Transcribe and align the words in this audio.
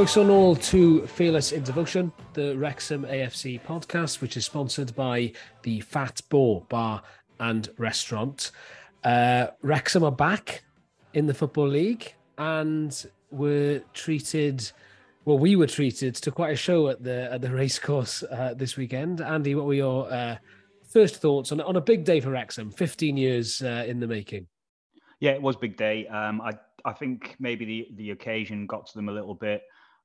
Croeso 0.00 0.30
all 0.30 0.56
to 0.56 1.06
Fearless 1.06 1.52
in 1.52 1.62
Devotion, 1.62 2.10
the 2.32 2.56
Wrexham 2.56 3.04
AFC 3.04 3.60
podcast, 3.60 4.22
which 4.22 4.38
is 4.38 4.46
sponsored 4.46 4.96
by 4.96 5.30
the 5.62 5.82
Fat 5.82 6.22
Boar 6.30 6.64
Bar 6.70 7.02
and 7.38 7.68
Restaurant. 7.76 8.50
Uh, 9.04 9.48
Wrexham 9.60 10.02
are 10.02 10.10
back 10.10 10.64
in 11.12 11.26
the 11.26 11.34
Football 11.34 11.68
League 11.68 12.14
and 12.38 13.10
were 13.30 13.82
treated, 13.92 14.72
well, 15.26 15.38
we 15.38 15.54
were 15.54 15.66
treated 15.66 16.14
to 16.14 16.30
quite 16.30 16.54
a 16.54 16.56
show 16.56 16.88
at 16.88 17.04
the 17.04 17.30
at 17.30 17.42
the 17.42 17.50
racecourse 17.50 18.22
uh, 18.22 18.54
this 18.56 18.78
weekend. 18.78 19.20
Andy, 19.20 19.54
what 19.54 19.66
were 19.66 19.74
your 19.74 20.10
uh, 20.10 20.38
first 20.88 21.16
thoughts 21.16 21.52
on, 21.52 21.60
on 21.60 21.76
a 21.76 21.80
big 21.82 22.04
day 22.04 22.20
for 22.20 22.30
Wrexham, 22.30 22.70
15 22.70 23.18
years 23.18 23.60
uh, 23.60 23.84
in 23.86 24.00
the 24.00 24.06
making? 24.06 24.46
Yeah, 25.20 25.32
it 25.32 25.42
was 25.42 25.56
big 25.56 25.76
day. 25.76 26.06
Um, 26.06 26.40
I 26.40 26.52
I 26.86 26.94
think 26.94 27.36
maybe 27.38 27.66
the 27.66 27.88
the 27.96 28.10
occasion 28.12 28.66
got 28.66 28.86
to 28.86 28.94
them 28.94 29.10
a 29.10 29.12
little 29.12 29.34
bit. 29.34 29.60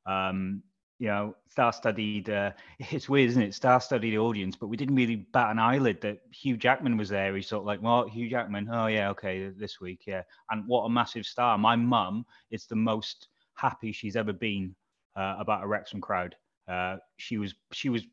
Um, 0.05 0.63
you 0.97 1.07
know, 1.07 1.35
star-studied. 1.49 2.29
Uh, 2.29 2.51
it's 2.79 3.09
weird, 3.09 3.29
isn't 3.31 3.41
it? 3.41 3.53
Star-studied 3.53 4.11
the 4.11 4.17
audience, 4.17 4.55
but 4.55 4.67
we 4.67 4.77
didn't 4.77 4.95
really 4.95 5.15
bat 5.15 5.51
an 5.51 5.59
eyelid 5.59 6.01
that 6.01 6.19
Hugh 6.31 6.57
Jackman 6.57 6.97
was 6.97 7.09
there. 7.09 7.35
He's 7.35 7.47
sort 7.47 7.61
of 7.61 7.67
like, 7.67 7.81
well, 7.81 8.07
Hugh 8.07 8.29
Jackman. 8.29 8.69
Oh 8.71 8.87
yeah, 8.87 9.09
okay, 9.09 9.49
this 9.49 9.81
week, 9.81 10.03
yeah. 10.07 10.23
And 10.49 10.67
what 10.67 10.83
a 10.83 10.89
massive 10.89 11.25
star! 11.25 11.57
My 11.57 11.75
mum 11.75 12.25
is 12.51 12.65
the 12.65 12.75
most 12.75 13.27
happy 13.55 13.91
she's 13.91 14.15
ever 14.15 14.33
been 14.33 14.75
uh, 15.15 15.35
about 15.39 15.63
a 15.63 15.67
Wrexham 15.67 16.01
crowd. 16.01 16.35
Uh, 16.67 16.97
she 17.17 17.37
was 17.37 17.53
she 17.71 17.89
was 17.89 18.03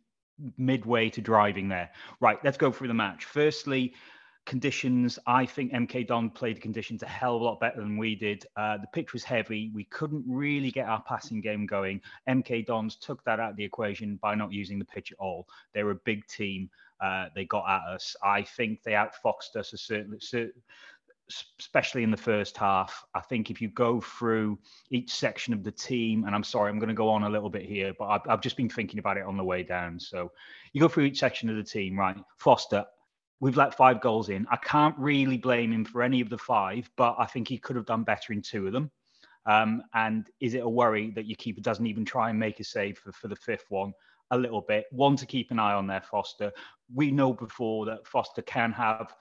midway 0.56 1.08
to 1.10 1.20
driving 1.20 1.68
there. 1.68 1.90
Right, 2.20 2.38
let's 2.44 2.56
go 2.56 2.72
through 2.72 2.88
the 2.88 2.94
match. 2.94 3.24
Firstly, 3.24 3.94
conditions. 4.44 5.18
I 5.26 5.46
think 5.46 5.72
MK 5.72 6.06
Don 6.06 6.30
played 6.30 6.56
the 6.56 6.60
conditions 6.60 7.02
a 7.02 7.06
hell 7.06 7.36
of 7.36 7.42
a 7.42 7.44
lot 7.44 7.60
better 7.60 7.80
than 7.80 7.96
we 7.96 8.14
did. 8.14 8.44
Uh, 8.56 8.78
the 8.78 8.86
pitch 8.92 9.12
was 9.12 9.22
heavy. 9.22 9.70
We 9.74 9.84
couldn't 9.84 10.24
really 10.26 10.70
get 10.70 10.88
our 10.88 11.02
passing 11.02 11.40
game 11.40 11.66
going. 11.66 12.00
MK 12.28 12.66
Dons 12.66 12.96
took 12.96 13.24
that 13.24 13.40
out 13.40 13.50
of 13.50 13.56
the 13.56 13.64
equation 13.64 14.16
by 14.16 14.34
not 14.34 14.52
using 14.52 14.78
the 14.78 14.84
pitch 14.84 15.12
at 15.12 15.18
all. 15.18 15.46
They 15.74 15.84
were 15.84 15.92
a 15.92 16.00
big 16.04 16.26
team. 16.26 16.70
Uh, 17.00 17.26
they 17.34 17.44
got 17.44 17.68
at 17.68 17.82
us. 17.92 18.16
I 18.22 18.42
think 18.42 18.82
they 18.82 18.92
outfoxed 18.92 19.56
us 19.56 19.72
certain, 19.76 20.18
especially 21.58 22.02
in 22.02 22.10
the 22.10 22.16
first 22.16 22.56
half. 22.56 23.04
I 23.14 23.20
think 23.20 23.50
if 23.50 23.60
you 23.60 23.68
go 23.68 24.00
through 24.00 24.58
each 24.90 25.10
section 25.12 25.52
of 25.52 25.64
the 25.64 25.72
team, 25.72 26.24
and 26.24 26.34
I'm 26.34 26.44
sorry, 26.44 26.70
I'm 26.70 26.78
going 26.78 26.88
to 26.88 26.94
go 26.94 27.08
on 27.08 27.24
a 27.24 27.30
little 27.30 27.50
bit 27.50 27.64
here, 27.64 27.92
but 27.98 28.06
I've, 28.06 28.20
I've 28.28 28.40
just 28.40 28.56
been 28.56 28.68
thinking 28.68 28.98
about 28.98 29.16
it 29.16 29.24
on 29.24 29.36
the 29.36 29.44
way 29.44 29.62
down. 29.62 29.98
So 29.98 30.30
you 30.72 30.80
go 30.80 30.88
through 30.88 31.04
each 31.04 31.18
section 31.18 31.48
of 31.48 31.56
the 31.56 31.62
team, 31.62 31.98
right? 31.98 32.16
Foster, 32.38 32.84
we've 33.42 33.56
let 33.56 33.74
five 33.74 34.00
goals 34.00 34.28
in. 34.28 34.46
I 34.52 34.56
can't 34.56 34.94
really 34.96 35.36
blame 35.36 35.72
him 35.72 35.84
for 35.84 36.00
any 36.00 36.20
of 36.20 36.30
the 36.30 36.38
five, 36.38 36.88
but 36.96 37.16
I 37.18 37.26
think 37.26 37.48
he 37.48 37.58
could 37.58 37.74
have 37.74 37.86
done 37.86 38.04
better 38.04 38.32
in 38.32 38.40
two 38.40 38.68
of 38.68 38.72
them. 38.72 38.88
Um, 39.46 39.82
and 39.94 40.30
is 40.40 40.54
it 40.54 40.62
a 40.62 40.68
worry 40.68 41.10
that 41.16 41.26
your 41.26 41.34
keeper 41.34 41.60
doesn't 41.60 41.88
even 41.88 42.04
try 42.04 42.30
and 42.30 42.38
make 42.38 42.60
a 42.60 42.64
save 42.64 42.98
for, 42.98 43.10
for 43.10 43.26
the 43.26 43.34
fifth 43.34 43.64
one? 43.68 43.92
A 44.30 44.38
little 44.38 44.60
bit. 44.60 44.84
One 44.92 45.16
to 45.16 45.26
keep 45.26 45.50
an 45.50 45.58
eye 45.58 45.72
on 45.72 45.88
there, 45.88 46.00
Foster. 46.00 46.52
We 46.94 47.10
know 47.10 47.32
before 47.32 47.84
that 47.86 48.06
Foster 48.06 48.42
can 48.42 48.70
have 48.70 49.12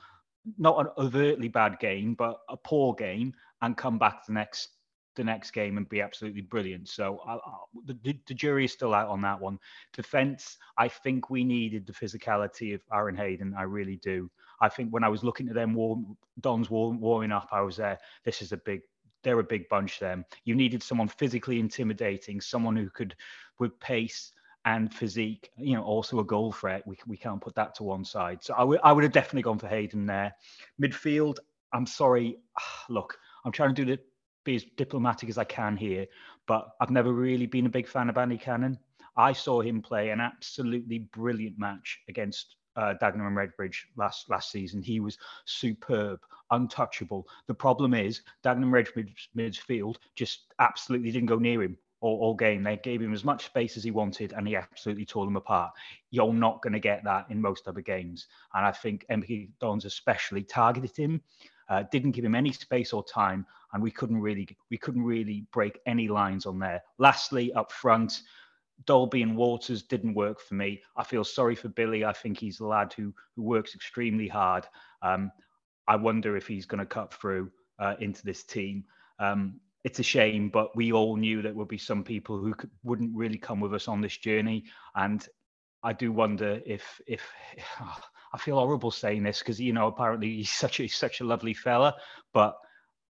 not 0.59 0.79
an 0.79 0.91
overtly 0.99 1.47
bad 1.47 1.79
game, 1.79 2.13
but 2.13 2.41
a 2.47 2.57
poor 2.57 2.93
game 2.93 3.33
and 3.63 3.75
come 3.75 3.97
back 3.97 4.27
the 4.27 4.33
next 4.33 4.69
the 5.15 5.23
next 5.23 5.51
game 5.51 5.77
and 5.77 5.87
be 5.89 6.01
absolutely 6.01 6.41
brilliant. 6.41 6.87
So 6.87 7.19
I, 7.27 7.33
I, 7.35 7.39
the, 7.85 8.17
the, 8.27 8.33
jury 8.33 8.65
is 8.65 8.71
still 8.71 8.93
out 8.93 9.09
on 9.09 9.21
that 9.21 9.39
one. 9.39 9.59
Defense, 9.93 10.57
I 10.77 10.87
think 10.87 11.29
we 11.29 11.43
needed 11.43 11.85
the 11.85 11.93
physicality 11.93 12.73
of 12.73 12.81
Aaron 12.93 13.15
Hayden. 13.15 13.53
I 13.57 13.63
really 13.63 13.97
do. 13.97 14.29
I 14.61 14.69
think 14.69 14.91
when 14.91 15.03
I 15.03 15.09
was 15.09 15.23
looking 15.23 15.49
at 15.49 15.55
them, 15.55 15.73
warm, 15.73 16.17
Don's 16.39 16.69
warm, 16.69 16.99
warming 16.99 17.31
up, 17.31 17.49
I 17.51 17.61
was 17.61 17.77
there. 17.77 17.97
This 18.23 18.41
is 18.41 18.51
a 18.51 18.57
big, 18.57 18.81
they're 19.23 19.39
a 19.39 19.43
big 19.43 19.67
bunch. 19.69 19.99
Them. 19.99 20.25
You 20.45 20.55
needed 20.55 20.83
someone 20.83 21.07
physically 21.07 21.59
intimidating, 21.59 22.39
someone 22.39 22.75
who 22.75 22.89
could, 22.89 23.15
with 23.59 23.77
pace 23.79 24.31
and 24.65 24.93
physique, 24.93 25.49
you 25.57 25.75
know, 25.75 25.83
also 25.83 26.19
a 26.19 26.23
goal 26.23 26.51
threat. 26.51 26.85
We, 26.85 26.97
we 27.07 27.17
can't 27.17 27.41
put 27.41 27.55
that 27.55 27.75
to 27.75 27.83
one 27.83 28.05
side. 28.05 28.43
So 28.43 28.53
I, 28.53 28.59
w- 28.59 28.79
I 28.83 28.91
would 28.91 29.03
have 29.03 29.13
definitely 29.13 29.41
gone 29.41 29.57
for 29.57 29.67
Hayden 29.67 30.05
there. 30.05 30.33
Midfield, 30.81 31.39
I'm 31.73 31.87
sorry. 31.87 32.37
Look, 32.89 33.17
I'm 33.43 33.51
trying 33.51 33.73
to 33.73 33.85
do 33.85 33.95
the 33.95 34.01
be 34.43 34.55
as 34.55 34.65
diplomatic 34.77 35.29
as 35.29 35.37
I 35.37 35.43
can 35.43 35.77
here, 35.77 36.07
but 36.47 36.69
I've 36.79 36.89
never 36.89 37.13
really 37.13 37.45
been 37.45 37.65
a 37.65 37.69
big 37.69 37.87
fan 37.87 38.09
of 38.09 38.17
Andy 38.17 38.37
Cannon. 38.37 38.77
I 39.17 39.33
saw 39.33 39.61
him 39.61 39.81
play 39.81 40.09
an 40.09 40.19
absolutely 40.19 40.99
brilliant 40.99 41.59
match 41.59 41.99
against 42.07 42.55
uh, 42.75 42.93
Dagenham 43.01 43.27
and 43.27 43.37
Redbridge 43.37 43.83
last 43.97 44.29
last 44.29 44.51
season. 44.51 44.81
He 44.81 44.99
was 44.99 45.17
superb, 45.45 46.19
untouchable. 46.51 47.27
The 47.47 47.53
problem 47.53 47.93
is 47.93 48.21
Dagenham 48.43 48.63
and 48.63 48.73
Redbridge 48.73 49.27
midfield 49.35 49.97
just 50.15 50.53
absolutely 50.59 51.11
didn't 51.11 51.27
go 51.27 51.37
near 51.37 51.61
him 51.61 51.77
all, 51.99 52.17
all, 52.19 52.33
game. 52.33 52.63
They 52.63 52.77
gave 52.77 53.01
him 53.01 53.13
as 53.13 53.23
much 53.23 53.45
space 53.45 53.77
as 53.77 53.83
he 53.83 53.91
wanted, 53.91 54.33
and 54.33 54.47
he 54.47 54.55
absolutely 54.55 55.05
tore 55.05 55.25
them 55.25 55.35
apart. 55.35 55.71
You're 56.09 56.33
not 56.33 56.61
going 56.61 56.73
to 56.73 56.79
get 56.79 57.03
that 57.03 57.27
in 57.29 57.39
most 57.39 57.67
other 57.67 57.81
games, 57.81 58.27
and 58.53 58.65
I 58.65 58.71
think 58.71 59.05
MK 59.11 59.49
Dons 59.59 59.85
especially 59.85 60.43
targeted 60.43 60.97
him 60.97 61.21
uh, 61.71 61.83
didn't 61.89 62.11
give 62.11 62.25
him 62.25 62.35
any 62.35 62.51
space 62.51 62.91
or 62.91 63.01
time, 63.05 63.45
and 63.71 63.81
we 63.81 63.89
couldn't 63.89 64.19
really 64.19 64.45
we 64.69 64.77
couldn't 64.77 65.03
really 65.03 65.45
break 65.53 65.79
any 65.85 66.09
lines 66.09 66.45
on 66.45 66.59
there. 66.59 66.83
Lastly, 66.97 67.53
up 67.53 67.71
front, 67.71 68.23
Dalby 68.85 69.21
and 69.21 69.37
Waters 69.37 69.81
didn't 69.81 70.13
work 70.13 70.41
for 70.41 70.55
me. 70.55 70.81
I 70.97 71.05
feel 71.05 71.23
sorry 71.23 71.55
for 71.55 71.69
Billy. 71.69 72.03
I 72.03 72.11
think 72.11 72.37
he's 72.37 72.59
a 72.59 72.65
lad 72.65 72.91
who 72.91 73.13
who 73.37 73.43
works 73.43 73.73
extremely 73.73 74.27
hard. 74.27 74.67
Um, 75.01 75.31
I 75.87 75.95
wonder 75.95 76.35
if 76.35 76.45
he's 76.45 76.65
going 76.65 76.79
to 76.79 76.85
cut 76.85 77.13
through 77.13 77.49
uh, 77.79 77.95
into 78.01 78.21
this 78.25 78.43
team. 78.43 78.83
Um, 79.19 79.61
it's 79.85 79.99
a 79.99 80.03
shame, 80.03 80.49
but 80.49 80.75
we 80.75 80.91
all 80.91 81.15
knew 81.15 81.41
that 81.41 81.55
would 81.55 81.69
be 81.69 81.77
some 81.77 82.03
people 82.03 82.37
who 82.37 82.53
could, 82.53 82.69
wouldn't 82.83 83.15
really 83.15 83.37
come 83.37 83.61
with 83.61 83.73
us 83.73 83.87
on 83.87 84.01
this 84.01 84.17
journey, 84.17 84.65
and 84.95 85.25
I 85.83 85.93
do 85.93 86.11
wonder 86.11 86.61
if 86.65 86.99
if 87.07 87.21
oh, 87.79 87.97
I 88.33 88.37
feel 88.37 88.57
horrible 88.57 88.91
saying 88.91 89.23
this 89.23 89.39
because 89.39 89.59
you 89.59 89.73
know 89.73 89.87
apparently 89.87 90.37
he's 90.37 90.51
such 90.63 90.79
a 90.79 90.87
such 90.87 91.21
a 91.21 91.23
lovely 91.23 91.53
fella, 91.53 91.95
but 92.33 92.55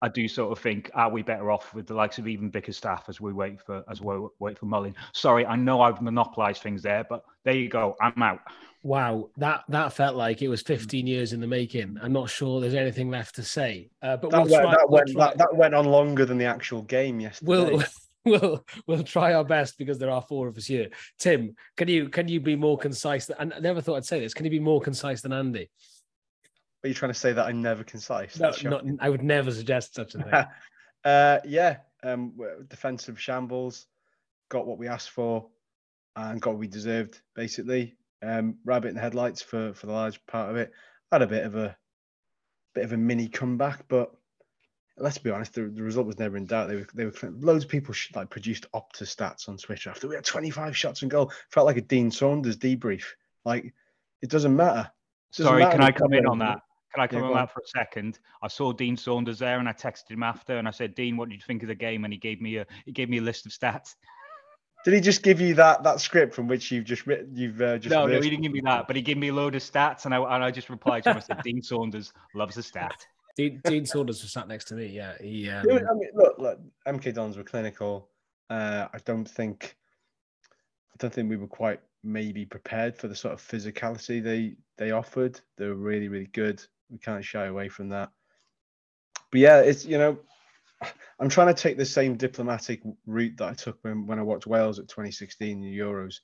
I 0.01 0.09
do 0.09 0.27
sort 0.27 0.51
of 0.51 0.59
think 0.61 0.91
are 0.93 1.09
we 1.09 1.21
better 1.21 1.49
off 1.49 1.73
with 1.73 1.87
the 1.87 1.93
likes 1.93 2.17
of 2.17 2.27
even 2.27 2.49
Bickerstaff 2.49 3.05
as 3.07 3.21
we 3.21 3.31
wait 3.31 3.61
for 3.61 3.83
as 3.89 4.01
we 4.01 4.27
wait 4.39 4.59
for 4.59 4.65
Mullin. 4.65 4.95
Sorry, 5.13 5.45
I 5.45 5.55
know 5.55 5.81
I've 5.81 6.01
monopolised 6.01 6.61
things 6.61 6.81
there, 6.81 7.05
but 7.09 7.23
there 7.45 7.55
you 7.55 7.69
go. 7.69 7.95
I'm 8.01 8.21
out. 8.21 8.39
Wow, 8.83 9.29
that 9.37 9.63
that 9.69 9.93
felt 9.93 10.17
like 10.17 10.41
it 10.41 10.49
was 10.49 10.61
15 10.61 11.07
years 11.07 11.31
in 11.31 11.39
the 11.39 11.47
making. 11.47 11.97
I'm 12.01 12.11
not 12.11 12.29
sure 12.29 12.59
there's 12.59 12.73
anything 12.73 13.09
left 13.09 13.35
to 13.35 13.43
say. 13.43 13.91
Uh, 14.01 14.17
but 14.17 14.31
that, 14.31 14.43
we'll 14.43 14.51
went, 14.51 14.63
try, 14.63 14.71
that, 14.71 14.89
we'll 14.89 14.97
went, 15.05 15.17
that, 15.17 15.37
that, 15.37 15.55
went 15.55 15.73
on 15.73 15.85
longer 15.85 16.25
than 16.25 16.37
the 16.37 16.45
actual 16.45 16.81
game 16.81 17.21
yesterday. 17.21 17.49
We'll 17.49 17.83
we'll 18.25 18.65
we'll 18.87 19.03
try 19.03 19.33
our 19.33 19.43
best 19.43 19.77
because 19.77 19.99
there 19.99 20.09
are 20.09 20.21
four 20.21 20.47
of 20.47 20.57
us 20.57 20.65
here. 20.65 20.89
Tim, 21.19 21.55
can 21.75 21.87
you 21.87 22.09
can 22.09 22.27
you 22.27 22.39
be 22.39 22.55
more 22.55 22.77
concise? 22.77 23.25
Than, 23.25 23.53
I 23.53 23.59
never 23.59 23.81
thought 23.81 23.97
I'd 23.97 24.05
say 24.05 24.19
this. 24.19 24.33
Can 24.33 24.45
you 24.45 24.51
be 24.51 24.59
more 24.59 24.79
concise 24.79 25.21
than 25.21 25.33
Andy? 25.33 25.69
Are 26.83 26.87
you 26.87 26.93
trying 26.93 27.11
to 27.11 27.19
say 27.19 27.33
that 27.33 27.45
I'm 27.45 27.61
never 27.61 27.83
concise? 27.83 28.39
No, 28.39 28.53
not, 28.63 28.85
I 28.99 29.09
would 29.09 29.23
never 29.23 29.51
suggest 29.51 29.95
such 29.95 30.15
a 30.15 30.17
thing. 30.19 30.33
uh, 31.05 31.39
yeah, 31.45 31.77
um, 32.03 32.33
defensive 32.69 33.19
shambles, 33.19 33.87
got 34.49 34.67
what 34.67 34.77
we 34.77 34.87
asked 34.87 35.09
for, 35.09 35.47
and 36.15 36.41
got 36.41 36.51
what 36.51 36.59
we 36.59 36.67
deserved. 36.67 37.21
Basically, 37.35 37.95
um, 38.21 38.55
rabbit 38.63 38.89
in 38.89 38.95
the 38.95 39.01
headlights 39.01 39.41
for 39.41 39.73
for 39.73 39.87
the 39.87 39.93
large 39.93 40.25
part 40.27 40.49
of 40.49 40.55
it. 40.55 40.71
Had 41.11 41.21
a 41.21 41.27
bit 41.27 41.45
of 41.45 41.55
a 41.55 41.75
bit 42.73 42.85
of 42.85 42.93
a 42.93 42.97
mini 42.97 43.27
comeback, 43.27 43.85
but 43.87 44.11
let's 44.97 45.17
be 45.17 45.31
honest, 45.31 45.53
the, 45.53 45.63
the, 45.63 45.81
result 45.81 46.07
was 46.07 46.19
never 46.19 46.37
in 46.37 46.45
doubt. 46.45 46.67
They 46.67 46.75
were, 46.75 46.87
they 46.93 47.05
were 47.05 47.13
loads 47.39 47.63
of 47.63 47.69
people 47.69 47.95
like 48.15 48.29
produced 48.29 48.67
Opta 48.73 49.03
stats 49.03 49.49
on 49.49 49.57
Twitter 49.57 49.89
after 49.89 50.07
we 50.07 50.15
had 50.15 50.23
25 50.23 50.75
shots 50.75 51.01
and 51.01 51.11
goal. 51.11 51.31
Felt 51.49 51.65
like 51.65 51.77
a 51.77 51.81
Dean 51.81 52.11
Saunders 52.11 52.57
debrief. 52.57 53.03
Like 53.45 53.73
it 54.21 54.29
doesn't 54.29 54.55
matter. 54.55 54.91
It 55.31 55.37
doesn't 55.37 55.49
Sorry, 55.49 55.63
matter 55.63 55.77
can 55.77 55.83
I 55.83 55.91
come 55.91 56.13
in 56.13 56.25
on 56.27 56.39
that? 56.39 56.59
Can 56.93 57.03
I 57.03 57.07
come 57.07 57.21
yeah, 57.21 57.27
on 57.29 57.33
that 57.33 57.51
for 57.51 57.61
a 57.61 57.67
second? 57.67 58.19
I 58.43 58.47
saw 58.47 58.71
Dean 58.71 58.95
Saunders 58.95 59.39
there, 59.39 59.57
and 59.57 59.67
I 59.67 59.73
texted 59.73 60.11
him 60.11 60.21
after, 60.21 60.57
and 60.57 60.67
I 60.67 60.71
said, 60.71 60.93
"Dean, 60.93 61.17
what 61.17 61.29
did 61.29 61.35
you 61.35 61.41
think 61.45 61.63
of 61.63 61.67
the 61.67 61.75
game?" 61.75 62.03
And 62.03 62.13
he 62.13 62.19
gave 62.19 62.39
me 62.39 62.57
a 62.57 62.67
he 62.85 62.91
gave 62.91 63.09
me 63.09 63.17
a 63.17 63.21
list 63.21 63.47
of 63.47 63.51
stats. 63.51 63.95
Did 64.85 64.93
he 64.93 65.01
just 65.01 65.23
give 65.23 65.41
you 65.41 65.55
that 65.55 65.83
that 65.83 66.01
script 66.01 66.35
from 66.35 66.47
which 66.47 66.71
you've 66.71 66.85
just 66.85 67.07
written? 67.07 67.35
You've 67.35 67.59
uh, 67.61 67.79
just 67.79 67.91
no, 67.91 68.05
no, 68.05 68.21
he 68.21 68.29
didn't 68.29 68.43
give 68.43 68.51
me 68.51 68.61
that, 68.65 68.85
but 68.85 68.95
he 68.95 69.01
gave 69.01 69.17
me 69.17 69.29
a 69.29 69.33
load 69.33 69.55
of 69.55 69.63
stats, 69.63 70.05
and 70.05 70.13
I 70.13 70.21
and 70.21 70.43
I 70.43 70.51
just 70.51 70.69
replied 70.69 71.03
to 71.05 71.11
him. 71.11 71.17
I 71.17 71.21
said, 71.21 71.41
"Dean 71.43 71.63
Saunders 71.63 72.13
loves 72.35 72.57
a 72.57 72.63
stat." 72.63 73.07
Dean, 73.35 73.61
Dean 73.63 73.85
Saunders 73.85 74.21
was 74.21 74.31
sat 74.31 74.47
next 74.47 74.65
to 74.65 74.75
me. 74.75 74.87
Yeah, 74.87 75.13
he. 75.19 75.49
Um... 75.49 75.65
I 75.69 75.93
mean, 75.93 76.09
look, 76.13 76.37
look, 76.37 76.59
MK 76.87 77.13
Dons 77.13 77.37
were 77.37 77.43
clinical. 77.43 78.09
Uh, 78.49 78.87
I 78.93 78.97
don't 79.05 79.27
think, 79.27 79.75
I 80.91 80.95
don't 80.99 81.13
think 81.13 81.29
we 81.29 81.37
were 81.37 81.47
quite 81.47 81.79
maybe 82.03 82.45
prepared 82.45 82.97
for 82.97 83.07
the 83.07 83.15
sort 83.15 83.33
of 83.33 83.41
physicality 83.41 84.21
they 84.21 84.55
they 84.77 84.91
offered. 84.91 85.39
They 85.57 85.67
were 85.67 85.75
really, 85.75 86.09
really 86.09 86.27
good. 86.27 86.63
We 86.91 86.99
can't 86.99 87.25
shy 87.25 87.45
away 87.45 87.69
from 87.69 87.89
that. 87.89 88.11
But 89.31 89.39
yeah, 89.39 89.61
it's 89.61 89.85
you 89.85 89.97
know, 89.97 90.19
I'm 91.19 91.29
trying 91.29 91.53
to 91.53 91.59
take 91.59 91.77
the 91.77 91.85
same 91.85 92.15
diplomatic 92.15 92.81
route 93.07 93.37
that 93.37 93.49
I 93.49 93.53
took 93.53 93.79
when 93.81 94.05
when 94.05 94.19
I 94.19 94.23
watched 94.23 94.45
Wales 94.45 94.77
at 94.77 94.87
2016 94.87 95.63
Euros. 95.63 96.15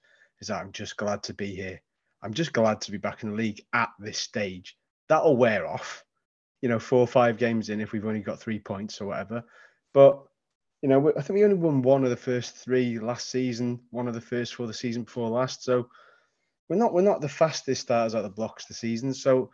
Is 0.42 0.48
that 0.48 0.62
I'm 0.62 0.72
just 0.72 0.96
glad 0.96 1.24
to 1.24 1.34
be 1.34 1.56
here. 1.56 1.82
I'm 2.22 2.34
just 2.34 2.54
glad 2.54 2.82
to 2.82 2.92
be 2.92 2.98
back 2.98 3.24
in 3.24 3.30
the 3.30 3.36
league 3.36 3.62
at 3.74 3.90
this 3.98 4.20
stage. 4.20 4.78
That'll 5.08 5.38
wear 5.38 5.66
off 5.66 6.04
you 6.62 6.70
know, 6.70 6.80
four 6.80 7.00
or 7.00 7.08
five 7.08 7.38
games 7.38 7.70
in 7.70 7.82
if 7.82 7.92
we've 7.92 8.06
only 8.06 8.20
got 8.20 8.40
three 8.40 8.60
points 8.60 9.02
or 9.02 9.08
whatever. 9.08 9.44
But 9.94 10.22
you 10.82 10.88
know, 10.88 11.12
I 11.18 11.22
think 11.22 11.38
we 11.38 11.44
only 11.44 11.58
won 11.58 11.82
one 11.82 12.04
of 12.04 12.10
the 12.10 12.16
first 12.16 12.56
three 12.56 13.00
last 13.00 13.30
season, 13.30 13.82
one 13.92 14.08
of 14.08 14.14
the 14.14 14.22
first 14.22 14.56
for 14.56 14.66
the 14.66 14.74
season 14.74 15.04
before 15.04 15.30
last. 15.30 15.64
So 15.64 15.90
we're 16.70 16.78
not 16.78 16.94
we're 16.94 17.02
not 17.02 17.22
the 17.22 17.30
fastest 17.30 17.82
starters 17.82 18.16
out 18.16 18.20
of 18.20 18.24
the 18.24 18.36
blocks 18.36 18.66
this 18.66 18.80
season. 18.80 19.14
So 19.14 19.50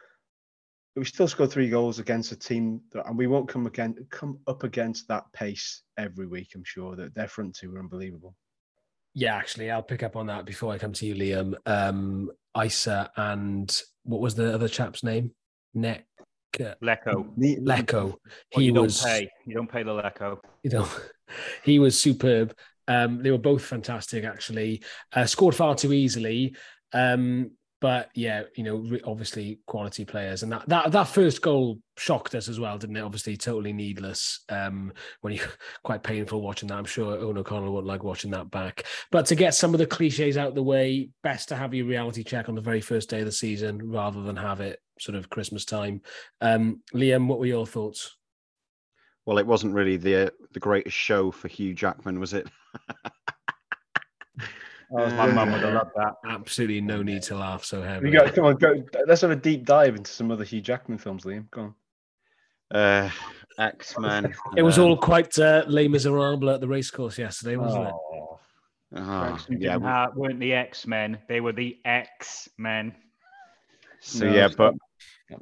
we 0.96 1.04
still 1.04 1.28
scored 1.28 1.52
three 1.52 1.69
goals 1.69 2.00
against 2.00 2.31
a 2.31 2.36
team 2.38 2.81
that, 2.92 3.08
and 3.08 3.18
we 3.18 3.28
won't 3.28 3.50
come 3.50 3.66
again 3.66 3.96
come 4.12 4.40
up 4.48 4.63
against 4.63 5.08
that 5.08 5.24
pace 5.34 5.81
every 5.98 6.28
week. 6.28 6.50
I'm 6.56 6.63
sure 6.63 6.96
that 6.96 7.16
their 7.16 7.28
front 7.28 7.56
two 7.56 7.72
were 7.72 7.80
unbelievable. 7.80 8.36
Yeah, 9.13 9.36
actually, 9.36 9.72
I'll 9.72 9.81
pick 9.81 10.04
up 10.04 10.16
on 10.16 10.28
that 10.28 10.46
before 10.46 10.74
I 10.74 10.78
come 10.78 10.94
to 10.94 11.06
you, 11.06 11.16
Liam. 11.16 11.56
Um, 11.66 12.30
Eisa 12.56 13.10
and 13.16 13.74
what 14.04 14.22
was 14.22 14.36
the 14.36 14.54
other 14.54 14.68
chap's 14.68 15.04
name? 15.04 15.31
Neck. 15.74 16.06
Leko. 16.60 17.28
Leko. 17.38 18.16
He 18.50 18.72
well, 18.72 18.84
was. 18.84 19.04
Pay. 19.04 19.30
You 19.46 19.56
don't 19.56 19.72
pay 19.72 19.84
the 19.84 19.92
Leko. 19.92 20.40
You 20.63 20.72
know, 20.72 20.88
he 21.63 21.80
was 21.80 22.00
superb. 22.00 22.56
Um, 22.88 23.24
they 23.24 23.31
were 23.31 23.38
both 23.38 23.63
fantastic, 23.63 24.24
actually. 24.24 24.84
Uh, 25.13 25.25
scored 25.25 25.56
far 25.56 25.75
too 25.75 25.94
easily. 25.94 26.56
Um, 26.94 27.52
but 27.86 28.10
yeah, 28.16 28.42
you 28.56 28.64
know, 28.64 28.98
obviously 29.06 29.60
quality 29.68 30.06
players, 30.06 30.42
and 30.42 30.52
that 30.52 30.68
that 30.70 30.92
that 30.92 31.04
first 31.04 31.44
goal 31.44 31.78
shocked 31.98 32.34
us 32.34 32.50
as 32.50 32.60
well, 32.60 32.80
didn't 32.80 32.98
it? 32.98 33.02
Obviously, 33.02 33.38
totally 33.38 33.74
needless. 33.74 34.44
Um, 34.50 34.92
when 35.22 35.34
you 35.34 35.42
quite 35.84 36.02
painful 36.02 36.42
watching 36.42 36.70
that. 36.70 36.80
I'm 36.80 36.86
sure 36.86 37.16
Eoghan 37.16 37.38
O'Connell 37.38 37.76
would 37.76 37.86
like 37.86 38.04
watching 38.04 38.32
that 38.32 38.50
back. 38.50 38.86
But 39.12 39.28
to 39.28 39.36
get 39.36 39.54
some 39.54 39.76
of 39.76 39.78
the 39.78 39.86
cliches 39.86 40.36
out 40.36 40.56
the 40.56 40.64
way, 40.64 41.10
best 41.22 41.48
to 41.50 41.56
have 41.56 41.76
your 41.76 41.86
reality 41.86 42.24
check 42.24 42.50
on 42.50 42.56
the 42.56 42.62
very 42.62 42.82
first 42.82 43.08
day 43.08 43.20
of 43.20 43.28
the 43.28 43.32
season 43.32 43.88
rather 43.88 44.24
than 44.24 44.36
have 44.36 44.62
it 44.62 44.80
sort 45.00 45.16
of 45.16 45.30
Christmas 45.30 45.64
time. 45.64 46.02
Um, 46.42 46.82
Liam, 46.96 47.28
what 47.28 47.38
were 47.38 47.46
your 47.46 47.68
thoughts? 47.68 48.18
Well, 49.28 49.38
it 49.38 49.46
wasn't 49.46 49.76
really 49.76 49.98
the 49.98 50.34
the 50.54 50.60
greatest 50.60 50.98
show 50.98 51.30
for 51.30 51.50
Hugh 51.50 51.76
Jackman, 51.76 52.20
was 52.20 52.34
it? 52.34 52.48
Oh, 54.92 55.10
my 55.10 55.32
mum 55.32 55.52
would 55.52 55.62
have 55.62 55.74
loved 55.74 55.92
that. 55.96 56.14
Absolutely 56.28 56.82
no 56.82 57.02
need 57.02 57.24
to 57.24 57.36
laugh 57.36 57.64
so 57.64 57.82
heavily. 57.82 58.12
We 58.12 58.18
got, 58.18 58.34
come 58.34 58.46
on, 58.46 58.56
go. 58.56 58.84
Let's 59.08 59.22
have 59.22 59.32
a 59.32 59.36
deep 59.36 59.66
dive 59.66 59.96
into 59.96 60.12
some 60.12 60.32
other 60.32 60.44
Hugh 60.44 60.62
Jackman 60.62 60.98
films, 60.98 61.24
Liam. 61.24 61.50
Go 61.52 61.62
on. 61.62 61.76
Uh, 62.72 63.10
X 63.58 63.98
Men. 63.98 64.34
It 64.56 64.64
was 64.64 64.78
all 64.78 64.98
quite 64.98 65.38
uh, 65.40 65.64
Les 65.68 65.88
Miserables 65.88 66.54
at 66.54 66.62
the 66.62 66.68
racecourse 66.68 67.18
yesterday, 67.18 67.58
wasn't 67.58 67.88
oh. 67.88 68.40
it? 68.92 68.98
Oh, 68.98 69.38
yeah, 69.50 69.78
we... 69.78 70.20
weren't 70.20 70.40
the 70.40 70.54
X 70.54 70.88
Men; 70.88 71.18
they 71.28 71.42
were 71.42 71.52
the 71.52 71.78
X 71.84 72.48
Men. 72.58 72.94
So 74.00 74.26
no, 74.26 74.34
yeah, 74.34 74.50
but 74.56 74.74
I'm 75.32 75.40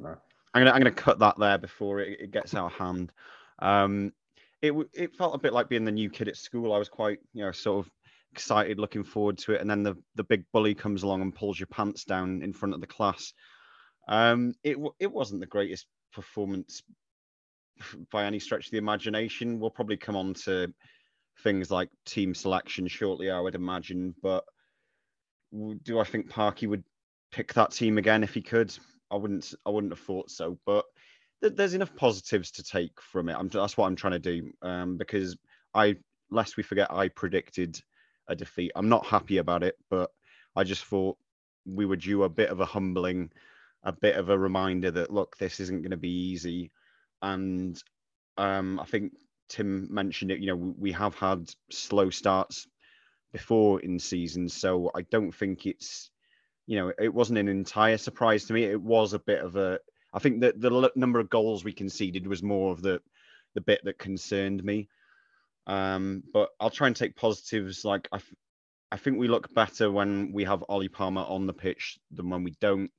gonna 0.54 0.70
I'm 0.70 0.80
gonna 0.80 0.90
cut 0.90 1.18
that 1.18 1.38
there 1.38 1.58
before 1.58 2.00
it, 2.00 2.18
it 2.20 2.30
gets 2.30 2.54
out 2.54 2.66
of 2.66 2.72
hand. 2.72 3.12
Um, 3.60 4.12
it 4.62 4.72
it 4.92 5.14
felt 5.16 5.34
a 5.34 5.38
bit 5.38 5.52
like 5.52 5.68
being 5.68 5.84
the 5.84 5.92
new 5.92 6.10
kid 6.10 6.28
at 6.28 6.36
school. 6.36 6.72
I 6.72 6.78
was 6.78 6.88
quite 6.88 7.18
you 7.32 7.44
know 7.44 7.52
sort 7.52 7.86
of 7.86 7.92
excited, 8.34 8.78
looking 8.78 9.04
forward 9.04 9.38
to 9.38 9.52
it, 9.52 9.60
and 9.60 9.70
then 9.70 9.84
the 9.84 9.94
the 10.16 10.24
big 10.24 10.44
bully 10.52 10.74
comes 10.74 11.04
along 11.04 11.22
and 11.22 11.34
pulls 11.34 11.58
your 11.58 11.68
pants 11.68 12.04
down 12.04 12.42
in 12.42 12.52
front 12.52 12.74
of 12.74 12.80
the 12.80 12.86
class. 12.86 13.32
Um, 14.08 14.54
it 14.64 14.76
it 14.98 15.12
wasn't 15.12 15.40
the 15.40 15.46
greatest 15.46 15.86
performance 16.12 16.82
by 18.10 18.24
any 18.24 18.40
stretch 18.40 18.66
of 18.66 18.72
the 18.72 18.78
imagination. 18.78 19.60
We'll 19.60 19.70
probably 19.70 19.96
come 19.96 20.16
on 20.16 20.34
to 20.44 20.72
things 21.42 21.70
like 21.70 21.90
team 22.04 22.34
selection 22.34 22.88
shortly, 22.88 23.30
I 23.30 23.40
would 23.40 23.54
imagine. 23.54 24.14
But 24.20 24.44
do 25.84 26.00
I 26.00 26.04
think 26.04 26.28
Parky 26.28 26.66
would 26.66 26.84
pick 27.30 27.54
that 27.54 27.70
team 27.70 27.98
again 27.98 28.24
if 28.24 28.34
he 28.34 28.42
could? 28.42 28.76
I 29.12 29.16
wouldn't. 29.16 29.54
I 29.64 29.70
wouldn't 29.70 29.92
have 29.92 30.06
thought 30.06 30.30
so. 30.30 30.58
But 30.66 30.84
there's 31.40 31.74
enough 31.74 31.94
positives 31.94 32.50
to 32.52 32.62
take 32.62 33.00
from 33.00 33.28
it. 33.28 33.36
I'm, 33.38 33.48
that's 33.48 33.76
what 33.76 33.86
I'm 33.86 33.96
trying 33.96 34.14
to 34.14 34.18
do. 34.18 34.50
Um, 34.62 34.96
because 34.96 35.36
I, 35.74 35.96
lest 36.30 36.56
we 36.56 36.62
forget, 36.62 36.90
I 36.90 37.08
predicted 37.08 37.78
a 38.28 38.34
defeat. 38.34 38.72
I'm 38.74 38.88
not 38.88 39.06
happy 39.06 39.38
about 39.38 39.62
it, 39.62 39.76
but 39.90 40.10
I 40.56 40.64
just 40.64 40.84
thought 40.84 41.16
we 41.66 41.86
were 41.86 41.96
due 41.96 42.24
a 42.24 42.28
bit 42.28 42.50
of 42.50 42.60
a 42.60 42.66
humbling, 42.66 43.30
a 43.82 43.92
bit 43.92 44.16
of 44.16 44.28
a 44.28 44.38
reminder 44.38 44.90
that 44.90 45.12
look, 45.12 45.36
this 45.36 45.60
isn't 45.60 45.82
going 45.82 45.90
to 45.90 45.96
be 45.96 46.30
easy. 46.30 46.70
And 47.22 47.80
um, 48.36 48.80
I 48.80 48.84
think 48.84 49.12
Tim 49.48 49.88
mentioned 49.90 50.30
it. 50.30 50.40
You 50.40 50.48
know, 50.48 50.74
we 50.78 50.92
have 50.92 51.14
had 51.14 51.50
slow 51.70 52.10
starts 52.10 52.66
before 53.32 53.80
in 53.80 53.98
seasons, 53.98 54.54
so 54.54 54.90
I 54.94 55.02
don't 55.02 55.32
think 55.32 55.66
it's, 55.66 56.10
you 56.66 56.78
know, 56.78 56.92
it 56.98 57.12
wasn't 57.12 57.38
an 57.38 57.48
entire 57.48 57.98
surprise 57.98 58.44
to 58.46 58.52
me. 58.52 58.64
It 58.64 58.80
was 58.80 59.12
a 59.12 59.18
bit 59.18 59.40
of 59.40 59.56
a. 59.56 59.78
I 60.12 60.18
think 60.20 60.40
that 60.42 60.60
the 60.60 60.90
number 60.94 61.18
of 61.18 61.28
goals 61.28 61.64
we 61.64 61.72
conceded 61.72 62.26
was 62.26 62.42
more 62.42 62.72
of 62.72 62.82
the 62.82 63.00
the 63.54 63.60
bit 63.60 63.80
that 63.84 63.98
concerned 63.98 64.62
me. 64.64 64.88
Um, 65.66 66.22
but 66.32 66.50
I'll 66.60 66.70
try 66.70 66.86
and 66.86 66.96
take 66.96 67.16
positives. 67.16 67.84
Like 67.84 68.08
I, 68.12 68.20
I 68.92 68.96
think 68.96 69.18
we 69.18 69.28
look 69.28 69.52
better 69.54 69.90
when 69.90 70.32
we 70.32 70.44
have 70.44 70.64
Ollie 70.68 70.88
Palmer 70.88 71.22
on 71.22 71.46
the 71.46 71.52
pitch 71.52 71.98
than 72.10 72.30
when 72.30 72.44
we 72.44 72.54
don't. 72.60 72.92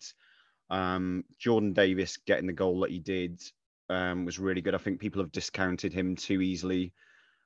Um, 0.70 1.24
Jordan 1.38 1.74
Davis 1.74 2.18
getting 2.18 2.48
the 2.48 2.54
goal 2.54 2.82
that 2.82 2.92
he 2.92 3.00
did 3.00 3.42
um, 3.90 4.26
was 4.26 4.40
really 4.40 4.62
good. 4.62 4.76
I 4.76 4.80
think 4.80 5.00
people 5.00 5.22
have 5.22 5.32
discounted 5.32 5.94
him 5.94 6.16
too 6.16 6.42
easily 6.42 6.94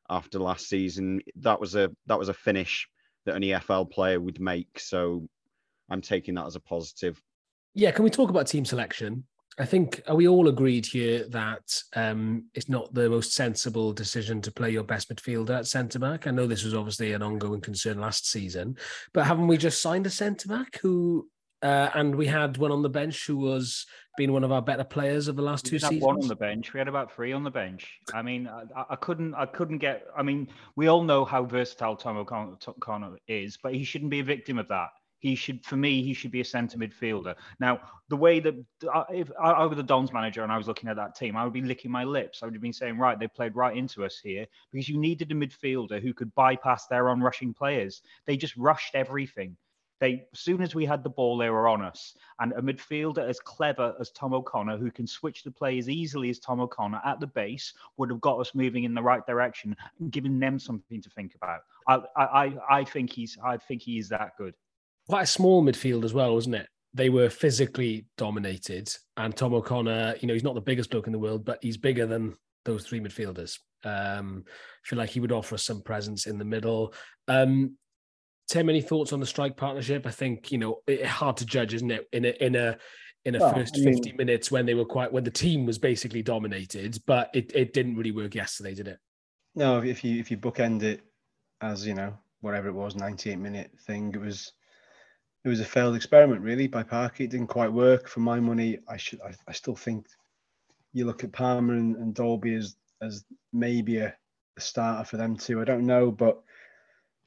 after 0.10 0.39
last 0.39 0.68
season. 0.68 1.22
That 1.38 1.60
was 1.60 1.75
a 1.75 1.92
that 2.07 2.18
was 2.18 2.30
a 2.30 2.33
finish 2.33 2.88
that 3.25 3.36
an 3.36 3.44
EFL 3.44 3.92
player 3.92 4.19
would 4.19 4.39
make. 4.39 4.80
So 4.80 5.27
I'm 5.89 6.01
taking 6.01 6.36
that 6.36 6.45
as 6.45 6.56
a 6.56 6.62
positive. 6.62 7.22
Yeah, 7.75 7.92
can 7.92 8.04
we 8.04 8.10
talk 8.10 8.30
about 8.30 8.48
team 8.48 8.65
selection? 8.65 9.25
I 9.59 9.65
think 9.65 10.01
are 10.07 10.15
we 10.15 10.27
all 10.27 10.47
agreed 10.47 10.85
here 10.85 11.27
that 11.29 11.83
um, 11.94 12.45
it's 12.53 12.69
not 12.69 12.94
the 12.94 13.09
most 13.09 13.33
sensible 13.33 13.91
decision 13.91 14.41
to 14.44 14.51
play 14.51 14.69
your 14.69 14.83
best 14.83 15.13
midfielder 15.13 15.59
at 15.59 15.67
centre 15.67 16.00
back. 16.00 16.27
I 16.27 16.31
know 16.31 16.47
this 16.47 16.63
was 16.63 16.73
obviously 16.73 17.11
an 17.11 17.21
ongoing 17.21 17.60
concern 17.60 18.00
last 18.00 18.29
season, 18.29 18.77
but 19.13 19.25
haven't 19.25 19.48
we 19.48 19.57
just 19.57 19.81
signed 19.81 20.07
a 20.07 20.10
centre 20.10 20.48
back 20.48 20.79
who? 20.81 21.27
Uh, 21.62 21.89
and 21.93 22.15
we 22.15 22.25
had 22.25 22.55
one 22.55 22.72
on 22.72 22.81
the 22.81 22.88
bench 22.88 23.27
who 23.27 23.36
was 23.36 23.86
being 24.15 24.31
one 24.31 24.45
of 24.45 24.51
our 24.53 24.62
better 24.62 24.86
players 24.86 25.27
of 25.27 25.36
the 25.36 25.41
last 25.41 25.65
we 25.65 25.72
two 25.72 25.79
seasons. 25.79 26.01
One 26.01 26.22
on 26.22 26.29
the 26.29 26.36
bench. 26.38 26.72
We 26.72 26.77
had 26.77 26.88
about 26.88 27.13
three 27.13 27.34
on 27.34 27.43
the 27.43 27.51
bench. 27.51 28.00
I 28.13 28.22
mean, 28.22 28.48
I, 28.48 28.86
I 28.91 28.95
couldn't, 28.95 29.34
I 29.34 29.45
couldn't 29.45 29.79
get. 29.79 30.05
I 30.17 30.24
mean, 30.24 30.48
we 30.77 30.88
all 30.88 31.03
know 31.03 31.25
how 31.25 31.43
versatile 31.43 31.98
Tom 31.98 32.15
O'Connor 32.15 33.17
is, 33.27 33.57
but 33.62 33.74
he 33.74 33.84
shouldn't 33.84 34.10
be 34.10 34.22
a 34.22 34.24
victim 34.24 34.57
of 34.57 34.69
that. 34.69 34.88
He 35.19 35.35
should, 35.35 35.65
for 35.65 35.75
me, 35.75 36.01
he 36.01 36.13
should 36.13 36.31
be 36.31 36.39
a 36.39 36.45
centre 36.45 36.77
midfielder. 36.77 37.35
Now, 37.59 37.81
the 38.07 38.15
way 38.15 38.39
that 38.39 38.55
uh, 38.91 39.03
if 39.13 39.29
I 39.39 39.65
were 39.65 39.75
the 39.75 39.83
Dons 39.83 40.13
manager 40.13 40.43
and 40.43 40.51
I 40.51 40.57
was 40.57 40.67
looking 40.67 40.89
at 40.89 40.95
that 40.95 41.15
team, 41.15 41.35
I 41.35 41.43
would 41.43 41.53
be 41.53 41.61
licking 41.61 41.91
my 41.91 42.05
lips. 42.05 42.41
I 42.41 42.45
would 42.45 42.55
have 42.55 42.61
been 42.61 42.71
saying, 42.71 42.97
right, 42.97 43.19
they 43.19 43.27
played 43.27 43.55
right 43.55 43.75
into 43.75 44.05
us 44.05 44.17
here 44.23 44.45
because 44.71 44.88
you 44.88 44.97
needed 44.97 45.31
a 45.31 45.35
midfielder 45.35 46.01
who 46.01 46.13
could 46.13 46.33
bypass 46.35 46.88
their 46.88 47.09
on-rushing 47.09 47.53
players. 47.53 48.01
They 48.25 48.38
just 48.38 48.55
rushed 48.55 48.95
everything. 48.95 49.57
They, 49.99 50.25
as 50.31 50.39
soon 50.39 50.61
as 50.61 50.73
we 50.73 50.85
had 50.85 51.03
the 51.03 51.09
ball, 51.09 51.38
they 51.38 51.49
were 51.49 51.67
on 51.67 51.81
us. 51.81 52.15
And 52.39 52.53
a 52.53 52.61
midfielder 52.61 53.27
as 53.27 53.41
clever 53.41 53.93
as 53.99 54.11
Tom 54.11 54.33
O'Connor, 54.33 54.77
who 54.77 54.89
can 54.89 55.05
switch 55.05 55.43
the 55.43 55.51
play 55.51 55.77
as 55.77 55.89
easily 55.89 56.29
as 56.29 56.39
Tom 56.39 56.61
O'Connor 56.61 57.01
at 57.03 57.19
the 57.19 57.27
base, 57.27 57.73
would 57.97 58.09
have 58.09 58.21
got 58.21 58.39
us 58.39 58.55
moving 58.55 58.85
in 58.85 58.93
the 58.93 59.03
right 59.03 59.25
direction 59.27 59.75
and 59.99 60.41
them 60.41 60.57
something 60.59 61.01
to 61.01 61.09
think 61.09 61.35
about. 61.35 61.59
I, 61.89 61.99
I, 62.15 62.53
I 62.69 62.83
think 62.85 63.11
he's, 63.11 63.38
I 63.43 63.57
think 63.57 63.81
he 63.81 63.97
is 63.97 64.07
that 64.07 64.38
good 64.38 64.53
quite 65.10 65.24
a 65.24 65.28
small 65.28 65.63
midfield 65.63 66.06
as 66.06 66.13
well, 66.13 66.36
wasn't 66.36 66.56
it? 66.56 66.68
They 66.94 67.10
were 67.10 67.30
physically 67.30 68.06
dominated, 68.18 68.94
and 69.18 69.36
Tom 69.36 69.54
O'Connor, 69.54 70.16
you 70.22 70.28
know, 70.28 70.34
he's 70.34 70.44
not 70.44 70.56
the 70.56 70.62
biggest 70.62 70.92
bloke 70.92 71.08
in 71.08 71.13
the 71.13 71.20
world, 71.20 71.44
but 71.44 71.60
he's 71.62 71.78
bigger 71.78 72.06
than 72.06 72.36
those 72.66 72.86
three 72.86 73.00
midfielders. 73.00 73.58
Um, 73.84 74.44
I 74.48 74.88
feel 74.88 75.00
like 75.00 75.10
he 75.10 75.20
would 75.20 75.32
offer 75.32 75.56
us 75.56 75.63
some 75.63 75.82
presence 75.82 76.28
in 76.28 76.38
the 76.38 76.46
middle. 76.46 76.94
Um, 77.28 77.75
Tim, 78.50 78.70
any 78.70 78.82
thoughts 78.82 79.13
on 79.13 79.20
the 79.20 79.25
strike 79.25 79.58
partnership? 79.58 80.06
I 80.06 80.12
think 80.12 80.51
you 80.51 80.58
know 80.58 80.82
it's 80.88 81.08
hard 81.08 81.38
to 81.38 81.46
judge, 81.46 81.74
isn't 81.74 81.92
it? 81.92 82.08
In 82.12 82.25
a 82.25 82.44
in 82.44 82.56
a 82.56 82.78
in 83.25 83.36
a 83.36 83.39
well, 83.39 83.54
first 83.54 83.78
I 83.78 83.82
mean, 83.82 83.94
50 83.96 84.13
minutes 84.13 84.51
when 84.51 84.66
they 84.66 84.74
were 84.74 84.86
quite 84.86 85.12
when 85.12 85.24
the 85.24 85.32
team 85.32 85.66
was 85.66 85.78
basically 85.78 86.22
dominated, 86.22 86.98
but 87.06 87.30
it, 87.34 87.51
it 87.54 87.74
didn't 87.74 87.96
really 87.96 88.12
work 88.12 88.36
yesterday, 88.36 88.74
did 88.74 88.88
it? 88.88 89.00
No, 89.56 89.80
if 89.80 90.04
you 90.04 90.20
if 90.20 90.30
you 90.32 90.38
bookend 90.38 90.84
it 90.84 91.01
as 91.62 91.86
you 91.86 91.94
know 91.94 92.13
whatever 92.42 92.70
it 92.70 92.74
was, 92.74 92.96
98 92.96 93.38
minute 93.38 93.72
thing, 93.86 94.12
it 94.13 94.22
was 94.22 94.54
it 95.43 95.50
was 95.50 95.60
a 95.60 95.65
failed 95.65 95.96
experiment 95.96 96.41
really 96.41 96.67
by 96.67 96.84
Parky. 96.84 97.24
It 97.24 97.31
didn't 97.31 97.48
quite 97.48 97.72
work 97.72 98.08
for 98.08 98.19
my 98.19 98.39
money. 98.39 98.79
I 98.88 98.98
should 98.98 99.22
I, 99.22 99.34
I 99.48 99.53
still 99.53 99.75
think 99.75 100.08
you 100.93 101.05
look 101.05 101.24
at 101.24 101.31
Palmer 101.31 101.74
and, 101.74 101.96
and 101.96 102.13
Dalby 102.13 102.55
as 102.55 102.75
as 103.01 103.24
maybe 103.53 103.98
a, 104.00 104.13
a, 104.58 104.62
starter 104.62 105.05
for 105.05 105.17
them 105.17 105.38
too. 105.38 105.62
I 105.62 105.63
don't 105.63 105.86
know, 105.86 106.12
but 106.12 106.41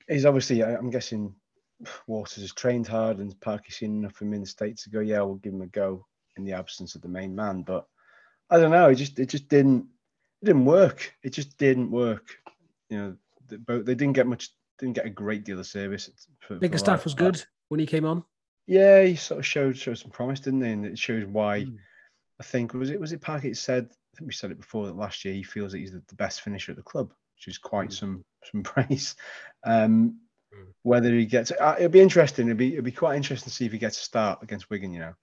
he's 0.09 0.27
obviously 0.27 0.63
I, 0.63 0.73
am 0.73 0.91
guessing 0.91 1.35
Waters 2.07 2.43
has 2.43 2.53
trained 2.53 2.87
hard 2.87 3.19
and 3.19 3.41
Parky's 3.41 3.77
seen 3.77 3.99
enough 3.99 4.21
of 4.21 4.27
him 4.27 4.35
in 4.35 4.43
the 4.43 4.47
States 4.47 4.85
to 4.85 4.91
go, 4.91 5.01
yeah, 5.01 5.21
we'll 5.23 5.37
give 5.37 5.55
him 5.55 5.63
a 5.63 5.67
go 5.67 6.07
in 6.37 6.45
the 6.45 6.53
absence 6.53 6.95
of 6.95 7.01
the 7.01 7.09
main 7.09 7.35
man. 7.35 7.63
But 7.63 7.87
I 8.51 8.59
don't 8.59 8.71
know, 8.71 8.91
it 8.91 8.97
just 8.97 9.19
it 9.19 9.31
just 9.31 9.49
didn't 9.49 9.87
it 10.43 10.47
didn't 10.47 10.67
work. 10.67 11.15
It 11.23 11.31
just 11.31 11.57
didn't 11.57 11.91
work. 11.91 12.37
You 12.91 12.99
know, 12.99 13.17
they, 13.49 13.79
they 13.79 13.95
didn't 13.95 14.13
get 14.13 14.27
much 14.27 14.51
didn't 14.79 14.97
get 14.97 15.07
a 15.07 15.11
great 15.11 15.45
deal 15.45 15.59
of 15.59 15.67
service. 15.67 16.11
For, 16.41 16.57
Bickerstaff 16.57 17.01
for 17.01 17.07
was 17.07 17.15
good 17.15 17.43
when 17.73 17.81
he 17.81 17.87
came 17.87 18.05
on? 18.05 18.23
Yeah, 18.67 19.03
he 19.03 19.17
sort 19.17 19.39
of 19.39 19.47
showed 19.47 19.79
showed 19.79 19.97
some 19.97 20.11
promise, 20.11 20.41
didn't 20.41 20.63
he? 20.63 20.71
And 20.71 20.85
it 20.85 20.99
shows 20.99 21.25
why. 21.25 21.61
Mm. 21.61 21.79
I 22.39 22.45
think 22.45 22.75
was 22.75 22.91
it 22.91 23.01
was 23.01 23.13
it 23.13 23.23
Parkett 23.23 23.57
said. 23.57 23.89
I 23.91 24.19
think 24.19 24.29
we 24.29 24.35
said 24.35 24.51
it 24.51 24.61
before 24.61 24.87
that 24.87 24.97
last 24.97 25.25
year 25.25 25.33
he 25.33 25.43
feels 25.43 25.73
that 25.73 25.79
he's 25.79 25.93
the, 25.93 26.03
the 26.07 26.15
best 26.17 26.43
finisher 26.43 26.73
at 26.73 26.77
the 26.77 26.83
club. 26.83 27.15
which 27.35 27.49
is 27.49 27.57
quite 27.57 27.89
mm. 27.89 27.95
some 27.95 28.25
some 28.45 28.63
praise. 28.63 29.17
Um, 29.65 30.19
mm. 30.55 30.67
Whether 30.83 31.15
he 31.15 31.25
gets, 31.25 31.51
uh, 31.51 31.77
it'll 31.79 31.89
be 31.89 32.01
interesting. 32.01 32.47
It'll 32.47 32.59
be 32.59 32.75
it'll 32.75 32.85
be 32.85 32.93
quite 32.93 33.17
interesting 33.17 33.49
to 33.49 33.57
see 33.57 33.65
if 33.65 33.73
he 33.73 33.79
gets 33.79 33.99
a 33.99 34.05
start 34.05 34.43
against 34.43 34.69
Wigan. 34.69 34.93
You 34.93 35.01
know. 35.01 35.15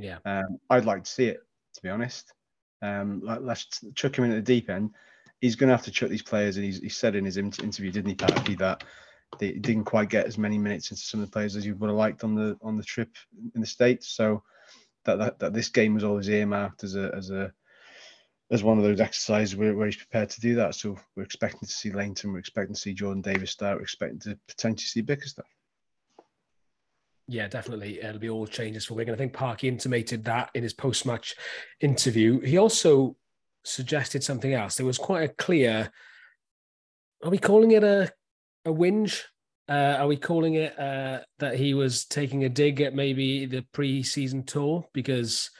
Yeah. 0.00 0.18
Um, 0.24 0.58
I'd 0.70 0.84
like 0.84 1.04
to 1.04 1.10
see 1.10 1.26
it, 1.26 1.44
to 1.74 1.82
be 1.82 1.90
honest. 1.90 2.32
Um, 2.82 3.20
let, 3.22 3.40
us 3.42 3.66
chuck 3.94 4.18
him 4.18 4.24
in 4.24 4.32
at 4.32 4.44
the 4.44 4.52
deep 4.54 4.68
end. 4.68 4.90
He's 5.40 5.54
going 5.54 5.68
to 5.68 5.76
have 5.76 5.84
to 5.84 5.92
chuck 5.92 6.10
these 6.10 6.22
players, 6.22 6.56
and 6.56 6.64
he's, 6.64 6.80
he 6.80 6.88
said 6.88 7.14
in 7.14 7.24
his 7.24 7.36
interview, 7.36 7.92
didn't 7.92 8.10
he, 8.10 8.16
Patty, 8.16 8.56
that 8.56 8.82
they 9.38 9.52
didn't 9.52 9.84
quite 9.84 10.10
get 10.10 10.26
as 10.26 10.38
many 10.38 10.58
minutes 10.58 10.90
into 10.90 11.02
some 11.02 11.20
of 11.20 11.26
the 11.26 11.32
players 11.32 11.56
as 11.56 11.66
you 11.66 11.74
would 11.74 11.88
have 11.88 11.96
liked 11.96 12.24
on 12.24 12.34
the 12.34 12.56
on 12.62 12.76
the 12.76 12.84
trip 12.84 13.10
in 13.54 13.60
the 13.60 13.66
states. 13.66 14.08
So 14.08 14.42
that 15.04 15.18
that, 15.18 15.38
that 15.38 15.52
this 15.52 15.68
game 15.68 15.94
was 15.94 16.04
always 16.04 16.28
earmarked 16.28 16.84
as 16.84 16.94
a 16.94 17.12
as 17.14 17.30
a 17.30 17.52
as 18.50 18.62
one 18.62 18.78
of 18.78 18.84
those 18.84 19.00
exercises 19.00 19.56
where, 19.56 19.74
where 19.74 19.86
he's 19.86 19.96
prepared 19.96 20.30
to 20.30 20.40
do 20.40 20.54
that. 20.54 20.74
So 20.74 20.96
we're 21.16 21.22
expecting 21.22 21.66
to 21.66 21.72
see 21.72 21.90
Lainton, 21.90 22.32
we're 22.32 22.38
expecting 22.38 22.74
to 22.74 22.80
see 22.80 22.92
Jordan 22.92 23.22
Davis 23.22 23.50
start, 23.50 23.78
we're 23.78 23.82
expecting 23.82 24.20
to 24.20 24.38
potentially 24.46 24.86
see 24.86 25.00
Bickerstaff. 25.00 25.46
Yeah, 27.26 27.48
definitely. 27.48 28.02
It'll 28.02 28.18
be 28.18 28.28
all 28.28 28.46
changes 28.46 28.84
for 28.84 28.94
Wigan. 28.94 29.14
I 29.14 29.16
think 29.16 29.32
Parky 29.32 29.66
intimated 29.66 30.24
that 30.24 30.50
in 30.54 30.62
his 30.62 30.74
post 30.74 31.06
match 31.06 31.34
interview. 31.80 32.40
He 32.40 32.58
also 32.58 33.16
suggested 33.64 34.22
something 34.22 34.52
else. 34.52 34.74
There 34.74 34.84
was 34.84 34.98
quite 34.98 35.22
a 35.22 35.32
clear, 35.32 35.90
are 37.22 37.30
we 37.30 37.38
calling 37.38 37.70
it 37.70 37.82
a, 37.82 38.12
a 38.64 38.70
whinge? 38.70 39.22
Uh, 39.68 39.96
are 39.98 40.06
we 40.06 40.16
calling 40.16 40.54
it 40.54 40.78
uh, 40.78 41.20
that 41.38 41.56
he 41.56 41.72
was 41.72 42.04
taking 42.04 42.44
a 42.44 42.48
dig 42.48 42.82
at 42.82 42.94
maybe 42.94 43.46
the 43.46 43.62
pre-season 43.72 44.44
tour 44.44 44.84
because 44.92 45.50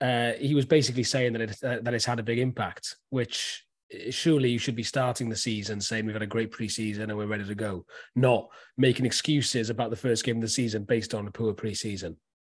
uh, 0.00 0.32
he 0.38 0.54
was 0.54 0.64
basically 0.64 1.04
saying 1.04 1.34
that 1.34 1.42
it, 1.42 1.56
uh, 1.62 1.78
that 1.82 1.92
it's 1.92 2.06
had 2.06 2.18
a 2.18 2.22
big 2.22 2.38
impact, 2.38 2.96
which 3.10 3.64
surely 4.08 4.48
you 4.48 4.58
should 4.58 4.74
be 4.74 4.82
starting 4.82 5.28
the 5.28 5.36
season 5.36 5.80
saying 5.80 6.06
we've 6.06 6.14
had 6.14 6.22
a 6.22 6.26
great 6.26 6.50
preseason 6.50 7.02
and 7.02 7.16
we're 7.16 7.26
ready 7.26 7.44
to 7.44 7.54
go, 7.54 7.84
not 8.16 8.48
making 8.78 9.04
excuses 9.04 9.68
about 9.68 9.90
the 9.90 9.96
first 9.96 10.24
game 10.24 10.36
of 10.36 10.42
the 10.42 10.48
season 10.48 10.84
based 10.84 11.14
on 11.14 11.26
a 11.26 11.30
poor 11.30 11.52
preseason. 11.52 12.16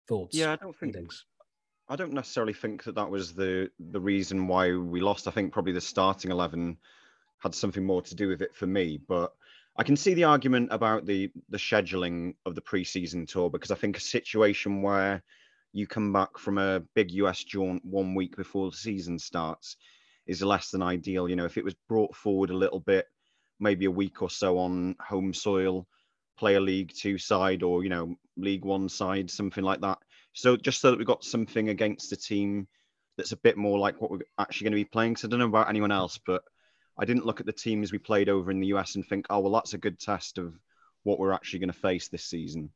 Thoughts? 0.08 0.38
Yeah, 0.38 0.52
I 0.52 0.58
don't 0.58 0.78
think. 0.78 0.94
Things? 0.94 1.26
I 1.90 1.96
don't 1.96 2.14
necessarily 2.14 2.54
think 2.54 2.84
that 2.84 2.96
that 2.96 3.10
was 3.10 3.34
the 3.34 3.70
the 3.80 4.00
reason 4.00 4.48
why 4.48 4.76
we 4.76 5.02
lost. 5.02 5.28
I 5.28 5.32
think 5.32 5.52
probably 5.52 5.74
the 5.74 5.82
starting 5.82 6.30
eleven 6.30 6.78
had 7.40 7.56
something 7.56 7.84
more 7.84 8.04
to 8.04 8.16
do 8.16 8.28
with 8.28 8.44
it 8.44 8.54
for 8.54 8.68
me, 8.68 9.00
but. 9.08 9.34
I 9.76 9.84
can 9.84 9.96
see 9.96 10.14
the 10.14 10.26
argument 10.26 10.70
about 10.72 11.06
the 11.06 11.32
the 11.50 11.58
scheduling 11.58 12.36
of 12.46 12.54
the 12.56 12.62
preseason 12.62 13.28
tour 13.28 13.50
because 13.50 13.72
I 13.72 13.76
think 13.76 13.98
a 13.98 14.02
situation 14.02 14.82
where 14.82 15.24
you 15.72 15.88
come 15.88 16.14
back 16.14 16.38
from 16.38 16.60
a 16.60 16.82
big 16.94 17.12
US 17.14 17.44
jaunt 17.44 17.84
one 17.84 18.14
week 18.14 18.36
before 18.38 18.70
the 18.70 18.78
season 18.78 19.18
starts 19.18 19.78
is 20.28 20.44
less 20.44 20.70
than 20.70 20.84
ideal. 20.84 21.28
You 21.28 21.36
know, 21.36 21.46
if 21.46 21.58
it 21.58 21.66
was 21.66 21.76
brought 21.90 22.16
forward 22.16 22.52
a 22.52 22.58
little 22.58 22.80
bit, 22.80 23.08
maybe 23.60 23.86
a 23.86 23.92
week 23.92 24.22
or 24.22 24.30
so 24.30 24.60
on 24.60 24.96
home 25.02 25.34
soil, 25.34 25.88
play 26.38 26.54
a 26.56 26.60
League 26.60 26.94
Two 26.96 27.18
side 27.18 27.64
or 27.64 27.84
you 27.84 27.90
know 27.90 28.16
League 28.38 28.66
One 28.66 28.90
side, 28.90 29.32
something 29.32 29.64
like 29.64 29.82
that. 29.82 29.98
So 30.34 30.56
just 30.56 30.82
so 30.82 30.92
that 30.92 30.98
we've 30.98 31.08
got 31.08 31.24
something 31.24 31.70
against 31.70 32.12
the 32.12 32.16
team 32.16 32.68
that's 33.18 33.32
a 33.32 33.38
bit 33.38 33.58
more 33.58 33.80
like 33.80 34.00
what 34.02 34.12
we're 34.12 34.20
actually 34.40 34.66
going 34.66 34.74
to 34.74 34.84
be 34.84 34.86
playing. 34.86 35.16
So 35.16 35.28
I 35.28 35.30
don't 35.30 35.40
know 35.40 35.46
about 35.46 35.70
anyone 35.70 35.92
else, 35.92 36.20
but 36.26 36.44
I 36.98 37.06
didn't 37.06 37.26
look 37.26 37.40
at 37.40 37.46
the 37.46 37.54
teams 37.54 37.92
we 37.92 37.98
played 37.98 38.30
over 38.30 38.52
in 38.52 38.60
the 38.60 38.68
US 38.68 38.96
and 38.96 39.06
think, 39.06 39.26
oh 39.30 39.40
well, 39.40 39.54
that's 39.54 39.74
a 39.74 39.80
good 39.80 40.00
test 40.00 40.38
of 40.38 40.54
what 41.04 41.20
we're 41.20 41.34
actually 41.34 41.60
going 41.60 41.72
to 41.72 41.80
face 41.80 42.08
this 42.08 42.26
season. 42.26 42.70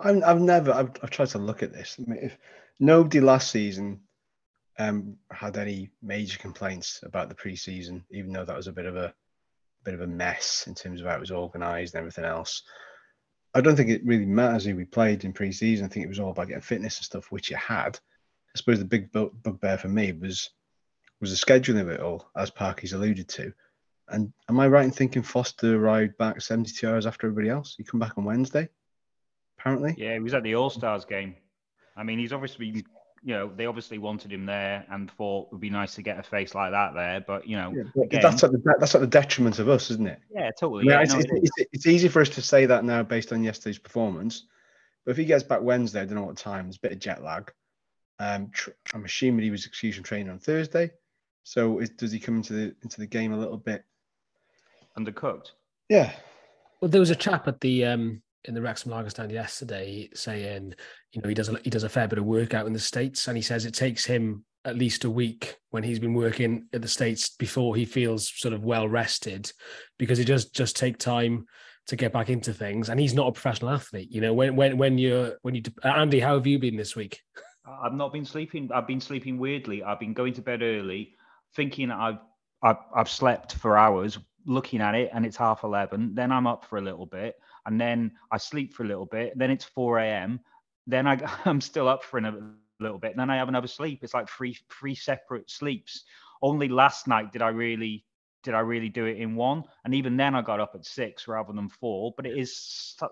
I've, 0.00 0.22
I've 0.22 0.40
never 0.40 0.72
I've, 0.72 0.90
I've 1.02 1.10
tried 1.10 1.28
to 1.30 1.38
look 1.38 1.62
at 1.62 1.72
this. 1.72 1.96
I 1.98 2.10
mean, 2.10 2.20
if 2.22 2.38
nobody 2.78 3.20
last 3.20 3.50
season 3.50 4.00
um, 4.78 5.16
had 5.32 5.56
any 5.56 5.90
major 6.02 6.38
complaints 6.38 7.00
about 7.02 7.28
the 7.28 7.34
preseason, 7.34 8.02
even 8.10 8.32
though 8.32 8.44
that 8.44 8.56
was 8.56 8.68
a 8.68 8.72
bit 8.72 8.86
of 8.86 8.96
a 8.96 9.12
bit 9.84 9.94
of 9.94 10.00
a 10.00 10.06
mess 10.06 10.64
in 10.66 10.74
terms 10.74 11.00
of 11.00 11.06
how 11.06 11.16
it 11.16 11.20
was 11.20 11.30
organised 11.30 11.94
and 11.94 12.00
everything 12.00 12.24
else. 12.24 12.62
I 13.54 13.60
don't 13.60 13.76
think 13.76 13.88
it 13.88 14.04
really 14.04 14.26
matters 14.26 14.64
who 14.64 14.76
we 14.76 14.84
played 14.84 15.24
in 15.24 15.32
preseason. 15.32 15.84
I 15.84 15.88
think 15.88 16.04
it 16.04 16.08
was 16.08 16.20
all 16.20 16.30
about 16.30 16.48
getting 16.48 16.62
fitness 16.62 16.98
and 16.98 17.04
stuff, 17.04 17.32
which 17.32 17.50
you 17.50 17.56
had. 17.56 17.98
I 18.54 18.58
suppose 18.58 18.78
the 18.78 18.84
big 18.84 19.10
bugbear 19.10 19.78
for 19.78 19.88
me 19.88 20.12
was 20.12 20.50
was 21.20 21.30
the 21.30 21.46
scheduling 21.46 21.80
of 21.80 21.88
it 21.88 22.00
all, 22.00 22.30
as 22.36 22.50
Parky's 22.50 22.92
alluded 22.92 23.28
to. 23.28 23.52
And 24.08 24.32
am 24.48 24.60
I 24.60 24.68
right 24.68 24.84
in 24.84 24.90
thinking 24.90 25.22
Foster 25.22 25.76
arrived 25.76 26.16
back 26.16 26.40
72 26.40 26.88
hours 26.88 27.06
after 27.06 27.26
everybody 27.26 27.50
else? 27.50 27.74
He 27.76 27.84
come 27.84 28.00
back 28.00 28.16
on 28.16 28.24
Wednesday, 28.24 28.68
apparently. 29.58 29.94
Yeah, 29.98 30.14
he 30.14 30.20
was 30.20 30.34
at 30.34 30.42
the 30.42 30.54
All 30.54 30.70
Stars 30.70 31.04
game. 31.04 31.36
I 31.96 32.04
mean, 32.04 32.18
he's 32.18 32.32
obviously 32.32 32.84
you 33.22 33.34
know, 33.34 33.50
they 33.54 33.66
obviously 33.66 33.98
wanted 33.98 34.32
him 34.32 34.46
there 34.46 34.84
and 34.90 35.10
thought 35.10 35.46
it 35.46 35.52
would 35.52 35.60
be 35.60 35.70
nice 35.70 35.94
to 35.96 36.02
get 36.02 36.18
a 36.18 36.22
face 36.22 36.54
like 36.54 36.70
that 36.70 36.94
there. 36.94 37.20
But 37.26 37.46
you 37.46 37.56
know, 37.56 37.72
yeah, 37.74 37.82
but 37.94 38.02
again, 38.02 38.20
that's 38.22 38.44
at 38.44 38.52
the 38.52 38.76
that's 38.78 38.94
at 38.94 39.00
the 39.00 39.06
detriment 39.06 39.58
of 39.58 39.68
us, 39.68 39.90
isn't 39.90 40.06
it? 40.06 40.20
Yeah, 40.32 40.50
totally. 40.58 40.84
Mean, 40.84 40.92
yeah, 40.92 41.02
it's, 41.02 41.12
no, 41.12 41.18
it's, 41.18 41.28
it's, 41.32 41.68
it's, 41.72 41.86
easy 41.86 42.08
for 42.08 42.22
us 42.22 42.28
to 42.30 42.42
say 42.42 42.66
that 42.66 42.84
now 42.84 43.02
based 43.02 43.32
on 43.32 43.42
yesterday's 43.42 43.78
performance. 43.78 44.46
But 45.04 45.12
if 45.12 45.16
he 45.16 45.24
gets 45.24 45.42
back 45.42 45.62
Wednesday, 45.62 46.02
I 46.02 46.04
don't 46.04 46.14
know 46.14 46.24
what 46.24 46.36
time. 46.36 46.66
There's 46.66 46.76
a 46.76 46.80
bit 46.80 46.92
of 46.92 46.98
jet 47.00 47.22
lag. 47.22 47.52
Um, 48.20 48.50
tr- 48.52 48.70
I'm 48.94 49.04
assuming 49.04 49.44
he 49.44 49.50
was 49.50 49.64
from 49.64 50.04
training 50.04 50.30
on 50.30 50.38
Thursday. 50.38 50.92
So 51.48 51.78
is, 51.78 51.88
does 51.88 52.12
he 52.12 52.18
come 52.18 52.36
into 52.36 52.52
the 52.52 52.74
into 52.82 52.98
the 52.98 53.06
game 53.06 53.32
a 53.32 53.38
little 53.38 53.56
bit 53.56 53.82
undercooked? 54.98 55.52
Yeah. 55.88 56.12
Well, 56.82 56.90
there 56.90 57.00
was 57.00 57.08
a 57.08 57.16
chap 57.16 57.48
at 57.48 57.58
the 57.62 57.86
um, 57.86 58.20
in 58.44 58.52
the 58.52 58.60
Wrexham 58.60 58.92
Lager 58.92 59.08
stand 59.08 59.32
yesterday 59.32 60.10
saying, 60.12 60.74
you 61.12 61.22
know, 61.22 61.28
he 61.28 61.34
does 61.34 61.48
a, 61.48 61.58
he 61.64 61.70
does 61.70 61.84
a 61.84 61.88
fair 61.88 62.06
bit 62.06 62.18
of 62.18 62.26
work 62.26 62.52
out 62.52 62.66
in 62.66 62.74
the 62.74 62.78
states, 62.78 63.28
and 63.28 63.36
he 63.36 63.42
says 63.42 63.64
it 63.64 63.72
takes 63.72 64.04
him 64.04 64.44
at 64.66 64.76
least 64.76 65.04
a 65.04 65.10
week 65.10 65.56
when 65.70 65.82
he's 65.82 65.98
been 65.98 66.12
working 66.12 66.66
at 66.74 66.82
the 66.82 66.88
states 66.88 67.30
before 67.30 67.74
he 67.74 67.86
feels 67.86 68.30
sort 68.38 68.52
of 68.52 68.62
well 68.62 68.86
rested, 68.86 69.50
because 69.98 70.18
it 70.18 70.26
does 70.26 70.50
just 70.50 70.76
take 70.76 70.98
time 70.98 71.46
to 71.86 71.96
get 71.96 72.12
back 72.12 72.28
into 72.28 72.52
things. 72.52 72.90
And 72.90 73.00
he's 73.00 73.14
not 73.14 73.28
a 73.28 73.32
professional 73.32 73.70
athlete, 73.70 74.12
you 74.12 74.20
know. 74.20 74.34
When 74.34 74.54
when 74.54 74.76
when 74.76 74.98
you're 74.98 75.38
when 75.40 75.54
you 75.54 75.62
Andy, 75.82 76.20
how 76.20 76.34
have 76.34 76.46
you 76.46 76.58
been 76.58 76.76
this 76.76 76.94
week? 76.94 77.22
I've 77.66 77.94
not 77.94 78.12
been 78.12 78.26
sleeping. 78.26 78.68
I've 78.74 78.86
been 78.86 79.00
sleeping 79.00 79.38
weirdly. 79.38 79.82
I've 79.82 80.00
been 80.00 80.12
going 80.12 80.34
to 80.34 80.42
bed 80.42 80.60
early, 80.62 81.14
thinking 81.54 81.90
I've 81.90 82.18
I've, 82.62 82.76
I've 82.94 83.08
slept 83.08 83.54
for 83.54 83.76
hours, 83.76 84.18
looking 84.46 84.80
at 84.80 84.94
it, 84.94 85.10
and 85.12 85.24
it's 85.24 85.36
half 85.36 85.64
eleven. 85.64 86.14
Then 86.14 86.32
I'm 86.32 86.46
up 86.46 86.64
for 86.64 86.78
a 86.78 86.82
little 86.82 87.06
bit 87.06 87.36
and 87.66 87.80
then 87.80 88.12
I 88.30 88.38
sleep 88.38 88.72
for 88.74 88.82
a 88.82 88.86
little 88.86 89.06
bit. 89.06 89.36
Then 89.38 89.50
it's 89.50 89.64
4 89.64 90.06
a.m. 90.06 90.40
Then 90.86 91.06
I, 91.06 91.20
I'm 91.44 91.60
still 91.60 91.88
up 91.88 92.02
for 92.02 92.18
a 92.18 92.22
little 92.22 92.52
bit. 92.60 92.76
Then 92.76 92.90
I 92.90 92.90
have 92.90 93.02
another 93.10 93.20
sleep. 93.20 93.54
It's 93.60 93.70
like 93.70 93.84
three 93.90 94.20
three 94.30 94.52
separate 94.54 95.14
sleeps. 95.20 95.76
Only 96.20 96.42
last 96.48 96.90
night 96.90 97.20
did 97.20 97.32
I 97.32 97.48
really 97.48 98.04
did 98.42 98.54
I 98.54 98.60
really 98.60 98.88
do 98.88 99.04
it 99.04 99.18
in 99.18 99.34
one. 99.36 99.64
And 99.84 99.94
even 99.94 100.16
then 100.16 100.34
I 100.34 100.42
got 100.42 100.60
up 100.60 100.72
at 100.74 100.84
six 100.86 101.28
rather 101.28 101.52
than 101.52 101.68
four. 101.68 102.12
But 102.16 102.26
it 102.26 102.36
is 102.36 102.56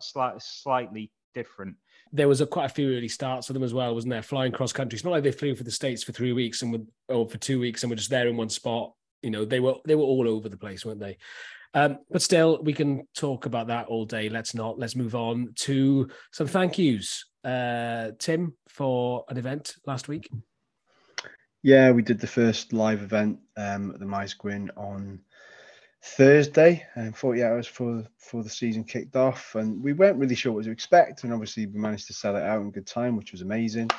slightly 0.01 0.41
slightly 0.41 1.13
different. 1.35 1.77
There 2.13 2.29
was 2.29 2.41
a 2.41 2.47
quite 2.47 2.67
a 2.67 2.75
few 2.75 2.97
early 2.97 3.09
starts 3.09 3.47
for 3.47 3.53
them 3.53 3.63
as 3.63 3.75
well, 3.75 3.95
wasn't 3.95 4.13
there? 4.13 4.23
Flying 4.23 4.53
cross 4.53 4.73
country. 4.73 4.97
It's 4.97 5.05
not 5.05 5.11
like 5.11 5.25
they 5.25 5.33
flew 5.33 5.55
for 5.55 5.65
the 5.65 5.71
states 5.71 6.05
for 6.05 6.13
three 6.13 6.33
weeks 6.33 6.63
and 6.63 6.73
were, 6.73 7.15
or 7.15 7.29
for 7.29 7.39
two 7.39 7.59
weeks 7.59 7.83
and 7.83 7.91
were 7.91 7.97
just 7.97 8.11
there 8.11 8.29
in 8.29 8.37
one 8.37 8.49
spot. 8.49 8.93
You 9.23 9.31
know, 9.31 9.45
they 9.45 9.61
were 9.61 9.75
they 9.85 9.95
were 9.95 10.05
all 10.05 10.29
over 10.29 10.49
the 10.49 10.57
place, 10.57 10.85
weren't 10.85 11.01
they? 11.01 11.19
Um, 11.75 11.99
but 12.11 12.23
still, 12.23 12.63
we 12.63 12.73
can 12.73 13.07
talk 13.15 13.45
about 13.45 13.67
that 13.67 13.87
all 13.89 14.05
day. 14.05 14.29
Let's 14.29 14.55
not. 14.55 14.79
Let's 14.79 14.97
move 14.97 15.15
on 15.15 15.53
to 15.57 16.09
some 16.33 16.47
thank 16.47 16.79
yous. 16.79 17.25
Uh, 17.45 18.13
Tim, 18.19 18.55
for 18.69 19.25
an 19.29 19.37
event 19.37 19.75
last 19.87 20.09
week. 20.09 20.29
Yeah, 21.63 21.91
we 21.91 22.03
did 22.03 22.21
the 22.21 22.27
first 22.27 22.73
live 22.73 23.03
event 23.03 23.41
um, 23.57 23.91
at 23.91 23.99
the 23.99 24.07
Maesgwyn 24.07 24.69
on 24.77 25.21
Thursday, 26.15 26.87
and 26.95 27.17
40 27.17 27.43
hours 27.43 27.67
for 27.67 28.05
for 28.19 28.43
the 28.43 28.49
season 28.49 28.85
kicked 28.85 29.17
off, 29.17 29.55
and 29.57 29.83
we 29.83 29.93
weren't 29.93 30.19
really 30.19 30.35
sure 30.35 30.53
what 30.53 30.65
to 30.65 30.71
expect, 30.71 31.25
and 31.25 31.33
obviously 31.33 31.67
we 31.67 31.79
managed 31.79 32.07
to 32.07 32.13
sell 32.13 32.37
it 32.37 32.43
out 32.43 32.63
in 32.63 32.71
good 32.71 32.87
time, 32.87 33.17
which 33.17 33.33
was 33.33 33.43
amazing. 33.43 33.91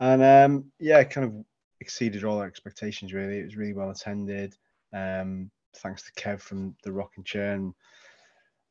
And 0.00 0.22
um, 0.22 0.72
yeah, 0.78 1.04
kind 1.04 1.26
of 1.26 1.44
exceeded 1.80 2.24
all 2.24 2.38
our 2.38 2.46
expectations. 2.46 3.12
Really, 3.12 3.38
it 3.38 3.44
was 3.44 3.56
really 3.56 3.74
well 3.74 3.90
attended. 3.90 4.56
Um, 4.92 5.50
thanks 5.76 6.02
to 6.04 6.12
Kev 6.12 6.40
from 6.40 6.74
the 6.82 7.06
Chair 7.24 7.52
and 7.52 7.74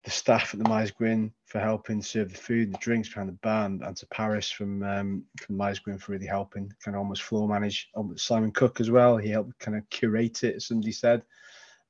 the 0.04 0.12
staff 0.12 0.54
at 0.54 0.60
the 0.60 0.70
Maesgwyn 0.70 1.32
for 1.46 1.60
helping 1.60 2.02
serve 2.02 2.32
the 2.32 2.38
food, 2.38 2.74
the 2.74 2.78
drinks 2.80 3.10
behind 3.10 3.30
the 3.30 3.34
bar, 3.34 3.66
and, 3.66 3.84
and 3.84 3.96
to 3.98 4.08
Paris 4.08 4.50
from 4.50 4.82
um, 4.84 5.24
from 5.40 5.56
Maesgwyn 5.58 6.02
for 6.02 6.14
really 6.14 6.28
helping 6.28 6.72
kind 6.84 6.96
of 6.96 7.00
almost 7.00 7.22
floor 7.22 7.48
manage. 7.48 7.90
Simon 8.16 8.52
Cook 8.52 8.82
as 8.82 8.90
well, 8.90 9.18
he 9.18 9.30
helped 9.30 9.58
kind 9.60 9.78
of 9.78 9.88
curate 9.92 10.44
it, 10.44 10.62
somebody 10.64 10.92
said. 10.92 11.22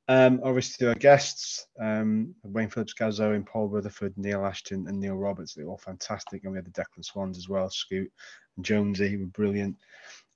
Um, 0.07 0.39
obviously, 0.43 0.87
our 0.87 0.95
guests, 0.95 1.65
um, 1.79 2.35
Wayne 2.43 2.69
Phillips 2.69 2.93
Gazzo 2.93 3.35
and 3.35 3.45
Paul 3.45 3.69
Rutherford, 3.69 4.13
Neil 4.17 4.45
Ashton, 4.45 4.87
and 4.87 4.99
Neil 4.99 5.15
Roberts, 5.15 5.53
they're 5.53 5.67
all 5.67 5.79
fantastic. 5.79 6.43
And 6.43 6.51
we 6.51 6.57
had 6.57 6.65
the 6.65 6.71
Declan 6.71 7.03
Swans 7.03 7.37
as 7.37 7.49
well, 7.49 7.69
Scoot 7.69 8.11
and 8.55 8.65
Jonesy, 8.65 9.17
were 9.17 9.25
brilliant 9.25 9.75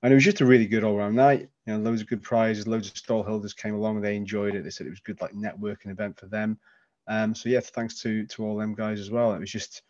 and 0.02 0.12
it 0.12 0.14
was 0.14 0.24
just 0.24 0.40
a 0.40 0.46
really 0.46 0.66
good 0.66 0.84
all 0.84 0.96
round 0.96 1.14
night. 1.14 1.48
You 1.66 1.74
know, 1.74 1.78
loads 1.78 2.00
of 2.00 2.08
good 2.08 2.22
prizes, 2.22 2.66
loads 2.66 2.88
of 2.88 2.94
stallholders 2.94 3.56
came 3.56 3.74
along. 3.74 4.00
They 4.00 4.16
enjoyed 4.16 4.54
it. 4.54 4.64
They 4.64 4.70
said 4.70 4.86
it 4.86 4.90
was 4.90 5.00
good, 5.00 5.20
like 5.20 5.32
networking 5.32 5.90
event 5.90 6.18
for 6.18 6.26
them. 6.26 6.58
Um, 7.06 7.34
so 7.34 7.48
yeah, 7.48 7.60
thanks 7.60 8.00
to 8.02 8.26
to 8.26 8.44
all 8.44 8.56
them 8.56 8.74
guys 8.74 9.00
as 9.00 9.10
well. 9.10 9.34
It 9.34 9.40
was 9.40 9.50
just 9.50 9.82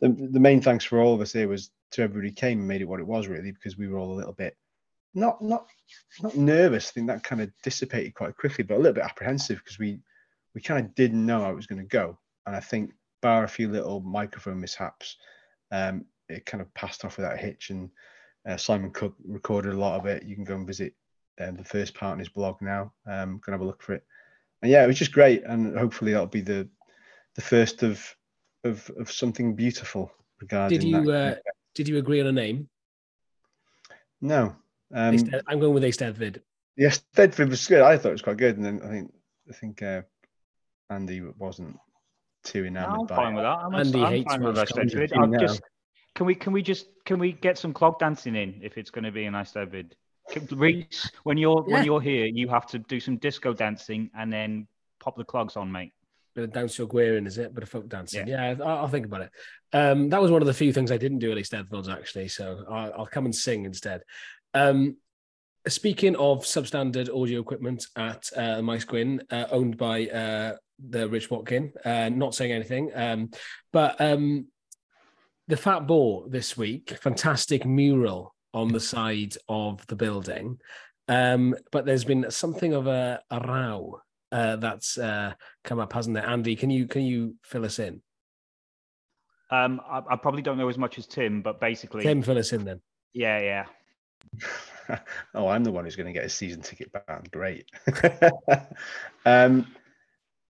the 0.00 0.08
the 0.08 0.40
main 0.40 0.60
thanks 0.60 0.84
for 0.84 1.00
all 1.00 1.14
of 1.14 1.20
us 1.20 1.32
here 1.32 1.48
was 1.48 1.70
to 1.92 2.02
everybody 2.02 2.28
who 2.28 2.34
came 2.34 2.58
and 2.60 2.68
made 2.68 2.82
it 2.82 2.88
what 2.88 3.00
it 3.00 3.06
was 3.06 3.26
really 3.26 3.50
because 3.50 3.78
we 3.78 3.88
were 3.88 3.98
all 3.98 4.12
a 4.12 4.18
little 4.18 4.32
bit 4.32 4.56
not 5.14 5.42
not 5.42 5.66
not 6.22 6.36
nervous. 6.36 6.88
I 6.88 6.92
think 6.92 7.06
that 7.08 7.24
kind 7.24 7.40
of 7.40 7.50
dissipated 7.62 8.14
quite 8.14 8.36
quickly, 8.36 8.64
but 8.64 8.76
a 8.76 8.78
little 8.78 8.92
bit 8.92 9.04
apprehensive 9.04 9.58
because 9.58 9.78
we 9.78 10.00
we 10.54 10.60
kind 10.60 10.84
of 10.84 10.94
didn't 10.94 11.24
know 11.24 11.40
how 11.40 11.50
it 11.50 11.56
was 11.56 11.66
going 11.66 11.80
to 11.80 11.88
go. 11.88 12.18
And 12.46 12.56
I 12.56 12.60
think 12.60 12.92
bar 13.20 13.44
a 13.44 13.48
few 13.48 13.68
little 13.68 14.00
microphone 14.00 14.60
mishaps, 14.60 15.16
um, 15.70 16.04
it 16.28 16.46
kind 16.46 16.60
of 16.60 16.72
passed 16.74 17.04
off 17.04 17.16
without 17.16 17.34
a 17.34 17.38
hitch. 17.38 17.70
And 17.70 17.90
uh, 18.48 18.56
Simon 18.56 18.90
Cook 18.90 19.14
recorded 19.24 19.74
a 19.74 19.78
lot 19.78 19.98
of 19.98 20.06
it. 20.06 20.24
You 20.24 20.34
can 20.34 20.44
go 20.44 20.54
and 20.54 20.66
visit 20.66 20.94
um, 21.40 21.56
the 21.56 21.64
first 21.64 21.94
part 21.94 22.14
in 22.14 22.18
his 22.18 22.28
blog 22.28 22.60
now. 22.60 22.92
Um, 23.06 23.38
go 23.38 23.52
and 23.52 23.54
have 23.54 23.60
a 23.60 23.64
look 23.64 23.82
for 23.82 23.94
it. 23.94 24.04
And 24.62 24.70
yeah, 24.70 24.82
it 24.82 24.86
was 24.86 24.98
just 24.98 25.12
great. 25.12 25.44
And 25.44 25.76
hopefully 25.76 26.12
that'll 26.12 26.26
be 26.26 26.40
the 26.40 26.68
the 27.34 27.42
first 27.42 27.82
of 27.82 28.04
of, 28.64 28.90
of 28.98 29.10
something 29.10 29.54
beautiful 29.54 30.10
regarding. 30.40 30.80
Did 30.80 30.88
you 30.88 31.10
uh, 31.10 31.36
did 31.74 31.88
you 31.88 31.98
agree 31.98 32.20
on 32.20 32.26
a 32.26 32.32
name? 32.32 32.68
No. 34.20 34.56
Um, 34.94 35.16
I'm 35.46 35.60
going 35.60 35.74
with 35.74 35.82
Eisteddfod. 35.82 36.40
Yes, 36.76 37.02
Eisteddfod 37.16 37.48
was 37.50 37.66
good. 37.66 37.82
I 37.82 37.98
thought 37.98 38.10
it 38.10 38.12
was 38.12 38.22
quite 38.22 38.36
good, 38.36 38.56
and 38.56 38.64
then 38.64 38.80
I 38.82 38.88
think 38.88 39.12
I 39.48 39.52
think 39.52 39.82
uh, 39.82 40.02
Andy 40.90 41.22
wasn't 41.38 41.76
too 42.44 42.64
enamored 42.64 42.90
no, 42.90 43.00
I'm 43.00 43.06
by 43.06 43.16
fine 43.16 43.32
it. 43.32 43.36
with 43.36 43.44
that. 43.44 43.58
I'm, 43.58 43.74
Andy 43.74 44.02
I'm 44.02 44.12
hates 44.12 44.32
fine 44.32 44.42
with 44.42 44.56
Welsh 44.56 45.12
I'll 45.14 45.38
just 45.38 45.62
can 46.14 46.26
we 46.26 46.34
can 46.34 46.52
we 46.52 46.62
just 46.62 46.86
can 47.04 47.18
we 47.18 47.32
get 47.32 47.58
some 47.58 47.72
clog 47.72 47.98
dancing 47.98 48.34
in 48.34 48.60
if 48.62 48.78
it's 48.78 48.90
going 48.90 49.04
to 49.04 49.12
be 49.12 49.24
an 49.24 49.34
Eisteddfod? 49.34 49.92
Reese, 50.50 51.10
when 51.22 51.38
you're 51.38 51.64
Yeah. 51.66 51.74
when 51.74 51.84
you're 51.84 52.00
here, 52.00 52.26
you 52.26 52.48
have 52.48 52.66
to 52.68 52.78
do 52.78 53.00
some 53.00 53.16
disco 53.18 53.52
dancing 53.54 54.10
and 54.16 54.32
then 54.32 54.66
pop 55.00 55.16
the 55.16 55.24
clogs 55.24 55.56
on, 55.56 55.70
mate. 55.70 55.92
Bit 56.34 56.44
of 56.44 56.52
dance 56.52 56.78
your 56.78 56.86
Guerin, 56.86 57.26
is 57.26 57.38
it? 57.38 57.54
Bit 57.54 57.62
of 57.64 57.68
folk 57.68 57.88
dancing. 57.88 58.28
Yeah, 58.28 58.54
I'll, 58.60 58.78
I'll 58.78 58.88
think 58.88 59.06
about 59.06 59.22
it. 59.22 59.30
Um, 59.72 60.08
that 60.10 60.20
was 60.20 60.30
one 60.30 60.42
of 60.42 60.46
the 60.46 60.54
few 60.54 60.72
things 60.72 60.92
I 60.92 60.96
didn't 60.96 61.18
do 61.18 61.32
at 61.32 61.38
Eisteddfod's 61.38 61.88
actually, 61.88 62.28
so 62.28 62.64
I'll, 62.70 62.92
I'll 62.98 63.06
come 63.06 63.24
and 63.24 63.34
sing 63.34 63.64
instead. 63.64 64.02
Um, 64.54 64.96
speaking 65.66 66.16
of 66.16 66.44
substandard 66.44 67.08
audio 67.14 67.40
equipment 67.40 67.86
at 67.96 68.28
uh, 68.36 68.60
Maesgwyn, 68.60 69.20
uh, 69.30 69.46
owned 69.50 69.76
by 69.76 70.06
uh, 70.06 70.56
the 70.88 71.08
Rich 71.08 71.30
Watkin, 71.30 71.72
uh, 71.84 72.08
not 72.08 72.34
saying 72.34 72.52
anything, 72.52 72.90
um, 72.94 73.30
but 73.72 74.00
um, 74.00 74.46
the 75.48 75.56
Fat 75.56 75.86
Boar 75.86 76.28
this 76.28 76.56
week, 76.56 76.96
fantastic 77.02 77.66
mural 77.66 78.34
on 78.54 78.68
the 78.68 78.80
side 78.80 79.36
of 79.48 79.86
the 79.88 79.96
building. 79.96 80.58
Um, 81.08 81.54
but 81.72 81.86
there's 81.86 82.04
been 82.04 82.30
something 82.30 82.74
of 82.74 82.86
a, 82.86 83.20
a 83.30 83.40
row 83.40 84.00
uh, 84.30 84.56
that's 84.56 84.98
uh, 84.98 85.32
come 85.64 85.80
up, 85.80 85.92
hasn't 85.92 86.14
there? 86.14 86.26
Andy, 86.26 86.54
can 86.54 86.70
you 86.70 86.86
can 86.86 87.02
you 87.02 87.36
fill 87.42 87.64
us 87.64 87.78
in? 87.78 88.02
Um, 89.50 89.80
I, 89.88 90.02
I 90.10 90.16
probably 90.16 90.42
don't 90.42 90.58
know 90.58 90.68
as 90.68 90.76
much 90.76 90.98
as 90.98 91.06
Tim, 91.06 91.40
but 91.40 91.60
basically, 91.60 92.02
Tim, 92.02 92.20
fill 92.22 92.36
us 92.36 92.52
in 92.52 92.64
then. 92.64 92.80
yeah, 93.14 93.40
yeah. 93.40 93.64
oh, 95.34 95.48
I'm 95.48 95.64
the 95.64 95.72
one 95.72 95.84
who's 95.84 95.96
going 95.96 96.06
to 96.06 96.12
get 96.12 96.24
a 96.24 96.30
season 96.30 96.62
ticket 96.62 96.92
back. 96.92 97.30
Great. 97.30 97.70
um, 99.26 99.66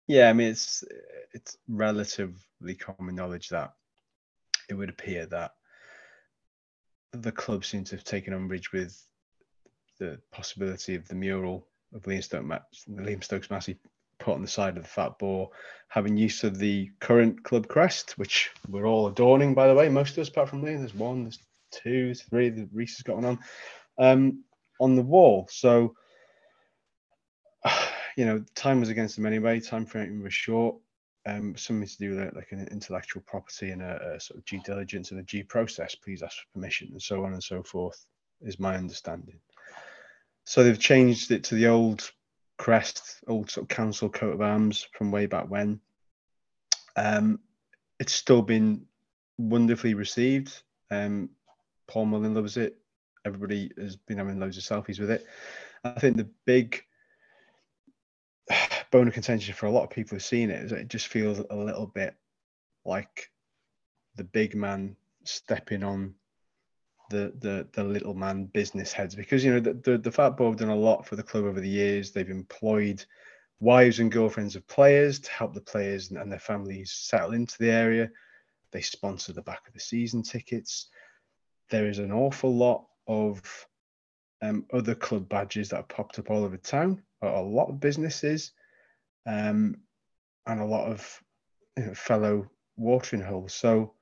yeah, 0.08 0.30
I 0.30 0.34
mean 0.34 0.50
it's 0.50 0.84
it's 1.34 1.58
relatively 1.68 2.75
common 2.78 3.16
knowledge 3.16 3.50
that 3.50 3.74
it 4.70 4.74
would 4.74 4.90
appear 4.90 5.25
that 5.27 5.51
the 7.14 7.31
club 7.31 7.66
seems 7.66 7.90
to 7.90 7.96
have 7.96 8.03
taken 8.03 8.34
umbrage 8.34 8.72
with 8.72 9.05
the 10.00 10.20
possibility 10.31 10.96
of 10.96 11.07
the 11.07 11.16
mural 11.16 11.68
of 11.94 12.03
Liam 12.03 12.24
Stokes, 12.24 12.46
Ma- 12.46 12.60
Liam 12.90 13.24
Stokes 13.24 13.50
Massey 13.50 13.77
put 14.20 14.36
on 14.36 14.42
the 14.42 14.48
side 14.48 14.77
of 14.77 14.84
the 14.84 14.90
Fat 14.90 15.20
Boar, 15.20 15.50
having 15.90 16.16
use 16.16 16.44
of 16.44 16.57
the 16.57 16.90
current 17.00 17.44
club 17.44 17.68
crest, 17.68 18.18
which 18.18 18.51
we're 18.70 18.86
all 18.86 19.07
adorning, 19.07 19.53
by 19.53 19.68
the 19.68 19.74
way. 19.74 19.90
Most 19.90 20.18
of 20.18 20.20
us, 20.20 20.29
apart 20.29 20.50
from 20.50 20.62
Liam, 20.62 20.79
there's 20.79 20.96
one, 20.96 21.24
there's 21.24 21.40
two, 21.72 22.14
three. 22.14 22.50
The 22.50 22.70
Reese 22.74 22.98
has 22.98 23.03
got 23.03 23.18
one 23.18 23.25
on 23.25 23.40
um, 23.98 24.44
on 24.79 24.96
the 24.96 25.01
wall. 25.01 25.48
So, 25.50 25.96
you 28.18 28.25
know, 28.25 28.44
time 28.55 28.79
was 28.79 28.90
against 28.90 29.16
them 29.16 29.25
anyway. 29.25 29.60
Time 29.60 29.86
frame 29.86 30.24
was 30.24 30.34
short. 30.34 30.75
Um, 31.27 31.55
something 31.55 31.88
to 31.88 31.98
do 31.98 32.16
with 32.16 32.36
like 32.36 32.51
an 32.51 32.68
intellectual 32.72 33.22
property 33.27 33.70
and 33.70 33.84
a, 33.84 34.16
a 34.16 34.20
sort 34.20 34.40
of 34.40 34.46
due 34.46 34.60
diligence 34.62 35.12
and 35.12 35.20
a 35.20 35.24
due 35.24 35.46
process. 35.46 35.94
Please 35.94 36.24
ask 36.24 36.38
for 36.38 36.53
permission 36.53 36.90
and 36.92 37.01
so 37.01 37.24
on 37.24 37.34
and 37.34 37.44
so 37.44 37.62
forth. 37.62 38.05
Is 38.42 38.60
my 38.60 38.75
understanding. 38.75 39.40
So 40.46 40.64
they've 40.64 40.79
changed 40.79 41.29
it 41.29 41.44
to 41.46 41.55
the 41.55 41.68
old 41.68 42.12
crest, 42.57 43.24
old 43.27 43.51
sort 43.51 43.66
of 43.66 43.70
council 43.70 44.10
coat 44.10 44.34
of 44.34 44.42
arms 44.42 44.88
from 44.94 45.12
way 45.12 45.27
back 45.27 45.50
when. 45.50 45.79
Um, 46.96 47.40
it's 48.00 48.14
still 48.14 48.42
been 48.42 48.86
wonderfully 49.38 49.94
received. 49.94 50.62
Um, 50.90 51.29
Paul 51.92 52.06
Mullin 52.06 52.34
loves 52.34 52.56
it. 52.56 52.77
Everybody 53.25 53.70
has 53.77 53.98
been 53.98 54.18
having 54.18 54.40
loads 54.40 54.58
of 54.58 54.64
selfies 54.64 54.98
with 54.98 55.12
it. 55.12 55.25
I 55.84 55.92
think 56.00 56.16
the 56.16 56.30
big 56.46 56.82
bone 58.92 59.10
of 59.10 59.14
contention 59.14 59.54
for 59.54 59.66
a 59.66 59.72
lot 59.72 59.84
of 59.84 59.90
people 59.90 60.16
who've 60.16 60.24
seen 60.24 60.50
it 60.50 60.64
is 60.64 60.72
it 60.72 60.88
just 60.88 61.08
feels 61.08 61.40
a 61.40 61.56
little 61.56 61.88
bit 61.88 62.16
like 62.86 63.30
the 64.16 64.24
big 64.24 64.56
man 64.56 64.96
stepping 65.25 65.84
on 65.84 66.16
the 67.10 67.34
the 67.40 67.68
the 67.74 67.84
little 67.84 68.14
man 68.14 68.46
business 68.46 68.94
heads 68.94 69.14
because 69.14 69.44
you 69.44 69.51
know 69.51 69.60
the, 69.60 69.74
the, 69.74 69.98
the 69.98 70.12
Fat 70.12 70.38
Boar 70.38 70.51
have 70.51 70.60
done 70.60 70.70
a 70.70 70.75
lot 70.75 71.06
for 71.06 71.18
the 71.18 71.24
club 71.24 71.44
over 71.44 71.60
the 71.60 71.68
years 71.68 72.12
they've 72.12 72.30
employed 72.30 73.04
wives 73.60 74.00
and 74.00 74.14
girlfriends 74.14 74.56
of 74.56 74.66
players 74.66 75.20
to 75.20 75.32
help 75.32 75.54
the 75.54 75.60
players 75.60 76.10
and 76.10 76.32
their 76.32 76.40
families 76.40 76.94
settle 76.94 77.34
into 77.34 77.58
the 77.60 77.70
area 77.70 78.10
they 78.72 78.82
sponsor 78.82 79.34
the 79.34 79.42
back 79.42 79.68
of 79.68 79.74
the 79.74 79.80
season 79.80 80.24
tickets 80.24 80.88
there 81.72 81.88
is 81.88 82.00
an 82.00 82.12
awful 82.12 82.55
lot 82.55 82.86
of 83.07 83.42
um, 84.44 84.66
other 84.74 84.96
club 84.96 85.27
badges 85.27 85.70
that 85.70 85.77
have 85.77 85.88
popped 85.88 86.20
up 86.20 86.29
all 86.29 86.44
over 86.44 86.57
town 86.57 87.01
a 87.24 87.42
lot 87.42 87.70
of 87.70 87.79
businesses 87.79 88.51
um, 89.27 89.75
and 90.48 90.60
a 90.60 90.66
lot 90.66 90.88
of 90.88 91.22
you 91.77 91.86
know, 91.86 91.94
fellow 91.94 92.50
watering 92.77 93.22
holes 93.22 93.53
so 93.53 93.94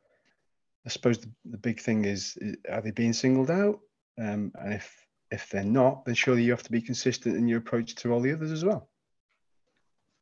I 0.86 0.90
suppose 0.90 1.20
the, 1.20 1.30
the 1.46 1.58
big 1.58 1.80
thing 1.80 2.06
is, 2.06 2.38
is 2.38 2.58
are 2.70 2.82
they 2.82 2.92
being 2.92 3.14
singled 3.14 3.52
out? 3.52 3.80
Um, 4.20 4.52
and 4.56 4.74
if 4.74 5.06
if 5.32 5.50
they're 5.50 5.64
not, 5.64 6.06
then 6.06 6.16
surely 6.16 6.44
you 6.44 6.52
have 6.52 6.64
to 6.64 6.72
be 6.72 6.82
consistent 6.82 7.38
in 7.38 7.48
your 7.48 7.60
approach 7.60 7.94
to 7.96 8.12
all 8.12 8.20
the 8.20 8.34
others 8.34 8.52
as 8.52 8.66
well. 8.66 8.90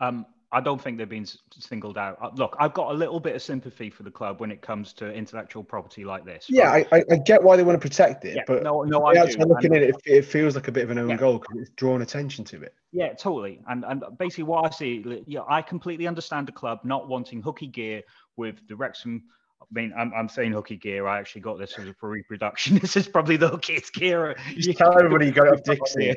Um, 0.01 0.25
I 0.51 0.61
don't 0.61 0.81
think 0.81 0.97
they've 0.97 1.09
been 1.09 1.25
singled 1.51 1.97
out. 1.97 2.17
Uh, 2.21 2.29
Look, 2.35 2.55
I've 2.57 2.73
got 2.73 2.91
a 2.91 2.93
little 2.93 3.19
bit 3.19 3.35
of 3.35 3.41
sympathy 3.41 3.89
for 3.89 4.03
the 4.03 4.11
club 4.11 4.39
when 4.39 4.49
it 4.49 4.61
comes 4.61 4.93
to 4.93 5.11
intellectual 5.11 5.61
property 5.61 6.05
like 6.05 6.23
this. 6.23 6.45
Yeah? 6.47 6.71
I, 6.71 7.03
I, 7.11 7.17
get 7.17 7.43
why 7.43 7.57
they 7.57 7.63
want 7.63 7.79
to 7.81 7.85
protect 7.85 8.23
it, 8.23 8.37
Yeah, 8.37 8.43
but 8.47 8.63
no, 8.63 8.83
no, 8.83 9.05
I 9.05 9.13
do. 9.13 9.37
looking 9.39 9.75
and- 9.75 9.83
at 9.83 9.83
it, 9.83 9.95
it, 10.05 10.25
feels 10.25 10.55
like 10.55 10.69
a 10.69 10.71
bit 10.71 10.85
of 10.85 10.91
an 10.91 10.99
own 10.99 11.09
Yeah. 11.09 11.17
goal 11.17 11.39
because 11.39 11.61
it's 11.63 11.71
drawn 11.71 12.01
attention 12.01 12.45
to 12.45 12.61
it. 12.61 12.73
Yeah, 12.93 13.13
totally. 13.13 13.59
And 13.67 13.83
and 13.83 14.03
basically 14.17 14.45
what 14.45 14.65
I 14.65 14.69
see, 14.69 15.23
yeah, 15.27 15.41
I 15.49 15.61
completely 15.61 16.07
understand 16.07 16.47
the 16.47 16.53
club 16.53 16.79
not 16.85 17.09
wanting 17.09 17.41
hooky 17.41 17.67
gear 17.67 18.01
with 18.37 18.65
the 18.69 18.75
Wrexham. 18.77 19.23
I 19.61 19.65
mean, 19.71 19.93
I'm, 19.97 20.13
I'm 20.13 20.29
saying 20.29 20.53
hooky 20.53 20.77
gear. 20.77 21.07
I 21.07 21.19
actually 21.19 21.41
got 21.41 21.59
this 21.59 21.77
as 21.77 21.89
a 21.89 21.93
for 21.95 22.09
reproduction. 22.09 22.77
This 22.81 22.95
is 22.95 23.07
probably 23.07 23.35
the 23.35 23.49
hookiest 23.49 23.91
gear. 23.91 24.37
You 24.55 24.71
tell 24.73 24.97
everybody 24.97 25.25
you 25.25 25.33
got 25.33 25.47
it 25.47 25.53
off 25.55 25.63
Dixie. 25.65 26.15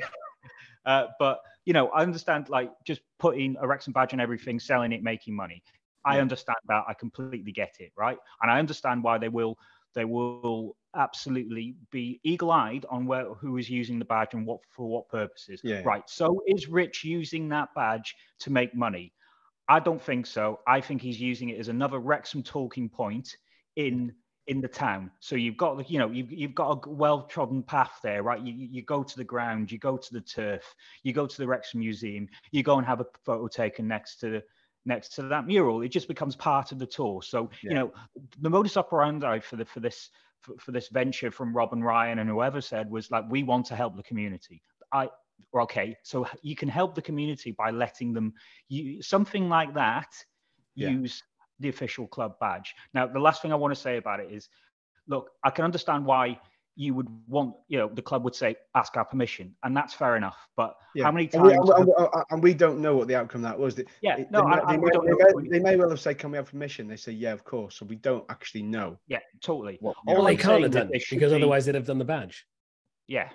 Uh, 0.87 1.07
but 1.19 1.41
you 1.71 1.75
know, 1.75 1.89
I 1.91 2.03
understand 2.03 2.49
like 2.49 2.73
just 2.85 3.01
putting 3.21 3.57
a 3.61 3.67
Wrexham 3.69 3.93
badge 3.93 4.13
on 4.13 4.19
everything, 4.21 4.59
selling 4.59 4.93
it, 4.93 5.05
making 5.05 5.37
money. 5.37 5.63
I 6.05 6.17
Yeah. 6.17 6.25
understand 6.25 6.59
that. 6.67 6.83
I 6.89 6.95
completely 6.95 7.53
get 7.53 7.77
it, 7.79 7.93
right? 7.97 8.19
And 8.43 8.51
I 8.51 8.59
understand 8.59 9.05
why 9.05 9.19
they 9.19 9.29
will 9.29 9.57
they 9.95 10.05
will 10.05 10.77
absolutely 10.97 11.77
be 11.93 12.21
eagle-eyed 12.25 12.87
on 12.91 13.07
where 13.07 13.35
who 13.35 13.57
is 13.57 13.71
using 13.71 14.01
the 14.01 14.05
badge 14.05 14.35
and 14.35 14.45
what 14.45 14.61
for 14.69 14.89
what 14.89 15.09
purposes. 15.09 15.63
Yeah. 15.63 15.83
Right. 15.85 16.03
So 16.09 16.43
is 16.49 16.67
Rich 16.69 17.05
using 17.05 17.49
that 17.51 17.69
badge 17.77 18.17
to 18.41 18.51
make 18.51 18.75
money? 18.75 19.13
I 19.69 19.79
don't 19.79 20.03
think 20.03 20.27
so. 20.27 20.59
I 20.67 20.81
think 20.81 21.01
he's 21.03 21.21
using 21.21 21.51
it 21.51 21.61
as 21.61 21.69
another 21.69 22.01
Wrexham 22.01 22.43
talking 22.43 22.89
point 22.89 23.37
in 23.77 24.13
in 24.47 24.61
the 24.61 24.69
town. 24.69 25.11
So 25.21 25.37
you've 25.37 25.57
got 25.57 25.89
you 25.91 25.99
know, 25.99 26.11
you've, 26.11 26.33
you've 26.33 26.55
got 26.55 26.85
a 26.85 26.91
well-trodden 26.91 27.63
path 27.63 28.01
there, 28.03 28.23
right? 28.23 28.41
You, 28.41 28.53
you 28.53 28.69
you 28.73 28.83
go 28.83 29.03
to 29.03 29.17
the 29.17 29.25
ground, 29.25 29.71
you 29.71 29.79
go 29.79 29.97
to 29.97 30.13
the 30.13 30.21
turf, 30.21 30.75
you 31.03 31.13
go 31.13 31.27
to 31.27 31.37
the 31.37 31.47
Wrexham 31.47 31.81
Museum, 31.81 32.29
you 32.51 32.63
go 32.63 32.79
and 32.79 32.87
have 32.87 33.01
a 33.01 33.07
photo 33.25 33.47
taken 33.49 33.87
next 33.87 34.17
to 34.21 34.31
the 34.31 34.43
next 34.87 35.11
to 35.15 35.23
that 35.23 35.47
mural. 35.47 35.83
It 35.83 35.89
just 35.89 36.09
becomes 36.09 36.37
part 36.37 36.73
of 36.73 36.79
the 36.79 36.87
tour. 36.87 37.23
So 37.23 37.51
Yeah. 37.63 37.71
you 37.71 37.75
know, 37.77 37.93
the 38.41 38.51
modus 38.51 38.77
operandi 38.77 39.41
for 39.41 39.57
the 39.57 39.65
for 39.65 39.81
this 39.81 40.11
for, 40.41 40.57
for 40.59 40.73
this 40.73 40.89
venture 40.89 41.31
from 41.31 41.55
Rob 41.55 41.73
and 41.73 41.85
Ryan 41.85 42.19
and 42.19 42.29
whoever 42.29 42.61
said 42.61 42.91
was 42.91 43.11
like, 43.11 43.25
we 43.29 43.43
want 43.43 43.67
to 43.67 43.77
help 43.77 43.97
the 43.97 44.03
community. 44.03 44.63
I 44.93 45.09
okay, 45.55 45.97
so 46.03 46.27
you 46.43 46.57
can 46.57 46.69
help 46.69 46.95
the 46.95 47.03
community 47.03 47.53
by 47.53 47.71
letting 47.71 48.13
them 48.13 48.33
you 48.69 49.03
something 49.03 49.49
like 49.49 49.75
that 49.75 50.09
Yeah. 50.75 50.91
use 50.91 51.23
the 51.61 51.69
official 51.69 52.07
club 52.07 52.35
badge. 52.41 52.75
Now, 52.95 53.07
the 53.07 53.21
last 53.21 53.43
thing 53.43 53.53
I 53.53 53.57
want 53.57 53.75
to 53.75 53.81
say 53.81 53.97
about 53.99 54.21
it 54.21 54.33
is, 54.33 54.49
look, 55.07 55.31
I 55.45 55.51
can 55.51 55.65
understand 55.65 56.05
why 56.05 56.41
you 56.77 56.95
would 56.95 57.09
want, 57.29 57.55
you 57.69 57.77
know, 57.79 57.91
the 57.93 58.01
club 58.01 58.25
would 58.25 58.35
say, 58.35 58.57
ask 58.75 58.97
our 58.97 59.05
permission, 59.05 59.55
and 59.63 59.77
that's 59.77 59.93
fair 59.93 60.17
enough. 60.17 60.37
But 60.57 60.75
how 61.03 61.13
many 61.13 61.29
And 61.35 61.43
we, 61.43 61.51
times? 61.55 61.69
and, 61.71 61.87
we- 61.87 61.95
uh, 61.99 62.23
and 62.31 62.43
we 62.43 62.55
don't 62.55 62.81
know 62.81 62.97
what 62.97 63.07
the 63.09 63.17
outcome 63.17 63.45
of 63.45 63.51
that 63.51 63.59
was. 63.59 63.75
They, 63.75 63.85
yeah, 64.01 64.17
they, 64.17 64.27
no, 64.31 64.41
they, 64.41 64.47
I, 64.47 64.57
may- 64.57 64.63
I, 64.63 64.77
may, 64.79 64.91
don't 64.91 65.05
they 65.05 65.11
know. 65.13 65.41
may- 65.41 65.49
they 65.49 65.59
may 65.59 65.77
well 65.77 65.91
have 65.91 66.01
said, 66.01 66.19
"Can 66.19 66.31
we 66.31 66.37
have 66.39 66.51
permission?" 66.51 66.89
They 66.89 66.97
say, 66.97 67.13
"Yeah, 67.13 67.33
of 67.33 67.45
course." 67.45 67.75
So 67.77 67.85
we 67.87 67.97
don't 67.97 68.25
actually 68.31 68.63
know. 68.63 68.99
Yeah, 69.09 69.19
totally. 69.43 69.77
What, 69.81 69.97
All 70.07 70.15
Well, 70.15 70.27
I'm 70.27 70.35
they 70.37 70.43
can't 70.43 70.63
have 70.63 70.73
done 70.73 70.91
because 70.91 71.31
be- 71.33 71.37
otherwise 71.37 71.67
they'd 71.67 71.75
have 71.75 71.87
done 71.87 71.99
the 71.99 72.05
badge. 72.05 72.47
Yeah. 73.09 73.29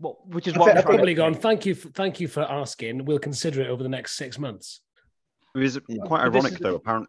well, 0.00 0.18
which 0.26 0.48
is 0.48 0.56
what 0.56 0.76
I've 0.76 0.84
probably 0.84 1.14
gone. 1.14 1.34
Thank 1.34 1.66
you, 1.66 1.74
for, 1.76 1.88
thank 1.90 2.18
you 2.18 2.26
for 2.26 2.40
asking. 2.42 3.04
We'll 3.04 3.18
consider 3.20 3.60
it 3.60 3.68
over 3.68 3.82
the 3.84 3.88
next 3.88 4.16
six 4.16 4.38
months. 4.38 4.80
It 5.54 5.60
was 5.60 5.78
quite 6.06 6.22
ironic, 6.22 6.54
though. 6.58 6.74
Apparently, 6.76 7.06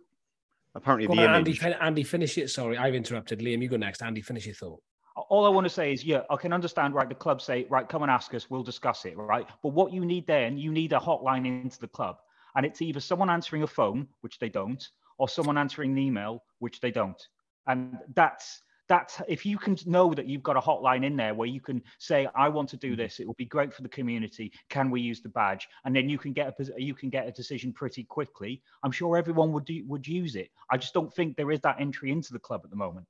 apparently 0.75 1.07
the 1.07 1.21
on, 1.27 1.35
image. 1.41 1.63
Andy, 1.63 1.75
Andy, 1.81 2.03
finish 2.03 2.37
it. 2.37 2.49
Sorry, 2.49 2.77
I've 2.77 2.95
interrupted. 2.95 3.39
Liam, 3.39 3.61
you 3.61 3.69
go 3.69 3.77
next. 3.77 4.03
Andy, 4.03 4.21
finish 4.21 4.45
your 4.45 4.55
thought. 4.55 4.81
All 5.29 5.45
I 5.45 5.49
want 5.49 5.65
to 5.65 5.69
say 5.69 5.93
is, 5.93 6.03
yeah, 6.03 6.21
I 6.29 6.35
can 6.35 6.51
understand, 6.51 6.93
right? 6.93 7.07
The 7.07 7.15
club 7.15 7.41
say, 7.41 7.65
right, 7.69 7.87
come 7.87 8.01
and 8.01 8.11
ask 8.11 8.33
us, 8.33 8.49
we'll 8.49 8.63
discuss 8.63 9.05
it, 9.05 9.17
right? 9.17 9.47
But 9.63 9.69
what 9.69 9.93
you 9.93 10.03
need 10.05 10.27
then, 10.27 10.57
you 10.57 10.71
need 10.71 10.91
a 10.91 10.99
hotline 10.99 11.45
into 11.45 11.79
the 11.79 11.87
club. 11.87 12.17
And 12.55 12.65
it's 12.65 12.81
either 12.81 12.99
someone 12.99 13.29
answering 13.29 13.63
a 13.63 13.67
phone, 13.67 14.07
which 14.21 14.39
they 14.39 14.49
don't, 14.49 14.85
or 15.17 15.29
someone 15.29 15.57
answering 15.57 15.91
an 15.91 15.97
email, 15.97 16.43
which 16.59 16.81
they 16.81 16.91
don't. 16.91 17.21
And 17.67 17.97
that's 18.13 18.61
that's 18.87 19.21
if 19.27 19.45
you 19.45 19.57
can 19.57 19.77
know 19.85 20.13
that 20.13 20.27
you've 20.27 20.43
got 20.43 20.57
a 20.57 20.61
hotline 20.61 21.05
in 21.05 21.15
there 21.15 21.33
where 21.33 21.47
you 21.47 21.59
can 21.59 21.81
say 21.97 22.27
i 22.35 22.47
want 22.47 22.69
to 22.69 22.77
do 22.77 22.93
mm. 22.93 22.97
this. 22.97 23.19
It 23.19 23.27
will 23.27 23.35
be 23.35 23.45
great 23.45 23.73
for 23.73 23.81
the 23.81 23.89
community. 23.89 24.51
Can 24.69 24.89
we 24.89 25.01
use 25.01 25.21
the 25.21 25.29
badge? 25.29 25.67
And 25.83 25.95
then 25.95 26.09
you 26.09 26.17
can 26.17 26.33
get 26.33 26.59
a 26.59 26.81
you 26.81 26.93
can 26.93 27.09
get 27.09 27.27
a 27.27 27.31
decision 27.31 27.73
pretty 27.73 28.03
quickly. 28.03 28.61
I'm 28.83 28.91
sure 28.91 29.17
everyone 29.17 29.51
would 29.53 29.65
do 29.65 29.83
would 29.87 30.07
use 30.07 30.35
it. 30.35 30.49
I 30.69 30.77
just 30.77 30.93
don't 30.93 31.13
think 31.13 31.35
there 31.35 31.51
is 31.51 31.61
that 31.61 31.77
entry 31.79 32.11
into 32.11 32.33
the 32.33 32.39
club 32.39 32.61
at 32.63 32.69
the 32.69 32.75
moment. 32.75 33.07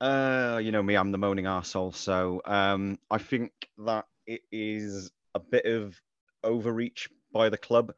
Uh 0.00 0.60
you 0.62 0.72
know 0.72 0.82
me 0.82 0.96
i'm 0.96 1.12
the 1.12 1.18
moaning 1.18 1.44
arsehole 1.44 1.94
so 1.94 2.42
um 2.46 2.98
i 3.10 3.18
think 3.18 3.52
that 3.78 4.04
it 4.26 4.42
is 4.50 5.10
a 5.34 5.40
bit 5.40 5.66
of 5.66 5.98
overreach 6.42 7.08
by 7.32 7.48
the 7.48 7.56
club 7.56 7.94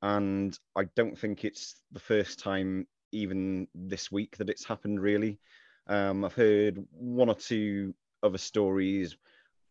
and 0.00 0.56
i 0.76 0.84
don't 0.94 1.18
think 1.18 1.44
it's 1.44 1.74
the 1.90 2.00
first 2.00 2.38
time 2.38 2.86
even 3.10 3.66
this 3.74 4.12
week 4.12 4.36
that 4.36 4.48
it's 4.48 4.64
happened 4.64 5.00
really 5.00 5.38
um, 5.86 6.24
I've 6.24 6.34
heard 6.34 6.84
one 6.92 7.28
or 7.28 7.34
two 7.34 7.94
other 8.22 8.38
stories, 8.38 9.16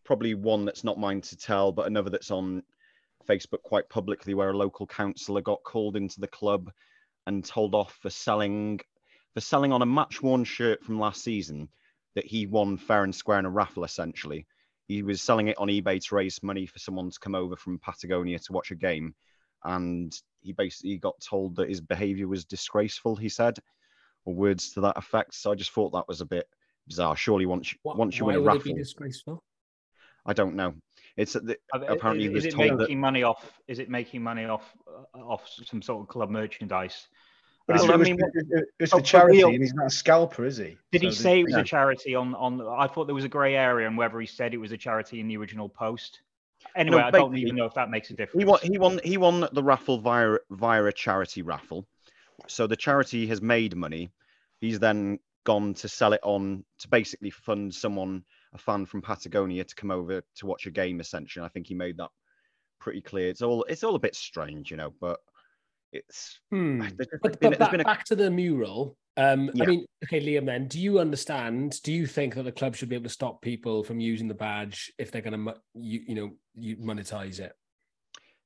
probably 0.04 0.36
one 0.36 0.66
that's 0.66 0.84
not 0.84 1.00
mine 1.00 1.22
to 1.22 1.38
tell, 1.38 1.72
but 1.72 1.88
another 1.88 2.10
that's 2.10 2.32
on 2.32 2.64
Facebook 3.28 3.62
quite 3.64 3.90
publicly, 3.90 4.34
where 4.34 4.50
a 4.50 4.58
local 4.58 4.86
councillor 4.86 5.42
got 5.42 5.64
called 5.64 5.96
into 5.96 6.20
the 6.20 6.28
club 6.28 6.72
and 7.26 7.44
told 7.44 7.74
off 7.74 7.98
for 8.02 8.10
selling 8.10 8.80
for 9.34 9.42
selling 9.42 9.72
on 9.72 9.82
a 9.82 9.86
match 9.86 10.22
worn 10.22 10.44
shirt 10.44 10.84
from 10.84 11.00
last 11.00 11.24
season 11.24 11.68
that 12.16 12.26
he 12.26 12.46
won 12.46 12.78
fair 12.78 13.04
and 13.04 13.16
square 13.16 13.40
in 13.40 13.46
a 13.46 13.50
raffle. 13.50 13.84
Essentially, 13.84 14.46
he 14.88 15.02
was 15.02 15.22
selling 15.22 15.48
it 15.48 15.58
on 15.58 15.70
eBay 15.70 16.04
to 16.04 16.16
raise 16.16 16.44
money 16.44 16.68
for 16.68 16.78
someone 16.78 17.10
to 17.10 17.20
come 17.20 17.34
over 17.34 17.56
from 17.56 17.80
Patagonia 17.80 18.38
to 18.38 18.54
watch 18.54 18.72
a 18.72 18.76
game, 18.76 19.16
and 19.64 20.14
he 20.42 20.52
basically 20.52 20.98
got 20.98 21.20
told 21.20 21.56
that 21.56 21.70
his 21.70 21.82
behaviour 21.82 22.28
was 22.28 22.46
disgraceful. 22.46 23.16
He 23.16 23.30
said, 23.30 23.58
or 24.26 24.34
words 24.34 24.72
to 24.74 24.82
that 24.82 24.98
effect. 24.98 25.34
So 25.36 25.52
I 25.52 25.56
just 25.56 25.72
thought 25.72 25.92
that 25.94 26.08
was 26.08 26.22
a 26.22 26.26
bit 26.26 26.48
bizarre. 26.88 27.16
Surely 27.16 27.46
once 27.46 27.74
what, 27.84 27.98
once 27.98 28.18
you 28.18 28.26
win 28.26 28.36
a 28.36 28.42
raffle, 28.42 28.62
it 28.62 28.64
be 28.66 28.74
disgraceful? 28.74 29.44
I 30.26 30.34
don't 30.34 30.56
know. 30.56 30.74
It's 31.18 31.34
the, 31.34 31.58
apparently 31.74 32.28
is, 32.28 32.46
is 32.46 32.54
it 32.54 32.58
making 32.58 32.78
that, 32.78 32.96
money 32.96 33.24
off. 33.24 33.60
Is 33.68 33.80
it 33.80 33.90
making 33.90 34.24
money 34.24 34.46
off 34.46 34.74
uh, 34.88 35.20
off 35.20 35.48
some 35.66 35.82
sort 35.82 36.02
of 36.02 36.08
club 36.08 36.30
merchandise? 36.30 37.08
But 37.68 37.78
it's, 37.78 37.86
um, 37.86 37.92
I 37.92 37.98
mean, 37.98 38.18
it's 38.80 38.94
a 38.94 39.02
charity, 39.02 39.42
and 39.42 39.62
he's 39.62 39.74
not 39.74 39.86
a 39.86 39.90
scalper, 39.90 40.46
is 40.46 40.58
he? 40.58 40.78
Did 40.92 41.02
so 41.02 41.08
he 41.08 41.14
say 41.14 41.40
it 41.40 41.44
was 41.46 41.54
yeah. 41.54 41.60
a 41.60 41.64
charity 41.64 42.16
on 42.16 42.36
on? 42.36 42.62
I 42.62 42.88
thought 42.88 43.06
there 43.06 43.16
was 43.16 43.24
a 43.24 43.30
grey 43.30 43.56
area 43.56 43.88
on 43.88 43.96
whether 43.96 44.20
he 44.20 44.28
said 44.28 44.54
it 44.54 44.58
was 44.58 44.72
a 44.72 44.78
charity 44.78 45.20
in 45.20 45.28
the 45.28 45.38
original 45.38 45.70
post. 45.70 46.22
Anyway, 46.76 46.98
no, 46.98 47.04
I 47.04 47.12
don't 47.12 47.38
even 47.38 47.56
know 47.56 47.66
if 47.66 47.74
that 47.76 47.90
makes 47.90 48.10
a 48.10 48.14
difference. 48.14 48.42
He 48.42 48.46
won. 48.46 48.60
He 48.64 48.78
won. 48.78 49.00
He 49.04 49.18
won 49.18 49.48
the 49.54 49.64
raffle 49.64 50.00
via 50.00 50.38
via 50.50 50.84
a 50.84 50.92
charity 50.92 51.42
raffle. 51.42 51.86
So 52.48 52.68
the 52.68 52.76
charity 52.76 53.28
has 53.28 53.42
made 53.42 53.76
money 53.76 54.12
He's 54.64 54.80
then 54.80 55.20
gone 55.44 55.74
to 55.74 55.90
sell 55.90 56.14
it 56.14 56.22
on 56.24 56.64
to 56.80 56.88
basically 56.88 57.32
fund 57.32 57.76
someone, 57.76 58.24
a 58.54 58.58
fan 58.58 58.86
from 58.86 59.02
Patagonia, 59.02 59.66
to 59.66 59.76
come 59.76 59.92
over 59.92 60.24
to 60.38 60.46
watch 60.46 60.68
a 60.68 60.72
game. 60.72 61.02
Essentially, 61.02 61.44
I 61.44 61.50
think 61.50 61.68
he 61.68 61.74
made 61.74 61.98
that 61.98 62.12
pretty 62.80 63.02
clear. 63.02 63.28
It's 63.28 63.42
all 63.42 63.64
it's 63.64 63.84
all 63.84 63.96
a 63.96 64.00
bit 64.00 64.16
strange, 64.16 64.72
you 64.72 64.78
know, 64.78 64.94
but 65.02 65.20
it's. 65.92 66.40
Hmm. 66.50 66.84
But, 66.98 67.42
been, 67.42 67.50
but 67.50 67.60
back, 67.60 67.74
a... 67.74 67.84
back, 67.84 68.06
to 68.06 68.16
the 68.16 68.32
mural. 68.32 68.96
Um, 69.18 69.52
yeah. 69.54 69.66
I 69.66 69.68
mean, 69.68 69.86
okay, 70.06 70.26
Liam. 70.26 70.46
Then, 70.46 70.70
do 70.70 70.80
you 70.80 71.00
understand? 71.00 71.82
Do 71.84 71.92
you 71.92 72.08
think 72.08 72.36
that 72.36 72.44
the 72.44 72.52
club 72.54 72.78
should 72.78 72.88
be 72.88 72.96
able 72.96 73.04
to 73.04 73.10
stop 73.10 73.42
people 73.42 73.84
from 73.84 74.00
using 74.00 74.30
the 74.30 74.34
badge 74.34 74.94
if 74.98 75.12
they're 75.12 75.22
going 75.22 75.46
to, 75.46 75.56
you, 75.74 76.04
you 76.08 76.16
know, 76.16 76.32
you 76.56 76.78
monetize 76.78 77.42
it? 77.42 77.52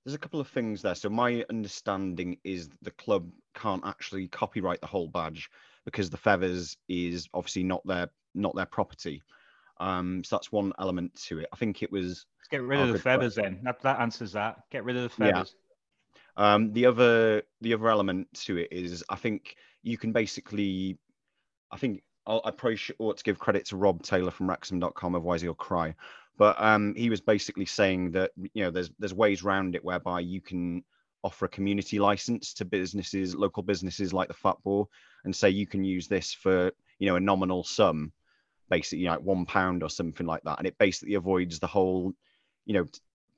There's 0.08 0.16
a 0.16 0.20
couple 0.20 0.40
of 0.40 0.48
things 0.48 0.82
there. 0.82 0.96
So 0.96 1.10
my 1.10 1.44
understanding 1.50 2.38
is 2.46 2.70
the 2.82 2.92
club 2.92 3.30
can't 3.54 3.86
actually 3.86 4.30
copyright 4.30 4.80
the 4.80 4.88
whole 4.88 5.10
badge 5.10 5.50
because 5.84 6.10
the 6.10 6.16
feathers 6.16 6.78
is 6.88 7.28
obviously 7.34 7.64
not 7.64 7.86
their 7.86 8.08
not 8.34 8.56
their 8.56 8.68
property. 8.68 9.22
Um, 9.82 10.24
so 10.24 10.38
that's 10.38 10.50
one 10.50 10.72
element 10.80 11.14
to 11.26 11.40
it. 11.40 11.50
I 11.52 11.58
think 11.58 11.84
it 11.84 11.92
was. 11.92 12.26
Let's 12.40 12.48
get 12.50 12.62
rid 12.62 12.80
of 12.80 12.94
the 12.94 13.00
feathers 13.00 13.36
then. 13.36 13.60
That, 13.64 13.82
that 13.82 14.00
answers 14.00 14.32
that. 14.32 14.60
Get 14.72 14.86
rid 14.86 14.96
of 14.96 15.04
the 15.04 15.10
feathers. 15.10 15.54
Yeah. 16.38 16.54
Um, 16.54 16.72
the 16.72 16.86
other 16.86 17.42
the 17.60 17.74
other 17.74 17.90
element 17.90 18.30
to 18.46 18.56
it 18.56 18.70
is 18.72 19.04
I 19.10 19.18
think 19.18 19.58
you 19.84 19.98
can 19.98 20.14
basically, 20.14 20.98
I 21.70 21.76
think 21.76 22.02
I'll, 22.28 22.42
I 22.44 22.52
probably 22.52 22.80
ought 23.00 23.18
to 23.18 23.24
give 23.24 23.40
credit 23.40 23.66
to 23.68 23.78
Rob 23.78 24.04
Taylor 24.04 24.32
from 24.32 24.48
Wrexham.com, 24.50 25.16
otherwise 25.16 25.42
he'll 25.42 25.54
cry. 25.54 25.96
But 26.38 26.62
um, 26.62 26.94
he 26.96 27.10
was 27.10 27.22
basically 27.22 27.66
saying 27.66 28.12
that 28.12 28.32
you 28.54 28.64
know 28.64 28.70
there's 28.70 28.92
there's 29.00 29.14
ways 29.14 29.44
around 29.44 29.76
it 29.76 29.84
whereby 29.84 30.20
you 30.20 30.42
can 30.42 30.84
offer 31.24 31.46
a 31.46 31.50
community 31.50 31.98
license 32.00 32.54
to 32.54 32.66
businesses, 32.66 33.36
local 33.36 33.64
businesses 33.64 34.14
like 34.14 34.28
the 34.28 34.56
Boar, 34.64 34.88
and 35.24 35.36
say 35.36 35.50
you 35.50 35.66
can 35.66 35.84
use 35.84 36.08
this 36.08 36.34
for 36.34 36.72
you 37.00 37.08
know 37.08 37.16
a 37.16 37.20
nominal 37.20 37.64
sum, 37.64 38.12
basically 38.70 39.06
like 39.06 39.22
one 39.22 39.46
pound 39.46 39.82
or 39.82 39.90
something 39.90 40.28
like 40.28 40.44
that, 40.44 40.60
and 40.60 40.68
it 40.68 40.78
basically 40.78 41.16
avoids 41.16 41.60
the 41.60 41.68
whole, 41.68 42.14
you 42.66 42.74
know, 42.74 42.86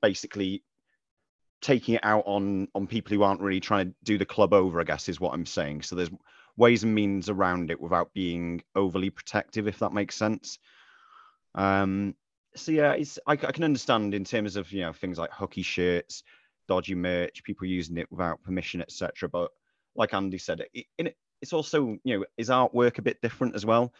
basically 0.02 0.62
taking 1.62 1.94
it 1.94 2.04
out 2.04 2.24
on 2.26 2.68
on 2.74 2.86
people 2.86 3.14
who 3.14 3.22
aren't 3.22 3.40
really 3.40 3.60
trying 3.60 3.86
to 3.86 3.94
do 4.04 4.18
the 4.18 4.26
club 4.26 4.52
over. 4.52 4.78
I 4.78 4.84
guess 4.84 5.08
is 5.08 5.20
what 5.20 5.32
I'm 5.32 5.46
saying. 5.46 5.82
So 5.82 5.96
there's 5.96 6.10
ways 6.60 6.84
and 6.84 6.94
means 6.94 7.28
around 7.28 7.70
it 7.70 7.80
without 7.80 8.12
being 8.12 8.62
overly 8.76 9.10
protective, 9.10 9.66
if 9.66 9.78
that 9.78 9.94
makes 9.94 10.14
sense. 10.14 10.58
Um, 11.54 12.14
so 12.54 12.70
yeah, 12.70 12.92
it's 12.92 13.18
I, 13.26 13.32
I 13.32 13.36
can 13.36 13.64
understand 13.64 14.14
in 14.14 14.24
terms 14.24 14.56
of 14.56 14.70
you 14.70 14.82
know 14.82 14.92
things 14.92 15.18
like 15.18 15.30
hockey 15.30 15.62
shirts, 15.62 16.22
dodgy 16.68 16.94
merch, 16.94 17.42
people 17.42 17.66
using 17.66 17.96
it 17.96 18.12
without 18.12 18.42
permission, 18.42 18.82
etc. 18.82 19.28
But 19.28 19.50
like 19.96 20.14
Andy 20.14 20.38
said, 20.38 20.62
it, 20.72 20.86
it, 20.98 21.16
it's 21.40 21.52
also 21.52 21.96
you 22.04 22.18
know 22.18 22.24
is 22.36 22.50
artwork 22.50 22.98
a 22.98 23.02
bit 23.02 23.20
different 23.22 23.56
as 23.56 23.64
well. 23.64 23.92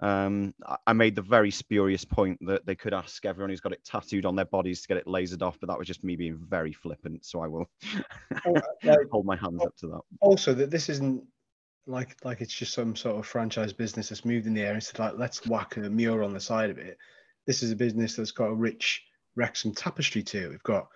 Um, 0.00 0.54
I 0.88 0.92
made 0.92 1.14
the 1.14 1.22
very 1.22 1.52
spurious 1.52 2.04
point 2.04 2.38
that 2.46 2.66
they 2.66 2.74
could 2.74 2.92
ask 2.92 3.24
everyone 3.24 3.50
who's 3.50 3.60
got 3.60 3.72
it 3.72 3.84
tattooed 3.84 4.26
on 4.26 4.34
their 4.34 4.44
bodies 4.44 4.82
to 4.82 4.88
get 4.88 4.96
it 4.96 5.06
lasered 5.06 5.40
off, 5.40 5.56
but 5.60 5.68
that 5.68 5.78
was 5.78 5.86
just 5.86 6.02
me 6.02 6.16
being 6.16 6.36
very 6.36 6.72
flippant. 6.72 7.24
So 7.24 7.40
I 7.40 7.46
will 7.46 7.70
oh, 8.44 8.60
hold 9.12 9.24
my 9.24 9.36
hands 9.36 9.62
up 9.64 9.76
to 9.78 9.86
that. 9.88 10.00
Also, 10.20 10.52
that 10.54 10.70
this 10.72 10.88
isn't 10.88 11.22
like 11.86 12.16
like 12.24 12.40
it's 12.40 12.54
just 12.54 12.72
some 12.72 12.96
sort 12.96 13.16
of 13.16 13.26
franchise 13.26 13.72
business 13.72 14.08
that's 14.08 14.24
moved 14.24 14.46
in 14.46 14.54
the 14.54 14.62
air. 14.62 14.76
It's 14.76 14.98
like 14.98 15.14
let's 15.16 15.46
whack 15.46 15.76
a 15.76 15.80
mural 15.80 16.26
on 16.26 16.34
the 16.34 16.40
side 16.40 16.70
of 16.70 16.78
it. 16.78 16.98
This 17.46 17.62
is 17.62 17.70
a 17.70 17.76
business 17.76 18.16
that's 18.16 18.32
got 18.32 18.46
a 18.46 18.54
rich 18.54 19.02
Wrexham 19.36 19.74
tapestry 19.74 20.22
to 20.22 20.44
it. 20.44 20.50
We've 20.50 20.62
got 20.62 20.88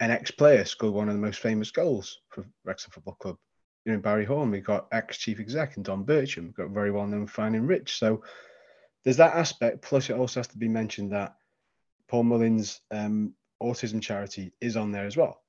an 0.00 0.10
ex-player 0.10 0.64
scored 0.64 0.94
one 0.94 1.08
of 1.08 1.14
the 1.14 1.20
most 1.20 1.40
famous 1.40 1.70
goals 1.70 2.20
for 2.28 2.44
Wrexham 2.64 2.90
Football 2.90 3.14
Club. 3.14 3.36
You 3.84 3.92
know, 3.92 3.98
Barry 3.98 4.24
Horne, 4.24 4.50
we've 4.50 4.64
got 4.64 4.88
ex-chief 4.92 5.38
exec 5.38 5.76
and 5.76 5.84
Don 5.84 6.04
Bircham, 6.04 6.44
we've 6.44 6.54
got 6.54 6.70
very 6.70 6.90
well-known 6.90 7.26
fan 7.26 7.54
in 7.54 7.66
Rich. 7.66 7.98
So 7.98 8.22
there's 9.04 9.18
that 9.18 9.34
aspect. 9.34 9.82
Plus, 9.82 10.10
it 10.10 10.16
also 10.16 10.40
has 10.40 10.48
to 10.48 10.58
be 10.58 10.68
mentioned 10.68 11.12
that 11.12 11.36
Paul 12.08 12.24
Mullin's 12.24 12.80
um, 12.90 13.34
autism 13.62 14.02
charity 14.02 14.52
is 14.60 14.76
on 14.76 14.90
there 14.90 15.06
as 15.06 15.16
well. 15.16 15.42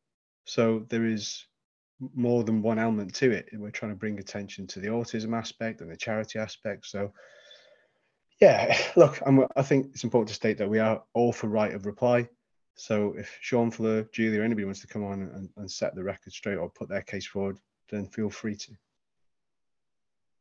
So 0.45 0.85
there 0.89 1.05
is 1.05 1.45
more 1.99 2.43
than 2.43 2.61
one 2.61 2.79
element 2.79 3.13
to 3.15 3.31
it. 3.31 3.49
We're 3.53 3.71
trying 3.71 3.91
to 3.91 3.97
bring 3.97 4.19
attention 4.19 4.67
to 4.67 4.79
the 4.79 4.87
autism 4.87 5.37
aspect 5.37 5.81
and 5.81 5.89
the 5.89 5.97
charity 5.97 6.39
aspect. 6.39 6.87
So, 6.87 7.13
yeah, 8.41 8.77
look, 8.95 9.21
I'm, 9.25 9.45
I 9.55 9.61
think 9.61 9.87
it's 9.93 10.03
important 10.03 10.29
to 10.29 10.35
state 10.35 10.57
that 10.57 10.69
we 10.69 10.79
are 10.79 11.03
all 11.13 11.31
for 11.31 11.47
right 11.47 11.73
of 11.73 11.85
reply. 11.85 12.27
So 12.75 13.13
if 13.17 13.37
Sean 13.41 13.71
Fleur, 13.71 14.07
Julie, 14.11 14.37
or 14.37 14.43
anybody 14.43 14.65
wants 14.65 14.81
to 14.81 14.87
come 14.87 15.03
on 15.03 15.21
and, 15.21 15.49
and 15.55 15.71
set 15.71 15.95
the 15.95 16.03
record 16.03 16.33
straight 16.33 16.57
or 16.57 16.69
put 16.69 16.89
their 16.89 17.01
case 17.01 17.25
forward, 17.25 17.57
then 17.89 18.07
feel 18.07 18.29
free 18.29 18.55
to. 18.55 18.71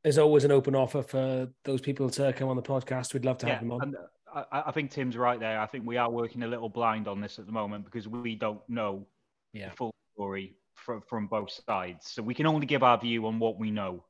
There's 0.02 0.18
always 0.18 0.44
an 0.44 0.50
open 0.50 0.74
offer 0.74 1.02
for 1.02 1.48
those 1.64 1.80
people 1.80 2.10
to 2.10 2.32
come 2.32 2.48
on 2.48 2.56
the 2.56 2.62
podcast. 2.62 3.14
We'd 3.14 3.24
love 3.24 3.38
to 3.38 3.46
yeah, 3.46 3.52
have 3.52 3.62
them 3.62 3.72
on. 3.72 3.82
And 3.82 3.96
uh, 4.34 4.44
I, 4.50 4.64
I, 4.66 4.72
think 4.72 4.90
Tim's 4.90 5.16
right 5.16 5.38
there. 5.38 5.60
I 5.60 5.66
think 5.66 5.86
we 5.86 5.96
are 5.96 6.10
working 6.10 6.42
a 6.42 6.46
little 6.46 6.68
blind 6.68 7.08
on 7.08 7.20
this 7.20 7.38
at 7.38 7.46
the 7.46 7.52
moment 7.52 7.84
because 7.84 8.08
we 8.08 8.34
don't 8.34 8.60
know 8.68 9.06
yeah. 9.52 9.70
the 9.70 9.76
full 9.76 9.94
story 10.14 10.56
from, 10.74 11.02
from 11.08 11.26
both 11.26 11.50
sides. 11.66 12.10
So 12.10 12.22
we 12.22 12.34
can 12.34 12.46
only 12.46 12.66
give 12.66 12.82
our 12.82 12.98
view 12.98 13.26
on 13.26 13.38
what 13.38 13.58
we 13.58 13.70
know. 13.70 14.04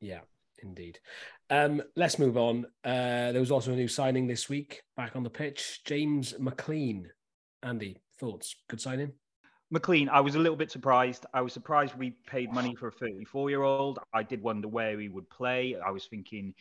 Yeah, 0.00 0.20
indeed. 0.62 0.98
Um, 1.50 1.82
let's 1.96 2.18
move 2.18 2.36
on. 2.36 2.66
Uh, 2.84 3.32
there 3.32 3.40
was 3.40 3.50
also 3.50 3.72
a 3.72 3.76
new 3.76 3.88
signing 3.88 4.26
this 4.26 4.48
week 4.48 4.82
back 4.96 5.16
on 5.16 5.22
the 5.22 5.30
pitch. 5.30 5.80
James 5.84 6.34
McLean 6.38 7.10
Andy, 7.62 8.00
thoughts? 8.18 8.56
Good 8.68 8.80
signing? 8.80 9.12
McLean, 9.70 10.08
I 10.08 10.20
was 10.20 10.34
a 10.34 10.38
little 10.38 10.56
bit 10.56 10.70
surprised. 10.70 11.26
I 11.32 11.42
was 11.42 11.52
surprised 11.52 11.94
we 11.94 12.16
paid 12.26 12.52
money 12.52 12.74
for 12.74 12.88
a 12.88 12.92
34 12.92 13.50
year 13.50 13.62
old. 13.62 13.98
I 14.12 14.22
did 14.22 14.42
wonder 14.42 14.66
where 14.66 14.98
he 14.98 15.08
would 15.08 15.28
play. 15.30 15.76
I 15.84 15.90
was 15.90 16.06
thinking 16.06 16.54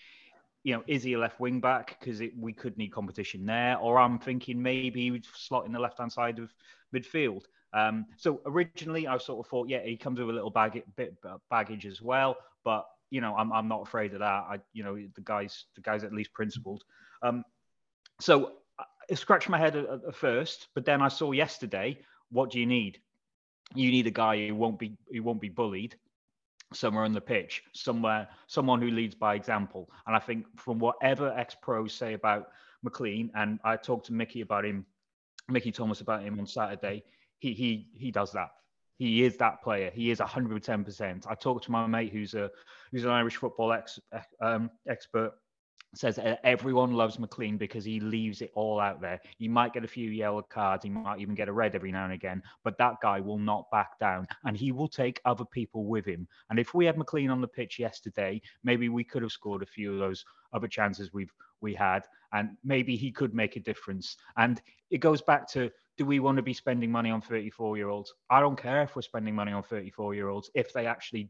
you 0.64 0.76
know, 0.76 0.84
is 0.88 1.04
he 1.04 1.14
a 1.14 1.20
left 1.20 1.40
wing 1.40 1.62
back 1.62 1.98
because 2.00 2.22
we 2.38 2.52
could 2.52 2.78
need 2.78 2.92
competition 2.92 3.46
there, 3.46 3.78
or 3.78 3.98
I'm 3.98 4.20
thinking 4.20 4.62
maybe 4.62 5.04
he 5.04 5.12
would 5.12 5.26
slot 5.34 5.66
in 5.66 5.72
the 5.72 5.80
left 5.80 6.00
hand 6.00 6.12
side 6.12 6.38
of 6.38 6.54
midfield. 6.94 7.44
Um, 7.74 8.06
so 8.18 8.42
originally, 8.46 9.08
I 9.08 9.18
sort 9.18 9.46
of 9.46 9.50
thought, 9.50 9.70
yeah, 9.70 9.84
he 9.84 9.96
comes 9.98 10.20
with 10.20 10.30
a 10.30 10.34
little 10.34 10.50
bag, 10.50 10.84
bit 10.96 11.16
baggage 11.50 11.86
as 11.86 12.02
well, 12.02 12.38
but 12.64 12.86
you 13.12 13.22
know, 13.22 13.36
I'm, 13.36 13.52
I'm 13.52 13.68
not 13.68 13.82
afraid 13.82 14.14
of 14.14 14.20
that. 14.20 14.26
I, 14.26 14.60
you 14.74 14.84
know, 14.84 14.96
the 14.96 15.22
guys, 15.22 15.66
the 15.76 15.82
guys 15.82 16.04
at 16.04 16.14
least 16.14 16.34
principled. 16.34 16.84
Um, 17.24 17.44
so 18.20 18.54
I 18.80 19.16
scratched 19.16 19.50
my 19.50 19.58
head 19.58 19.76
at, 19.76 19.86
at 19.86 20.16
first, 20.16 20.68
but 20.76 20.86
then 20.86 21.02
I 21.02 21.08
saw 21.08 21.32
yesterday, 21.32 22.00
what 22.30 22.52
do 22.52 22.60
you 22.60 22.66
need? 22.66 23.00
You 23.76 23.92
need 23.92 24.08
a 24.08 24.12
guy 24.12 24.48
who 24.48 24.56
won't 24.56 24.80
be 24.80 24.98
who 25.12 25.22
won't 25.24 25.42
be 25.42 25.50
bullied 25.50 25.96
somewhere 26.74 27.04
on 27.04 27.14
the 27.14 27.22
pitch, 27.22 27.64
somewhere, 27.74 28.28
someone 28.48 28.82
who 28.82 28.92
leads 28.92 29.16
by 29.16 29.36
example. 29.36 29.90
And 30.06 30.16
I 30.16 30.20
think 30.20 30.46
from 30.60 30.80
whatever 30.80 31.34
ex 31.36 31.56
pros 31.60 31.94
say 31.94 32.14
about 32.14 32.50
McLean, 32.84 33.32
and 33.36 33.60
I 33.64 33.76
talked 33.76 34.08
to 34.08 34.14
Mickey 34.14 34.42
about 34.42 34.66
him, 34.66 34.86
Mickey 35.48 35.72
Thomas 35.72 36.02
about 36.02 36.24
him 36.24 36.40
on 36.40 36.46
Saturday, 36.46 37.04
he 37.40 37.54
he 37.54 37.88
he 37.94 38.12
does 38.12 38.32
that. 38.34 38.50
He 38.98 39.24
is 39.24 39.38
that 39.38 39.64
player. 39.64 39.92
He 39.94 40.12
is 40.12 40.20
110%. 40.20 41.26
I 41.26 41.34
talked 41.36 41.64
to 41.66 41.72
my 41.72 41.88
mate 41.88 42.12
who's 42.12 42.34
a 42.34 42.52
who's 42.92 43.06
an 43.06 43.12
Irish 43.12 43.38
football 43.38 43.72
ex, 43.72 44.00
um, 44.42 44.70
expert 44.88 45.34
says 45.96 46.20
everyone 46.44 46.94
loves 46.94 47.18
McLean 47.18 47.58
because 47.58 47.84
he 47.84 48.00
leaves 48.00 48.42
it 48.42 48.52
all 48.54 48.80
out 48.80 49.02
there. 49.02 49.20
He 49.38 49.48
might 49.48 49.74
get 49.74 49.84
a 49.84 49.88
few 49.88 50.10
yellow 50.12 50.42
cards, 50.44 50.84
he 50.84 50.90
might 50.90 51.20
even 51.20 51.34
get 51.34 51.48
a 51.48 51.52
red 51.52 51.76
every 51.76 51.92
now 51.92 52.04
and 52.04 52.14
again, 52.14 52.44
but 52.64 52.78
that 52.78 52.96
guy 53.02 53.20
will 53.20 53.40
not 53.40 53.72
back 53.72 53.98
down 54.00 54.28
and 54.46 54.56
he 54.56 54.72
will 54.72 54.88
take 54.88 55.20
other 55.26 55.46
people 55.46 55.86
with 55.86 56.06
him. 56.06 56.28
And 56.50 56.60
if 56.60 56.74
we 56.74 56.86
had 56.86 56.98
McLean 56.98 57.32
on 57.32 57.42
the 57.42 57.48
pitch 57.48 57.80
yesterday, 57.80 58.42
maybe 58.64 58.90
we 58.90 59.04
could 59.04 59.24
have 59.24 59.32
scored 59.32 59.64
a 59.64 59.68
few 59.68 59.94
of 59.94 60.00
those 60.00 60.24
other 60.54 60.68
chances 60.68 61.12
we've 61.14 61.34
we 61.62 61.74
had, 61.74 62.06
and 62.32 62.52
maybe 62.64 62.96
he 62.96 63.12
could 63.12 63.34
make 63.34 63.56
a 63.56 63.60
difference. 63.60 64.16
And 64.38 64.62
it 64.92 65.00
goes 65.00 65.22
back 65.22 65.48
to 65.50 65.70
do 66.00 66.06
we 66.06 66.22
want 66.22 66.38
to 66.38 66.42
be 66.42 66.54
spending 66.54 66.90
money 66.90 67.12
on 67.12 67.20
34 67.20 67.76
year 67.76 67.90
olds? 67.90 68.14
I 68.30 68.40
don't 68.40 68.56
care 68.56 68.82
if 68.84 68.96
we're 68.96 69.02
spending 69.02 69.36
money 69.36 69.52
on 69.52 69.64
34 69.64 70.16
year 70.16 70.30
olds 70.30 70.50
if 70.56 70.72
they 70.72 70.86
actually 70.86 71.30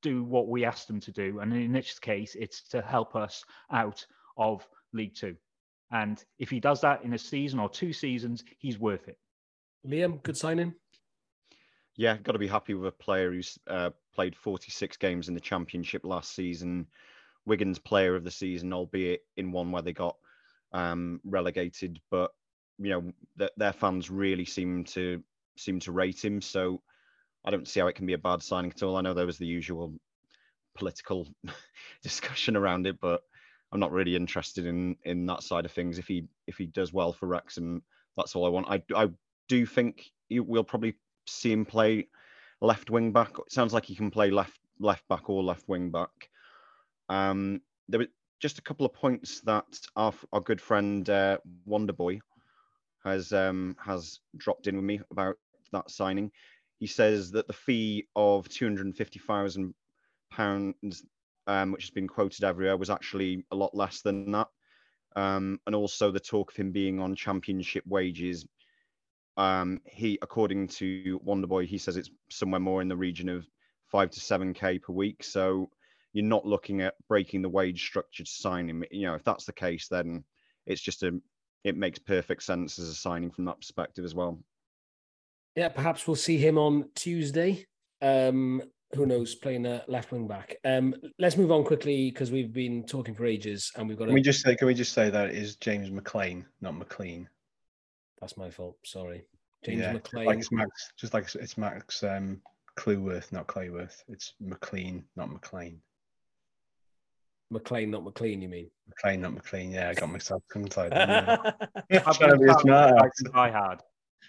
do 0.00 0.22
what 0.22 0.46
we 0.46 0.64
asked 0.64 0.86
them 0.86 1.00
to 1.00 1.10
do. 1.10 1.40
And 1.40 1.52
in 1.52 1.72
this 1.72 1.98
case, 1.98 2.36
it's 2.38 2.62
to 2.68 2.82
help 2.82 3.16
us 3.16 3.44
out 3.72 4.06
of 4.36 4.64
League 4.92 5.16
Two. 5.16 5.34
And 5.90 6.24
if 6.38 6.50
he 6.50 6.60
does 6.60 6.80
that 6.82 7.02
in 7.02 7.14
a 7.14 7.18
season 7.18 7.58
or 7.58 7.68
two 7.68 7.92
seasons, 7.92 8.44
he's 8.58 8.78
worth 8.78 9.08
it. 9.08 9.18
Liam, 9.84 10.22
good 10.22 10.36
signing. 10.36 10.72
Yeah, 11.96 12.16
got 12.18 12.32
to 12.32 12.38
be 12.38 12.46
happy 12.46 12.74
with 12.74 12.86
a 12.86 12.92
player 12.92 13.32
who's 13.32 13.58
uh, 13.66 13.90
played 14.14 14.36
46 14.36 14.98
games 14.98 15.26
in 15.26 15.34
the 15.34 15.40
Championship 15.40 16.04
last 16.04 16.36
season. 16.36 16.86
Wigan's 17.44 17.80
Player 17.80 18.14
of 18.14 18.22
the 18.22 18.30
Season, 18.30 18.72
albeit 18.72 19.22
in 19.36 19.50
one 19.50 19.72
where 19.72 19.82
they 19.82 19.92
got 19.92 20.14
um, 20.72 21.20
relegated, 21.24 22.00
but 22.08 22.30
you 22.80 22.90
know 22.90 23.12
th- 23.38 23.52
their 23.56 23.72
fans 23.72 24.10
really 24.10 24.44
seem 24.44 24.84
to 24.84 25.22
seem 25.56 25.78
to 25.80 25.92
rate 25.92 26.24
him. 26.24 26.40
So 26.40 26.82
I 27.44 27.50
don't 27.50 27.68
see 27.68 27.80
how 27.80 27.86
it 27.86 27.94
can 27.94 28.06
be 28.06 28.14
a 28.14 28.18
bad 28.18 28.42
signing 28.42 28.70
at 28.70 28.82
all. 28.82 28.96
I 28.96 29.02
know 29.02 29.14
there 29.14 29.26
was 29.26 29.38
the 29.38 29.46
usual 29.46 29.94
political 30.74 31.28
discussion 32.02 32.56
around 32.56 32.86
it, 32.86 33.00
but 33.00 33.22
I'm 33.72 33.80
not 33.80 33.92
really 33.92 34.16
interested 34.16 34.66
in 34.66 34.96
in 35.04 35.26
that 35.26 35.42
side 35.42 35.64
of 35.64 35.72
things. 35.72 35.98
If 35.98 36.08
he 36.08 36.26
if 36.46 36.56
he 36.56 36.66
does 36.66 36.92
well 36.92 37.12
for 37.12 37.26
Wrexham, 37.26 37.82
that's 38.16 38.34
all 38.34 38.46
I 38.46 38.48
want. 38.48 38.68
I 38.68 38.82
I 38.94 39.08
do 39.48 39.66
think 39.66 40.10
we'll 40.30 40.64
probably 40.64 40.94
see 41.26 41.52
him 41.52 41.64
play 41.64 42.08
left 42.60 42.90
wing 42.90 43.12
back. 43.12 43.38
It 43.38 43.52
sounds 43.52 43.72
like 43.72 43.84
he 43.84 43.94
can 43.94 44.10
play 44.10 44.30
left 44.30 44.58
left 44.78 45.06
back 45.08 45.28
or 45.28 45.42
left 45.42 45.68
wing 45.68 45.90
back. 45.90 46.10
Um, 47.08 47.60
there 47.88 48.00
were 48.00 48.08
just 48.40 48.58
a 48.58 48.62
couple 48.62 48.86
of 48.86 48.92
points 48.92 49.40
that 49.42 49.66
our 49.96 50.12
our 50.32 50.40
good 50.40 50.60
friend 50.60 51.08
uh, 51.08 51.38
Wonderboy 51.68 52.20
has 53.04 53.32
um 53.32 53.76
has 53.84 54.20
dropped 54.36 54.66
in 54.66 54.76
with 54.76 54.84
me 54.84 55.00
about 55.10 55.36
that 55.72 55.90
signing 55.90 56.30
he 56.80 56.86
says 56.86 57.30
that 57.32 57.46
the 57.46 57.52
fee 57.52 58.06
of 58.16 58.48
two 58.48 58.64
hundred 58.64 58.86
and 58.86 58.96
fifty 58.96 59.18
thousand 59.18 59.74
pounds, 60.30 61.04
um, 61.46 61.72
which 61.72 61.84
has 61.84 61.90
been 61.90 62.08
quoted 62.08 62.42
everywhere, 62.42 62.76
was 62.76 62.90
actually 62.90 63.44
a 63.50 63.56
lot 63.56 63.74
less 63.74 64.00
than 64.00 64.32
that. 64.32 64.48
Um, 65.14 65.60
and 65.66 65.74
also 65.74 66.10
the 66.10 66.20
talk 66.20 66.50
of 66.50 66.56
him 66.56 66.72
being 66.72 66.98
on 66.98 67.14
championship 67.14 67.84
wages. 67.86 68.46
Um, 69.36 69.80
he, 69.84 70.18
according 70.22 70.68
to 70.68 71.20
Wonderboy, 71.24 71.66
he 71.66 71.78
says 71.78 71.96
it's 71.96 72.10
somewhere 72.30 72.60
more 72.60 72.80
in 72.80 72.88
the 72.88 72.96
region 72.96 73.28
of 73.28 73.46
five 73.86 74.10
to 74.12 74.20
seven 74.20 74.54
k 74.54 74.78
per 74.78 74.92
week. 74.92 75.22
So 75.22 75.70
you're 76.14 76.24
not 76.24 76.46
looking 76.46 76.80
at 76.80 76.94
breaking 77.08 77.42
the 77.42 77.48
wage 77.48 77.84
structure 77.84 78.24
to 78.24 78.30
sign 78.30 78.70
him. 78.70 78.84
You 78.90 79.08
know, 79.08 79.14
if 79.14 79.24
that's 79.24 79.44
the 79.44 79.52
case, 79.52 79.88
then 79.88 80.24
it's 80.66 80.80
just 80.80 81.02
a 81.02 81.20
it 81.64 81.76
makes 81.76 81.98
perfect 81.98 82.42
sense 82.42 82.78
as 82.78 82.88
a 82.88 82.94
signing 82.94 83.30
from 83.30 83.44
that 83.46 83.58
perspective 83.58 84.04
as 84.04 84.14
well. 84.14 84.38
Yeah, 85.56 85.68
perhaps 85.68 86.06
we'll 86.06 86.16
see 86.16 86.38
him 86.38 86.58
on 86.58 86.88
Tuesday. 86.94 87.66
Um, 88.00 88.62
who 88.94 89.06
knows, 89.06 89.34
playing 89.34 89.66
a 89.66 89.84
left 89.88 90.10
wing 90.10 90.26
back. 90.26 90.56
Um, 90.64 90.94
let's 91.18 91.36
move 91.36 91.52
on 91.52 91.64
quickly 91.64 92.10
because 92.10 92.32
we've 92.32 92.52
been 92.52 92.84
talking 92.84 93.14
for 93.14 93.24
ages 93.24 93.70
and 93.76 93.88
we've 93.88 93.96
got. 93.96 94.06
Can 94.06 94.14
we 94.14 94.22
just 94.22 94.42
say? 94.42 94.56
Can 94.56 94.66
we 94.66 94.74
just 94.74 94.92
say 94.92 95.10
that 95.10 95.30
it 95.30 95.36
is 95.36 95.56
James 95.56 95.90
McLean, 95.90 96.44
not 96.60 96.76
McLean? 96.76 97.28
That's 98.20 98.36
my 98.36 98.50
fault. 98.50 98.76
Sorry, 98.84 99.24
James 99.64 99.80
yeah, 99.80 99.92
McLean. 99.92 100.26
Like 100.26 100.38
it's 100.38 100.50
Max, 100.50 100.92
just 100.98 101.14
like 101.14 101.32
it's 101.34 101.56
Max 101.56 102.02
um, 102.02 102.40
Clueworth, 102.76 103.32
not 103.32 103.46
Clayworth. 103.46 104.02
It's 104.08 104.34
McLean, 104.40 105.04
not 105.14 105.30
McLean. 105.30 105.80
McLean, 107.50 107.90
not 107.90 108.04
McLean. 108.04 108.42
You 108.42 108.48
mean 108.48 108.70
McLean, 108.88 109.20
not 109.22 109.34
McLean? 109.34 109.72
Yeah, 109.72 109.90
I 109.90 109.94
got 109.94 110.10
myself 110.10 110.42
tongue 110.52 110.66
tied. 110.66 110.92
I'm 110.92 112.14
trying 112.14 112.30
to 112.30 112.38
be 112.38 112.52
smart. 112.60 113.12
I 113.34 113.50
had. 113.50 113.82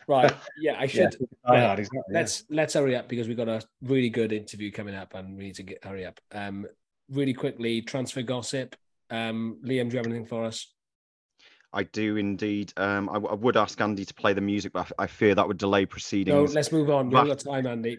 Right. 0.08 0.34
Yeah, 0.60 0.76
I 0.80 0.88
should. 0.88 1.16
Yeah, 1.48 1.74
exactly, 1.74 2.02
let's 2.10 2.44
yeah. 2.50 2.56
let's 2.56 2.74
hurry 2.74 2.96
up 2.96 3.08
because 3.08 3.28
we've 3.28 3.38
got 3.38 3.50
a 3.50 3.62
really 3.82 4.10
good 4.10 4.32
interview 4.34 4.72
coming 4.72 4.96
up 4.96 5.14
and 5.14 5.38
we 5.38 5.46
need 5.46 5.56
to 5.56 5.64
get 5.64 5.84
hurry 5.84 6.06
up. 6.06 6.20
Um, 6.32 6.68
really 7.10 7.34
quickly, 7.34 7.82
transfer 7.82 8.22
gossip. 8.22 8.76
Um, 9.10 9.58
Liam, 9.64 9.90
do 9.90 9.94
you 9.94 9.98
have 9.98 10.06
anything 10.06 10.26
for 10.26 10.46
us? 10.46 10.68
I 11.74 11.84
do 11.84 12.18
indeed. 12.18 12.74
Um, 12.76 13.10
I, 13.10 13.14
I, 13.14 13.34
would 13.34 13.56
ask 13.56 13.80
Andy 13.80 14.04
to 14.04 14.14
play 14.14 14.34
the 14.34 14.42
music, 14.42 14.74
but 14.74 14.92
I, 15.00 15.08
fear 15.08 15.36
that 15.36 15.48
would 15.48 15.58
delay 15.58 15.86
proceedings. 15.86 16.52
No, 16.52 16.56
let's 16.56 16.72
move 16.72 16.90
on. 16.90 17.10
We've 17.10 17.26
got 17.26 17.40
time, 17.40 17.66
Andy. 17.66 17.98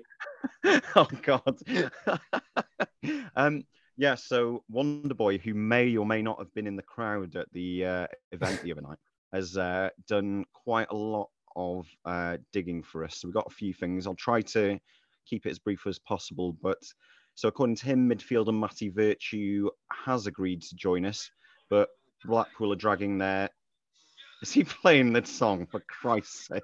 oh 0.97 1.09
God. 1.23 1.59
um, 3.35 3.65
yeah. 3.97 4.15
So 4.15 4.65
Wonderboy, 4.73 5.41
who 5.41 5.55
may 5.55 5.97
or 5.97 6.07
may 6.07 6.23
not 6.23 6.39
have 6.39 6.53
been 6.55 6.67
in 6.67 6.77
the 6.77 6.83
crowd 6.83 7.37
at 7.37 7.47
the 7.53 7.85
uh, 7.85 8.07
event 8.33 8.63
the 8.63 8.73
other 8.73 8.83
night, 8.83 8.99
has 9.33 9.57
uh, 9.57 9.91
done 10.09 10.45
quite 10.53 10.89
a 10.91 10.97
lot 10.97 11.29
of 11.57 11.87
uh, 12.05 12.39
digging 12.53 12.83
for 12.83 13.05
us. 13.05 13.17
So 13.19 13.29
we've 13.29 13.35
got 13.35 13.51
a 13.51 13.55
few 13.55 13.73
things. 13.73 14.07
I'll 14.07 14.15
try 14.15 14.41
to 14.43 14.79
keep 15.27 15.47
it 15.47 15.51
as 15.51 15.59
brief 15.59 15.87
as 15.87 15.99
possible. 15.99 16.57
But 16.63 16.79
so 17.35 17.49
according 17.49 17.77
to 17.77 17.87
him, 17.87 18.09
midfielder 18.09 18.59
Matty 18.59 18.89
Virtue 18.89 19.71
has 20.05 20.27
agreed 20.27 20.63
to 20.63 20.77
join 20.77 21.05
us, 21.05 21.31
but 21.71 21.89
Blackpool 22.25 22.73
are 22.73 22.77
dragging 22.77 23.19
their. 23.19 23.49
Is 24.43 24.53
he 24.53 24.65
playing 24.65 25.13
that 25.15 25.27
song 25.27 25.67
for 25.71 25.81
Christ's 25.89 26.49
sake? 26.49 26.63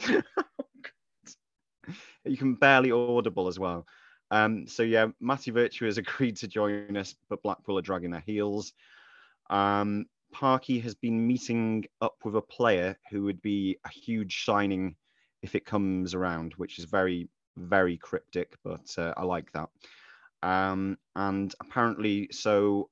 you 2.24 2.36
can 2.36 2.54
barely 2.54 2.90
audible 2.90 3.48
as 3.48 3.58
well. 3.58 3.86
Um, 4.30 4.66
so 4.66 4.82
yeah, 4.82 5.08
Matty 5.20 5.50
Virtue 5.50 5.86
has 5.86 5.98
agreed 5.98 6.36
to 6.36 6.48
join 6.48 6.96
us, 6.96 7.14
but 7.28 7.42
Blackpool 7.42 7.78
are 7.78 7.82
dragging 7.82 8.10
their 8.10 8.24
heels. 8.26 8.72
Um, 9.50 10.06
Parky 10.32 10.78
has 10.80 10.94
been 10.94 11.26
meeting 11.26 11.86
up 12.00 12.16
with 12.24 12.36
a 12.36 12.42
player 12.42 12.96
who 13.10 13.22
would 13.24 13.40
be 13.40 13.78
a 13.84 13.88
huge 13.88 14.44
signing 14.44 14.94
if 15.42 15.54
it 15.54 15.64
comes 15.64 16.14
around, 16.14 16.52
which 16.56 16.78
is 16.78 16.84
very, 16.84 17.28
very 17.56 17.96
cryptic, 17.96 18.54
but 18.62 18.86
uh, 18.98 19.14
I 19.16 19.24
like 19.24 19.50
that. 19.52 19.70
Um, 20.42 20.98
and 21.16 21.54
apparently, 21.60 22.28
so 22.30 22.90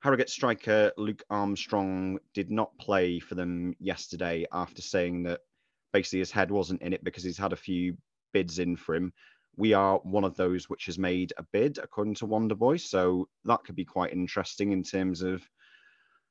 Harrogate 0.00 0.30
striker 0.30 0.92
Luke 0.96 1.22
Armstrong 1.30 2.18
did 2.34 2.50
not 2.50 2.76
play 2.78 3.20
for 3.20 3.34
them 3.34 3.74
yesterday 3.78 4.46
after 4.52 4.80
saying 4.80 5.24
that 5.24 5.40
basically 5.92 6.20
his 6.20 6.30
head 6.30 6.50
wasn't 6.50 6.82
in 6.82 6.92
it 6.92 7.04
because 7.04 7.24
he's 7.24 7.38
had 7.38 7.52
a 7.52 7.56
few 7.56 7.96
bids 8.32 8.58
in 8.58 8.76
for 8.76 8.94
him. 8.94 9.12
We 9.56 9.72
are 9.74 9.98
one 9.98 10.24
of 10.24 10.36
those 10.36 10.68
which 10.68 10.86
has 10.86 10.98
made 10.98 11.32
a 11.36 11.44
bid, 11.52 11.78
according 11.78 12.14
to 12.16 12.26
Wonderboy. 12.26 12.80
So 12.80 13.28
that 13.44 13.62
could 13.64 13.76
be 13.76 13.84
quite 13.84 14.12
interesting 14.12 14.72
in 14.72 14.82
terms 14.82 15.22
of 15.22 15.42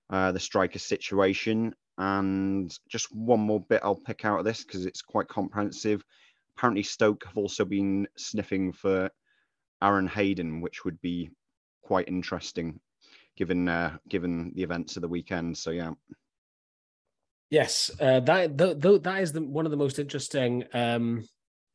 uh, 0.10 0.32
the 0.32 0.40
striker 0.40 0.80
situation. 0.80 1.76
And 1.98 2.76
just 2.88 3.14
one 3.14 3.42
more 3.42 3.60
bit 3.60 3.82
I'll 3.84 3.96
pick 3.96 4.26
out 4.26 4.40
of 4.40 4.46
this 4.46 4.64
because 4.64 4.86
it's 4.86 5.02
quite 5.02 5.28
comprehensive. 5.28 6.04
Apparently, 6.58 6.84
Stoke 6.84 7.26
have 7.26 7.38
also 7.38 7.66
been 7.66 8.08
sniffing 8.18 8.72
for 8.72 9.10
Aaron 9.82 10.08
Hayden, 10.08 10.62
which 10.62 10.86
would 10.86 11.00
be 11.02 11.30
quite 11.84 12.08
interesting 12.08 12.80
given 13.40 13.70
uh, 13.70 13.98
given 14.08 14.52
the 14.54 14.62
events 14.62 14.98
of 14.98 15.02
the 15.02 15.08
weekend. 15.08 15.58
So 15.58 15.72
yeah. 15.72 15.92
Yes, 17.50 17.90
uh, 18.00 18.20
that 18.20 18.58
th- 18.58 18.80
th- 18.80 19.02
that 19.02 19.24
is 19.24 19.32
the, 19.32 19.42
one 19.42 19.66
of 19.66 19.72
the 19.72 19.78
most 19.78 19.98
interesting. 19.98 20.66
Um, 20.74 21.26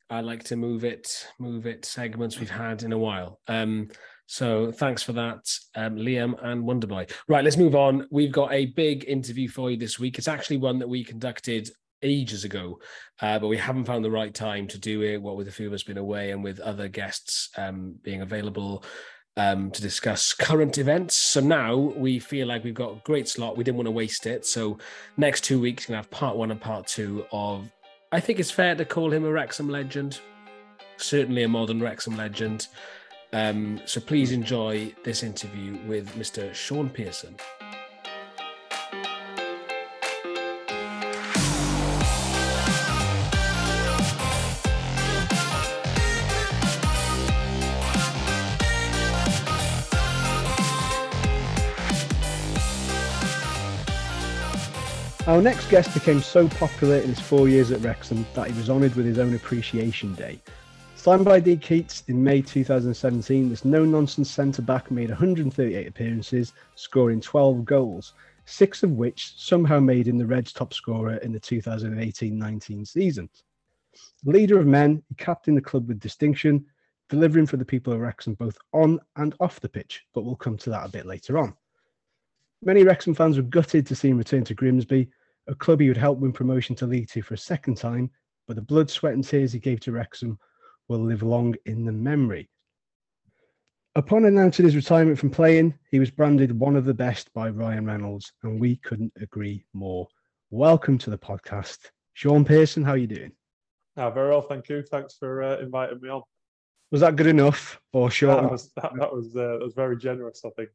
I 0.09 0.21
like 0.21 0.43
to 0.45 0.55
move 0.55 0.83
it 0.83 1.27
move 1.39 1.65
it 1.65 1.85
segments 1.85 2.39
we've 2.39 2.49
had 2.49 2.83
in 2.83 2.93
a 2.93 2.97
while. 2.97 3.39
Um, 3.47 3.89
So 4.27 4.71
thanks 4.71 5.03
for 5.03 5.13
that, 5.13 5.47
um, 5.75 5.97
Liam 5.97 6.33
and 6.43 6.63
Wonderboy. 6.63 7.11
Right, 7.27 7.43
let's 7.43 7.57
move 7.57 7.75
on. 7.75 8.07
We've 8.09 8.31
got 8.31 8.51
a 8.51 8.65
big 8.65 9.05
interview 9.07 9.47
for 9.47 9.69
you 9.69 9.77
this 9.77 9.99
week. 9.99 10.17
It's 10.17 10.27
actually 10.27 10.57
one 10.57 10.79
that 10.79 10.89
we 10.89 11.03
conducted 11.03 11.69
ages 12.01 12.43
ago, 12.43 12.79
uh, 13.21 13.37
but 13.39 13.49
we 13.49 13.57
haven't 13.57 13.85
found 13.85 14.03
the 14.03 14.11
right 14.11 14.33
time 14.33 14.67
to 14.69 14.79
do 14.79 15.03
it. 15.03 15.21
What 15.21 15.37
with 15.37 15.47
a 15.47 15.51
few 15.51 15.67
of 15.67 15.73
us 15.73 15.83
being 15.83 15.99
away 15.99 16.31
and 16.31 16.43
with 16.43 16.59
other 16.59 16.87
guests 16.87 17.49
um, 17.57 17.95
being 18.03 18.21
available 18.21 18.83
um, 19.37 19.69
to 19.71 19.81
discuss 19.81 20.33
current 20.33 20.77
events. 20.77 21.15
So 21.17 21.39
now 21.39 21.75
we 21.75 22.19
feel 22.19 22.47
like 22.47 22.63
we've 22.63 22.73
got 22.73 22.93
a 22.93 23.01
great 23.03 23.27
slot. 23.27 23.57
We 23.57 23.63
didn't 23.63 23.77
want 23.77 23.87
to 23.87 23.91
waste 23.91 24.25
it. 24.25 24.45
So 24.45 24.79
next 25.17 25.43
two 25.43 25.59
weeks, 25.59 25.87
we're 25.87 25.93
going 25.93 26.03
to 26.03 26.07
have 26.07 26.19
part 26.19 26.35
one 26.35 26.51
and 26.51 26.61
part 26.61 26.87
two 26.87 27.25
of, 27.31 27.69
I 28.15 28.21
think 28.21 28.39
it's 28.39 28.49
fair 28.49 28.75
to 28.75 28.85
call 28.85 29.11
him 29.11 29.25
a 29.25 29.29
Wrexham 29.29 29.67
legend, 29.67 30.21
certainly 30.95 31.43
a 31.43 31.49
modern 31.49 31.81
Wrexham 31.81 32.15
legend. 32.15 32.69
Um, 33.33 33.81
so 33.83 33.99
please 33.99 34.31
enjoy 34.31 34.95
this 35.03 35.21
interview 35.21 35.77
with 35.85 36.15
Mr. 36.15 36.53
Shaun 36.53 36.89
Pearson. 36.89 37.35
Our 55.27 55.41
next 55.41 55.71
guest 55.71 55.91
became 55.91 56.21
so 56.21 56.47
popular 56.47 56.97
in 56.97 57.09
his 57.09 57.19
four 57.19 57.49
years 57.49 57.71
at 57.71 57.81
Wrexham 57.81 58.27
that 58.35 58.47
he 58.47 58.55
was 58.55 58.69
honoured 58.69 58.93
with 58.93 59.07
his 59.07 59.17
own 59.17 59.33
Appreciation 59.33 60.13
Day. 60.13 60.39
Signed 60.95 61.25
by 61.25 61.39
Dean 61.39 61.57
Keates 61.57 62.03
in 62.07 62.23
May 62.23 62.43
2017, 62.43 63.49
this 63.49 63.65
no 63.65 63.83
nonsense 63.83 64.29
centre 64.29 64.61
back 64.61 64.91
made 64.91 65.09
138 65.09 65.87
appearances, 65.87 66.53
scoring 66.75 67.19
12 67.19 67.65
goals, 67.65 68.13
six 68.45 68.83
of 68.83 68.91
which 68.91 69.33
somehow 69.35 69.79
made 69.79 70.07
him 70.07 70.19
the 70.19 70.27
Reds' 70.27 70.53
top 70.53 70.75
scorer 70.75 71.15
in 71.15 71.31
the 71.31 71.39
2018 71.39 72.37
19 72.37 72.85
season. 72.85 73.27
Leader 74.25 74.59
of 74.59 74.67
men, 74.67 75.01
he 75.09 75.15
captained 75.15 75.57
the 75.57 75.61
club 75.61 75.87
with 75.87 75.99
distinction, 75.99 76.63
delivering 77.09 77.47
for 77.47 77.57
the 77.57 77.65
people 77.65 77.91
of 77.93 77.99
Wrexham 77.99 78.35
both 78.35 78.59
on 78.73 78.99
and 79.15 79.33
off 79.39 79.59
the 79.59 79.69
pitch, 79.69 80.03
but 80.13 80.23
we'll 80.23 80.35
come 80.35 80.57
to 80.57 80.69
that 80.69 80.85
a 80.85 80.91
bit 80.91 81.07
later 81.07 81.39
on. 81.39 81.55
Many 82.65 82.83
Wrexham 82.83 83.13
fans 83.13 83.37
were 83.37 83.43
gutted 83.43 83.85
to 83.85 83.95
see 83.95 84.09
him 84.09 84.17
return 84.17 84.43
to 84.45 84.55
Grimsby, 84.55 85.07
a 85.47 85.53
club 85.53 85.79
he 85.79 85.87
would 85.87 85.97
help 85.97 86.17
win 86.17 86.33
promotion 86.33 86.75
to 86.77 86.87
League 86.87 87.07
Two 87.07 87.21
for 87.21 87.35
a 87.35 87.37
second 87.37 87.77
time, 87.77 88.09
but 88.47 88.55
the 88.55 88.61
blood, 88.63 88.89
sweat, 88.89 89.13
and 89.13 89.23
tears 89.23 89.53
he 89.53 89.59
gave 89.59 89.79
to 89.81 89.91
Wrexham 89.91 90.39
will 90.87 90.97
live 90.97 91.21
long 91.21 91.53
in 91.67 91.85
the 91.85 91.91
memory. 91.91 92.49
Upon 93.95 94.25
announcing 94.25 94.65
his 94.65 94.75
retirement 94.75 95.19
from 95.19 95.29
playing, 95.29 95.77
he 95.91 95.99
was 95.99 96.09
branded 96.09 96.59
one 96.59 96.75
of 96.75 96.85
the 96.85 96.93
best 96.93 97.31
by 97.33 97.49
Ryan 97.49 97.85
Reynolds, 97.85 98.33
and 98.41 98.59
we 98.59 98.77
couldn't 98.77 99.13
agree 99.21 99.63
more. 99.73 100.07
Welcome 100.49 100.97
to 100.97 101.11
the 101.11 101.19
podcast, 101.19 101.91
Shaun 102.13 102.43
Pearson. 102.43 102.83
How 102.83 102.93
are 102.93 102.97
you 102.97 103.05
doing? 103.05 103.31
Oh, 103.95 104.09
very 104.09 104.29
well, 104.29 104.41
thank 104.41 104.69
you. 104.69 104.81
Thanks 104.81 105.13
for 105.13 105.43
uh, 105.43 105.59
inviting 105.59 106.01
me 106.01 106.09
on. 106.09 106.23
Was 106.89 107.01
that 107.01 107.15
good 107.15 107.27
enough, 107.27 107.79
or 107.93 108.09
short? 108.09 108.41
That 108.41 108.51
was 108.51 108.71
that, 108.75 108.91
that 108.97 109.13
was 109.13 109.35
uh, 109.35 109.57
that 109.59 109.61
was 109.61 109.75
very 109.75 109.97
generous, 109.97 110.41
I 110.43 110.49
think. 110.55 110.69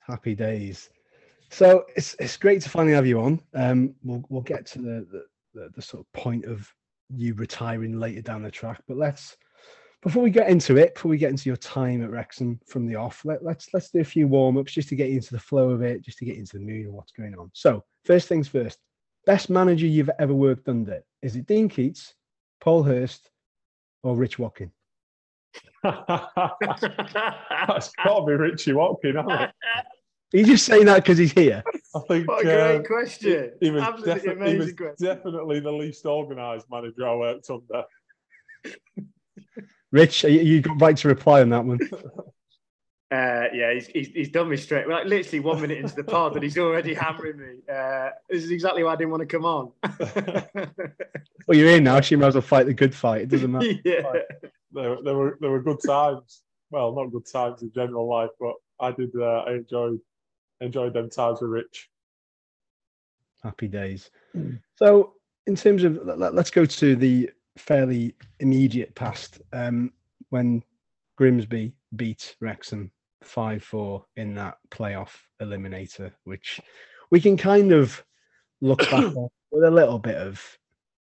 Happy 0.00 0.34
days. 0.34 0.90
So 1.50 1.84
it's 1.96 2.14
it's 2.18 2.36
great 2.36 2.62
to 2.62 2.70
finally 2.70 2.94
have 2.94 3.06
you 3.06 3.20
on. 3.20 3.40
Um, 3.54 3.94
we'll 4.02 4.24
we'll 4.28 4.42
get 4.42 4.66
to 4.66 4.78
the, 4.78 5.06
the 5.10 5.24
the, 5.54 5.70
the 5.74 5.82
sort 5.82 6.06
of 6.06 6.12
point 6.12 6.44
of 6.44 6.72
you 7.14 7.34
retiring 7.34 7.98
later 7.98 8.22
down 8.22 8.42
the 8.42 8.50
track, 8.50 8.80
but 8.86 8.96
let's 8.96 9.36
before 10.02 10.22
we 10.22 10.30
get 10.30 10.48
into 10.48 10.76
it, 10.76 10.94
before 10.94 11.10
we 11.10 11.18
get 11.18 11.30
into 11.30 11.48
your 11.48 11.56
time 11.56 12.02
at 12.02 12.10
Wrexham 12.10 12.58
from 12.66 12.86
the 12.86 12.96
off, 12.96 13.24
let, 13.24 13.44
let's 13.44 13.68
let's 13.74 13.90
do 13.90 14.00
a 14.00 14.04
few 14.04 14.28
warm 14.28 14.56
ups 14.56 14.72
just 14.72 14.88
to 14.90 14.96
get 14.96 15.10
you 15.10 15.16
into 15.16 15.32
the 15.32 15.40
flow 15.40 15.70
of 15.70 15.82
it, 15.82 16.02
just 16.02 16.18
to 16.18 16.24
get 16.24 16.36
into 16.36 16.56
the 16.56 16.64
mood 16.64 16.86
and 16.86 16.94
what's 16.94 17.12
going 17.12 17.34
on. 17.34 17.50
So 17.52 17.84
first 18.04 18.28
things 18.28 18.48
first, 18.48 18.78
best 19.26 19.50
manager 19.50 19.86
you've 19.86 20.10
ever 20.18 20.34
worked 20.34 20.68
under 20.68 21.02
is 21.20 21.36
it 21.36 21.46
Dean 21.46 21.68
Keates, 21.68 22.14
Paul 22.60 22.82
Hurst, 22.84 23.30
or 24.02 24.16
Rich 24.16 24.38
Watkin? 24.38 24.70
That's 25.82 25.98
got 28.04 28.20
to 28.20 28.24
be 28.26 28.32
Richie 28.34 28.72
Watkin, 28.72 29.16
hasn't 29.16 29.40
it? 29.40 29.50
Are 30.32 30.38
you 30.38 30.44
just 30.46 30.64
saying 30.64 30.86
that 30.86 30.96
because 30.96 31.18
he's 31.18 31.32
here? 31.32 31.62
I 31.94 31.98
think. 32.08 32.28
What 32.28 32.40
a 32.40 32.44
great 32.44 32.76
um, 32.76 32.84
question! 32.84 33.52
He 33.60 33.70
was, 33.70 33.82
Absolutely 33.82 34.14
defi- 34.14 34.28
he 34.28 34.28
was 34.28 34.48
amazing 34.52 34.76
question. 34.76 35.06
definitely 35.06 35.60
the 35.60 35.72
least 35.72 36.06
organised 36.06 36.66
manager 36.70 37.08
I 37.08 37.16
worked 37.16 37.50
under. 37.50 37.84
Rich, 39.92 40.22
you, 40.24 40.30
you 40.30 40.60
got 40.60 40.80
right 40.80 40.96
to 40.98 41.08
reply 41.08 41.40
on 41.40 41.50
that 41.50 41.64
one. 41.64 41.80
Uh, 43.12 43.48
yeah, 43.52 43.74
he's, 43.74 43.88
he's, 43.88 44.06
he's 44.10 44.28
done 44.28 44.48
me 44.48 44.56
straight. 44.56 44.86
Like 44.86 45.04
literally 45.04 45.40
one 45.40 45.60
minute 45.60 45.78
into 45.78 45.96
the 45.96 46.04
pod, 46.04 46.34
and 46.34 46.44
he's 46.44 46.56
already 46.56 46.94
hammering 46.94 47.38
me. 47.38 47.54
Uh, 47.68 48.10
this 48.28 48.44
is 48.44 48.52
exactly 48.52 48.84
why 48.84 48.92
I 48.92 48.94
didn't 48.96 49.10
want 49.10 49.22
to 49.22 49.26
come 49.26 49.44
on. 49.44 49.72
Well, 51.48 51.58
you're 51.58 51.70
in 51.70 51.82
now, 51.82 52.00
so 52.00 52.12
you 52.12 52.18
might 52.18 52.28
as 52.28 52.34
well 52.34 52.42
fight 52.42 52.66
the 52.66 52.74
good 52.74 52.94
fight. 52.94 53.22
It 53.22 53.28
doesn't 53.30 53.50
matter. 53.50 53.72
yeah. 53.84 54.02
There, 54.70 54.98
there 55.02 55.16
were 55.16 55.36
there 55.40 55.50
were 55.50 55.60
good 55.60 55.80
times. 55.84 56.42
Well, 56.70 56.94
not 56.94 57.10
good 57.10 57.26
times 57.26 57.62
in 57.62 57.72
general 57.72 58.08
life, 58.08 58.30
but 58.38 58.54
I 58.78 58.92
did. 58.92 59.10
Uh, 59.16 59.42
I 59.48 59.54
enjoyed 59.54 59.98
enjoyed 60.60 60.94
them 60.94 61.10
times 61.10 61.40
with 61.40 61.50
Rich. 61.50 61.90
Happy 63.42 63.68
days. 63.68 64.10
So, 64.76 65.14
in 65.46 65.56
terms 65.56 65.84
of, 65.84 65.98
let, 66.04 66.34
us 66.34 66.50
go 66.50 66.66
to 66.66 66.96
the 66.96 67.30
fairly 67.56 68.14
immediate 68.40 68.94
past 68.94 69.40
um, 69.52 69.92
when 70.28 70.62
Grimsby 71.16 71.72
beat 71.96 72.36
Wrexham 72.40 72.90
5 73.22 73.62
4 73.62 74.04
in 74.16 74.34
that 74.34 74.58
playoff 74.70 75.10
eliminator, 75.40 76.12
which 76.24 76.60
we 77.10 77.20
can 77.20 77.36
kind 77.36 77.72
of 77.72 78.02
look 78.60 78.80
back 78.90 79.04
on 79.16 79.28
with 79.50 79.64
a 79.64 79.70
little 79.70 79.98
bit 79.98 80.16
of 80.16 80.42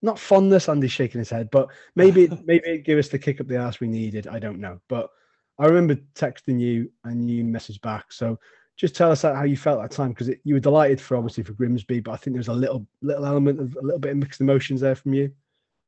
not 0.02 0.20
fondness. 0.20 0.70
Andy's 0.70 0.92
shaking 0.92 1.20
his 1.20 1.30
head, 1.30 1.50
but 1.52 1.70
maybe 1.96 2.28
maybe 2.46 2.68
it 2.68 2.86
gave 2.86 2.98
us 2.98 3.10
the 3.10 3.20
kick 3.20 3.42
up 3.42 3.48
the 3.48 3.58
ass 3.58 3.80
we 3.80 3.88
needed. 3.88 4.28
I 4.28 4.40
don't 4.40 4.60
know, 4.60 4.80
but 4.88 5.10
I 5.58 5.66
remember 5.66 5.96
texting 6.16 6.60
you 6.60 6.90
and 7.04 7.30
you 7.30 7.44
messaged 7.44 7.82
back. 7.82 8.12
So 8.12 8.40
just 8.80 8.96
tell 8.96 9.12
us 9.12 9.24
how 9.24 9.44
you 9.44 9.58
felt 9.58 9.82
that 9.82 9.92
time 9.92 10.10
because 10.10 10.30
you 10.46 10.54
were 10.54 10.60
delighted 10.62 11.02
for 11.02 11.18
obviously 11.18 11.44
for 11.44 11.52
Grimsby, 11.52 12.00
but 12.00 12.12
I 12.12 12.16
think 12.16 12.34
there 12.34 12.40
was 12.40 12.48
a 12.48 12.54
little 12.54 12.88
little 13.02 13.26
element 13.26 13.60
of 13.60 13.76
a 13.76 13.82
little 13.82 14.00
bit 14.00 14.12
of 14.12 14.18
mixed 14.18 14.40
emotions 14.40 14.80
there 14.80 14.96
from 14.96 15.14
you. 15.14 15.34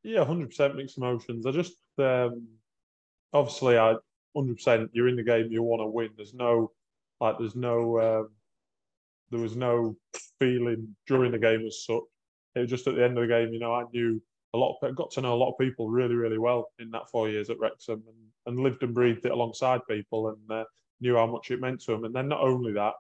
Yeah, 0.04 0.26
hundred 0.26 0.50
percent 0.50 0.76
mixed 0.76 0.98
emotions. 0.98 1.46
I 1.46 1.52
just 1.52 1.78
um, 2.00 2.46
obviously 3.32 3.78
I 3.78 3.96
hundred 4.36 4.58
percent. 4.58 4.90
You're 4.92 5.08
in 5.08 5.16
the 5.16 5.24
game, 5.24 5.48
you 5.50 5.64
want 5.64 5.82
to 5.82 5.86
win. 5.88 6.10
There's 6.18 6.34
no 6.34 6.72
like, 7.22 7.38
there's 7.40 7.56
no 7.56 8.00
um, 8.02 8.30
there 9.30 9.40
was 9.40 9.56
no 9.56 9.96
feeling 10.38 10.94
during 11.08 11.32
the 11.32 11.40
game 11.40 11.66
as 11.66 11.86
such. 11.86 12.04
It 12.56 12.60
was 12.60 12.70
just 12.70 12.88
at 12.88 12.96
the 12.96 13.06
end 13.06 13.18
of 13.18 13.22
the 13.22 13.34
game, 13.34 13.54
you 13.54 13.60
know, 13.60 13.74
I 13.74 13.86
knew 13.94 14.22
a 14.54 14.58
lot. 14.58 14.78
Of, 14.82 14.96
got 14.98 15.12
to 15.12 15.22
know 15.22 15.34
a 15.34 15.36
lot 15.36 15.52
of 15.52 15.58
people 15.58 15.88
really, 15.88 16.16
really 16.16 16.40
well 16.40 16.70
in 16.80 16.92
that 16.92 17.10
four 17.10 17.30
years 17.30 17.50
at 17.50 17.58
Wrexham, 17.58 18.04
and, 18.06 18.18
and 18.58 18.62
lived 18.62 18.84
and 18.84 18.94
breathed 18.94 19.26
it 19.26 19.32
alongside 19.32 19.80
people, 19.90 20.28
and 20.28 20.52
uh, 20.52 20.66
knew 21.02 21.16
how 21.16 21.26
much 21.28 21.52
it 21.52 21.60
meant 21.60 21.82
to 21.82 21.94
him. 21.94 22.06
And 22.06 22.16
then 22.16 22.28
not 22.28 22.42
only 22.42 22.74
that, 22.74 22.94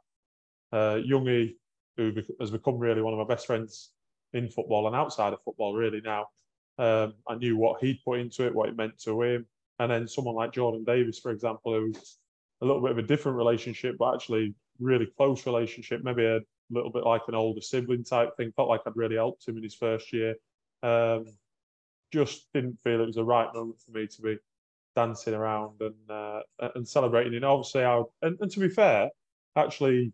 uh, 0.73 0.99
Youngie, 1.07 1.55
who 1.97 2.13
has 2.39 2.51
become 2.51 2.77
really 2.77 3.01
one 3.01 3.13
of 3.13 3.19
my 3.19 3.31
best 3.33 3.45
friends 3.45 3.91
in 4.33 4.49
football 4.49 4.87
and 4.87 4.95
outside 4.95 5.33
of 5.33 5.43
football, 5.43 5.75
really 5.75 6.01
now. 6.01 6.27
Um, 6.77 7.13
I 7.27 7.35
knew 7.35 7.57
what 7.57 7.81
he'd 7.81 8.01
put 8.03 8.19
into 8.19 8.45
it, 8.45 8.55
what 8.55 8.69
it 8.69 8.77
meant 8.77 8.99
to 9.03 9.21
him, 9.21 9.45
and 9.79 9.91
then 9.91 10.07
someone 10.07 10.35
like 10.35 10.53
Jordan 10.53 10.83
Davies, 10.83 11.19
for 11.19 11.31
example, 11.31 11.73
who's 11.73 12.17
a 12.61 12.65
little 12.65 12.81
bit 12.81 12.91
of 12.91 12.97
a 12.97 13.03
different 13.03 13.37
relationship, 13.37 13.97
but 13.99 14.15
actually 14.15 14.55
really 14.79 15.07
close 15.17 15.45
relationship, 15.45 16.03
maybe 16.03 16.25
a 16.25 16.39
little 16.69 16.91
bit 16.91 17.03
like 17.03 17.21
an 17.27 17.35
older 17.35 17.61
sibling 17.61 18.03
type 18.03 18.35
thing. 18.37 18.51
Felt 18.55 18.69
like 18.69 18.81
I'd 18.85 18.95
really 18.95 19.15
helped 19.15 19.47
him 19.47 19.57
in 19.57 19.63
his 19.63 19.75
first 19.75 20.11
year. 20.13 20.35
Um, 20.81 21.25
just 22.11 22.47
didn't 22.53 22.79
feel 22.83 23.01
it 23.01 23.05
was 23.05 23.15
the 23.15 23.23
right 23.23 23.53
moment 23.53 23.79
for 23.85 23.91
me 23.91 24.07
to 24.07 24.21
be 24.21 24.37
dancing 24.95 25.33
around 25.33 25.81
and 25.81 26.09
uh, 26.09 26.41
and 26.75 26.87
celebrating. 26.87 27.35
And 27.35 27.45
obviously, 27.45 27.83
I 27.83 28.01
and, 28.21 28.37
and 28.39 28.51
to 28.51 28.59
be 28.59 28.69
fair, 28.69 29.09
actually 29.55 30.13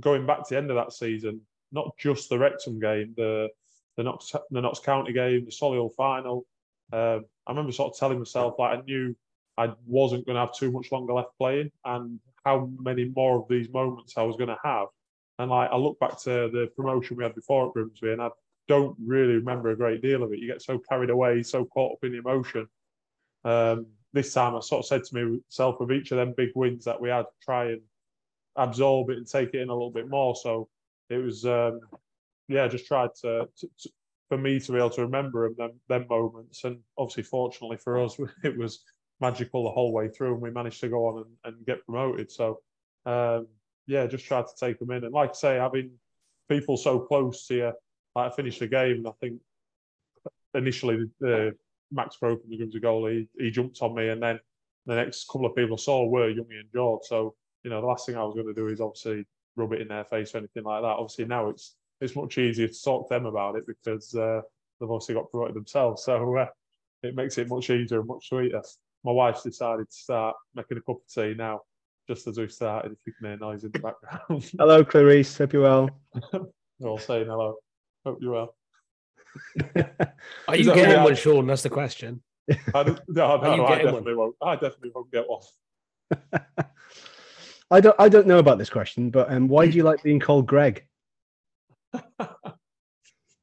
going 0.00 0.26
back 0.26 0.38
to 0.38 0.54
the 0.54 0.58
end 0.58 0.70
of 0.70 0.76
that 0.76 0.92
season, 0.92 1.40
not 1.70 1.96
just 1.98 2.28
the 2.28 2.38
Wrexham 2.38 2.80
game, 2.80 3.14
the 3.16 3.48
the 3.96 4.02
Notts, 4.02 4.34
the 4.50 4.60
Notts 4.60 4.80
County 4.80 5.12
game, 5.12 5.44
the 5.44 5.50
Solihull 5.50 5.94
final. 5.94 6.46
Um, 6.92 7.24
I 7.46 7.50
remember 7.50 7.72
sort 7.72 7.92
of 7.92 7.98
telling 7.98 8.18
myself 8.18 8.54
like 8.58 8.78
I 8.78 8.82
knew 8.82 9.16
I 9.58 9.72
wasn't 9.86 10.26
going 10.26 10.34
to 10.34 10.40
have 10.40 10.54
too 10.54 10.70
much 10.70 10.92
longer 10.92 11.12
left 11.12 11.36
playing, 11.38 11.70
and 11.84 12.20
how 12.44 12.70
many 12.78 13.04
more 13.14 13.38
of 13.38 13.48
these 13.48 13.68
moments 13.70 14.14
I 14.16 14.22
was 14.22 14.36
going 14.36 14.48
to 14.48 14.58
have. 14.64 14.88
And 15.38 15.50
like 15.50 15.70
I 15.70 15.76
look 15.76 15.98
back 15.98 16.20
to 16.22 16.50
the 16.52 16.70
promotion 16.76 17.16
we 17.16 17.24
had 17.24 17.34
before 17.34 17.66
at 17.68 17.74
Grimsby, 17.74 18.12
and 18.12 18.22
I 18.22 18.30
don't 18.68 18.96
really 19.04 19.34
remember 19.34 19.70
a 19.70 19.76
great 19.76 20.02
deal 20.02 20.22
of 20.22 20.32
it. 20.32 20.38
You 20.38 20.46
get 20.46 20.62
so 20.62 20.78
carried 20.78 21.10
away, 21.10 21.42
so 21.42 21.64
caught 21.64 21.94
up 21.94 22.04
in 22.04 22.12
the 22.12 22.18
emotion. 22.18 22.66
Um, 23.44 23.86
this 24.12 24.34
time, 24.34 24.54
I 24.54 24.60
sort 24.60 24.80
of 24.80 24.86
said 24.86 25.04
to 25.04 25.40
myself, 25.48 25.80
with 25.80 25.92
each 25.92 26.12
of 26.12 26.18
them 26.18 26.34
big 26.36 26.50
wins 26.54 26.84
that 26.84 27.00
we 27.00 27.08
had, 27.08 27.26
try 27.42 27.72
and 27.72 27.80
absorb 28.56 29.10
it 29.10 29.16
and 29.16 29.26
take 29.26 29.54
it 29.54 29.60
in 29.60 29.68
a 29.68 29.72
little 29.72 29.90
bit 29.90 30.08
more. 30.08 30.36
So 30.36 30.68
it 31.08 31.16
was, 31.16 31.46
um, 31.46 31.80
yeah, 32.48 32.68
just 32.68 32.86
tried 32.86 33.10
to, 33.22 33.48
to, 33.58 33.68
to, 33.80 33.90
for 34.28 34.38
me 34.38 34.60
to 34.60 34.72
be 34.72 34.78
able 34.78 34.90
to 34.90 35.02
remember 35.02 35.52
them, 35.54 35.72
them 35.88 36.06
moments. 36.08 36.64
And 36.64 36.78
obviously, 36.98 37.22
fortunately 37.22 37.78
for 37.78 38.02
us, 38.02 38.18
it 38.44 38.56
was 38.56 38.84
magical 39.20 39.64
the 39.64 39.70
whole 39.70 39.92
way 39.92 40.08
through, 40.08 40.34
and 40.34 40.42
we 40.42 40.50
managed 40.50 40.80
to 40.80 40.88
go 40.88 41.06
on 41.06 41.24
and, 41.44 41.54
and 41.54 41.66
get 41.66 41.84
promoted. 41.86 42.30
So 42.30 42.60
um, 43.06 43.46
yeah, 43.86 44.06
just 44.06 44.26
tried 44.26 44.46
to 44.46 44.54
take 44.58 44.78
them 44.78 44.90
in, 44.90 45.04
and 45.04 45.14
like 45.14 45.30
I 45.30 45.34
say, 45.34 45.54
having 45.56 45.92
people 46.48 46.76
so 46.76 47.00
close 47.00 47.46
to 47.46 47.54
you, 47.54 47.72
like 48.14 48.32
I 48.32 48.34
finished 48.34 48.60
the 48.60 48.68
game, 48.68 48.96
and 48.98 49.08
I 49.08 49.12
think 49.20 49.40
initially 50.54 51.10
the 51.20 51.52
Max 51.92 52.16
Crocombe, 52.16 52.48
the 52.48 52.56
Grimsby 52.56 52.80
goalie, 52.80 53.28
he, 53.36 53.44
he 53.44 53.50
jumped 53.50 53.80
on 53.82 53.94
me, 53.94 54.08
and 54.08 54.22
then 54.22 54.40
the 54.86 54.96
next 54.96 55.28
couple 55.28 55.46
of 55.46 55.54
people 55.54 55.76
I 55.76 55.82
saw 55.82 56.06
were 56.06 56.32
Youngie 56.32 56.60
and 56.60 56.72
George. 56.72 57.02
So 57.04 57.34
you 57.62 57.70
know, 57.70 57.80
the 57.80 57.86
last 57.86 58.06
thing 58.06 58.16
I 58.16 58.24
was 58.24 58.34
going 58.34 58.46
to 58.46 58.54
do 58.54 58.68
is 58.68 58.80
obviously 58.80 59.24
rub 59.56 59.72
it 59.72 59.80
in 59.80 59.88
their 59.88 60.04
face 60.04 60.34
or 60.34 60.38
anything 60.38 60.64
like 60.64 60.82
that. 60.82 60.88
Obviously 60.88 61.26
now 61.26 61.48
it's 61.48 61.76
it's 62.00 62.16
much 62.16 62.38
easier 62.38 62.66
to 62.66 62.82
talk 62.82 63.08
to 63.08 63.14
them 63.14 63.26
about 63.26 63.54
it 63.54 63.64
because 63.66 64.12
uh, 64.14 64.40
they've 64.80 64.90
obviously 64.90 65.14
got 65.14 65.30
promoted 65.30 65.54
themselves. 65.54 66.02
So 66.02 66.36
uh, 66.36 66.46
it 67.02 67.14
makes 67.14 67.38
it 67.38 67.48
much 67.48 67.70
easier 67.70 68.00
and 68.00 68.08
much 68.08 68.28
sweeter. 68.28 68.62
My 69.04 69.12
wife's 69.12 69.42
decided 69.42 69.88
to 69.88 69.96
start 69.96 70.36
making 70.54 70.78
a 70.78 70.80
cup 70.80 70.96
of 70.96 71.12
tea 71.12 71.34
now, 71.36 71.60
just 72.08 72.26
as 72.26 72.38
we 72.38 72.48
started. 72.48 72.92
If 72.92 72.98
you 73.06 73.12
can 73.12 73.28
hear 73.28 73.36
noise 73.36 73.62
in 73.62 73.70
the 73.70 73.78
background. 73.78 74.50
hello, 74.58 74.84
Clarice. 74.84 75.38
Hope 75.38 75.52
you're 75.52 75.62
well. 75.62 75.90
They're 76.32 76.88
all 76.88 76.98
saying 76.98 77.26
hello. 77.26 77.56
Hope 78.04 78.18
you're 78.20 78.32
well. 78.32 78.56
Are 80.48 80.56
you 80.56 80.64
getting 80.74 81.02
one, 81.02 81.14
Shaun? 81.14 81.46
That's 81.46 81.62
the 81.62 81.70
question. 81.70 82.22
I, 82.74 82.82
no, 82.82 82.96
no, 83.08 83.66
I 83.66 83.82
definitely 83.82 84.14
one? 84.14 84.16
won't. 84.16 84.36
I 84.42 84.54
definitely 84.54 84.90
won't 84.94 85.10
get 85.12 85.24
one. 85.28 85.42
I 87.70 87.80
don't. 87.80 87.96
I 87.98 88.08
don't 88.08 88.26
know 88.26 88.38
about 88.38 88.58
this 88.58 88.70
question, 88.70 89.10
but 89.10 89.32
um, 89.32 89.48
why 89.48 89.66
do 89.66 89.76
you 89.76 89.82
like 89.82 90.02
being 90.02 90.20
called 90.20 90.46
Greg? 90.46 90.84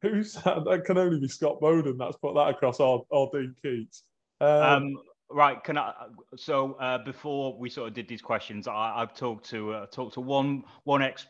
Who's 0.02 0.34
that? 0.34 0.64
That 0.66 0.84
can 0.86 0.98
only 0.98 1.20
be 1.20 1.28
Scott 1.28 1.60
Bowden. 1.60 1.98
That's 1.98 2.18
put 2.18 2.36
that 2.36 2.50
across 2.50 2.80
our, 2.80 3.02
our 3.12 3.30
Dean 3.34 3.56
Keates. 3.62 4.04
Um, 4.40 4.50
um, 4.50 4.98
right. 5.30 5.64
Can 5.64 5.78
I? 5.78 5.94
So 6.38 6.74
uh, 6.74 7.00
before 7.00 7.58
we 7.58 7.70
sort 7.70 7.90
of 7.90 7.94
did 7.94 8.08
these 8.08 8.22
questions, 8.22 8.68
I, 8.68 9.00
have 9.00 9.14
talked 9.14 9.50
to 9.50 9.74
uh, 9.74 9.86
talked 9.88 10.14
to 10.14 10.22
one 10.22 10.64
one 10.84 11.02
ex 11.02 11.26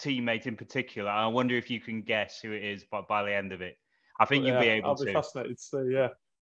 teammate 0.00 0.46
in 0.46 0.56
particular. 0.56 1.10
I 1.10 1.26
wonder 1.26 1.56
if 1.56 1.70
you 1.70 1.80
can 1.80 2.02
guess 2.02 2.40
who 2.40 2.52
it 2.52 2.64
is 2.64 2.84
by, 2.84 3.02
by 3.08 3.22
the 3.22 3.34
end 3.34 3.52
of 3.52 3.60
it. 3.60 3.76
I 4.18 4.24
think 4.24 4.44
you'll 4.44 4.54
yeah, 4.54 4.60
be 4.60 4.68
able 4.68 4.90
I'll 4.90 4.96
to. 4.96 5.04
be 5.04 5.12
fascinated 5.12 5.56
to 5.56 5.62
see. 5.62 5.92
Yeah, 5.92 6.08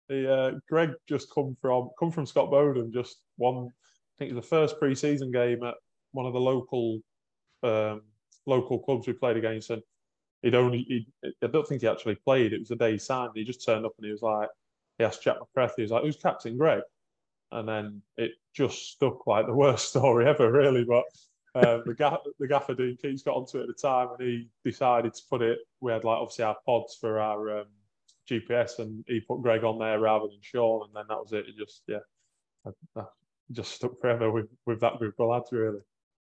the 0.08 0.32
uh, 0.32 0.52
Greg 0.68 0.92
just 1.08 1.32
come 1.32 1.56
from 1.60 1.90
come 1.98 2.10
from 2.10 2.26
Scott 2.26 2.50
Bowden. 2.50 2.92
Just 2.92 3.18
one. 3.36 3.66
I 3.66 4.18
think 4.18 4.32
it 4.32 4.34
was 4.34 4.44
the 4.44 4.48
first 4.48 4.78
pre-season 4.80 5.30
game 5.30 5.62
at 5.62 5.74
one 6.12 6.26
of 6.26 6.32
the 6.32 6.40
local 6.40 7.00
um, 7.62 8.02
local 8.46 8.78
clubs 8.78 9.06
we 9.06 9.12
played 9.12 9.36
against, 9.36 9.70
and 9.70 9.82
he'd 10.42 10.54
only. 10.54 10.84
He'd, 10.88 11.06
I 11.42 11.46
don't 11.46 11.66
think 11.66 11.82
he 11.82 11.88
actually 11.88 12.16
played. 12.16 12.52
It 12.52 12.60
was 12.60 12.68
the 12.68 12.76
day 12.76 12.92
he 12.92 12.98
signed. 12.98 13.32
He 13.34 13.44
just 13.44 13.64
turned 13.64 13.84
up 13.84 13.92
and 13.98 14.06
he 14.06 14.12
was 14.12 14.22
like, 14.22 14.48
he 14.98 15.04
asked 15.04 15.22
Jack 15.22 15.36
McCreath. 15.38 15.72
He 15.76 15.82
was 15.82 15.90
like, 15.90 16.02
"Who's 16.02 16.16
captain, 16.16 16.56
Greg?" 16.56 16.82
And 17.50 17.68
then 17.68 18.02
it 18.16 18.32
just 18.54 18.92
stuck 18.92 19.26
like 19.26 19.46
the 19.46 19.54
worst 19.54 19.88
story 19.90 20.26
ever, 20.26 20.50
really. 20.50 20.84
But 20.84 21.04
the, 21.60 21.94
gaff, 21.94 22.18
the 22.38 22.48
gaffer 22.48 22.74
Dean 22.74 22.96
Keates 23.00 23.22
got 23.22 23.36
onto 23.36 23.58
it 23.58 23.62
at 23.62 23.68
the 23.68 23.74
time, 23.74 24.08
and 24.18 24.28
he 24.28 24.48
decided 24.64 25.14
to 25.14 25.22
put 25.30 25.42
it. 25.42 25.58
We 25.80 25.92
had 25.92 26.04
like 26.04 26.18
obviously 26.18 26.44
our 26.44 26.56
pods 26.66 26.96
for 27.00 27.18
our 27.18 27.60
um, 27.60 27.66
GPS, 28.28 28.78
and 28.78 29.04
he 29.06 29.20
put 29.20 29.42
Greg 29.42 29.64
on 29.64 29.78
there 29.78 30.00
rather 30.00 30.26
than 30.26 30.38
Shaun, 30.42 30.82
and 30.86 30.94
then 30.94 31.04
that 31.08 31.18
was 31.18 31.32
it. 31.32 31.46
It 31.48 31.56
just 31.56 31.82
yeah, 31.86 31.98
I, 32.66 33.00
I 33.00 33.04
just 33.52 33.72
stuck 33.72 34.00
forever 34.00 34.30
with 34.30 34.48
with 34.66 34.80
that 34.80 34.98
group 34.98 35.14
of 35.18 35.28
lads 35.28 35.50
really. 35.52 35.80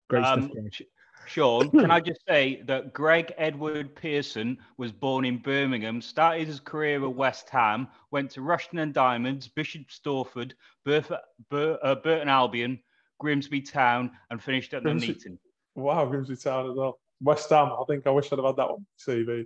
Great 0.09 0.23
um, 0.23 0.51
stuff. 0.51 0.87
Shaun, 1.25 1.69
can 1.69 1.91
I 1.91 1.99
just 1.99 2.21
say 2.27 2.63
that 2.65 2.93
Greg 2.93 3.33
Edward 3.37 3.95
Pearson 3.95 4.57
was 4.77 4.91
born 4.91 5.25
in 5.25 5.37
Birmingham, 5.37 6.01
started 6.01 6.47
his 6.47 6.59
career 6.59 7.03
at 7.03 7.13
West 7.13 7.49
Ham, 7.49 7.87
went 8.09 8.31
to 8.31 8.41
Rushden 8.41 8.81
and 8.81 8.93
Diamonds, 8.93 9.47
Bishop 9.47 9.89
Stortford, 9.89 10.53
Bur- 10.85 11.19
uh, 11.51 11.95
Burton 11.95 12.29
Albion, 12.29 12.79
Grimsby 13.19 13.61
Town, 13.61 14.11
and 14.31 14.41
finished 14.41 14.73
at 14.73 14.83
Grimsby, 14.83 15.13
Nuneaton. 15.13 15.37
Wow, 15.75 16.05
Grimsby 16.05 16.37
Town 16.37 16.71
as 16.71 16.75
well. 16.75 16.99
West 17.21 17.49
Ham, 17.49 17.71
I 17.71 17.83
think 17.87 18.07
I 18.07 18.11
wish 18.11 18.31
I'd 18.31 18.37
have 18.37 18.45
had 18.45 18.55
that 18.57 18.69
one 18.69 18.85
CV. 18.97 19.45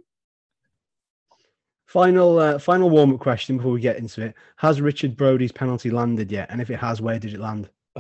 Final 1.88 2.40
uh, 2.40 2.60
final 2.60 2.90
warm 2.90 3.14
up 3.14 3.20
question 3.20 3.58
before 3.58 3.74
we 3.74 3.82
get 3.82 3.98
into 3.98 4.22
it. 4.22 4.36
Has 4.58 4.82
Richard 4.82 5.18
Brodie's 5.18 5.52
penalty 5.52 5.90
landed 5.90 6.32
yet? 6.32 6.50
And 6.50 6.62
if 6.62 6.70
it 6.70 6.80
has, 6.80 7.02
where 7.02 7.20
did 7.20 7.34
it 7.34 7.40
land? 7.40 7.70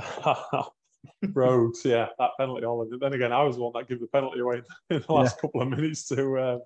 Rhodes, 1.33 1.83
yeah, 1.83 2.07
that 2.17 2.31
penalty 2.39 2.65
on. 2.65 2.97
Then 2.99 3.13
again, 3.13 3.31
I 3.31 3.43
was 3.43 3.57
the 3.57 3.63
one 3.63 3.73
that 3.75 3.87
gave 3.87 3.99
the 3.99 4.07
penalty 4.07 4.39
away 4.39 4.61
in 4.89 5.03
the 5.05 5.13
last 5.13 5.35
yeah. 5.37 5.41
couple 5.41 5.61
of 5.61 5.69
minutes 5.69 6.07
to 6.07 6.37
uh, 6.37 6.59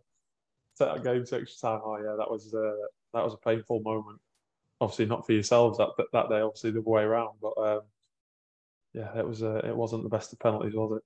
set 0.76 0.93
that 0.93 1.03
game 1.03 1.26
to 1.26 1.41
extra 1.41 1.70
time. 1.70 1.82
Oh 1.84 1.97
yeah, 1.97 2.16
that 2.18 2.30
was 2.30 2.53
uh, 2.53 2.86
that 3.14 3.24
was 3.24 3.34
a 3.34 3.38
painful 3.38 3.82
moment. 3.82 4.20
Obviously, 4.80 5.08
not 5.08 5.26
for 5.26 5.34
yourselves 5.34 5.78
that 5.80 5.89
that 6.14 6.30
day. 6.30 6.39
Obviously, 6.39 6.72
the 6.72 6.80
other 6.80 6.89
way 6.89 7.03
around. 7.03 7.38
But 7.41 7.58
um, 7.58 7.82
yeah, 8.93 9.17
it 9.17 9.27
was 9.27 9.43
uh, 9.43 9.61
it 9.63 9.75
wasn't 9.75 10.03
the 10.03 10.09
best 10.09 10.33
of 10.33 10.39
penalties, 10.39 10.73
was 10.73 10.97
it? 10.97 11.03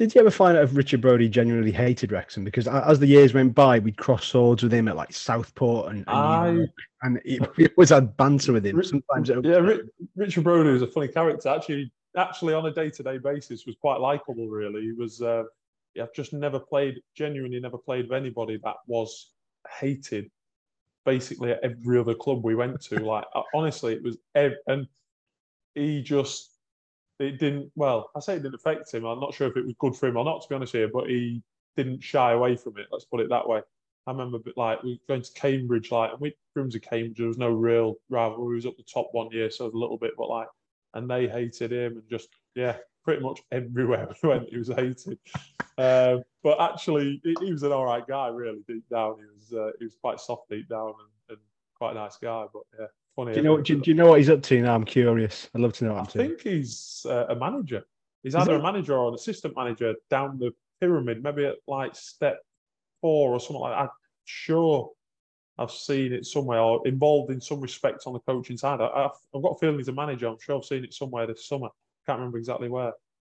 Did 0.00 0.14
you 0.14 0.22
ever 0.22 0.30
find 0.30 0.56
out 0.56 0.64
if 0.64 0.74
Richard 0.74 1.02
Brodie 1.02 1.28
genuinely 1.28 1.72
hated 1.72 2.10
Wrexham? 2.10 2.42
Because 2.42 2.66
as 2.66 2.98
the 2.98 3.06
years 3.06 3.34
went 3.34 3.54
by, 3.54 3.78
we'd 3.80 3.98
cross 3.98 4.24
swords 4.24 4.62
with 4.62 4.72
him 4.72 4.88
at 4.88 4.96
like 4.96 5.12
Southport 5.12 5.90
and 5.90 6.04
and, 6.08 6.08
I, 6.08 6.66
and 7.02 7.20
we 7.58 7.68
always 7.76 7.90
had 7.90 8.16
banter 8.16 8.54
with 8.54 8.64
him. 8.64 8.82
Sometimes, 8.82 9.28
yeah, 9.28 9.76
Richard 10.16 10.44
Brodie 10.44 10.70
was 10.70 10.80
a 10.80 10.86
funny 10.86 11.08
character. 11.08 11.50
Actually, 11.50 11.92
actually 12.16 12.54
on 12.54 12.64
a 12.64 12.72
day-to-day 12.72 13.18
basis 13.18 13.66
was 13.66 13.76
quite 13.78 14.00
likable. 14.00 14.48
Really, 14.48 14.82
he 14.82 14.92
was. 14.92 15.20
Uh, 15.20 15.44
yeah, 15.94 16.04
I've 16.04 16.14
just 16.14 16.32
never 16.32 16.58
played. 16.58 16.94
Genuinely, 17.14 17.60
never 17.60 17.76
played 17.76 18.08
with 18.08 18.16
anybody 18.16 18.58
that 18.64 18.76
was 18.86 19.32
hated. 19.80 20.30
Basically, 21.04 21.52
at 21.52 21.60
every 21.62 21.98
other 21.98 22.14
club 22.14 22.42
we 22.42 22.54
went 22.54 22.80
to, 22.84 23.00
like 23.00 23.24
honestly, 23.54 23.92
it 23.94 24.02
was. 24.02 24.16
Ev- 24.34 24.56
and 24.66 24.86
he 25.74 26.00
just 26.02 26.59
it 27.20 27.38
didn't. 27.38 27.70
Well, 27.74 28.10
I 28.16 28.20
say 28.20 28.36
it 28.36 28.42
didn't 28.42 28.54
affect 28.54 28.92
him. 28.92 29.04
I'm 29.04 29.20
not 29.20 29.34
sure 29.34 29.48
if 29.48 29.56
it 29.56 29.64
was 29.64 29.74
good 29.78 29.96
for 29.96 30.08
him 30.08 30.16
or 30.16 30.24
not, 30.24 30.42
to 30.42 30.48
be 30.48 30.54
honest 30.54 30.72
here. 30.72 30.88
But 30.92 31.08
he 31.08 31.42
didn't 31.76 32.02
shy 32.02 32.32
away 32.32 32.56
from 32.56 32.78
it. 32.78 32.86
Let's 32.90 33.04
put 33.04 33.20
it 33.20 33.28
that 33.30 33.48
way. 33.48 33.60
I 34.06 34.12
remember, 34.12 34.38
like 34.56 34.82
we 34.82 34.92
were 34.92 35.14
going 35.14 35.22
to 35.22 35.32
Cambridge, 35.34 35.92
like 35.92 36.12
and 36.12 36.20
we 36.20 36.34
rooms 36.54 36.74
of 36.74 36.82
Cambridge. 36.82 37.18
There 37.18 37.28
was 37.28 37.38
no 37.38 37.50
real 37.50 37.96
rivalry. 38.08 38.54
He 38.54 38.56
was 38.56 38.66
up 38.66 38.76
the 38.76 38.82
top 38.82 39.10
one 39.12 39.30
year, 39.30 39.50
so 39.50 39.64
it 39.64 39.68
was 39.68 39.74
a 39.74 39.78
little 39.78 39.98
bit, 39.98 40.12
but 40.16 40.28
like 40.28 40.48
and 40.94 41.10
they 41.10 41.28
hated 41.28 41.72
him 41.72 41.92
and 41.92 42.08
just 42.08 42.28
yeah 42.54 42.76
pretty 43.04 43.22
much 43.22 43.40
everywhere 43.52 44.08
we 44.22 44.28
went 44.28 44.48
he 44.48 44.58
was 44.58 44.68
hated 44.68 45.18
um, 45.78 46.22
but 46.42 46.60
actually 46.60 47.20
he, 47.24 47.34
he, 47.40 47.52
was 47.52 47.62
an 47.62 47.72
all 47.72 47.86
right 47.86 48.06
guy 48.06 48.28
really 48.28 48.62
deep 48.68 48.84
down 48.90 49.16
he 49.18 49.24
was 49.34 49.52
uh, 49.52 49.72
he 49.78 49.84
was 49.84 49.96
quite 50.00 50.20
soft 50.20 50.48
deep 50.50 50.68
down 50.68 50.88
and, 50.88 51.36
and 51.36 51.38
quite 51.76 51.92
a 51.92 51.94
nice 51.94 52.16
guy 52.16 52.46
but 52.52 52.62
yeah 52.78 52.86
funny 53.24 53.32
do 53.32 53.38
you 53.40 53.44
know 53.44 53.60
do, 53.60 53.80
do, 53.80 53.90
you 53.90 53.94
know 53.94 54.08
what 54.08 54.18
he's 54.18 54.30
up 54.30 54.42
to 54.42 54.60
now 54.60 54.74
i'm 54.74 54.84
curious 54.84 55.48
i'd 55.54 55.60
love 55.60 55.72
to 55.72 55.84
know 55.84 55.96
i 55.96 56.04
think 56.04 56.40
he's 56.40 57.06
uh, 57.08 57.26
a 57.28 57.36
manager 57.36 57.82
he's 58.22 58.34
either 58.34 58.56
a 58.56 58.62
manager 58.62 58.96
or 58.96 59.08
an 59.08 59.14
assistant 59.14 59.54
manager 59.56 59.94
down 60.08 60.38
the 60.38 60.52
pyramid 60.80 61.22
maybe 61.22 61.44
at 61.44 61.56
like 61.66 61.94
step 61.94 62.40
four 63.00 63.32
or 63.32 63.40
something 63.40 63.60
like 63.60 63.72
that 63.72 63.82
I'm 63.82 63.88
sure 64.24 64.90
I've 65.58 65.70
seen 65.70 66.14
it 66.14 66.24
somewhere 66.24 66.58
or 66.58 66.86
involved 66.88 67.30
in 67.30 67.40
some 67.40 67.60
respect 67.60 68.04
on 68.06 68.14
the 68.14 68.20
coaching 68.20 68.56
side. 68.56 68.80
I, 68.80 69.02
have 69.02 69.10
I've 69.34 69.42
got 69.42 69.50
a 69.50 69.58
feeling 69.58 69.76
he's 69.76 69.88
a 69.88 69.92
manager. 69.92 70.26
I'm 70.26 70.38
sure 70.40 70.56
I've 70.56 70.64
seen 70.64 70.84
it 70.84 70.94
somewhere 70.94 71.26
this 71.26 71.46
summer. 71.46 71.68
Can't 72.06 72.18
remember 72.18 72.38
exactly 72.38 72.70
where. 72.70 72.92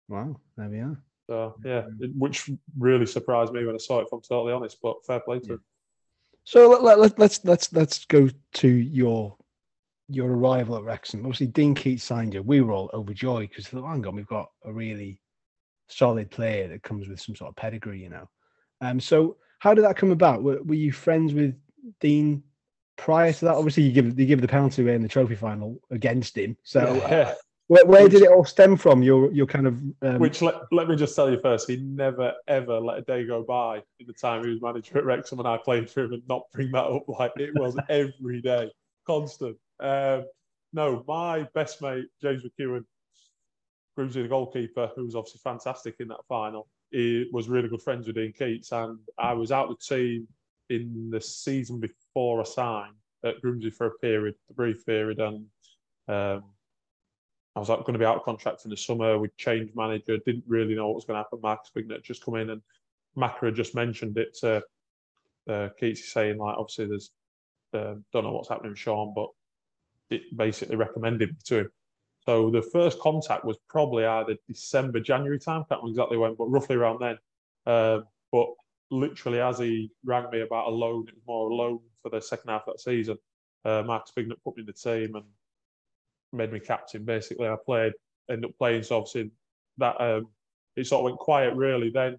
Wow, 0.08 0.38
there 0.56 0.68
we 0.68 0.80
are. 0.80 1.02
So 1.28 1.54
yeah, 1.64 1.84
it, 1.98 2.10
which 2.14 2.50
really 2.78 3.06
surprised 3.06 3.54
me 3.54 3.64
when 3.64 3.74
I 3.74 3.78
saw 3.78 4.00
it. 4.00 4.02
If 4.02 4.12
I'm 4.12 4.20
totally 4.20 4.52
honest, 4.52 4.76
but 4.82 4.96
fair 5.06 5.20
play 5.20 5.38
to 5.38 5.46
yeah. 5.46 5.52
him. 5.54 5.64
So 6.44 6.68
let, 6.68 6.82
let, 6.82 6.98
let, 6.98 7.18
let's 7.18 7.44
let's 7.44 7.72
let's 7.72 8.04
go 8.04 8.28
to 8.54 8.68
your 8.68 9.36
your 10.10 10.28
arrival 10.28 10.76
at 10.76 10.84
Wrexham. 10.84 11.20
Obviously, 11.20 11.46
Dean 11.48 11.74
Keates 11.74 12.04
signed 12.04 12.34
you. 12.34 12.42
We 12.42 12.60
were 12.60 12.72
all 12.72 12.90
overjoyed 12.92 13.48
because 13.48 13.68
the 13.68 13.80
long 13.80 14.06
on, 14.06 14.16
we've 14.16 14.26
got 14.26 14.50
a 14.64 14.72
really 14.72 15.20
solid 15.88 16.30
player 16.30 16.68
that 16.68 16.82
comes 16.82 17.08
with 17.08 17.20
some 17.20 17.34
sort 17.34 17.50
of 17.50 17.56
pedigree, 17.56 18.02
you 18.02 18.10
know. 18.10 18.28
Um, 18.80 19.00
so 19.00 19.36
how 19.58 19.74
did 19.74 19.84
that 19.84 19.96
come 19.96 20.10
about? 20.10 20.42
Were, 20.42 20.62
were 20.62 20.74
you 20.74 20.92
friends 20.92 21.34
with 21.34 21.54
Dean 22.00 22.42
prior 22.96 23.32
to 23.32 23.44
that? 23.46 23.54
Obviously, 23.54 23.84
you 23.84 23.92
give 23.92 24.18
you 24.18 24.26
give 24.26 24.40
the 24.40 24.48
penalty 24.48 24.82
away 24.82 24.94
in 24.94 25.02
the 25.02 25.08
trophy 25.08 25.34
final 25.34 25.80
against 25.90 26.36
him. 26.36 26.56
So, 26.62 26.80
uh, 26.80 27.34
where, 27.68 27.86
where 27.86 28.08
did 28.08 28.22
it 28.22 28.30
all 28.30 28.44
stem 28.44 28.76
from? 28.76 29.02
Your 29.02 29.30
your 29.32 29.46
kind 29.46 29.66
of 29.66 29.74
um... 30.02 30.18
which 30.18 30.42
let, 30.42 30.56
let 30.72 30.88
me 30.88 30.96
just 30.96 31.14
tell 31.14 31.30
you 31.30 31.38
first, 31.40 31.68
he 31.70 31.76
never 31.76 32.32
ever 32.48 32.80
let 32.80 32.98
a 32.98 33.02
day 33.02 33.26
go 33.26 33.42
by 33.42 33.82
in 33.98 34.06
the 34.06 34.12
time 34.12 34.42
he 34.42 34.50
was 34.50 34.62
manager 34.62 34.98
at 34.98 35.04
Wrexham 35.04 35.38
and 35.38 35.46
I 35.46 35.58
played 35.58 35.88
for 35.90 36.04
him 36.04 36.14
and 36.14 36.22
not 36.28 36.42
bring 36.52 36.72
that 36.72 36.84
up 36.84 37.04
like 37.06 37.32
it 37.36 37.54
was 37.54 37.76
every 37.88 38.40
day, 38.40 38.70
constant. 39.06 39.56
Um, 39.80 40.24
no, 40.72 41.04
my 41.06 41.48
best 41.54 41.82
mate 41.82 42.06
James 42.22 42.42
McKeown, 42.44 42.84
Grimsby 43.96 44.22
the 44.22 44.28
goalkeeper, 44.28 44.90
who 44.94 45.04
was 45.04 45.16
obviously 45.16 45.40
fantastic 45.42 45.96
in 46.00 46.08
that 46.08 46.24
final. 46.28 46.68
He 46.90 47.28
was 47.32 47.48
really 47.48 47.68
good 47.68 47.82
friends 47.82 48.06
with 48.06 48.16
Dean 48.16 48.32
Keates, 48.32 48.72
and 48.72 48.98
I 49.18 49.32
was 49.32 49.52
out 49.52 49.70
of 49.70 49.76
the 49.78 49.96
team 49.96 50.28
in 50.68 51.10
the 51.10 51.20
season 51.20 51.80
before 51.80 52.40
I 52.40 52.44
signed 52.44 52.94
at 53.24 53.40
Grimsby 53.40 53.70
for 53.70 53.86
a 53.86 53.98
period, 53.98 54.34
a 54.50 54.54
brief 54.54 54.84
period, 54.86 55.18
and 55.18 55.46
um, 56.08 56.44
I 57.54 57.58
was 57.58 57.68
like, 57.68 57.80
going 57.80 57.94
to 57.94 57.98
be 57.98 58.04
out 58.04 58.16
of 58.16 58.22
contract 58.22 58.64
in 58.64 58.70
the 58.70 58.76
summer. 58.76 59.18
We 59.18 59.28
changed 59.36 59.74
manager, 59.76 60.18
didn't 60.18 60.44
really 60.46 60.74
know 60.74 60.86
what 60.86 60.96
was 60.96 61.04
going 61.04 61.16
to 61.16 61.22
happen. 61.22 61.40
Marcus 61.42 61.70
Bignot 61.74 62.02
just 62.02 62.24
come 62.24 62.36
in, 62.36 62.50
and 62.50 62.62
Macra 63.16 63.54
just 63.54 63.74
mentioned 63.74 64.16
it 64.18 64.36
to 64.40 64.62
uh, 65.48 65.68
Keatesy 65.80 65.98
saying, 65.98 66.38
like, 66.38 66.56
obviously, 66.56 66.86
there's 66.86 67.10
uh, 67.72 67.94
don't 68.12 68.24
know 68.24 68.32
what's 68.32 68.48
happening 68.48 68.70
with 68.70 68.78
Shaun, 68.78 69.12
but 69.14 69.28
it 70.10 70.22
basically 70.36 70.76
recommended 70.76 71.30
me 71.30 71.36
to 71.44 71.58
him. 71.60 71.70
So 72.26 72.50
the 72.50 72.62
first 72.62 73.00
contact 73.00 73.44
was 73.44 73.56
probably 73.68 74.04
either 74.04 74.36
December, 74.46 75.00
January 75.00 75.38
time. 75.38 75.64
Can't 75.68 75.82
remember 75.82 75.90
exactly 75.90 76.18
when, 76.18 76.34
but 76.34 76.46
roughly 76.46 76.76
around 76.76 77.00
then. 77.00 77.18
Uh, 77.66 78.00
but 78.30 78.48
literally, 78.90 79.40
as 79.40 79.58
he 79.58 79.90
rang 80.04 80.30
me 80.30 80.42
about 80.42 80.68
a 80.68 80.70
loan, 80.70 81.06
it 81.08 81.14
was 81.14 81.22
more 81.26 81.50
a 81.50 81.54
loan 81.54 81.80
for 82.02 82.10
the 82.10 82.20
second 82.20 82.50
half 82.50 82.66
of 82.66 82.74
that 82.74 82.80
season. 82.80 83.16
Uh, 83.64 83.82
Marcus 83.86 84.12
Bignot 84.16 84.42
put 84.44 84.56
me 84.56 84.62
in 84.62 84.66
the 84.66 84.72
team 84.72 85.14
and 85.16 85.24
made 86.32 86.52
me 86.52 86.60
captain. 86.60 87.04
Basically, 87.04 87.48
I 87.48 87.56
played, 87.64 87.92
ended 88.30 88.50
up 88.50 88.58
playing. 88.58 88.82
So 88.82 88.98
obviously, 88.98 89.30
that 89.78 90.00
um, 90.00 90.28
it 90.76 90.86
sort 90.86 91.00
of 91.00 91.04
went 91.04 91.18
quiet 91.18 91.54
really. 91.54 91.90
Then 91.90 92.18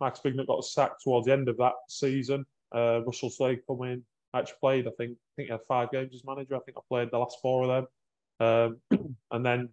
Max 0.00 0.20
Bignot 0.20 0.46
got 0.46 0.64
sacked 0.64 1.02
towards 1.02 1.26
the 1.26 1.32
end 1.32 1.48
of 1.48 1.56
that 1.58 1.74
season. 1.88 2.44
Uh, 2.74 3.02
Russell 3.04 3.30
Slade 3.30 3.60
come 3.66 3.82
in. 3.82 4.04
I 4.32 4.40
actually 4.40 4.58
played. 4.60 4.86
I 4.86 4.90
think 4.96 5.12
I 5.12 5.30
think 5.36 5.46
he 5.46 5.52
had 5.52 5.60
five 5.66 5.90
games 5.90 6.14
as 6.14 6.24
manager. 6.24 6.56
I 6.56 6.60
think 6.60 6.76
I 6.78 6.80
played 6.88 7.10
the 7.10 7.18
last 7.18 7.38
four 7.42 7.64
of 7.64 7.86
them. 8.40 8.78
Um, 8.90 9.16
and 9.30 9.44
then 9.44 9.68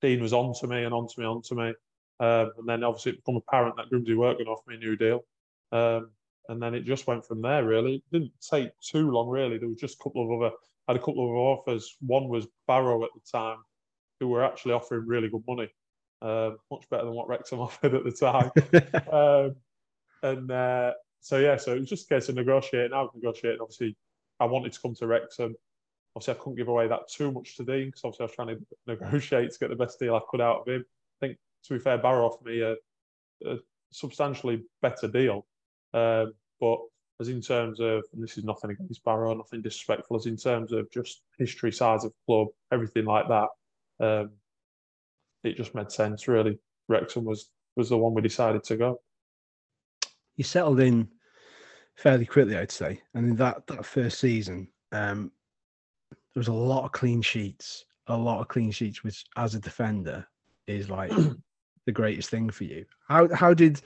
Dean 0.00 0.20
was 0.20 0.32
on 0.32 0.54
to 0.60 0.66
me 0.66 0.84
and 0.84 0.94
on 0.94 1.08
to 1.08 1.20
me, 1.20 1.26
on 1.26 1.42
to 1.42 1.54
me. 1.54 1.74
Um, 2.20 2.52
and 2.58 2.68
then 2.68 2.84
obviously 2.84 3.12
it 3.12 3.24
became 3.24 3.36
apparent 3.36 3.76
that 3.76 3.88
Grimsby 3.88 4.14
weren't 4.14 4.38
going 4.38 4.46
to 4.46 4.52
offer 4.52 4.70
me 4.70 4.76
a 4.76 4.78
new 4.78 4.96
deal. 4.96 5.24
Um, 5.72 6.10
and 6.48 6.62
then 6.62 6.74
it 6.74 6.84
just 6.84 7.06
went 7.06 7.24
from 7.26 7.40
there. 7.40 7.64
Really, 7.64 7.96
it 7.96 8.02
didn't 8.12 8.32
take 8.48 8.70
too 8.80 9.10
long. 9.10 9.28
Really, 9.28 9.58
there 9.58 9.68
was 9.68 9.78
just 9.78 9.98
a 10.00 10.02
couple 10.02 10.24
of 10.24 10.40
other. 10.40 10.54
I 10.88 10.92
had 10.92 11.00
a 11.00 11.04
couple 11.04 11.24
of 11.24 11.36
offers. 11.36 11.96
One 12.00 12.28
was 12.28 12.46
Barrow 12.66 13.04
at 13.04 13.10
the 13.14 13.20
time, 13.30 13.58
who 14.20 14.28
were 14.28 14.44
actually 14.44 14.72
offering 14.72 15.06
really 15.06 15.28
good 15.28 15.44
money, 15.46 15.68
uh, 16.20 16.50
much 16.70 16.88
better 16.90 17.04
than 17.04 17.14
what 17.14 17.28
Wrexham 17.28 17.60
offered 17.60 17.94
at 17.94 18.04
the 18.04 18.12
time. 18.12 18.50
um, 19.12 19.56
and 20.22 20.50
uh, 20.50 20.92
so 21.22 21.38
yeah, 21.38 21.56
so 21.56 21.72
it 21.72 21.80
was 21.80 21.88
just 21.88 22.10
a 22.10 22.14
case 22.14 22.28
of 22.28 22.34
negotiating. 22.34 22.92
I 22.92 23.00
was 23.00 23.12
negotiating. 23.14 23.60
Obviously, 23.60 23.96
I 24.40 24.44
wanted 24.44 24.72
to 24.72 24.80
come 24.80 24.94
to 24.96 25.06
Wrexham. 25.06 25.54
Obviously, 26.16 26.34
I 26.34 26.36
couldn't 26.36 26.56
give 26.56 26.68
away 26.68 26.88
that 26.88 27.08
too 27.08 27.30
much 27.30 27.56
to 27.56 27.64
Dean 27.64 27.86
because 27.86 28.02
obviously 28.04 28.24
I 28.24 28.26
was 28.26 28.34
trying 28.34 28.48
to 28.48 28.66
negotiate 28.86 29.52
to 29.52 29.58
get 29.58 29.70
the 29.70 29.76
best 29.76 30.00
deal 30.00 30.16
I 30.16 30.20
could 30.28 30.40
out 30.40 30.62
of 30.62 30.68
him. 30.68 30.84
I 30.84 31.26
think, 31.26 31.38
to 31.64 31.74
be 31.74 31.78
fair, 31.78 31.96
Barrow 31.96 32.26
offered 32.26 32.44
me 32.44 32.60
a, 32.60 32.72
a 33.46 33.58
substantially 33.92 34.64
better 34.82 35.06
deal. 35.06 35.46
Um, 35.94 36.34
but 36.60 36.78
as 37.20 37.28
in 37.28 37.40
terms 37.40 37.78
of, 37.78 38.02
and 38.12 38.22
this 38.22 38.36
is 38.36 38.42
nothing 38.42 38.72
against 38.72 39.04
Barrow, 39.04 39.32
nothing 39.32 39.62
disrespectful, 39.62 40.16
as 40.16 40.26
in 40.26 40.36
terms 40.36 40.72
of 40.72 40.90
just 40.90 41.22
history, 41.38 41.70
size 41.70 42.04
of 42.04 42.12
club, 42.26 42.48
everything 42.72 43.04
like 43.04 43.28
that, 43.28 43.48
um, 44.00 44.30
it 45.44 45.56
just 45.56 45.74
made 45.74 45.92
sense. 45.92 46.26
Really, 46.26 46.58
Wrexham 46.88 47.24
was 47.24 47.48
was 47.76 47.88
the 47.88 47.96
one 47.96 48.12
we 48.12 48.22
decided 48.22 48.64
to 48.64 48.76
go. 48.76 49.00
You 50.36 50.44
settled 50.44 50.80
in 50.80 51.08
fairly 51.96 52.26
quickly, 52.26 52.56
I'd 52.56 52.70
say, 52.70 53.00
and 53.14 53.30
in 53.30 53.36
that 53.36 53.66
that 53.66 53.84
first 53.84 54.18
season, 54.18 54.68
um, 54.92 55.30
there 56.10 56.40
was 56.40 56.48
a 56.48 56.52
lot 56.52 56.84
of 56.84 56.92
clean 56.92 57.22
sheets, 57.22 57.84
a 58.06 58.16
lot 58.16 58.40
of 58.40 58.48
clean 58.48 58.70
sheets, 58.70 59.04
which 59.04 59.24
as 59.36 59.54
a 59.54 59.60
defender 59.60 60.26
is 60.66 60.88
like 60.88 61.10
the 61.86 61.92
greatest 61.92 62.30
thing 62.30 62.50
for 62.50 62.64
you. 62.64 62.84
How 63.08 63.32
how 63.34 63.54
did 63.54 63.80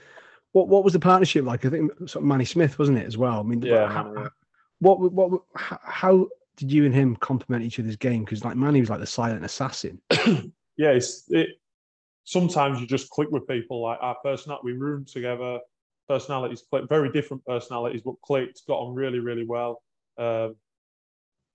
what 0.53 0.69
what 0.69 0.85
was 0.85 0.93
the 0.93 1.01
partnership 1.01 1.45
like? 1.45 1.65
I 1.65 1.71
think 1.71 1.93
sort 2.01 2.17
of 2.17 2.25
Manny 2.25 2.45
Smith 2.45 2.79
wasn't 2.79 2.99
it 2.99 3.07
as 3.07 3.17
well? 3.17 3.41
I 3.41 3.43
mean, 3.43 3.63
yeah. 3.63 3.89
How, 3.89 4.31
what 4.79 5.01
what 5.13 5.43
how 5.55 6.29
did 6.57 6.73
you 6.73 6.85
and 6.85 6.95
him 6.95 7.17
complement 7.17 7.65
each 7.65 7.79
other's 7.79 7.97
game? 7.97 8.25
Because 8.25 8.45
like 8.45 8.57
Manny 8.57 8.81
was 8.81 8.91
like 8.91 9.01
the 9.01 9.07
silent 9.07 9.45
assassin. 9.45 10.01
yeah, 10.77 10.91
it's, 10.91 11.25
it. 11.29 11.49
Sometimes 12.25 12.81
you 12.81 12.87
just 12.87 13.11
click 13.11 13.31
with 13.31 13.47
people. 13.47 13.83
Like 13.83 13.99
our 14.01 14.17
personality, 14.23 14.65
we 14.65 14.73
roomed 14.73 15.09
together. 15.09 15.61
Personalities 16.09 16.63
click, 16.69 16.89
very 16.89 17.11
different 17.11 17.45
personalities, 17.45 18.03
but 18.05 18.21
clicked. 18.23 18.63
Got 18.67 18.79
on 18.79 18.95
really, 18.95 19.19
really 19.19 19.45
well. 19.45 19.83
Um, 20.19 20.57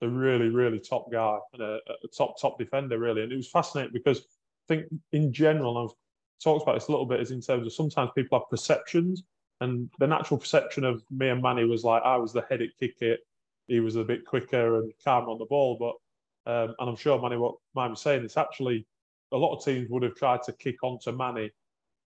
a 0.02 0.08
really, 0.08 0.48
really 0.48 0.80
top 0.80 1.10
guy 1.12 1.38
and 1.52 1.62
a, 1.62 1.78
a, 2.04 2.08
top, 2.08 2.40
top 2.40 2.58
defender, 2.58 2.98
really. 2.98 3.22
And 3.22 3.32
it 3.32 3.36
was 3.36 3.48
fascinating 3.48 3.92
because 3.92 4.18
I 4.18 4.74
think 4.74 4.86
in 5.12 5.32
general, 5.32 5.78
I've 5.78 5.94
talked 6.42 6.64
about 6.64 6.74
this 6.74 6.88
a 6.88 6.90
little 6.90 7.06
bit, 7.06 7.20
is 7.20 7.30
in 7.30 7.40
terms 7.40 7.66
of 7.66 7.72
sometimes 7.72 8.10
people 8.14 8.38
have 8.38 8.50
perceptions. 8.50 9.22
And 9.60 9.88
the 10.00 10.08
natural 10.08 10.40
perception 10.40 10.82
of 10.84 11.04
me 11.10 11.28
and 11.28 11.40
Manny 11.40 11.64
was 11.64 11.84
like 11.84 12.02
I 12.02 12.16
was 12.16 12.32
the 12.32 12.44
head 12.50 12.62
at 12.62 12.70
kick 12.80 13.00
it, 13.00 13.20
he 13.68 13.78
was 13.78 13.94
a 13.94 14.02
bit 14.02 14.26
quicker 14.26 14.80
and 14.80 14.92
calmer 15.04 15.30
on 15.30 15.38
the 15.38 15.46
ball. 15.46 15.76
But 15.78 16.52
um, 16.52 16.74
and 16.80 16.90
I'm 16.90 16.96
sure 16.96 17.20
Manny 17.20 17.36
what 17.36 17.54
Manny 17.76 17.90
was 17.90 18.00
saying, 18.00 18.24
it's 18.24 18.36
actually 18.36 18.86
a 19.30 19.36
lot 19.36 19.56
of 19.56 19.64
teams 19.64 19.88
would 19.88 20.02
have 20.02 20.16
tried 20.16 20.42
to 20.42 20.52
kick 20.52 20.82
onto 20.82 21.12
Manny 21.12 21.50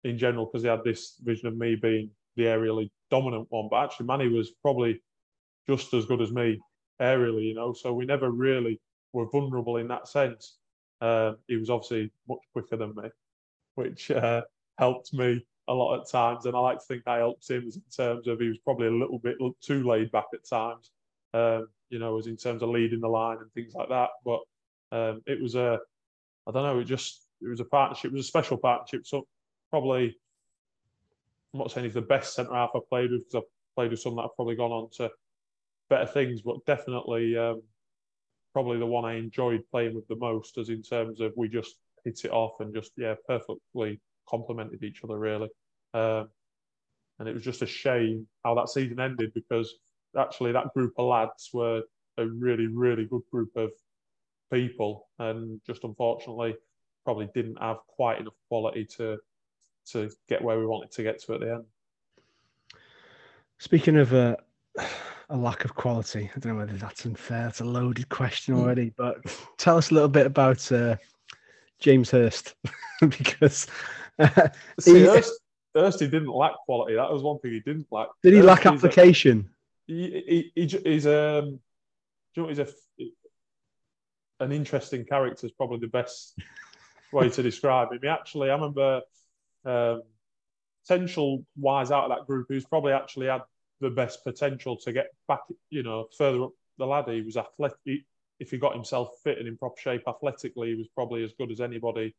in 0.05 0.17
general 0.17 0.45
because 0.45 0.63
they 0.63 0.69
had 0.69 0.83
this 0.83 1.17
vision 1.21 1.47
of 1.47 1.57
me 1.57 1.75
being 1.75 2.09
the 2.35 2.43
aerially 2.43 2.89
dominant 3.09 3.47
one. 3.49 3.67
But 3.69 3.83
actually 3.83 4.07
Manny 4.07 4.27
was 4.27 4.51
probably 4.61 5.01
just 5.67 5.93
as 5.93 6.05
good 6.05 6.21
as 6.21 6.31
me 6.31 6.59
aerially, 7.01 7.45
you 7.47 7.55
know. 7.55 7.73
So 7.73 7.93
we 7.93 8.05
never 8.05 8.29
really 8.31 8.79
were 9.13 9.29
vulnerable 9.29 9.77
in 9.77 9.87
that 9.89 10.07
sense. 10.07 10.57
Uh, 11.01 11.33
he 11.47 11.57
was 11.57 11.69
obviously 11.69 12.11
much 12.29 12.39
quicker 12.53 12.77
than 12.77 12.95
me, 12.95 13.09
which 13.75 14.11
uh, 14.11 14.41
helped 14.77 15.13
me 15.13 15.45
a 15.67 15.73
lot 15.73 15.99
at 15.99 16.09
times. 16.09 16.45
And 16.45 16.55
I 16.55 16.59
like 16.59 16.79
to 16.79 16.85
think 16.85 17.03
I 17.07 17.17
helped 17.17 17.49
him 17.49 17.63
in 17.63 17.81
terms 17.95 18.27
of 18.27 18.39
he 18.39 18.47
was 18.47 18.57
probably 18.59 18.87
a 18.87 18.91
little 18.91 19.19
bit 19.19 19.37
too 19.61 19.83
laid 19.83 20.11
back 20.11 20.25
at 20.33 20.47
times, 20.47 20.91
um, 21.33 21.67
you 21.89 21.99
know, 21.99 22.17
as 22.17 22.27
in 22.27 22.37
terms 22.37 22.61
of 22.61 22.69
leading 22.69 22.99
the 22.99 23.07
line 23.07 23.37
and 23.41 23.51
things 23.53 23.73
like 23.73 23.89
that. 23.89 24.09
But 24.23 24.39
um, 24.91 25.21
it 25.25 25.41
was 25.41 25.55
a, 25.55 25.79
I 26.47 26.51
don't 26.51 26.63
know, 26.63 26.79
it 26.79 26.85
just, 26.85 27.25
it 27.41 27.49
was 27.49 27.59
a 27.59 27.65
partnership, 27.65 28.11
it 28.11 28.15
was 28.15 28.25
a 28.25 28.27
special 28.27 28.57
partnership. 28.57 29.05
So 29.05 29.25
probably, 29.69 30.17
I'm 31.53 31.59
not 31.59 31.71
saying 31.71 31.85
he's 31.85 31.93
the 31.93 32.01
best 32.01 32.33
centre 32.33 32.53
half 32.53 32.71
I've 32.75 32.87
played 32.89 33.11
with 33.11 33.21
because 33.21 33.43
I've 33.43 33.75
played 33.75 33.91
with 33.91 33.99
some 33.99 34.15
that 34.15 34.23
have 34.23 34.35
probably 34.35 34.55
gone 34.55 34.71
on 34.71 34.89
to 34.97 35.11
better 35.89 36.05
things, 36.05 36.41
but 36.41 36.65
definitely 36.65 37.37
um, 37.37 37.61
probably 38.53 38.79
the 38.79 38.85
one 38.85 39.05
I 39.05 39.15
enjoyed 39.15 39.61
playing 39.71 39.95
with 39.95 40.07
the 40.07 40.15
most, 40.15 40.57
as 40.57 40.69
in 40.69 40.81
terms 40.81 41.19
of 41.19 41.33
we 41.35 41.49
just 41.49 41.75
hit 42.05 42.21
it 42.23 42.31
off 42.31 42.59
and 42.59 42.73
just 42.73 42.91
yeah 42.97 43.15
perfectly 43.27 43.99
complemented 44.27 44.83
each 44.83 45.03
other 45.03 45.17
really. 45.19 45.49
Um, 45.93 46.29
and 47.19 47.27
it 47.27 47.33
was 47.33 47.43
just 47.43 47.61
a 47.61 47.67
shame 47.67 48.27
how 48.43 48.55
that 48.55 48.69
season 48.69 48.99
ended 48.99 49.31
because 49.35 49.75
actually 50.17 50.53
that 50.53 50.73
group 50.73 50.93
of 50.97 51.07
lads 51.07 51.49
were 51.53 51.83
a 52.17 52.25
really 52.25 52.67
really 52.67 53.05
good 53.05 53.23
group 53.31 53.51
of 53.55 53.71
people, 54.51 55.09
and 55.19 55.59
just 55.67 55.83
unfortunately 55.83 56.55
probably 57.03 57.29
didn't 57.33 57.61
have 57.61 57.77
quite 57.87 58.19
enough 58.19 58.33
quality 58.47 58.85
to 58.85 59.17
to 59.91 60.09
get 60.29 60.41
where 60.41 60.59
we 60.59 60.65
wanted 60.65 60.91
to 60.91 61.03
get 61.03 61.21
to 61.23 61.33
at 61.33 61.39
the 61.39 61.51
end. 61.53 61.65
Speaking 63.59 63.97
of 63.97 64.13
uh, 64.13 64.35
a 65.31 65.37
lack 65.37 65.65
of 65.65 65.73
quality. 65.73 66.29
I 66.35 66.39
don't 66.39 66.53
know 66.53 66.59
whether 66.59 66.77
that's 66.77 67.05
unfair. 67.05 67.47
It's 67.47 67.61
a 67.61 67.65
loaded 67.65 68.09
question 68.09 68.53
hmm. 68.53 68.61
already, 68.61 68.93
but 68.95 69.17
tell 69.57 69.77
us 69.77 69.89
a 69.89 69.93
little 69.93 70.09
bit 70.09 70.25
about 70.25 70.69
uh, 70.71 70.97
James 71.79 72.11
Hurst 72.11 72.55
because 73.01 73.67
uh, 74.19 74.49
See, 74.79 74.99
he, 74.99 75.05
Hirst, 75.05 75.39
Hirst, 75.73 75.99
he 76.01 76.07
didn't 76.07 76.33
lack 76.33 76.53
quality. 76.65 76.95
That 76.95 77.11
was 77.11 77.23
one 77.23 77.39
thing 77.39 77.53
he 77.53 77.61
didn't 77.61 77.87
lack. 77.91 78.09
Did 78.21 78.33
he 78.33 78.39
Hirst, 78.39 78.47
lack 78.47 78.65
application? 78.65 79.49
A, 79.89 79.93
he, 79.93 80.51
he, 80.53 80.67
he's 80.67 81.07
um, 81.07 81.59
you 82.35 82.43
know, 82.43 82.49
he's 82.49 82.59
a 82.59 82.67
an 84.41 84.51
interesting 84.51 85.05
character. 85.05 85.45
Is 85.45 85.53
probably 85.53 85.79
the 85.79 85.87
best 85.87 86.37
way 87.13 87.29
to 87.29 87.43
describe 87.43 87.91
him. 87.91 87.99
He 88.01 88.07
actually, 88.07 88.49
I 88.49 88.53
remember. 88.53 89.01
Um, 89.65 90.01
potential 90.87 91.45
wise 91.55 91.91
out 91.91 92.05
of 92.05 92.17
that 92.17 92.27
group, 92.27 92.47
who's 92.49 92.65
probably 92.65 92.93
actually 92.93 93.27
had 93.27 93.41
the 93.79 93.89
best 93.89 94.23
potential 94.23 94.77
to 94.77 94.91
get 94.91 95.07
back, 95.27 95.41
you 95.69 95.83
know, 95.83 96.07
further 96.17 96.43
up 96.43 96.51
the 96.77 96.85
ladder. 96.85 97.13
He 97.13 97.21
was 97.21 97.37
athletic. 97.37 98.05
If 98.39 98.49
he 98.51 98.57
got 98.57 98.73
himself 98.73 99.09
fit 99.23 99.37
and 99.37 99.47
in 99.47 99.57
proper 99.57 99.79
shape 99.79 100.03
athletically, 100.07 100.69
he 100.69 100.75
was 100.75 100.87
probably 100.95 101.23
as 101.23 101.33
good 101.37 101.51
as 101.51 101.61
anybody 101.61 102.15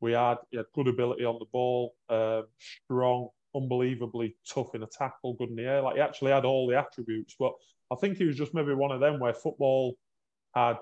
we 0.00 0.12
had. 0.12 0.36
He 0.50 0.56
had 0.56 0.66
good 0.74 0.88
ability 0.88 1.24
on 1.24 1.38
the 1.38 1.46
ball, 1.52 1.94
um, 2.08 2.44
strong, 2.84 3.28
unbelievably 3.54 4.36
tough 4.48 4.74
in 4.74 4.82
a 4.82 4.86
tackle, 4.86 5.34
good 5.34 5.50
in 5.50 5.56
the 5.56 5.64
air. 5.64 5.82
Like 5.82 5.96
he 5.96 6.00
actually 6.00 6.32
had 6.32 6.44
all 6.44 6.68
the 6.68 6.78
attributes. 6.78 7.34
But 7.38 7.52
I 7.90 7.96
think 7.96 8.16
he 8.16 8.24
was 8.24 8.36
just 8.36 8.54
maybe 8.54 8.74
one 8.74 8.92
of 8.92 9.00
them 9.00 9.18
where 9.18 9.34
football 9.34 9.96
had. 10.54 10.76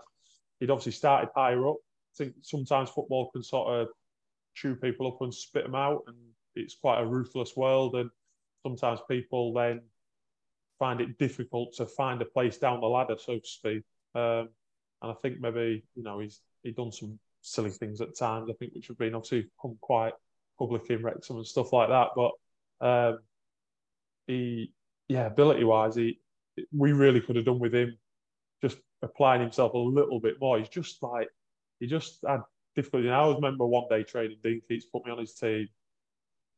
He'd 0.60 0.70
obviously 0.70 0.92
started 0.92 1.30
higher 1.34 1.66
up. 1.66 1.76
I 1.76 2.24
think 2.24 2.34
sometimes 2.42 2.90
football 2.90 3.30
can 3.30 3.42
sort 3.42 3.68
of 3.68 3.88
chew 4.54 4.74
people 4.74 5.06
up 5.06 5.20
and 5.20 5.32
spit 5.32 5.64
them 5.64 5.74
out, 5.74 6.02
and 6.06 6.16
it's 6.54 6.74
quite 6.74 7.00
a 7.00 7.06
ruthless 7.06 7.56
world. 7.56 7.94
And 7.94 8.10
sometimes 8.62 9.00
people 9.08 9.52
then 9.52 9.82
find 10.78 11.00
it 11.00 11.18
difficult 11.18 11.74
to 11.74 11.86
find 11.86 12.20
a 12.22 12.26
place 12.26 12.58
down 12.58 12.80
the 12.80 12.86
ladder, 12.86 13.16
so 13.18 13.38
to 13.38 13.46
speak. 13.46 13.82
Um, 14.14 14.48
and 15.00 15.10
I 15.10 15.14
think 15.22 15.40
maybe 15.40 15.84
you 15.94 16.02
know 16.02 16.20
he's 16.20 16.40
he 16.62 16.72
done 16.72 16.92
some 16.92 17.18
silly 17.40 17.70
things 17.70 18.00
at 18.00 18.16
times. 18.16 18.48
I 18.50 18.54
think 18.54 18.72
which 18.74 18.88
have 18.88 18.98
been 18.98 19.14
obviously 19.14 19.48
come 19.60 19.76
quite 19.80 20.12
public 20.58 20.88
in 20.90 21.02
Wrexham 21.02 21.36
and 21.36 21.46
stuff 21.46 21.72
like 21.72 21.88
that. 21.88 22.08
But 22.14 22.32
um, 22.86 23.18
he, 24.26 24.72
yeah, 25.08 25.26
ability 25.26 25.64
wise, 25.64 25.96
he 25.96 26.18
we 26.76 26.92
really 26.92 27.20
could 27.20 27.36
have 27.36 27.44
done 27.44 27.58
with 27.58 27.74
him 27.74 27.96
just 28.62 28.78
applying 29.02 29.40
himself 29.40 29.74
a 29.74 29.78
little 29.78 30.20
bit 30.20 30.36
more. 30.40 30.58
He's 30.58 30.68
just 30.68 31.02
like 31.02 31.28
he 31.80 31.86
just 31.86 32.18
had 32.26 32.40
difficulty. 32.74 33.06
And 33.06 33.14
I 33.14 33.20
always 33.20 33.36
remember 33.36 33.66
one 33.66 33.84
day 33.88 34.02
training 34.02 34.38
Dean 34.42 34.60
Keates 34.68 34.86
put 34.86 35.04
me 35.04 35.12
on 35.12 35.18
his 35.18 35.34
team. 35.34 35.68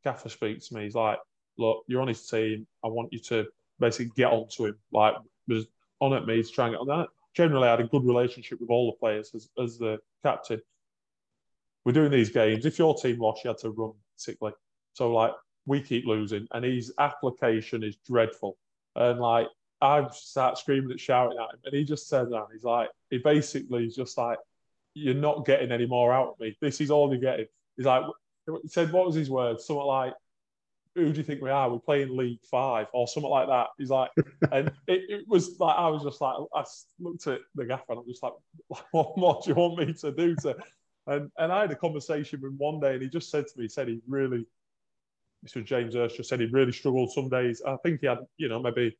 Gaffer 0.05 0.29
speaks 0.29 0.69
to 0.69 0.75
me. 0.75 0.85
He's 0.85 0.95
like, 0.95 1.19
look, 1.59 1.85
you're 1.87 2.03
on 2.03 2.09
his 2.09 2.27
team. 2.29 2.67
I 2.85 2.89
want 2.89 3.13
you 3.13 3.19
to 3.21 3.47
basically 3.81 4.13
get 4.17 4.33
onto 4.33 4.67
him. 4.67 4.77
Like, 4.93 5.15
was 5.49 5.67
on 6.01 6.13
at 6.13 6.27
me 6.27 6.43
to 6.43 6.49
try 6.49 6.67
and 6.67 6.75
get 6.75 6.81
on 6.81 6.87
that. 6.89 7.09
Generally, 7.35 7.69
I 7.69 7.71
had 7.73 7.81
a 7.81 7.89
good 7.89 8.05
relationship 8.05 8.61
with 8.61 8.71
all 8.71 8.87
the 8.91 8.99
players 8.99 9.31
as, 9.35 9.49
as 9.63 9.79
the 9.79 9.99
captain. 10.23 10.61
we're 11.85 11.93
doing 11.93 12.11
these 12.11 12.31
games. 12.31 12.65
If 12.65 12.79
your 12.79 12.95
team 12.95 13.19
lost, 13.21 13.45
you 13.45 13.49
had 13.49 13.59
to 13.59 13.71
run 13.71 13.93
sickly. 14.17 14.53
So 14.95 15.13
like 15.13 15.33
we 15.67 15.81
keep 15.81 16.07
losing, 16.07 16.47
and 16.53 16.65
his 16.65 16.93
application 16.99 17.83
is 17.83 17.97
dreadful. 18.07 18.57
And 18.97 19.21
like 19.21 19.49
I 19.81 20.07
start 20.13 20.59
screaming 20.59 20.91
and 20.91 21.01
shouting 21.01 21.39
at 21.39 21.55
him, 21.55 21.61
and 21.65 21.75
he 21.75 21.85
just 21.85 22.09
says 22.09 22.29
that 22.31 22.47
he's 22.53 22.65
like, 22.65 22.89
he 23.11 23.19
basically 23.19 23.87
is 23.87 23.97
just 23.97 24.17
like, 24.17 24.39
"You're 24.95 25.15
not 25.15 25.47
getting 25.47 25.73
any 25.73 25.87
more 25.87 26.13
out 26.13 26.31
of 26.31 26.41
me. 26.41 26.57
This 26.61 26.81
is 26.81 26.91
all 26.91 27.11
you're 27.11 27.21
getting." 27.21 27.47
He's 27.77 27.87
like, 27.87 28.05
he 28.47 28.69
said, 28.69 28.93
"What 28.93 29.07
was 29.07 29.15
his 29.15 29.31
words? 29.31 29.67
Something 29.67 29.87
like." 29.87 30.15
Who 30.97 31.11
do 31.11 31.19
you 31.19 31.25
think 31.25 31.43
we 31.43 31.51
are? 31.51 31.69
We're 31.69 31.81
playing 31.81 32.17
League 32.17 32.39
Five 32.49 32.87
or 32.93 33.09
something 33.09 33.29
like 33.29 33.49
that. 33.49 33.67
He's 33.79 33.91
like, 33.91 34.13
and 34.53 34.69
it, 34.87 35.03
it 35.09 35.25
was 35.27 35.59
like 35.59 35.77
I 35.77 35.89
was 35.89 36.05
just 36.05 36.21
like 36.21 36.37
I 36.55 36.65
looked 37.01 37.27
at 37.27 37.41
the 37.57 37.67
gaffer 37.67 37.85
and 37.89 37.99
I'm 37.99 38.07
just 38.07 38.23
like, 38.23 38.35
what 38.93 39.17
more 39.17 39.41
do 39.43 39.51
you 39.51 39.57
want 39.57 39.77
me 39.77 39.93
to 39.93 40.13
do 40.13 40.37
to 40.37 40.55
and 41.07 41.31
and 41.39 41.53
I 41.53 41.63
had 41.63 41.71
a 41.71 41.77
conversation 41.77 42.41
with 42.41 42.53
him 42.53 42.59
one 42.59 42.81
day, 42.81 42.95
and 42.95 43.03
he 43.03 43.09
just 43.09 43.31
said 43.31 43.47
to 43.47 43.59
me, 43.59 43.65
he 43.65 43.69
said 43.69 43.89
he 43.89 44.01
really, 44.07 44.47
this 45.43 45.55
was 45.55 45.65
James 45.65 45.95
Hurst, 45.95 46.17
just 46.17 46.29
said 46.29 46.41
he 46.41 46.47
really 46.47 46.73
struggled 46.73 47.13
some 47.13 47.29
days. 47.29 47.61
I 47.67 47.77
think 47.83 48.01
he 48.01 48.07
had, 48.07 48.19
you 48.37 48.49
know, 48.49 48.61
maybe 48.61 48.97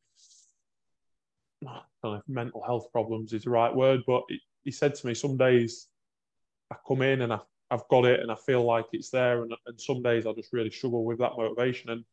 know 1.61 1.81
if 2.03 2.21
mental 2.27 2.61
health 2.63 2.91
problems 2.91 3.33
is 3.33 3.43
the 3.43 3.49
right 3.49 3.73
word, 3.73 4.01
but 4.05 4.23
he, 4.65 4.71
said 4.71 4.95
to 4.95 5.07
me, 5.07 5.13
some 5.13 5.37
days 5.37 5.87
I 6.71 6.75
come 6.85 7.01
in 7.01 7.21
and 7.21 7.31
I, 7.31 7.39
I've 7.71 7.87
got 7.89 8.05
it 8.05 8.19
and 8.19 8.31
I 8.31 8.35
feel 8.35 8.63
like 8.63 8.85
it's 8.91 9.09
there, 9.09 9.43
and, 9.43 9.53
and 9.65 9.79
some 9.79 10.01
days 10.01 10.25
I 10.25 10.33
just 10.33 10.51
really 10.51 10.71
struggle 10.71 11.05
with 11.05 11.19
that 11.19 11.37
motivation. 11.37 11.89
And 11.91 12.03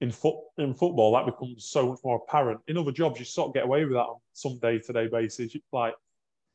in 0.00 0.10
foot 0.10 0.36
in 0.58 0.74
football, 0.74 1.12
that 1.12 1.26
becomes 1.26 1.64
so 1.64 1.88
much 1.88 1.98
more 2.04 2.22
apparent. 2.26 2.60
In 2.68 2.78
other 2.78 2.92
jobs, 2.92 3.18
you 3.18 3.24
sort 3.24 3.48
of 3.48 3.54
get 3.54 3.64
away 3.64 3.84
with 3.84 3.94
that 3.94 4.00
on 4.00 4.16
some 4.32 4.58
day 4.58 4.78
to 4.78 4.92
day 4.92 5.08
basis. 5.08 5.54
Like 5.72 5.94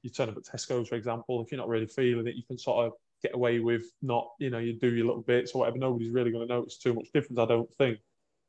you 0.02 0.10
turn 0.10 0.30
up 0.30 0.38
at 0.38 0.44
Tesco's, 0.44 0.90
for 0.90 0.96
example, 0.96 1.42
if 1.42 1.52
you're 1.52 1.60
not 1.60 1.68
really 1.68 1.88
feeling 1.88 2.28
it, 2.28 2.36
you 2.36 2.44
can 2.44 2.58
sort 2.58 2.88
of 2.88 2.94
get 3.22 3.36
away 3.36 3.60
with 3.60 3.86
not, 4.02 4.30
you 4.40 4.50
know, 4.50 4.60
you 4.60 4.74
do 4.74 4.94
your 4.94 5.08
little 5.08 5.22
bits 5.22 5.52
or 5.52 5.60
whatever. 5.60 5.78
Nobody's 5.78 6.12
really 6.12 6.32
going 6.32 6.48
to 6.48 6.54
notice 6.54 6.78
too 6.78 6.94
much 6.94 7.08
difference, 7.14 7.40
I 7.40 7.46
don't 7.46 7.74
think. 7.76 8.00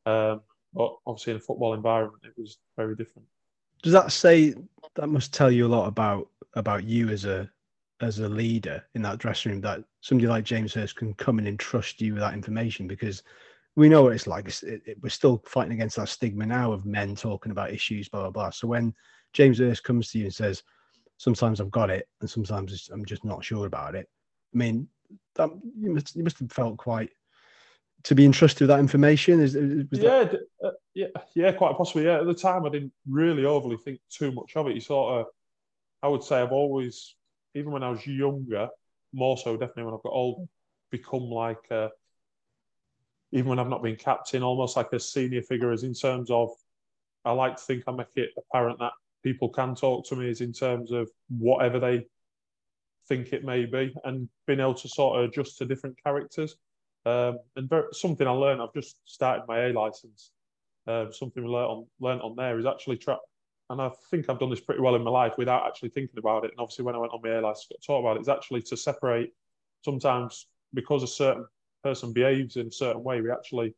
Um, 0.06 0.40
but 0.72 0.94
obviously, 1.06 1.32
in 1.32 1.36
a 1.36 1.40
football 1.40 1.74
environment, 1.74 2.22
it 2.24 2.34
was 2.36 2.58
very 2.76 2.96
different. 2.96 3.28
Does 3.84 3.92
that 3.92 4.12
say 4.12 4.54
that 4.94 5.08
must 5.08 5.34
tell 5.34 5.50
you 5.50 5.66
a 5.66 5.68
lot 5.68 5.86
about 5.86 6.30
about 6.54 6.84
you 6.84 7.10
as 7.10 7.26
a 7.26 7.50
as 8.00 8.18
a 8.18 8.28
leader 8.28 8.82
in 8.94 9.02
that 9.02 9.18
dressing 9.18 9.52
room? 9.52 9.60
That 9.60 9.84
somebody 10.00 10.26
like 10.26 10.44
James 10.44 10.72
Hurst 10.72 10.96
can 10.96 11.12
come 11.14 11.38
in 11.38 11.46
and 11.46 11.60
trust 11.60 12.00
you 12.00 12.14
with 12.14 12.22
that 12.22 12.32
information 12.32 12.88
because 12.88 13.22
we 13.76 13.90
know 13.90 14.02
what 14.04 14.14
it's 14.14 14.26
like. 14.26 14.46
It's, 14.46 14.62
it, 14.62 14.80
it, 14.86 14.96
we're 15.02 15.10
still 15.10 15.42
fighting 15.44 15.74
against 15.74 15.96
that 15.96 16.08
stigma 16.08 16.46
now 16.46 16.72
of 16.72 16.86
men 16.86 17.14
talking 17.14 17.52
about 17.52 17.74
issues, 17.74 18.08
blah 18.08 18.22
blah 18.22 18.30
blah. 18.30 18.50
So 18.50 18.66
when 18.66 18.94
James 19.34 19.58
Hurst 19.58 19.84
comes 19.84 20.10
to 20.12 20.18
you 20.18 20.24
and 20.24 20.34
says, 20.34 20.62
sometimes 21.18 21.60
I've 21.60 21.70
got 21.70 21.90
it 21.90 22.08
and 22.22 22.30
sometimes 22.30 22.88
I'm 22.90 23.04
just 23.04 23.22
not 23.22 23.44
sure 23.44 23.66
about 23.66 23.94
it. 23.94 24.08
I 24.54 24.56
mean, 24.56 24.88
that, 25.34 25.50
you 25.78 25.92
must 25.92 26.16
you 26.16 26.24
must 26.24 26.38
have 26.38 26.50
felt 26.50 26.78
quite 26.78 27.10
to 28.04 28.14
be 28.14 28.24
entrusted 28.24 28.60
with 28.60 28.68
that 28.68 28.80
information. 28.80 29.40
Is, 29.40 29.54
yeah, 29.54 30.24
that... 30.24 30.40
uh, 30.62 30.70
yeah, 30.94 31.06
yeah, 31.34 31.52
quite 31.52 31.76
possibly. 31.76 32.04
Yeah, 32.04 32.20
at 32.20 32.26
the 32.26 32.34
time 32.34 32.64
I 32.64 32.68
didn't 32.68 32.92
really 33.08 33.44
overly 33.44 33.76
think 33.76 34.00
too 34.10 34.30
much 34.32 34.52
of 34.56 34.66
it. 34.68 34.74
You 34.74 34.80
sort 34.80 35.20
of, 35.20 35.26
I 36.02 36.08
would 36.08 36.22
say, 36.22 36.40
I've 36.40 36.52
always, 36.52 37.14
even 37.54 37.72
when 37.72 37.82
I 37.82 37.90
was 37.90 38.06
younger, 38.06 38.68
more 39.12 39.38
so 39.38 39.56
definitely 39.56 39.84
when 39.84 39.94
I've 39.94 40.02
got 40.02 40.12
old, 40.12 40.48
become 40.90 41.30
like, 41.30 41.70
a, 41.70 41.90
even 43.32 43.48
when 43.48 43.58
I've 43.58 43.68
not 43.68 43.82
been 43.82 43.96
captain, 43.96 44.42
almost 44.42 44.76
like 44.76 44.92
a 44.92 45.00
senior 45.00 45.42
figure, 45.42 45.72
as 45.72 45.82
in 45.82 45.94
terms 45.94 46.30
of, 46.30 46.50
I 47.24 47.32
like 47.32 47.56
to 47.56 47.62
think 47.62 47.84
I 47.86 47.92
make 47.92 48.14
it 48.16 48.30
apparent 48.36 48.78
that 48.80 48.92
people 49.22 49.48
can 49.48 49.74
talk 49.74 50.06
to 50.08 50.16
me 50.16 50.28
is 50.28 50.42
in 50.42 50.52
terms 50.52 50.92
of 50.92 51.08
whatever 51.30 51.80
they 51.80 52.06
think 53.08 53.32
it 53.32 53.44
may 53.44 53.64
be 53.64 53.94
and 54.04 54.28
being 54.46 54.60
able 54.60 54.74
to 54.74 54.88
sort 54.88 55.18
of 55.18 55.30
adjust 55.30 55.56
to 55.58 55.64
different 55.64 55.96
characters. 56.04 56.56
Um, 57.06 57.38
and 57.56 57.70
something 57.92 58.26
I 58.26 58.30
learned, 58.30 58.62
I've 58.62 58.72
just 58.72 58.96
started 59.04 59.44
my 59.46 59.66
A 59.66 59.72
license. 59.72 60.30
Um, 60.86 61.12
something 61.12 61.42
we 61.42 61.48
learned 61.48 61.70
on, 61.70 61.86
learned 62.00 62.22
on 62.22 62.36
there 62.36 62.58
is 62.58 62.66
actually 62.66 62.98
try, 62.98 63.16
and 63.70 63.80
I 63.80 63.90
think 64.10 64.28
I've 64.28 64.38
done 64.38 64.50
this 64.50 64.60
pretty 64.60 64.82
well 64.82 64.94
in 64.94 65.02
my 65.02 65.10
life 65.10 65.34
without 65.38 65.66
actually 65.66 65.90
thinking 65.90 66.18
about 66.18 66.44
it. 66.44 66.50
And 66.50 66.60
obviously, 66.60 66.84
when 66.84 66.94
I 66.94 66.98
went 66.98 67.12
on 67.12 67.20
my 67.22 67.30
A 67.30 67.40
license, 67.40 67.72
taught 67.86 68.00
about 68.00 68.16
it, 68.16 68.20
is 68.20 68.28
actually 68.28 68.62
to 68.62 68.76
separate 68.76 69.32
sometimes 69.82 70.46
because 70.74 71.02
a 71.02 71.06
certain 71.06 71.46
person 71.82 72.12
behaves 72.12 72.56
in 72.56 72.66
a 72.66 72.72
certain 72.72 73.02
way, 73.02 73.20
we 73.20 73.30
actually 73.30 73.74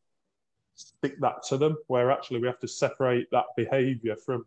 stick 0.74 1.20
that 1.20 1.42
to 1.48 1.56
them, 1.56 1.76
where 1.86 2.10
actually 2.10 2.40
we 2.40 2.46
have 2.46 2.60
to 2.60 2.68
separate 2.68 3.28
that 3.30 3.46
behavior 3.56 4.16
from 4.16 4.44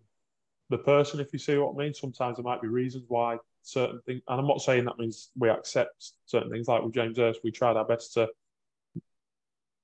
the 0.69 0.77
person, 0.77 1.19
if 1.19 1.34
you 1.34 1.39
see 1.39 1.57
what 1.57 1.73
I 1.75 1.77
mean. 1.77 1.93
Sometimes 1.93 2.38
there 2.38 2.43
might 2.43 2.61
be 2.61 2.67
reasons 2.67 3.05
why 3.07 3.38
certain 3.61 4.01
things, 4.05 4.21
and 4.27 4.39
I'm 4.39 4.47
not 4.47 4.61
saying 4.61 4.86
that 4.86 4.99
means 4.99 5.32
we 5.38 5.49
accept 5.49 6.11
certain 6.25 6.51
things. 6.51 6.67
Like 6.67 6.84
with 6.84 6.93
James 6.93 7.17
Hurst, 7.17 7.39
we 7.43 7.51
tried 7.51 7.77
our 7.77 7.86
best 7.86 8.13
to 8.13 8.30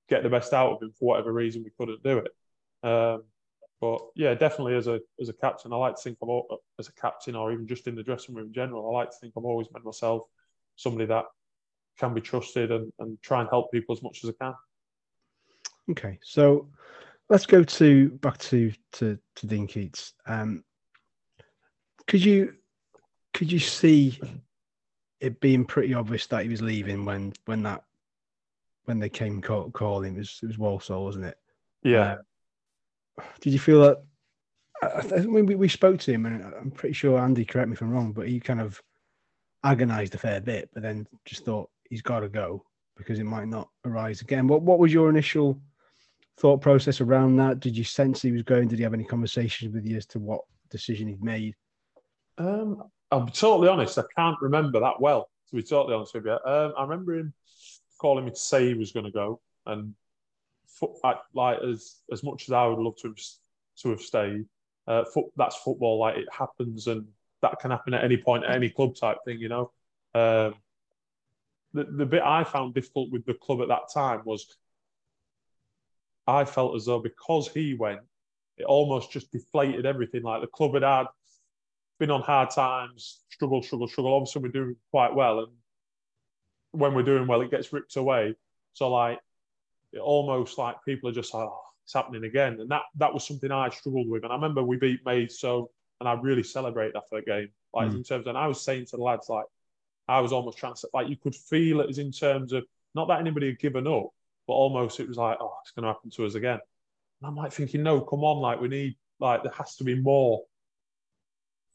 get 0.09 0.23
the 0.23 0.29
best 0.29 0.53
out 0.53 0.73
of 0.73 0.81
him 0.81 0.91
for 0.97 1.05
whatever 1.05 1.33
reason 1.33 1.63
we 1.63 1.71
couldn't 1.77 2.03
do 2.03 2.19
it. 2.19 2.87
Um, 2.87 3.23
but 3.81 3.99
yeah, 4.15 4.33
definitely 4.33 4.75
as 4.75 4.87
a 4.87 4.99
as 5.19 5.29
a 5.29 5.33
captain, 5.33 5.73
I 5.73 5.75
like 5.75 5.95
to 5.95 6.01
think 6.01 6.17
I'm 6.21 6.29
all, 6.29 6.61
as 6.79 6.87
a 6.87 6.93
captain 6.93 7.35
or 7.35 7.51
even 7.51 7.67
just 7.67 7.87
in 7.87 7.95
the 7.95 8.03
dressing 8.03 8.35
room 8.35 8.47
in 8.47 8.53
general. 8.53 8.89
I 8.89 8.99
like 8.99 9.09
to 9.09 9.17
think 9.19 9.33
I've 9.37 9.45
always 9.45 9.67
made 9.73 9.83
myself 9.83 10.23
somebody 10.75 11.05
that 11.05 11.25
can 11.97 12.13
be 12.13 12.21
trusted 12.21 12.71
and, 12.71 12.91
and 12.99 13.21
try 13.21 13.41
and 13.41 13.49
help 13.49 13.71
people 13.71 13.95
as 13.95 14.03
much 14.03 14.23
as 14.23 14.29
I 14.29 14.43
can. 14.43 14.53
Okay, 15.91 16.19
so 16.23 16.67
let's 17.29 17.45
go 17.45 17.63
to 17.63 18.09
back 18.09 18.37
to 18.39 18.71
to, 18.93 19.19
to 19.35 19.47
Dean 19.47 19.67
Keates. 19.67 20.13
Um, 20.25 20.63
could 22.07 22.23
you 22.23 22.55
could 23.33 23.51
you 23.51 23.59
see 23.59 24.19
it 25.19 25.39
being 25.39 25.65
pretty 25.65 25.93
obvious 25.93 26.27
that 26.27 26.43
he 26.43 26.49
was 26.49 26.61
leaving 26.61 27.05
when 27.05 27.33
when 27.45 27.63
that 27.63 27.83
when 28.85 28.99
they 28.99 29.09
came 29.09 29.41
call, 29.41 29.69
calling? 29.71 30.15
It 30.15 30.19
was 30.19 30.39
it 30.41 30.47
was 30.47 30.57
Walsall, 30.57 31.03
wasn't 31.03 31.25
it? 31.25 31.37
Yeah. 31.83 32.17
Uh, 33.19 33.23
did 33.41 33.53
you 33.53 33.59
feel 33.59 33.81
that? 33.81 34.03
I, 34.81 35.15
I 35.15 35.19
mean, 35.21 35.45
we, 35.45 35.55
we 35.55 35.67
spoke 35.67 35.99
to 36.01 36.11
him, 36.11 36.25
and 36.25 36.43
I'm 36.43 36.71
pretty 36.71 36.93
sure 36.93 37.19
Andy, 37.19 37.45
correct 37.45 37.69
me 37.69 37.73
if 37.73 37.81
I'm 37.81 37.91
wrong, 37.91 38.11
but 38.11 38.27
he 38.27 38.39
kind 38.39 38.61
of 38.61 38.81
agonised 39.63 40.15
a 40.15 40.17
fair 40.17 40.41
bit, 40.41 40.69
but 40.73 40.83
then 40.83 41.07
just 41.25 41.45
thought 41.45 41.69
he's 41.89 42.01
got 42.01 42.19
to 42.21 42.29
go 42.29 42.63
because 42.97 43.19
it 43.19 43.25
might 43.25 43.47
not 43.47 43.69
arise 43.85 44.21
again. 44.21 44.47
What 44.47 44.61
what 44.61 44.79
was 44.79 44.93
your 44.93 45.09
initial 45.09 45.59
thought 46.37 46.61
process 46.61 47.01
around 47.01 47.37
that? 47.37 47.59
Did 47.59 47.77
you 47.77 47.83
sense 47.83 48.21
he 48.21 48.31
was 48.31 48.43
going? 48.43 48.67
Did 48.67 48.79
he 48.79 48.83
have 48.83 48.93
any 48.93 49.05
conversations 49.05 49.73
with 49.73 49.85
you 49.85 49.97
as 49.97 50.05
to 50.07 50.19
what 50.19 50.41
decision 50.69 51.07
he'd 51.07 51.23
made? 51.23 51.55
Um, 52.37 52.83
I'm 53.11 53.27
totally 53.29 53.69
honest. 53.69 53.97
I 53.97 54.03
can't 54.15 54.37
remember 54.41 54.79
that 54.79 54.99
well. 54.99 55.29
To 55.49 55.55
be 55.55 55.63
totally 55.63 55.95
honest 55.95 56.13
with 56.13 56.25
you, 56.25 56.31
um, 56.31 56.73
I 56.77 56.83
remember 56.83 57.15
him 57.15 57.33
calling 57.99 58.25
me 58.25 58.31
to 58.31 58.37
say 58.37 58.67
he 58.67 58.73
was 58.73 58.91
going 58.91 59.05
to 59.05 59.11
go, 59.11 59.41
and 59.65 59.93
I, 61.03 61.15
like 61.33 61.59
as 61.61 62.01
as 62.11 62.23
much 62.23 62.43
as 62.47 62.51
I 62.51 62.65
would 62.65 62.79
love 62.79 62.97
to 62.97 63.09
have, 63.09 63.17
to 63.81 63.89
have 63.89 64.01
stayed, 64.01 64.45
uh, 64.87 65.05
foot, 65.05 65.25
that's 65.35 65.55
football. 65.55 65.99
Like 65.99 66.17
it 66.17 66.27
happens, 66.31 66.87
and 66.87 67.07
that 67.41 67.59
can 67.59 67.71
happen 67.71 67.93
at 67.93 68.03
any 68.03 68.17
point, 68.17 68.45
at 68.45 68.55
any 68.55 68.69
club 68.69 68.95
type 68.95 69.17
thing. 69.25 69.39
You 69.39 69.49
know, 69.49 69.71
um, 70.13 70.55
the 71.73 71.85
the 71.85 72.05
bit 72.05 72.23
I 72.23 72.43
found 72.43 72.73
difficult 72.73 73.11
with 73.11 73.25
the 73.25 73.33
club 73.33 73.61
at 73.61 73.67
that 73.69 73.89
time 73.93 74.21
was 74.25 74.57
I 76.27 76.45
felt 76.45 76.75
as 76.75 76.85
though 76.85 76.99
because 76.99 77.47
he 77.49 77.75
went, 77.75 78.01
it 78.57 78.65
almost 78.65 79.11
just 79.11 79.31
deflated 79.31 79.85
everything. 79.85 80.23
Like 80.23 80.41
the 80.41 80.47
club 80.47 80.73
had 80.73 80.83
had 80.83 81.07
been 81.99 82.11
on 82.11 82.21
hard 82.21 82.49
times, 82.49 83.21
struggle, 83.29 83.61
struggle, 83.61 83.87
struggle. 83.87 84.13
Obviously, 84.13 84.41
we're 84.41 84.49
doing 84.49 84.75
quite 84.91 85.13
well, 85.13 85.39
and 85.39 85.51
when 86.75 86.93
we're 86.93 87.03
doing 87.03 87.27
well, 87.27 87.41
it 87.41 87.51
gets 87.51 87.71
ripped 87.73 87.95
away. 87.95 88.35
So 88.73 88.91
like, 88.91 89.19
it 89.93 89.99
almost 89.99 90.57
like 90.57 90.75
people 90.83 91.09
are 91.09 91.13
just 91.13 91.33
like, 91.33 91.47
oh, 91.47 91.61
it's 91.83 91.93
happening 91.93 92.23
again, 92.23 92.59
and 92.59 92.69
that 92.71 92.81
that 92.95 93.13
was 93.13 93.25
something 93.25 93.51
I 93.51 93.69
struggled 93.69 94.09
with. 94.09 94.23
And 94.23 94.31
I 94.31 94.35
remember 94.35 94.63
we 94.63 94.77
beat 94.77 95.05
Maidstone, 95.05 95.67
and 95.99 96.09
I 96.09 96.13
really 96.13 96.43
celebrated 96.43 96.95
after 96.95 97.17
the 97.17 97.21
game. 97.21 97.49
Like 97.73 97.89
mm. 97.89 97.95
in 97.97 98.03
terms, 98.03 98.25
of, 98.25 98.27
and 98.27 98.37
I 98.37 98.47
was 98.47 98.61
saying 98.61 98.85
to 98.87 98.97
the 98.97 99.03
lads, 99.03 99.29
like, 99.29 99.45
I 100.07 100.19
was 100.19 100.31
almost 100.31 100.57
trying 100.57 100.75
to, 100.75 100.89
like, 100.93 101.09
you 101.09 101.15
could 101.15 101.35
feel 101.35 101.81
it 101.81 101.89
as 101.89 101.97
in 101.97 102.11
terms 102.11 102.53
of 102.53 102.63
not 102.93 103.07
that 103.07 103.19
anybody 103.19 103.47
had 103.47 103.59
given 103.59 103.87
up, 103.87 104.09
but 104.47 104.53
almost 104.53 104.99
it 104.99 105.07
was 105.07 105.17
like, 105.17 105.37
oh, 105.41 105.55
it's 105.61 105.71
going 105.71 105.83
to 105.83 105.93
happen 105.93 106.09
to 106.11 106.25
us 106.25 106.35
again. 106.35 106.59
And 107.21 107.27
I'm 107.27 107.35
like 107.35 107.51
thinking, 107.51 107.83
no, 107.83 108.01
come 108.01 108.23
on, 108.23 108.39
like 108.39 108.61
we 108.61 108.67
need, 108.67 108.95
like 109.19 109.43
there 109.43 109.51
has 109.51 109.75
to 109.77 109.83
be 109.83 109.95
more 109.95 110.43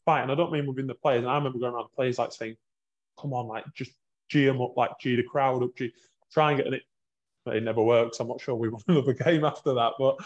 fight. 0.05 0.21
And 0.21 0.31
I 0.31 0.35
don't 0.35 0.51
mean 0.51 0.65
within 0.65 0.87
the 0.87 0.95
players. 0.95 1.23
And 1.23 1.29
I 1.29 1.35
remember 1.35 1.59
going 1.59 1.73
around 1.73 1.89
the 1.91 1.95
players 1.95 2.17
like 2.17 2.31
saying, 2.31 2.57
come 3.19 3.33
on, 3.33 3.47
like 3.47 3.65
just 3.73 3.91
G 4.31 4.45
them 4.45 4.61
up, 4.61 4.77
like 4.77 4.91
G 4.99 5.15
the 5.15 5.23
crowd 5.23 5.61
up, 5.61 5.75
G, 5.77 5.91
try 6.31 6.51
and 6.51 6.63
get 6.63 6.73
it. 6.73 6.83
But 7.43 7.57
it 7.57 7.63
never 7.63 7.83
works. 7.83 8.19
I'm 8.19 8.29
not 8.29 8.41
sure 8.41 8.55
we 8.55 8.69
won 8.69 8.81
another 8.87 9.13
game 9.13 9.43
after 9.43 9.73
that. 9.73 9.93
But 9.99 10.17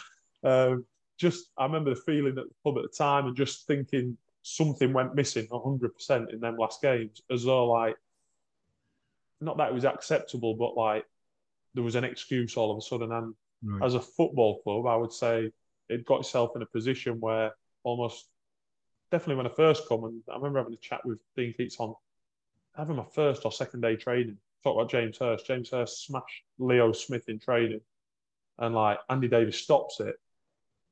um, 0.44 0.86
just, 1.18 1.48
I 1.58 1.66
remember 1.66 1.90
the 1.90 2.02
feeling 2.02 2.38
at 2.38 2.46
the 2.46 2.56
club 2.62 2.78
at 2.78 2.84
the 2.84 2.96
time 2.96 3.26
and 3.26 3.36
just 3.36 3.66
thinking 3.68 4.18
something 4.44 4.94
went 4.94 5.16
missing 5.16 5.48
100% 5.48 6.34
in 6.34 6.40
them 6.40 6.58
last 6.58 6.82
games, 6.82 7.22
as 7.32 7.44
though 7.44 7.66
like, 7.66 7.96
not 9.42 9.58
that 9.58 9.70
it 9.70 9.74
was 9.74 9.86
acceptable, 9.86 10.54
but 10.54 10.78
like 10.78 11.06
there 11.74 11.84
was 11.84 11.96
an 11.96 12.04
excuse 12.04 12.56
all 12.56 12.72
of 12.72 12.78
a 12.78 12.82
sudden. 12.82 13.12
And 13.12 13.34
right. 13.64 13.86
as 13.86 13.96
a 13.96 14.00
football 14.00 14.62
club, 14.62 14.86
I 14.86 14.96
would 14.96 15.12
say 15.12 15.52
it 15.90 16.06
got 16.06 16.22
itself 16.22 16.52
in 16.56 16.62
a 16.62 16.68
position 16.68 17.20
where 17.20 17.54
almost 17.84 18.28
definitely 19.12 19.36
when 19.36 19.48
I 19.48 19.56
first 19.56 19.88
come, 19.88 20.04
and 20.04 20.22
I 20.30 20.36
remember 20.36 20.60
having 20.60 20.74
a 20.74 20.78
chat 20.78 21.06
with 21.06 21.20
Dean 21.36 21.54
Keates 21.54 21.78
on 21.80 21.96
having 22.78 22.96
my 22.96 23.06
first 23.14 23.46
or 23.46 23.52
second 23.52 23.82
day 23.82 23.96
training. 23.96 24.38
Talk 24.64 24.76
about 24.76 24.90
James 24.90 25.18
Hirst. 25.18 25.46
James 25.46 25.70
Hirst 25.70 26.06
smashed 26.06 26.44
Leo 26.58 26.92
Smith 26.92 27.30
in 27.30 27.40
training, 27.40 27.82
and 28.58 28.74
like 28.74 29.00
Andy 29.10 29.28
Davies 29.28 29.58
stops 29.58 30.00
it, 30.00 30.16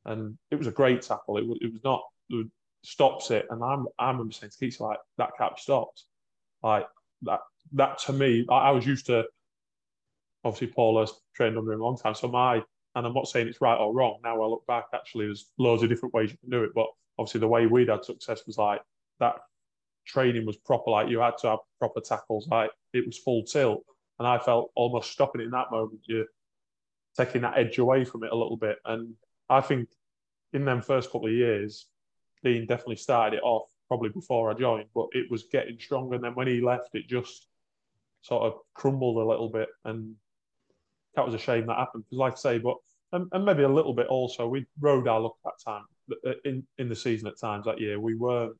and 0.06 0.38
it 0.52 0.56
was 0.56 0.68
a 0.68 0.72
great 0.72 1.02
tackle. 1.02 1.38
It 1.38 1.48
was, 1.48 1.58
it 1.62 1.74
was 1.74 1.84
not 1.84 2.04
it 2.30 2.48
stops 2.84 3.32
it, 3.32 3.46
and 3.50 3.64
I'm 3.64 3.88
I 3.98 4.12
remember 4.12 4.34
saying 4.34 4.52
to 4.52 4.58
Keith 4.58 4.80
like 4.80 5.00
that 5.18 5.32
cap 5.38 5.60
stopped, 5.60 6.04
like 6.62 6.88
that 7.24 7.40
that 7.74 7.98
to 8.00 8.14
me 8.14 8.46
I, 8.50 8.70
I 8.70 8.72
was 8.72 8.86
used 8.86 9.08
to. 9.08 9.26
Obviously, 10.46 10.68
Paul 10.68 11.00
has 11.00 11.14
trained 11.34 11.58
under 11.58 11.72
him 11.72 11.80
a 11.80 11.84
long 11.84 11.98
time, 11.98 12.16
so 12.16 12.28
my 12.28 12.62
and 12.96 13.08
I'm 13.08 13.14
not 13.14 13.28
saying 13.28 13.48
it's 13.48 13.62
right 13.62 13.78
or 13.78 13.94
wrong. 13.94 14.20
Now 14.24 14.42
I 14.42 14.46
look 14.46 14.68
back, 14.68 14.86
actually, 14.94 15.26
there's 15.26 15.50
loads 15.58 15.84
of 15.84 15.90
different 15.90 16.14
ways 16.14 16.32
you 16.32 16.38
can 16.38 16.50
do 16.50 16.64
it, 16.64 16.72
but 16.76 16.88
obviously 17.18 17.40
the 17.40 17.48
way 17.48 17.66
we'd 17.66 17.90
had 17.90 18.06
success 18.06 18.46
was 18.46 18.58
like 18.58 18.82
that 19.20 19.36
training 20.06 20.45
was 20.45 20.58
proper. 20.58 20.91
Like 20.91 21.10
you 21.10 21.20
had 21.20 21.38
to 21.39 21.49
have 21.51 21.60
proper 21.80 22.01
tackles. 22.01 22.47
Like 22.47 22.72
it 22.93 23.06
was 23.06 23.18
full 23.18 23.43
tilt, 23.43 23.84
and 24.20 24.28
I 24.28 24.38
felt 24.39 24.72
almost 24.76 25.12
stopping 25.12 25.41
it 25.41 25.45
in 25.45 25.51
that 25.51 25.72
moment. 25.72 26.01
You're 26.06 26.26
taking 27.18 27.41
that 27.41 27.58
edge 27.58 27.78
away 27.78 28.06
from 28.06 28.24
it 28.24 28.32
a 28.32 28.36
little 28.36 28.58
bit, 28.58 28.78
and 28.86 29.14
I 29.49 29.62
think 29.62 29.89
in 30.54 30.66
them 30.66 30.82
first 30.82 31.12
couple 31.12 31.28
of 31.28 31.34
years, 31.34 31.88
Dean 32.43 32.66
definitely 32.66 32.97
started 32.97 33.38
it 33.38 33.43
off 33.43 33.70
probably 33.88 34.10
before 34.10 34.49
I 34.49 34.54
joined, 34.54 34.88
but 34.95 35.08
it 35.12 35.30
was 35.30 35.43
getting 35.51 35.78
stronger. 35.80 36.16
And 36.16 36.24
then 36.24 36.36
when 36.36 36.47
he 36.47 36.62
left, 36.62 36.89
it 36.93 37.08
just 37.08 37.47
sort 38.22 38.43
of 38.43 38.60
crumbled 38.74 39.18
a 39.18 39.30
little 39.30 39.49
bit, 39.49 39.70
and 39.86 40.16
that 41.16 41.26
was 41.26 41.36
a 41.36 41.39
shame 41.39 41.68
that 41.68 41.78
happened. 41.78 42.04
Because, 42.06 42.18
like 42.18 42.34
I 42.34 42.38
say, 42.38 42.58
but 42.58 42.78
and, 43.12 43.28
and, 43.32 43.45
maybe 43.45 43.64
a 43.64 43.70
little 43.70 43.93
bit 43.93 44.08
also, 44.08 44.47
we 44.47 44.66
rode 44.80 45.08
our 45.08 45.20
luck 45.20 45.36
that 45.43 45.60
time 45.64 45.84
uh, 46.26 46.32
in 46.45 46.66
in 46.78 46.89
the 46.89 46.95
season 46.95 47.28
at 47.28 47.39
times 47.39 47.66
that 47.66 47.80
year. 47.80 47.99
We 47.99 48.16
weren't 48.16 48.56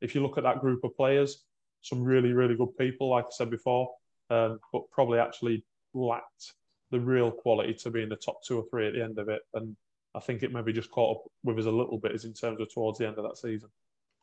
if 0.00 0.14
you 0.14 0.22
look 0.22 0.38
at 0.38 0.44
that 0.44 0.60
group 0.60 0.84
of 0.84 0.96
players, 0.96 1.42
some 1.82 2.02
really, 2.02 2.32
really 2.32 2.56
good 2.56 2.76
people, 2.76 3.10
like 3.10 3.24
I 3.26 3.30
said 3.30 3.50
before, 3.50 3.90
um, 4.30 4.58
but 4.72 4.90
probably 4.90 5.18
actually 5.18 5.64
lacked 5.94 6.52
the 6.90 7.00
real 7.00 7.30
quality 7.30 7.74
to 7.74 7.90
be 7.90 8.02
in 8.02 8.08
the 8.08 8.16
top 8.16 8.42
two 8.44 8.58
or 8.58 8.64
three 8.70 8.86
at 8.86 8.94
the 8.94 9.02
end 9.02 9.18
of 9.18 9.28
it. 9.28 9.42
And 9.54 9.76
I 10.14 10.20
think 10.20 10.42
it 10.42 10.52
maybe 10.52 10.72
just 10.72 10.90
caught 10.90 11.18
up 11.18 11.32
with 11.44 11.58
us 11.58 11.66
a 11.66 11.70
little 11.70 11.98
bit 11.98 12.12
as 12.12 12.24
in 12.24 12.32
terms 12.32 12.60
of 12.60 12.72
towards 12.72 12.98
the 12.98 13.06
end 13.06 13.18
of 13.18 13.24
that 13.24 13.38
season. 13.38 13.68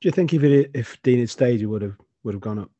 Do 0.01 0.07
you 0.07 0.11
think 0.11 0.33
if 0.33 0.43
it, 0.43 0.71
if 0.73 1.01
Dean 1.01 1.19
had 1.19 1.29
stayed, 1.29 1.59
he 1.59 1.65
would 1.65 1.81
have 1.81 1.95
would 2.23 2.33
have 2.33 2.41
gone 2.41 2.59
up? 2.59 2.71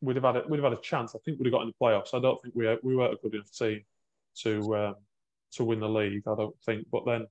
We'd 0.00 0.16
have 0.16 0.24
had 0.24 0.36
a, 0.36 0.42
we'd 0.48 0.58
have 0.58 0.70
had 0.70 0.78
a 0.78 0.82
chance. 0.82 1.14
I 1.14 1.18
think 1.24 1.38
we'd 1.38 1.46
have 1.46 1.52
got 1.52 1.62
in 1.62 1.68
the 1.68 1.84
playoffs. 1.84 2.14
I 2.14 2.20
don't 2.20 2.40
think 2.40 2.54
we 2.54 2.66
we 2.82 2.96
weren't 2.96 3.14
a 3.14 3.16
good 3.16 3.34
enough 3.34 3.52
team 3.52 3.84
to 4.42 4.76
um, 4.76 4.94
to 5.52 5.64
win 5.64 5.80
the 5.80 5.88
league. 5.88 6.22
I 6.26 6.34
don't 6.36 6.54
think. 6.64 6.86
But 6.92 7.06
then 7.06 7.26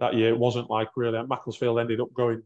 that 0.00 0.14
year 0.14 0.30
it 0.30 0.38
wasn't 0.38 0.70
like 0.70 0.88
really 0.96 1.22
Macclesfield 1.26 1.78
ended 1.78 2.00
up 2.00 2.12
going 2.12 2.42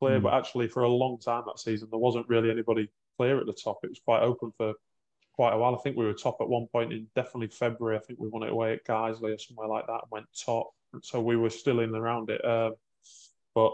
clear, 0.00 0.18
mm. 0.18 0.22
but 0.22 0.34
actually 0.34 0.68
for 0.68 0.82
a 0.82 0.88
long 0.88 1.18
time 1.18 1.44
that 1.46 1.60
season 1.60 1.88
there 1.90 1.98
wasn't 1.98 2.28
really 2.28 2.50
anybody 2.50 2.90
clear 3.16 3.38
at 3.38 3.46
the 3.46 3.52
top. 3.52 3.78
It 3.82 3.90
was 3.90 4.00
quite 4.04 4.22
open 4.22 4.52
for 4.56 4.74
quite 5.34 5.52
a 5.52 5.58
while. 5.58 5.74
I 5.74 5.78
think 5.78 5.96
we 5.96 6.04
were 6.04 6.14
top 6.14 6.38
at 6.40 6.48
one 6.48 6.66
point 6.72 6.92
in 6.92 7.06
definitely 7.14 7.48
February. 7.48 7.96
I 7.96 8.00
think 8.00 8.18
we 8.18 8.28
won 8.28 8.42
it 8.42 8.52
away 8.52 8.72
at 8.72 8.86
Guiseley 8.86 9.34
or 9.34 9.38
somewhere 9.38 9.68
like 9.68 9.86
that 9.86 10.02
and 10.02 10.10
went 10.10 10.26
top. 10.44 10.70
So 11.02 11.20
we 11.20 11.36
were 11.36 11.50
still 11.50 11.80
in 11.80 11.94
around 11.94 12.30
it. 12.30 12.44
Um, 12.44 12.74
but 13.54 13.72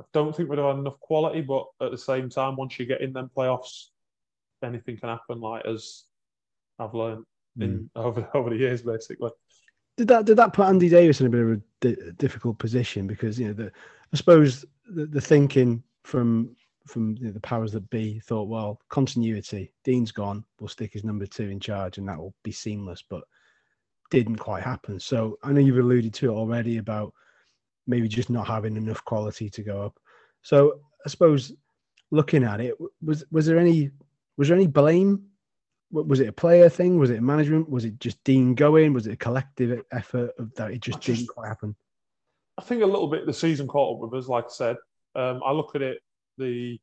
I 0.00 0.04
don't 0.12 0.34
think 0.34 0.48
we'd 0.48 0.58
have 0.58 0.68
had 0.68 0.78
enough 0.78 0.98
quality. 1.00 1.42
But 1.42 1.66
at 1.80 1.90
the 1.90 1.98
same 1.98 2.28
time, 2.28 2.56
once 2.56 2.78
you 2.78 2.86
get 2.86 3.00
in 3.00 3.12
them 3.12 3.30
playoffs, 3.34 3.86
anything 4.62 4.96
can 4.96 5.08
happen. 5.08 5.40
Like 5.40 5.64
as 5.64 6.04
I've 6.78 6.94
learned 6.94 7.24
mm. 7.58 7.62
in 7.62 7.90
over 7.96 8.28
over 8.34 8.50
the 8.50 8.56
years, 8.56 8.82
basically 8.82 9.30
did 10.00 10.08
that 10.08 10.24
did 10.24 10.38
that 10.38 10.54
put 10.54 10.66
Andy 10.66 10.88
Davies 10.88 11.20
in 11.20 11.26
a 11.26 11.30
bit 11.30 11.42
of 11.42 11.50
a 11.52 11.60
di- 11.80 12.12
difficult 12.16 12.58
position? 12.58 13.06
Because 13.06 13.38
you 13.38 13.48
know 13.48 13.52
the 13.52 13.70
I 14.12 14.16
suppose 14.16 14.64
the, 14.88 15.04
the 15.04 15.20
thinking 15.20 15.82
from 16.04 16.56
from 16.86 17.18
you 17.18 17.26
know, 17.26 17.32
the 17.32 17.40
powers 17.40 17.70
that 17.72 17.90
be 17.90 18.18
thought 18.20 18.48
well 18.48 18.80
continuity 18.88 19.70
Dean's 19.84 20.10
gone 20.10 20.42
we'll 20.58 20.68
stick 20.68 20.94
his 20.94 21.04
number 21.04 21.26
two 21.26 21.50
in 21.50 21.60
charge 21.60 21.98
and 21.98 22.08
that 22.08 22.18
will 22.18 22.34
be 22.42 22.50
seamless 22.50 23.04
but 23.06 23.22
didn't 24.10 24.36
quite 24.36 24.62
happen. 24.62 24.98
So 24.98 25.38
I 25.42 25.52
know 25.52 25.60
you've 25.60 25.78
alluded 25.78 26.14
to 26.14 26.30
it 26.30 26.34
already 26.34 26.78
about 26.78 27.12
maybe 27.86 28.08
just 28.08 28.30
not 28.30 28.46
having 28.46 28.76
enough 28.76 29.04
quality 29.04 29.50
to 29.50 29.62
go 29.62 29.82
up. 29.82 30.00
So 30.40 30.80
I 31.04 31.10
suppose 31.10 31.52
looking 32.10 32.42
at 32.42 32.62
it 32.62 32.74
was 33.02 33.22
was 33.30 33.44
there 33.44 33.58
any 33.58 33.90
was 34.38 34.48
there 34.48 34.56
any 34.56 34.66
blame 34.66 35.26
was 35.92 36.20
it 36.20 36.28
a 36.28 36.32
player 36.32 36.68
thing? 36.68 36.98
Was 36.98 37.10
it 37.10 37.22
management? 37.22 37.68
Was 37.68 37.84
it 37.84 37.98
just 37.98 38.22
Dean 38.24 38.54
going? 38.54 38.92
Was 38.92 39.06
it 39.06 39.12
a 39.12 39.16
collective 39.16 39.82
effort 39.92 40.30
of 40.38 40.54
that 40.54 40.70
it 40.70 40.80
just, 40.80 41.00
just 41.00 41.20
didn't 41.20 41.34
quite 41.34 41.48
happen? 41.48 41.74
I 42.58 42.62
think 42.62 42.82
a 42.82 42.86
little 42.86 43.08
bit 43.08 43.26
the 43.26 43.32
season 43.32 43.66
caught 43.66 43.96
up 43.96 44.10
with 44.10 44.22
us, 44.22 44.28
like 44.28 44.44
I 44.44 44.50
said. 44.50 44.76
Um, 45.14 45.40
I 45.44 45.52
look 45.52 45.74
at 45.74 45.82
it, 45.82 45.98
the 46.38 46.78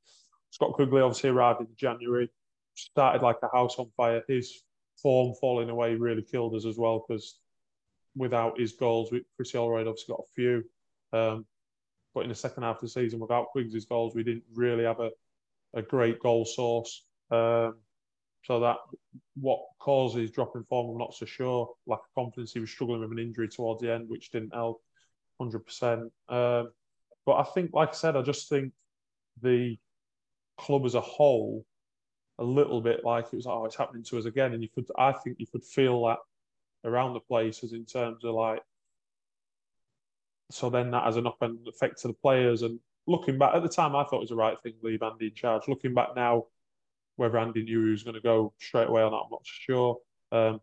Scott 0.49 0.74
Quigley 0.74 1.01
obviously 1.01 1.30
arrived 1.30 1.62
in 1.62 1.68
January, 1.76 2.30
started 2.76 3.22
like 3.22 3.38
a 3.43 3.55
house 3.55 3.78
on 3.78 3.89
fire. 3.95 4.24
His 4.28 4.64
form 5.01 5.36
falling 5.39 5.70
away 5.70 5.95
really 5.95 6.24
killed 6.24 6.55
us 6.55 6.66
as 6.66 6.78
well 6.78 7.05
because 7.08 7.38
without 8.16 8.60
his 8.60 8.74
goals, 8.74 9.14
Chris 9.36 9.53
Holroyd 9.53 9.88
obviously 9.88 10.14
got 10.14 10.26
a 10.26 10.34
few. 10.36 10.64
Um, 11.14 11.45
but 12.14 12.24
in 12.24 12.30
the 12.30 12.36
second 12.36 12.64
half 12.64 12.78
of 12.78 12.82
the 12.82 12.89
season, 12.89 13.20
without 13.20 13.49
Quigs' 13.51 13.86
goals, 13.86 14.16
we 14.16 14.24
didn't 14.24 14.43
really 14.53 14.84
have 14.84 14.99
a, 14.99 15.12
a 15.76 15.82
great 15.82 16.20
goal 16.20 16.45
source. 16.45 17.05
Um, 17.30 17.76
so 18.47 18.61
that 18.61 18.77
what 19.35 19.59
causes 19.77 20.31
dropping 20.31 20.63
form, 20.63 20.91
I'm 20.91 20.97
not 20.97 21.13
so 21.13 21.25
sure. 21.25 21.69
Lack 21.85 21.99
of 21.99 22.15
confidence, 22.15 22.53
he 22.53 22.61
was 22.61 22.71
struggling 22.71 23.01
with 23.01 23.11
an 23.11 23.19
injury 23.19 23.49
towards 23.49 23.81
the 23.81 23.91
end, 23.91 24.07
which 24.07 24.31
didn't 24.31 24.53
help 24.53 24.81
100%. 25.41 26.09
Um, 26.29 26.71
but 27.25 27.33
I 27.33 27.43
think, 27.53 27.71
like 27.73 27.89
I 27.89 27.91
said, 27.91 28.15
I 28.15 28.21
just 28.21 28.47
think 28.47 28.71
the 29.41 29.75
club 30.57 30.85
as 30.85 30.95
a 30.95 31.01
whole, 31.01 31.65
a 32.39 32.43
little 32.45 32.79
bit 32.79 33.03
like 33.03 33.25
it 33.25 33.35
was, 33.35 33.47
oh, 33.47 33.65
it's 33.65 33.75
happening 33.75 34.05
to 34.05 34.17
us 34.17 34.23
again. 34.23 34.53
And 34.53 34.63
you 34.63 34.69
could, 34.73 34.85
I 34.97 35.11
think 35.11 35.35
you 35.39 35.47
could 35.51 35.65
feel 35.65 36.05
that 36.05 36.19
around 36.89 37.15
the 37.15 37.19
places 37.19 37.73
in 37.73 37.85
terms 37.85 38.23
of 38.23 38.33
like, 38.33 38.61
so 40.51 40.69
then 40.69 40.91
that 40.91 41.03
has 41.03 41.17
a 41.17 41.21
knock 41.21 41.35
on 41.41 41.59
effect 41.67 42.01
to 42.03 42.07
the 42.07 42.13
players. 42.13 42.61
And 42.61 42.79
looking 43.07 43.37
back 43.37 43.55
at 43.55 43.61
the 43.61 43.67
time, 43.67 43.93
I 43.93 44.05
thought 44.05 44.19
it 44.19 44.21
was 44.21 44.29
the 44.29 44.37
right 44.37 44.55
thing, 44.63 44.75
to 44.79 44.87
leave 44.87 45.03
Andy 45.03 45.27
in 45.27 45.35
charge. 45.35 45.67
Looking 45.67 45.93
back 45.93 46.15
now, 46.15 46.45
whether 47.18 47.38
Andy 47.38 47.63
knew 47.63 47.86
he 47.86 47.91
was 47.91 48.03
going 48.03 48.15
to 48.15 48.22
go 48.22 48.53
straight 48.59 48.88
away 48.88 49.01
or 49.01 49.11
not, 49.11 49.26
I'm 49.26 49.32
not 49.32 49.41
sure. 49.43 49.97
Um, 50.32 50.61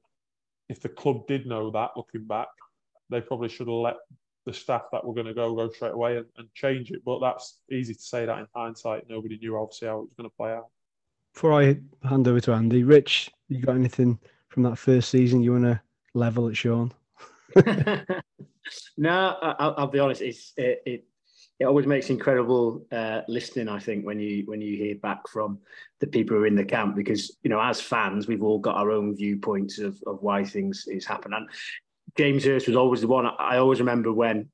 if 0.69 0.81
the 0.81 0.89
club 0.89 1.27
did 1.27 1.47
know 1.47 1.71
that, 1.71 1.91
looking 1.97 2.25
back, 2.25 2.49
they 3.11 3.21
probably 3.21 3.49
should 3.49 3.69
have 3.69 3.77
let 3.77 3.97
the 4.47 4.53
staff 4.53 4.85
that 4.93 5.05
were 5.05 5.15
going 5.15 5.27
to 5.27 5.35
go 5.35 5.55
go 5.55 5.71
straight 5.71 5.93
away 5.93 6.17
and, 6.17 6.27
and, 6.37 6.49
change 6.55 6.91
it. 6.91 7.03
But 7.05 7.21
that's 7.21 7.61
easy 7.71 7.95
to 7.95 8.01
say 8.01 8.27
that 8.27 8.39
in 8.39 8.47
hindsight. 8.55 9.09
Nobody 9.09 9.39
knew 9.39 9.57
obviously 9.57 9.89
how 9.89 9.99
it 9.99 10.03
was 10.03 10.15
going 10.17 10.29
to 10.29 10.37
play 10.37 10.53
out. 10.53 10.69
Before 11.33 11.61
I 11.61 11.79
hand 12.07 12.29
over 12.29 12.41
to 12.41 12.53
Andy, 12.53 12.85
Rich, 12.85 13.31
you 13.49 13.61
got 13.61 13.77
anything 13.77 14.19
from 14.49 14.63
that 14.65 14.77
first 14.77 15.11
season 15.11 15.43
you 15.43 15.53
want 15.53 15.65
to 15.65 15.81
level 16.15 16.49
at 16.49 16.57
Shaun? 16.57 16.93
no, 18.97 19.37
I'll, 19.43 19.75
I'll, 19.79 19.87
be 19.87 19.99
honest. 19.99 20.23
It's 20.23 20.53
it, 20.57 20.83
it 20.87 21.05
it 21.61 21.67
always 21.67 21.87
makes 21.87 22.11
incredible 22.11 22.85
uh, 22.91 23.21
listening. 23.29 23.69
I 23.69 23.79
think 23.79 24.05
when 24.05 24.19
you 24.19 24.43
when 24.47 24.61
you 24.61 24.77
hear 24.77 24.97
back 24.97 25.29
from 25.29 25.59
the 26.01 26.07
people 26.07 26.37
who 26.37 26.43
are 26.43 26.47
in 26.47 26.57
the 26.57 26.65
camp, 26.65 26.97
because 26.97 27.37
you 27.43 27.51
know, 27.51 27.61
as 27.61 27.81
fans, 27.81 28.27
we've 28.27 28.43
all 28.43 28.59
got 28.59 28.77
our 28.77 28.91
own 28.91 29.15
viewpoints 29.17 29.79
of, 29.79 30.03
of 30.07 30.19
why 30.21 30.45
things 30.45 30.87
is 30.89 31.07
happening. 31.07 31.39
And 31.39 31.49
James 32.17 32.45
Hirst 32.45 32.67
was 32.67 32.77
always 32.77 33.03
the 33.03 33.09
one. 33.09 33.27
I 33.27 33.59
always 33.59 33.79
remember 33.79 34.13
when 34.13 34.49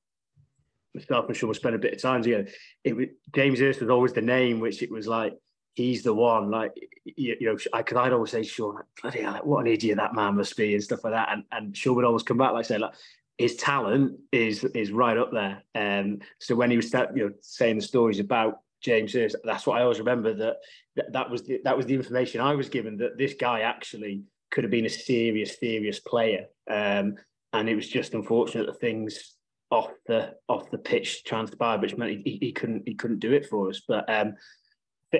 myself 0.95 1.27
and 1.29 1.37
Shaun 1.37 1.55
spent 1.55 1.75
a 1.75 1.79
bit 1.79 1.95
of 1.95 2.03
time 2.03 2.23
together. 2.23 2.49
It 2.85 2.95
was, 2.95 3.07
James 3.35 3.61
Hirst 3.61 3.81
was 3.81 3.91
always 3.91 4.13
the 4.13 4.21
name, 4.21 4.61
which 4.61 4.83
it 4.83 4.91
was 4.91 5.07
like 5.07 5.35
he's 5.73 6.03
the 6.03 6.13
one. 6.13 6.51
Like 6.51 6.73
you, 7.05 7.37
you 7.41 7.47
know, 7.47 7.83
could 7.83 7.97
I'd 7.97 8.13
always 8.13 8.31
say, 8.31 8.43
Shaun, 8.43 8.83
bloody 9.01 9.23
hell, 9.23 9.41
what 9.43 9.61
an 9.61 9.73
idiot 9.73 9.97
that 9.97 10.15
man 10.15 10.37
must 10.37 10.55
be, 10.55 10.75
and 10.75 10.83
stuff 10.83 11.05
like 11.05 11.15
that. 11.15 11.31
And 11.33 11.45
and 11.51 11.75
Shaun 11.75 11.97
would 11.97 12.05
always 12.05 12.25
come 12.25 12.37
back 12.37 12.53
like 12.53 12.67
say, 12.67 12.77
like 12.77 12.95
his 13.41 13.57
talent 13.57 14.19
is 14.33 14.65
is 14.65 14.93
right 14.93 15.17
up 15.17 15.33
there. 15.33 15.63
Um, 15.75 16.19
so 16.39 16.55
when 16.55 16.71
he 16.71 16.77
was 16.77 16.93
you 16.93 17.25
know 17.25 17.33
saying 17.41 17.77
the 17.77 17.83
stories 17.83 18.21
about 18.21 18.61
James 18.83 19.15
that's 19.45 19.67
what 19.67 19.79
I 19.79 19.83
always 19.83 19.99
remember 19.99 20.35
that 20.35 20.57
that, 20.97 21.13
that 21.13 21.31
was 21.31 21.43
the, 21.45 21.61
that 21.65 21.77
was 21.77 21.87
the 21.87 21.95
information 21.95 22.43
I 22.43 22.55
was 22.55 22.69
given 22.69 22.99
that 22.99 23.17
this 23.17 23.35
guy 23.35 23.61
actually 23.61 24.25
could 24.51 24.65
have 24.65 24.71
been 24.71 24.85
a 24.85 24.91
serious 24.91 25.59
serious 25.59 26.01
player. 26.01 26.47
Um, 26.71 27.15
and 27.55 27.69
it 27.69 27.75
was 27.75 27.89
just 27.89 28.13
unfortunate 28.13 28.67
that 28.67 28.79
things 28.79 29.37
off 29.71 29.91
the 30.07 30.35
off 30.47 30.71
the 30.71 30.79
pitch 30.79 31.25
transpired, 31.25 31.81
which 31.81 31.97
meant 31.97 32.21
he, 32.25 32.39
he 32.43 32.53
couldn't 32.53 32.83
he 32.87 32.95
couldn't 32.95 33.21
do 33.21 33.33
it 33.33 33.47
for 33.47 33.71
us. 33.71 33.81
But 33.89 34.05
um, 34.13 34.35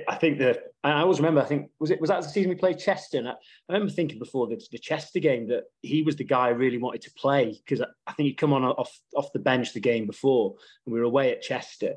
I 0.09 0.15
think 0.15 0.39
that 0.39 0.73
I 0.85 1.01
always 1.01 1.19
remember. 1.19 1.41
I 1.41 1.47
think 1.47 1.71
was 1.81 1.91
it 1.91 2.01
was 2.01 2.11
that 2.11 2.23
the 2.23 2.29
season 2.29 2.51
we 2.51 2.55
played 2.55 2.79
Chester. 2.79 3.19
And 3.19 3.29
I, 3.29 3.33
I 3.33 3.73
remember 3.73 3.93
thinking 3.93 4.19
before 4.19 4.47
the, 4.47 4.61
the 4.71 4.79
Chester 4.79 5.19
game 5.19 5.49
that 5.49 5.65
he 5.83 6.03
was 6.03 6.17
the 6.17 6.25
guy 6.25 6.47
I 6.47 6.51
really 6.51 6.79
wanted 6.79 7.03
to 7.03 7.13
play 7.13 7.61
because 7.65 7.81
I, 7.81 7.87
I, 8.07 8.13
think 8.13 8.29
he'd 8.29 8.35
come 8.35 8.53
on 8.53 8.65
off 8.65 8.97
off 9.17 9.33
the 9.33 9.41
bench 9.41 9.73
the 9.73 9.81
game 9.81 10.07
before, 10.07 10.55
and 10.87 10.93
we 10.93 11.01
were 11.01 11.07
away 11.07 11.33
at 11.33 11.43
Chester. 11.43 11.95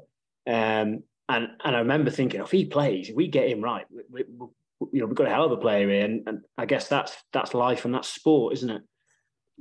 Um, 0.48 1.04
and 1.30 1.48
and 1.64 1.76
I 1.76 1.80
remember 1.80 2.10
thinking, 2.10 2.41
if 2.41 2.52
he 2.52 2.66
plays, 2.66 3.10
if 3.10 3.16
we 3.16 3.28
get 3.28 3.48
him 3.48 3.62
right, 3.62 3.86
we, 3.91 4.24
we, 4.30 4.48
you 4.91 5.00
know, 5.00 5.06
we've 5.06 5.16
got 5.16 5.28
a 5.28 5.32
hell 5.32 5.46
of 5.46 5.52
a 5.52 5.58
player 5.58 5.88
here. 5.88 6.06
And, 6.06 6.28
and 6.28 6.41
I 6.58 6.66
guess 6.66 6.88
that's 6.88 7.16
that's 7.32 7.54
life 7.54 7.86
and 7.86 7.94
that's 7.94 8.10
sport, 8.10 8.54
isn't 8.54 8.70
it? 8.70 8.82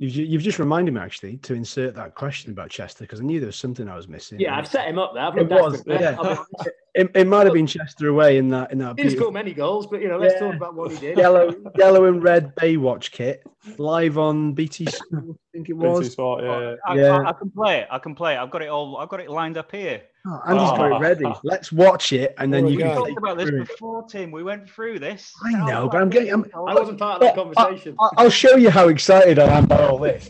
You've, 0.03 0.15
you've 0.31 0.41
just 0.41 0.59
reminded 0.59 0.93
me 0.93 0.99
actually 0.99 1.37
to 1.37 1.53
insert 1.53 1.95
that 1.95 2.13
question 2.13 2.51
about 2.51 2.69
Chester 2.69 3.05
because 3.05 3.21
I 3.21 3.23
knew 3.23 3.39
there 3.39 3.47
was 3.47 3.55
something 3.55 3.87
I 3.87 3.95
was 3.95 4.09
missing. 4.09 4.37
Yeah, 4.37 4.57
I've 4.57 4.67
set 4.67 4.85
him 4.85 4.99
up 4.99 5.13
there. 5.13 5.23
I've 5.23 5.37
It 5.37 5.49
was, 5.49 5.81
yeah. 5.87 6.43
It, 6.95 7.09
it 7.15 7.25
might 7.25 7.45
have 7.45 7.53
been 7.53 7.65
Chester 7.65 8.09
away 8.09 8.37
in 8.37 8.49
that 8.49 8.71
in 8.71 8.77
that 8.79 8.89
He 8.89 8.95
didn't 8.95 8.97
beautiful 8.97 9.23
score 9.23 9.31
many 9.31 9.53
goals, 9.53 9.87
but 9.87 9.99
you 10.01 10.09
know, 10.09 10.17
let's 10.17 10.33
Yeah. 10.35 10.41
talk 10.41 10.55
about 10.55 10.75
what 10.75 10.91
he 10.91 10.97
did. 10.97 11.17
yellow 11.17 11.55
yellow 11.75 12.05
and 12.05 12.21
red 12.21 12.53
Baywatch 12.55 13.11
kit 13.11 13.43
live 13.77 14.17
on 14.19 14.53
BT 14.53 14.85
Sport, 14.85 15.23
I 15.23 15.33
think 15.53 15.69
it 15.69 15.73
BT 15.73 15.87
was. 15.87 16.11
Sport, 16.11 16.43
yeah, 16.43 16.59
yeah. 16.59 16.75
I, 16.85 16.95
Yeah. 16.95 17.17
I, 17.17 17.29
I 17.29 17.33
can 17.33 17.49
play 17.49 17.79
it. 17.79 17.87
I 17.89 17.97
can 17.97 18.13
play 18.13 18.35
it. 18.35 18.37
I've 18.39 18.51
got 18.51 18.61
it 18.61 18.67
all. 18.69 18.97
I've 18.97 19.09
got 19.09 19.21
it 19.21 19.29
lined 19.29 19.57
up 19.57 19.71
here. 19.71 20.01
Oh, 20.25 20.41
Andy's 20.47 20.69
got 20.69 20.91
it 20.93 20.99
ready. 20.99 21.25
Ah. 21.25 21.39
Let's 21.43 21.71
watch 21.71 22.13
it 22.13 22.33
and 22.37 22.53
then 22.53 22.65
Oh, 22.65 22.69
you 22.69 22.79
God. 22.79 22.93
can 22.93 23.03
We 23.03 23.09
talked 23.09 23.17
about 23.17 23.37
this 23.37 23.49
through 23.49 23.65
before, 23.65 24.03
Tim. 24.07 24.31
We 24.31 24.41
went 24.43 24.69
through 24.69 24.99
this. 24.99 25.33
I 25.43 25.51
know, 25.65 25.89
but 25.89 26.01
I'm 26.01 26.09
getting. 26.09 26.31
I'm, 26.31 26.45
I 26.55 26.73
wasn't 26.73 26.99
part 26.99 27.21
of 27.21 27.21
that 27.21 27.35
conversation. 27.35 27.95
I- 27.99 28.09
I'll 28.17 28.29
show 28.29 28.55
you 28.55 28.69
how 28.69 28.87
excited 28.87 29.37
I 29.37 29.57
am 29.57 29.65
by 29.65 29.83
all 29.85 29.97
this. 29.97 30.29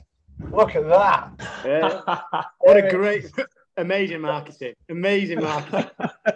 Look 0.52 0.76
at 0.76 0.88
that. 0.90 1.30
Yeah. 1.64 2.22
What 2.60 2.78
a 2.78 2.90
great, 2.90 3.32
amazing 3.78 4.22
marketing. 4.22 4.74
Amazing 4.90 5.42
marketing. 5.42 5.90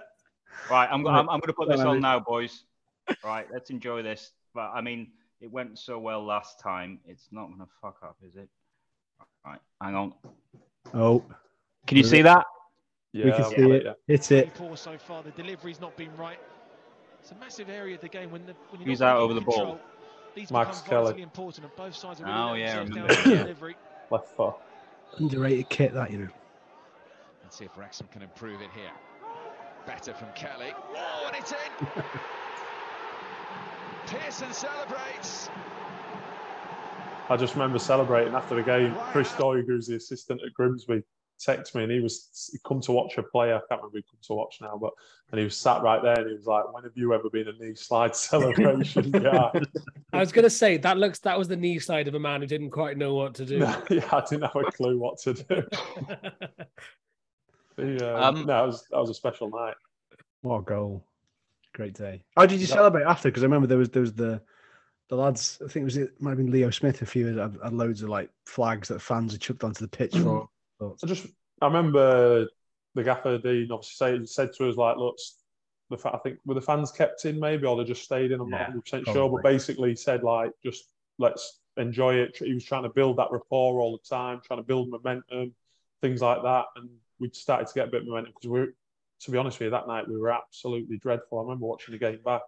Right, 0.69 0.89
I'm, 0.91 1.07
I'm, 1.07 1.29
I'm 1.29 1.39
going 1.39 1.47
to 1.47 1.53
put 1.53 1.69
this 1.69 1.79
on, 1.79 1.87
on 1.87 2.01
now, 2.01 2.19
boys. 2.19 2.63
Right, 3.23 3.47
let's 3.53 3.69
enjoy 3.69 4.01
this. 4.01 4.31
But 4.53 4.71
I 4.73 4.81
mean, 4.81 5.11
it 5.39 5.49
went 5.49 5.79
so 5.79 5.97
well 5.97 6.21
last 6.25 6.59
time. 6.59 6.99
It's 7.07 7.29
not 7.31 7.47
going 7.47 7.59
to 7.59 7.67
fuck 7.81 7.95
up, 8.03 8.17
is 8.21 8.35
it? 8.35 8.49
Right, 9.45 9.59
hang 9.81 9.95
on. 9.95 10.13
Oh, 10.93 11.23
Can 11.85 11.97
you 11.97 12.03
see 12.03 12.21
that? 12.21 12.45
We 13.13 13.21
Yeah, 13.23 13.35
can 13.35 13.45
see 13.49 13.55
got 13.55 13.71
it. 13.71 13.83
yeah. 13.85 13.93
It's 14.07 14.31
it. 14.31 14.55
Four 14.55 14.77
so 14.77 14.97
far. 14.97 15.23
The 15.23 15.31
delivery's 15.31 15.79
not 15.81 15.95
been 15.97 16.15
right. 16.17 16.39
It's 17.19 17.31
a 17.31 17.35
massive 17.35 17.69
area 17.69 17.95
of 17.95 18.01
the 18.01 18.07
game 18.09 18.31
when, 18.31 18.45
the, 18.45 18.53
when 18.69 18.81
you're 18.81 18.87
Who's 18.89 18.99
not 19.01 19.15
out 19.15 19.19
over 19.21 19.31
in 19.31 19.35
the 19.35 19.41
ball? 19.41 19.55
control, 19.55 19.79
These 20.35 20.51
Max 20.51 20.81
Kelly. 20.81 21.21
important, 21.21 21.65
and 21.65 21.75
both 21.75 21.95
sides 21.95 22.21
are 22.21 22.25
really 22.25 22.37
Oh, 22.37 22.53
yeah, 22.53 22.79
I 22.79 22.83
themselves 22.85 22.89
remember 22.89 23.07
down 23.07 23.07
with 23.07 23.17
him, 23.17 23.31
the 23.31 23.35
yeah. 23.35 23.43
delivery. 23.43 23.75
Left 24.11 24.27
foot. 24.29 24.55
Underrated 25.17 25.69
kit, 25.69 25.93
that 25.93 26.11
you 26.11 26.19
know. 26.19 26.27
Let's 27.43 27.57
see 27.57 27.65
if 27.65 27.77
Wrexham 27.77 28.07
can 28.11 28.21
improve 28.21 28.61
it 28.61 28.69
here. 28.75 28.91
Better 29.85 30.13
from 30.13 30.27
Kelly. 30.35 30.73
Oh, 30.95 31.23
and 31.27 31.35
it's 31.35 31.51
in! 31.51 32.03
Pearson 34.07 34.51
celebrates. 34.53 35.49
I 37.29 37.35
just 37.37 37.53
remember 37.55 37.79
celebrating 37.79 38.33
after 38.35 38.55
the 38.55 38.63
game. 38.63 38.95
Chris 39.11 39.31
Doig, 39.33 39.65
who's 39.65 39.87
the 39.87 39.95
assistant 39.95 40.41
at 40.45 40.53
Grimsby, 40.53 41.03
texted 41.39 41.75
me 41.75 41.83
and 41.83 41.91
he 41.91 41.99
was 41.99 42.49
he'd 42.51 42.63
come 42.63 42.81
to 42.81 42.91
watch 42.91 43.17
a 43.17 43.23
player. 43.23 43.55
I 43.55 43.59
can't 43.69 43.81
remember 43.81 43.97
who 43.97 44.01
come 44.03 44.19
to 44.23 44.33
watch 44.33 44.57
now, 44.61 44.77
but 44.81 44.91
and 45.31 45.39
he 45.39 45.43
was 45.43 45.55
sat 45.57 45.81
right 45.81 46.01
there 46.01 46.19
and 46.19 46.27
he 46.29 46.35
was 46.35 46.45
like, 46.45 46.73
"When 46.73 46.83
have 46.83 46.93
you 46.95 47.13
ever 47.13 47.29
been 47.29 47.47
a 47.47 47.53
knee 47.53 47.75
slide 47.75 48.15
celebration 48.29 49.11
guy?" 49.11 49.51
I 50.13 50.19
was 50.19 50.31
going 50.31 50.43
to 50.43 50.49
say 50.49 50.77
that 50.77 50.97
looks 50.97 51.19
that 51.19 51.37
was 51.37 51.47
the 51.47 51.55
knee 51.57 51.79
slide 51.79 52.07
of 52.07 52.15
a 52.15 52.19
man 52.19 52.41
who 52.41 52.47
didn't 52.47 52.71
quite 52.71 52.97
know 52.97 53.13
what 53.13 53.33
to 53.35 53.45
do. 53.45 53.57
yeah, 53.89 54.07
I 54.11 54.21
didn't 54.29 54.43
have 54.43 54.55
a 54.55 54.71
clue 54.71 54.97
what 54.97 55.17
to 55.19 55.33
do. 55.33 55.63
Yeah, 57.79 58.13
Um, 58.15 58.45
no, 58.47 58.63
it 58.63 58.67
was 58.67 58.85
that 58.89 58.97
was 58.99 59.09
a 59.11 59.13
special 59.13 59.49
night. 59.51 59.75
What 60.41 60.57
a 60.59 60.61
goal. 60.63 61.03
Great 61.75 61.93
day. 61.93 62.23
How 62.35 62.47
did 62.47 62.59
you 62.59 62.65
That- 62.67 62.73
celebrate 62.73 63.03
after? 63.03 63.29
Because 63.29 63.43
I 63.43 63.45
remember 63.45 63.67
there 63.67 63.77
was 63.77 63.89
there 63.89 64.01
was 64.01 64.13
the 64.13 64.41
the 65.09 65.15
lads, 65.15 65.61
I 65.63 65.69
think 65.69 65.83
it 65.83 65.85
was 65.85 65.97
it 65.97 66.19
might 66.21 66.31
have 66.31 66.37
been 66.39 66.51
Leo 66.51 66.69
Smith, 66.69 67.01
a 67.01 67.05
few 67.05 67.27
had, 67.37 67.57
had 67.63 67.73
loads 67.73 68.01
of 68.01 68.09
like 68.09 68.29
flags 68.45 68.87
that 68.89 68.99
fans 69.01 69.31
had 69.31 69.41
chucked 69.41 69.63
onto 69.63 69.81
the 69.85 69.87
pitch 69.87 70.17
for. 70.23 70.49
Thoughts? 70.79 71.03
I 71.03 71.07
just 71.07 71.27
I 71.61 71.67
remember 71.67 72.47
the 72.95 73.03
gaffer 73.03 73.37
Dean 73.37 73.71
obviously 73.71 74.25
said, 74.25 74.29
said 74.29 74.53
to 74.57 74.69
us 74.69 74.75
like, 74.75 74.97
look, 74.97 75.17
the 75.89 75.97
fa- 75.97 76.13
I 76.13 76.17
think 76.19 76.39
were 76.45 76.55
the 76.55 76.61
fans 76.61 76.91
kept 76.91 77.25
in 77.25 77.39
maybe 77.39 77.65
or 77.65 77.77
they 77.77 77.83
just 77.83 78.03
stayed 78.03 78.31
in. 78.31 78.39
I'm 78.39 78.49
Yeah, 78.49 78.57
not 78.57 78.67
100 78.67 78.81
percent 78.83 79.07
sure, 79.07 79.29
but 79.29 79.43
basically 79.43 79.95
said 79.95 80.23
like 80.23 80.51
just 80.63 80.85
let's 81.17 81.59
enjoy 81.77 82.15
it. 82.15 82.37
He 82.37 82.53
was 82.53 82.65
trying 82.65 82.83
to 82.83 82.89
build 82.89 83.17
that 83.17 83.31
rapport 83.31 83.79
all 83.79 83.91
the 83.97 84.07
time, 84.07 84.41
trying 84.43 84.59
to 84.59 84.65
build 84.65 84.89
momentum, 84.89 85.53
things 86.01 86.21
like 86.21 86.41
that, 86.43 86.65
and 86.75 86.89
we 87.19 87.29
started 87.33 87.67
to 87.67 87.73
get 87.73 87.87
a 87.87 87.91
bit 87.91 88.01
of 88.01 88.07
momentum 88.07 88.33
because 88.35 88.49
we, 88.49 88.59
were 88.59 88.73
to 89.21 89.31
be 89.31 89.37
honest 89.37 89.59
with 89.59 89.67
you, 89.67 89.71
that 89.71 89.87
night 89.87 90.07
we 90.07 90.17
were 90.17 90.31
absolutely 90.31 90.97
dreadful. 90.97 91.39
I 91.39 91.43
remember 91.43 91.65
watching 91.65 91.93
the 91.93 91.99
game 91.99 92.19
back. 92.23 92.41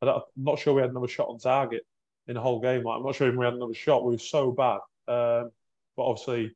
I 0.00 0.06
don't, 0.06 0.16
I'm 0.16 0.44
not 0.44 0.58
sure 0.58 0.74
we 0.74 0.82
had 0.82 0.90
another 0.90 1.08
shot 1.08 1.28
on 1.28 1.38
target 1.38 1.84
in 2.26 2.34
the 2.34 2.40
whole 2.40 2.60
game. 2.60 2.84
Like, 2.84 2.98
I'm 2.98 3.04
not 3.04 3.14
sure 3.14 3.26
even 3.26 3.38
we 3.38 3.44
had 3.44 3.54
another 3.54 3.74
shot. 3.74 4.04
We 4.04 4.12
were 4.12 4.18
so 4.18 4.52
bad, 4.52 4.80
um, 5.08 5.50
but 5.96 6.04
obviously 6.04 6.54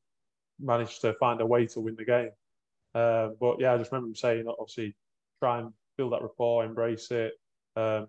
managed 0.61 1.01
to 1.03 1.15
find 1.15 1.41
a 1.41 1.47
way 1.47 1.67
to 1.67 1.81
win 1.81 1.97
the 1.97 2.05
game. 2.05 2.31
Um, 2.95 3.37
but 3.41 3.61
yeah, 3.61 3.75
I 3.75 3.79
just 3.79 3.93
remember 3.93 4.09
him 4.09 4.15
saying, 4.15 4.47
obviously, 4.49 4.97
try 5.39 5.59
and 5.59 5.73
build 5.99 6.13
that 6.13 6.23
rapport, 6.23 6.65
embrace 6.65 7.11
it, 7.11 7.33
um, 7.77 8.07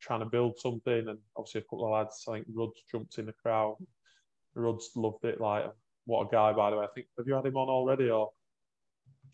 trying 0.00 0.20
to 0.20 0.26
build 0.26 0.58
something. 0.58 1.08
And 1.08 1.18
obviously, 1.36 1.60
a 1.60 1.64
couple 1.64 1.86
of 1.86 1.92
lads, 1.92 2.24
I 2.28 2.34
think 2.34 2.46
Rudds 2.52 2.82
jumped 2.90 3.18
in 3.18 3.26
the 3.26 3.32
crowd. 3.32 3.76
Rudds 4.54 4.90
loved 4.94 5.24
it. 5.24 5.40
Like, 5.40 5.64
what 6.04 6.26
a 6.26 6.30
guy, 6.30 6.52
by 6.52 6.70
the 6.70 6.76
way. 6.76 6.84
I 6.84 6.88
think, 6.94 7.06
have 7.16 7.26
you 7.26 7.34
had 7.34 7.46
him 7.46 7.56
on 7.56 7.68
already? 7.68 8.10
Or 8.10 8.30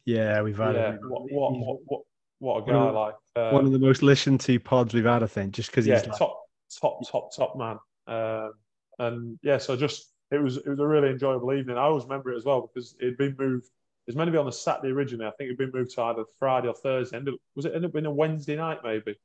Yeah, 0.05 0.41
we've 0.43 0.57
had 0.57 0.75
yeah, 0.75 0.93
it. 0.95 1.01
what, 1.03 1.23
what, 1.31 1.53
what, 1.53 1.79
what, 1.87 2.03
what 2.39 2.57
a 2.59 2.63
One 2.63 2.67
guy. 2.67 2.89
of- 2.89 2.95
like, 2.95 3.15
uh, 3.37 3.51
One 3.51 3.67
of 3.67 3.73
the 3.73 3.79
most 3.79 4.03
listened 4.03 4.41
to 4.43 4.59
pods 4.61 4.95
we've 4.95 5.05
had, 5.05 5.23
I 5.23 5.27
think, 5.27 5.53
just 5.53 5.71
because 5.71 5.87
yeah, 5.87 5.99
he's 5.99 6.09
like, 6.09 6.19
top, 6.19 6.41
top, 6.81 7.01
top, 7.11 7.35
top 7.35 7.57
man. 7.57 7.79
Um, 8.07 8.53
and 8.99 9.39
yeah, 9.43 9.59
so 9.59 9.77
just 9.77 10.12
it 10.33 10.43
was 10.43 10.57
it 10.57 10.69
was 10.69 10.81
a 10.81 10.87
really 10.87 11.11
enjoyable 11.11 11.53
evening. 11.53 11.77
I 11.77 11.83
always 11.83 12.05
remember 12.05 12.33
it 12.33 12.37
as 12.37 12.45
well 12.45 12.63
because 12.63 12.97
it'd 13.01 13.19
been 13.19 13.37
moved. 13.39 13.67
It 13.67 14.11
was 14.11 14.17
meant 14.17 14.29
to 14.29 14.33
be 14.33 14.39
on 14.39 14.49
a 14.49 14.53
Saturday 14.53 14.93
originally. 14.93 15.27
I 15.27 15.31
think 15.31 15.49
it'd 15.49 15.59
been 15.59 15.71
moved 15.73 15.93
to 15.93 16.03
either 16.03 16.25
Friday 16.39 16.69
or 16.69 16.75
Thursday. 16.75 17.17
Ended, 17.17 17.35
was 17.55 17.67
it 17.67 17.73
ended 17.75 17.87
up 17.87 17.93
being 17.93 18.07
a 18.07 18.11
Wednesday 18.11 18.57
night 18.57 18.79
maybe? 18.83 19.17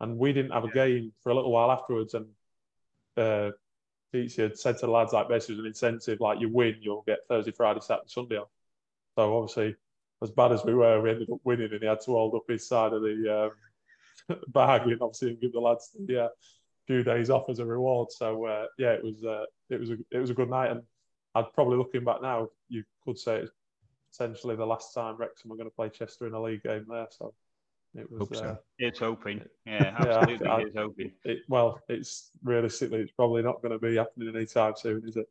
And 0.00 0.18
we 0.18 0.32
didn't 0.32 0.52
have 0.52 0.64
a 0.64 0.70
game 0.70 1.12
for 1.22 1.30
a 1.30 1.34
little 1.34 1.50
while 1.50 1.70
afterwards. 1.70 2.14
And 2.14 2.26
uh, 3.16 3.50
had 4.12 4.58
said 4.58 4.78
to 4.78 4.86
the 4.86 4.92
lads 4.92 5.12
like 5.12 5.28
basically 5.28 5.56
as 5.56 5.58
an 5.60 5.66
incentive, 5.66 6.20
like 6.20 6.40
you 6.40 6.48
win, 6.48 6.76
you'll 6.80 7.04
get 7.06 7.20
Thursday, 7.28 7.50
Friday, 7.50 7.80
Saturday, 7.80 8.08
Sunday 8.08 8.36
off. 8.36 8.48
So 9.16 9.36
obviously, 9.36 9.76
as 10.22 10.30
bad 10.30 10.52
as 10.52 10.64
we 10.64 10.74
were, 10.74 11.00
we 11.00 11.10
ended 11.10 11.30
up 11.30 11.40
winning, 11.44 11.70
and 11.72 11.80
he 11.80 11.86
had 11.86 12.00
to 12.02 12.12
hold 12.12 12.34
up 12.34 12.44
his 12.48 12.66
side 12.66 12.92
of 12.92 13.02
the 13.02 13.50
um, 14.30 14.38
bargain, 14.48 14.98
obviously, 15.00 15.30
and 15.30 15.40
give 15.40 15.52
the 15.52 15.60
lads 15.60 15.90
the 16.06 16.24
uh, 16.24 16.28
few 16.86 17.02
days 17.02 17.30
off 17.30 17.48
as 17.48 17.58
a 17.58 17.64
reward. 17.64 18.10
So 18.12 18.44
uh, 18.46 18.66
yeah, 18.78 18.92
it 18.92 19.04
was 19.04 19.24
uh, 19.24 19.44
it 19.70 19.80
was 19.80 19.90
a 19.90 19.96
it 20.10 20.18
was 20.18 20.30
a 20.30 20.34
good 20.34 20.50
night, 20.50 20.70
and 20.70 20.82
I'd 21.34 21.52
probably 21.54 21.76
looking 21.78 22.04
back 22.04 22.22
now, 22.22 22.48
you 22.68 22.84
could 23.04 23.18
say 23.18 23.36
it's 23.38 23.52
essentially 24.12 24.56
the 24.56 24.64
last 24.66 24.94
time 24.94 25.16
Wrexham 25.16 25.50
are 25.52 25.56
going 25.56 25.68
to 25.68 25.74
play 25.74 25.88
Chester 25.88 26.26
in 26.26 26.34
a 26.34 26.42
league 26.42 26.62
game 26.62 26.86
there. 26.88 27.06
So 27.10 27.34
it 27.94 28.10
was. 28.10 28.20
Hope 28.20 28.36
so. 28.36 28.44
uh, 28.44 28.56
It's 28.78 28.98
hoping. 29.00 29.42
Yeah, 29.66 29.82
Yeah, 29.82 29.96
absolutely. 30.18 30.46
I- 30.46 30.60
it's 30.60 30.76
hoping. 30.76 31.12
it, 31.24 31.38
well, 31.48 31.80
it's 31.88 32.30
realistically, 32.42 33.00
it's 33.00 33.12
probably 33.12 33.42
not 33.42 33.62
going 33.62 33.72
to 33.72 33.78
be 33.78 33.96
happening 33.96 34.34
anytime 34.34 34.74
soon, 34.76 35.02
is 35.08 35.16
it? 35.16 35.26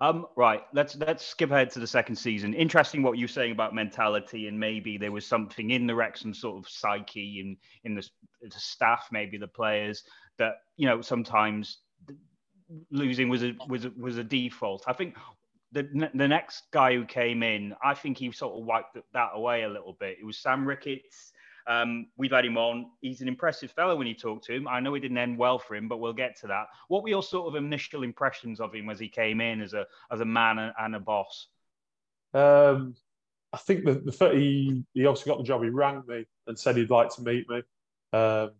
Um, 0.00 0.26
right, 0.36 0.62
let's 0.72 0.94
let's 0.96 1.26
skip 1.26 1.50
ahead 1.50 1.70
to 1.70 1.80
the 1.80 1.86
second 1.86 2.14
season. 2.14 2.54
Interesting 2.54 3.02
what 3.02 3.18
you're 3.18 3.26
saying 3.26 3.50
about 3.50 3.74
mentality, 3.74 4.46
and 4.46 4.58
maybe 4.58 4.96
there 4.96 5.10
was 5.10 5.26
something 5.26 5.70
in 5.72 5.88
the 5.88 5.94
Wrexham 5.94 6.32
sort 6.32 6.56
of 6.56 6.70
psyche 6.70 7.40
and 7.40 7.56
in 7.82 7.96
the, 7.96 8.08
the 8.42 8.60
staff, 8.60 9.08
maybe 9.10 9.38
the 9.38 9.48
players, 9.48 10.04
that 10.38 10.58
you 10.76 10.86
know 10.86 11.00
sometimes 11.00 11.78
losing 12.90 13.28
was 13.28 13.42
a 13.42 13.54
was 13.68 13.84
a, 13.84 13.92
was 13.96 14.18
a 14.18 14.24
default. 14.24 14.84
I 14.86 14.92
think 14.92 15.16
the 15.72 16.10
the 16.14 16.28
next 16.28 16.64
guy 16.72 16.94
who 16.94 17.04
came 17.04 17.42
in, 17.42 17.74
I 17.82 17.94
think 17.94 18.18
he 18.18 18.32
sort 18.32 18.58
of 18.58 18.64
wiped 18.64 18.96
that 19.12 19.30
away 19.34 19.62
a 19.62 19.68
little 19.68 19.96
bit. 19.98 20.18
It 20.20 20.24
was 20.24 20.38
Sam 20.38 20.66
Ricketts. 20.66 21.32
Um, 21.66 22.06
we've 22.16 22.32
had 22.32 22.46
him 22.46 22.56
on. 22.56 22.86
He's 23.02 23.20
an 23.20 23.28
impressive 23.28 23.70
fellow 23.72 23.94
when 23.94 24.06
you 24.06 24.14
talk 24.14 24.42
to 24.44 24.54
him. 24.54 24.66
I 24.66 24.80
know 24.80 24.94
it 24.94 25.00
didn't 25.00 25.18
end 25.18 25.36
well 25.36 25.58
for 25.58 25.76
him, 25.76 25.86
but 25.86 25.98
we'll 25.98 26.14
get 26.14 26.34
to 26.40 26.46
that. 26.46 26.68
What 26.88 27.02
were 27.02 27.10
your 27.10 27.22
sort 27.22 27.46
of 27.46 27.62
initial 27.62 28.04
impressions 28.04 28.58
of 28.58 28.74
him 28.74 28.88
as 28.88 28.98
he 28.98 29.08
came 29.08 29.42
in 29.42 29.60
as 29.60 29.74
a 29.74 29.86
as 30.10 30.20
a 30.20 30.24
man 30.24 30.72
and, 30.78 30.94
a 30.94 31.00
boss? 31.00 31.48
Um, 32.32 32.94
I 33.52 33.58
think 33.58 33.84
the, 33.84 33.94
the 33.94 34.30
he, 34.34 34.84
he 34.94 35.04
obviously 35.04 35.30
got 35.30 35.38
the 35.38 35.44
job. 35.44 35.62
He 35.62 35.68
rang 35.68 36.02
me 36.08 36.24
and 36.46 36.58
said 36.58 36.76
he'd 36.76 36.90
like 36.90 37.14
to 37.16 37.22
meet 37.22 37.48
me. 37.50 37.58
Um, 38.14 38.52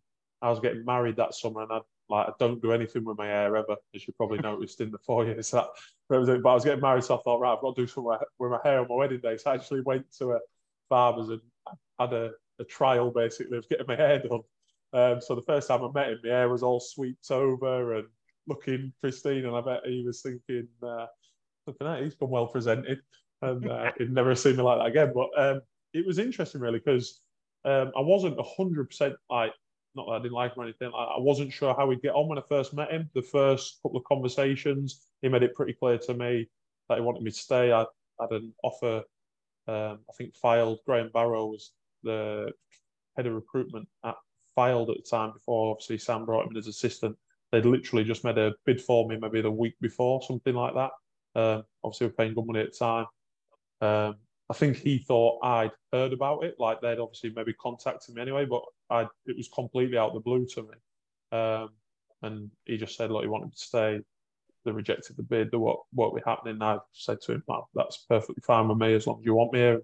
I 0.42 0.50
was 0.50 0.60
getting 0.60 0.84
married 0.84 1.16
that 1.16 1.34
summer, 1.34 1.62
and 1.62 1.72
I 1.72 1.80
like 2.08 2.28
I 2.28 2.32
don't 2.38 2.62
do 2.62 2.72
anything 2.72 3.04
with 3.04 3.18
my 3.18 3.26
hair 3.26 3.56
ever, 3.56 3.76
as 3.94 4.06
you 4.06 4.14
probably 4.14 4.38
noticed 4.38 4.80
in 4.80 4.90
the 4.90 4.98
four 4.98 5.24
years 5.24 5.50
that. 5.50 5.66
But 6.08 6.28
I 6.28 6.54
was 6.54 6.64
getting 6.64 6.80
married, 6.80 7.04
so 7.04 7.18
I 7.18 7.22
thought, 7.22 7.40
right, 7.40 7.52
I've 7.52 7.60
got 7.60 7.76
to 7.76 7.82
do 7.82 7.86
something 7.86 8.16
with 8.38 8.50
my 8.50 8.60
hair 8.64 8.80
on 8.80 8.88
my 8.88 8.94
wedding 8.94 9.20
day. 9.20 9.36
So 9.36 9.50
I 9.50 9.54
actually 9.54 9.82
went 9.82 10.06
to 10.18 10.32
a 10.32 10.38
barber's 10.88 11.28
and 11.28 11.40
had 12.00 12.12
a, 12.12 12.30
a 12.58 12.64
trial 12.64 13.10
basically 13.10 13.58
of 13.58 13.68
getting 13.68 13.86
my 13.86 13.96
hair 13.96 14.20
done. 14.20 14.40
Um, 14.92 15.20
so 15.20 15.34
the 15.34 15.42
first 15.42 15.68
time 15.68 15.84
I 15.84 15.90
met 15.92 16.10
him, 16.10 16.20
my 16.24 16.30
hair 16.30 16.48
was 16.48 16.62
all 16.62 16.80
swept 16.80 17.30
over 17.30 17.96
and 17.96 18.08
looking 18.46 18.92
pristine, 19.00 19.44
and 19.44 19.54
I 19.54 19.60
bet 19.60 19.80
he 19.84 20.02
was 20.06 20.22
thinking, 20.22 20.68
uh, 20.82 21.06
"Looking 21.66 21.86
at, 21.86 22.02
he's 22.02 22.14
been 22.14 22.30
well 22.30 22.46
presented." 22.46 23.00
and 23.42 23.68
uh, 23.68 23.92
he'd 23.98 24.12
never 24.12 24.34
seen 24.34 24.56
me 24.56 24.62
like 24.62 24.78
that 24.78 24.86
again. 24.86 25.12
But 25.14 25.28
um, 25.36 25.60
it 25.92 26.06
was 26.06 26.18
interesting, 26.18 26.60
really, 26.60 26.78
because 26.78 27.20
um, 27.64 27.92
I 27.96 28.00
wasn't 28.00 28.38
hundred 28.56 28.88
percent 28.88 29.14
like 29.30 29.52
not 29.98 30.06
that 30.06 30.20
I 30.20 30.22
didn't 30.22 30.32
like 30.32 30.56
him 30.56 30.62
or 30.62 30.64
anything. 30.64 30.90
I, 30.94 31.16
I 31.16 31.20
wasn't 31.20 31.52
sure 31.52 31.74
how 31.76 31.90
he'd 31.90 32.02
get 32.02 32.14
on 32.14 32.28
when 32.28 32.38
I 32.38 32.42
first 32.48 32.72
met 32.72 32.90
him. 32.90 33.10
The 33.14 33.22
first 33.22 33.80
couple 33.82 33.98
of 33.98 34.04
conversations, 34.04 35.06
he 35.20 35.28
made 35.28 35.42
it 35.42 35.54
pretty 35.54 35.74
clear 35.74 35.98
to 35.98 36.14
me 36.14 36.48
that 36.88 36.98
he 36.98 37.04
wanted 37.04 37.22
me 37.22 37.30
to 37.30 37.36
stay. 37.36 37.72
I 37.72 37.84
had 38.20 38.30
an 38.30 38.54
offer, 38.62 39.02
um, 39.66 39.98
I 40.08 40.12
think, 40.16 40.34
Fylde. 40.42 40.78
Graham 40.86 41.10
Barrow 41.12 41.46
was 41.46 41.72
the 42.02 42.52
head 43.16 43.26
of 43.26 43.34
recruitment 43.34 43.88
at 44.04 44.14
Fylde 44.56 44.90
at 44.90 44.96
the 44.96 45.10
time 45.10 45.32
before 45.32 45.72
obviously 45.72 45.98
Sam 45.98 46.24
brought 46.24 46.44
him 46.46 46.52
in 46.52 46.56
as 46.56 46.66
assistant. 46.66 47.16
they'd 47.52 47.64
literally 47.64 48.04
just 48.04 48.24
made 48.24 48.38
a 48.38 48.54
bid 48.64 48.80
for 48.80 49.08
me 49.08 49.18
maybe 49.20 49.40
the 49.40 49.50
week 49.50 49.74
before, 49.80 50.22
something 50.22 50.54
like 50.54 50.74
that. 50.74 50.90
Um, 51.34 51.64
obviously, 51.84 52.06
we're 52.06 52.12
paying 52.12 52.34
good 52.34 52.46
money 52.46 52.60
at 52.60 52.72
the 52.72 52.78
time. 52.78 53.06
Um, 53.80 54.16
I 54.50 54.54
think 54.54 54.76
he 54.76 54.98
thought 54.98 55.44
I'd 55.44 55.72
heard 55.92 56.12
about 56.12 56.44
it, 56.44 56.56
like 56.58 56.80
they'd 56.80 56.98
obviously 56.98 57.32
maybe 57.34 57.52
contacted 57.52 58.14
me 58.14 58.22
anyway, 58.22 58.46
but 58.46 58.62
I 58.88 59.02
it 59.26 59.36
was 59.36 59.48
completely 59.48 59.98
out 59.98 60.08
of 60.08 60.14
the 60.14 60.20
blue 60.20 60.46
to 60.46 60.62
me. 60.62 61.38
Um, 61.38 61.70
and 62.22 62.50
he 62.64 62.78
just 62.78 62.96
said, 62.96 63.10
look, 63.10 63.22
he 63.22 63.28
wanted 63.28 63.52
to 63.52 63.58
stay. 63.58 64.00
They 64.64 64.70
rejected 64.72 65.16
the 65.16 65.22
bid. 65.22 65.50
The 65.50 65.58
what 65.58 65.80
what 65.92 66.14
be 66.14 66.22
happening? 66.24 66.60
I 66.62 66.78
said 66.92 67.20
to 67.22 67.32
him, 67.32 67.44
that's 67.74 68.04
perfectly 68.08 68.42
fine 68.42 68.68
with 68.68 68.78
me 68.78 68.94
as 68.94 69.06
long 69.06 69.20
as 69.20 69.26
you 69.26 69.34
want 69.34 69.52
me 69.52 69.60
here. 69.60 69.82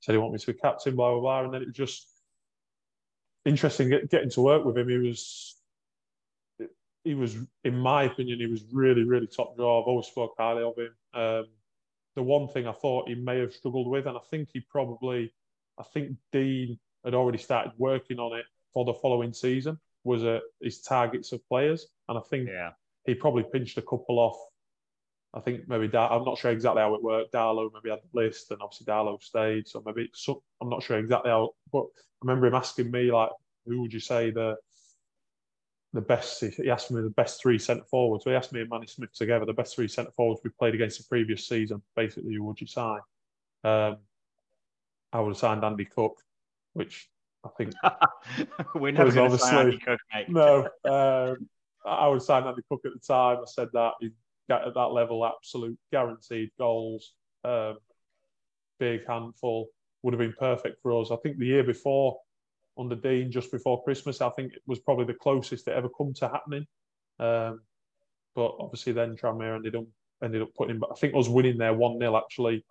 Said 0.00 0.12
he 0.12 0.18
wanted 0.18 0.34
me 0.34 0.38
to 0.38 0.52
be 0.52 0.58
captain, 0.58 0.96
blah 0.96 1.12
blah 1.12 1.20
blah. 1.20 1.44
And 1.44 1.54
then 1.54 1.62
it 1.62 1.68
was 1.68 1.76
just 1.76 2.08
interesting 3.44 3.90
getting 4.10 4.30
to 4.30 4.40
work 4.40 4.64
with 4.64 4.78
him. 4.78 4.88
He 4.88 4.98
was 4.98 5.56
he 7.06 7.14
was, 7.14 7.36
in 7.62 7.78
my 7.78 8.02
opinion, 8.02 8.40
he 8.40 8.46
was 8.46 8.64
really, 8.72 9.04
really 9.04 9.28
top 9.28 9.56
draw. 9.56 9.80
I've 9.80 9.86
always 9.86 10.06
spoke 10.06 10.34
highly 10.36 10.64
of 10.64 10.76
him. 10.76 10.94
Um, 11.14 11.46
the 12.16 12.22
one 12.22 12.48
thing 12.48 12.66
I 12.66 12.72
thought 12.72 13.08
he 13.08 13.14
may 13.14 13.38
have 13.38 13.52
struggled 13.52 13.88
with, 13.88 14.06
and 14.06 14.16
I 14.16 14.20
think 14.30 14.48
he 14.52 14.60
probably, 14.60 15.32
I 15.78 15.84
think 15.84 16.16
Dean 16.32 16.78
had 17.04 17.14
already 17.14 17.38
started 17.38 17.72
working 17.76 18.18
on 18.18 18.36
it 18.36 18.46
for 18.72 18.84
the 18.84 18.94
following 18.94 19.32
season, 19.32 19.78
was 20.02 20.24
uh, 20.24 20.40
his 20.60 20.80
targets 20.80 21.32
of 21.32 21.46
players. 21.48 21.86
And 22.08 22.18
I 22.18 22.22
think 22.22 22.48
yeah. 22.48 22.70
he 23.04 23.14
probably 23.14 23.44
pinched 23.52 23.76
a 23.76 23.82
couple 23.82 24.18
off. 24.18 24.38
I 25.34 25.40
think 25.40 25.68
maybe 25.68 25.88
Dar- 25.88 26.10
I'm 26.10 26.24
not 26.24 26.38
sure 26.38 26.50
exactly 26.50 26.80
how 26.80 26.94
it 26.94 27.02
worked. 27.02 27.34
Darlow 27.34 27.68
maybe 27.74 27.90
had 27.90 28.00
the 28.00 28.18
list, 28.18 28.50
and 28.50 28.62
obviously 28.62 28.86
Darlow 28.86 29.22
stayed. 29.22 29.68
So 29.68 29.82
maybe 29.84 30.08
some, 30.14 30.38
I'm 30.62 30.70
not 30.70 30.82
sure 30.82 30.98
exactly 30.98 31.30
how. 31.30 31.50
But 31.70 31.84
I 31.84 32.22
remember 32.22 32.46
him 32.46 32.54
asking 32.54 32.90
me 32.90 33.12
like, 33.12 33.28
"Who 33.66 33.82
would 33.82 33.92
you 33.92 34.00
say 34.00 34.30
the 34.30 34.56
the 35.92 36.00
best. 36.00 36.42
He 36.42 36.70
asked 36.70 36.90
me 36.90 37.00
the 37.02 37.10
best 37.10 37.40
three 37.40 37.58
centre 37.58 37.84
forwards. 37.90 38.24
So 38.24 38.30
he 38.30 38.36
asked 38.36 38.52
me 38.52 38.60
and 38.60 38.70
Manny 38.70 38.86
Smith 38.86 39.12
together 39.12 39.44
the 39.44 39.52
best 39.52 39.74
three 39.74 39.88
centre 39.88 40.12
forwards 40.16 40.40
we 40.44 40.50
played 40.50 40.74
against 40.74 40.98
the 40.98 41.04
previous 41.08 41.46
season. 41.48 41.82
Basically, 41.94 42.34
who 42.34 42.44
would 42.44 42.60
you 42.60 42.66
sign? 42.66 43.00
Um, 43.64 43.98
I 45.12 45.20
would 45.20 45.30
have 45.30 45.38
signed 45.38 45.64
Andy 45.64 45.84
Cook, 45.84 46.20
which 46.74 47.08
I 47.44 47.48
think 47.56 47.72
we're 48.74 48.92
never 48.92 49.12
going 49.12 49.30
to 49.30 49.38
sign 49.38 49.66
Andy 49.66 49.78
Cook, 49.78 50.00
mate. 50.14 50.28
No, 50.28 50.68
um, 50.84 51.48
I 51.84 52.08
would 52.08 52.16
have 52.16 52.22
signed 52.22 52.46
Andy 52.46 52.62
Cook 52.68 52.82
at 52.84 52.92
the 52.92 53.00
time. 53.00 53.38
I 53.38 53.46
said 53.46 53.68
that 53.72 53.92
he 54.00 54.10
got 54.48 54.66
at 54.66 54.74
that 54.74 54.92
level, 54.92 55.24
absolute 55.24 55.78
guaranteed 55.92 56.50
goals, 56.58 57.12
um, 57.44 57.78
big 58.78 59.06
handful 59.06 59.68
would 60.02 60.12
have 60.12 60.20
been 60.20 60.34
perfect 60.38 60.80
for 60.82 61.00
us. 61.00 61.10
I 61.10 61.16
think 61.16 61.38
the 61.38 61.46
year 61.46 61.64
before 61.64 62.18
under 62.78 62.94
Dean 62.94 63.30
just 63.30 63.50
before 63.50 63.82
Christmas. 63.82 64.20
I 64.20 64.30
think 64.30 64.54
it 64.54 64.62
was 64.66 64.78
probably 64.78 65.06
the 65.06 65.14
closest 65.14 65.68
it 65.68 65.74
ever 65.74 65.88
come 65.88 66.12
to 66.14 66.28
happening. 66.28 66.66
Um, 67.18 67.60
but 68.34 68.54
obviously, 68.60 68.92
then 68.92 69.16
Tranmere 69.16 69.56
ended 69.56 69.76
up 69.76 69.84
ended 70.22 70.42
up 70.42 70.54
putting. 70.56 70.80
I 70.90 70.94
think 70.94 71.14
us 71.14 71.28
winning 71.28 71.58
there 71.58 71.74
one 71.74 71.98
0 71.98 72.16
actually. 72.16 72.64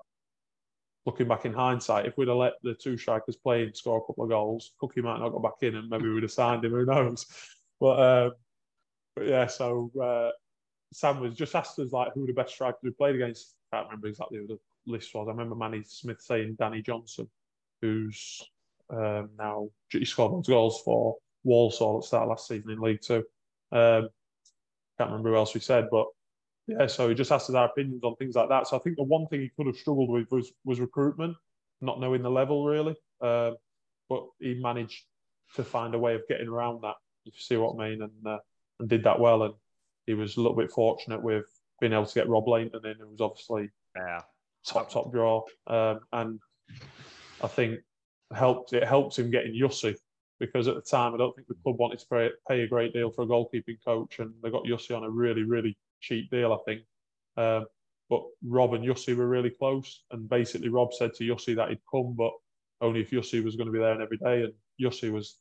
Looking 1.06 1.28
back 1.28 1.45
in 1.45 1.53
hindsight, 1.53 2.08
if 2.08 2.18
we'd 2.18 2.30
have 2.30 2.38
let 2.38 2.53
the 2.64 2.74
two 2.74 2.97
strikers 2.97 3.36
play 3.36 3.62
and 3.62 3.78
score 3.78 3.99
a 3.99 4.01
couple 4.01 4.24
of 4.24 4.30
goals, 4.32 4.72
Cookie 4.80 5.01
might 5.01 5.20
not 5.20 5.30
got 5.30 5.43
back 5.43 5.62
in, 5.62 5.76
and 5.76 5.88
maybe 5.88 6.10
we'd 6.10 6.24
have 6.24 6.32
signed 6.32 6.66
him. 6.66 6.72
Who 6.72 6.86
knows? 6.86 7.26
But, 7.78 7.99
um, 7.99 8.32
but 9.18 9.28
yeah, 9.28 9.47
so 9.47 9.91
uh, 10.01 10.32
Sam 10.93 11.20
was 11.20 11.36
just 11.36 11.56
asked 11.56 11.78
us 11.78 11.91
like 11.91 12.14
who 12.14 12.26
the 12.26 12.32
best 12.32 12.53
strikers 12.53 12.80
we 12.82 12.91
played 12.91 13.16
against. 13.16 13.53
I 13.74 13.76
can't 13.76 13.89
remember 13.89 14.08
exactly 14.08 14.38
who 14.38 14.47
the 14.47 14.60
list 14.88 15.14
was. 15.14 15.28
I 15.28 15.32
remember 15.32 15.56
Manny 15.56 15.84
Smith 15.84 16.22
saying 16.22 16.56
Danny 16.58 16.82
Johnson, 16.82 17.30
who's 17.82 18.41
um, 18.89 19.29
now 19.38 19.69
he 19.89 20.05
scored 20.05 20.33
those 20.33 20.47
goals 20.47 20.81
for 20.83 21.17
Walsall 21.43 21.97
at 21.97 22.01
the 22.01 22.07
start 22.07 22.23
of 22.23 22.29
last 22.29 22.47
season 22.47 22.71
in 22.71 22.79
League 22.79 23.01
Two. 23.01 23.23
Um, 23.71 24.09
can't 24.97 25.09
remember 25.09 25.29
who 25.29 25.36
else 25.36 25.53
we 25.53 25.59
said, 25.59 25.88
but 25.91 26.07
yeah, 26.67 26.88
so 26.88 27.09
he 27.09 27.15
just 27.15 27.31
asked 27.31 27.49
us 27.49 27.55
our 27.55 27.65
opinions 27.65 28.03
on 28.03 28.15
things 28.15 28.36
like 28.36 28.49
that. 28.49 28.67
So 28.67 28.77
I 28.77 28.79
think 28.79 28.95
the 28.97 29.03
one 29.03 29.27
thing 29.27 29.41
he 29.41 29.51
could 29.55 29.67
have 29.67 29.75
struggled 29.75 30.09
with 30.09 30.31
was 30.31 30.51
was 30.63 30.79
recruitment, 30.79 31.36
not 31.81 31.99
knowing 31.99 32.23
the 32.23 32.29
level 32.29 32.65
really. 32.65 32.95
Um, 33.21 33.55
but 34.09 34.23
he 34.39 34.55
managed 34.55 35.03
to 35.55 35.63
find 35.63 35.93
a 35.95 35.99
way 35.99 36.15
of 36.15 36.27
getting 36.27 36.47
around 36.47 36.81
that, 36.83 36.95
if 37.25 37.33
you 37.36 37.41
see 37.41 37.57
what 37.57 37.75
I 37.79 37.89
mean, 37.89 38.01
and 38.01 38.27
uh, 38.27 38.39
and 38.79 38.89
did 38.89 39.03
that 39.03 39.19
well. 39.19 39.43
And 39.43 39.53
he 40.05 40.13
was 40.13 40.38
a 40.38 40.41
little 40.41 40.57
bit 40.57 40.71
fortunate 40.71 41.21
with 41.21 41.45
being 41.79 41.93
able 41.93 42.05
to 42.05 42.13
get 42.13 42.29
Rob 42.29 42.47
Lainton 42.47 42.86
in, 42.86 42.97
who 42.99 43.07
was 43.07 43.21
obviously 43.21 43.69
yeah. 43.95 44.21
top 44.65 44.89
top 44.89 45.11
draw. 45.11 45.43
Um, 45.67 45.99
and 46.13 46.39
I 47.41 47.47
think 47.47 47.79
helped 48.34 48.73
it 48.73 48.84
helped 48.84 49.17
him 49.17 49.32
getting 49.32 49.53
Yussi 49.53 49.95
because 50.39 50.67
at 50.67 50.76
the 50.76 50.82
time 50.82 51.13
I 51.13 51.17
don't 51.17 51.36
think 51.36 51.47
the 51.47 51.55
club 51.63 51.78
wanted 51.78 51.99
to 51.99 52.05
pay, 52.07 52.30
pay 52.47 52.61
a 52.61 52.67
great 52.67 52.93
deal 52.93 53.09
for 53.11 53.23
a 53.23 53.28
goalkeeping 53.28 53.78
coach, 53.84 54.19
and 54.19 54.34
they 54.43 54.49
got 54.49 54.63
Yussi 54.63 54.95
on 54.95 55.03
a 55.03 55.09
really 55.09 55.43
really 55.43 55.78
cheap 56.01 56.30
deal, 56.30 56.53
I 56.53 56.57
think. 56.65 56.82
Um, 57.38 57.65
but 58.09 58.23
Rob 58.43 58.73
and 58.73 58.86
Yussi 58.86 59.15
were 59.15 59.28
really 59.28 59.49
close, 59.49 60.03
and 60.11 60.30
basically 60.30 60.69
Rob 60.69 60.93
said 60.93 61.13
to 61.15 61.23
Yussi 61.23 61.55
that 61.55 61.69
he'd 61.69 61.80
come, 61.91 62.13
but 62.17 62.32
only 62.82 63.01
if 63.01 63.11
Yussi 63.11 63.43
was 63.43 63.55
going 63.55 63.67
to 63.67 63.73
be 63.73 63.80
there 63.80 64.01
every 64.01 64.17
day, 64.17 64.43
and 64.43 64.53
Yussi 64.82 65.11
was 65.11 65.38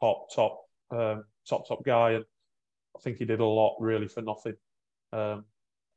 top 0.00 0.28
top 0.34 0.60
um, 0.90 1.24
top 1.48 1.66
top 1.68 1.84
guy, 1.84 2.12
and 2.12 2.24
I 2.96 3.00
think 3.00 3.18
he 3.18 3.24
did 3.24 3.40
a 3.40 3.44
lot 3.44 3.76
really 3.80 4.08
for 4.08 4.22
nothing 4.22 4.54
um, 5.12 5.44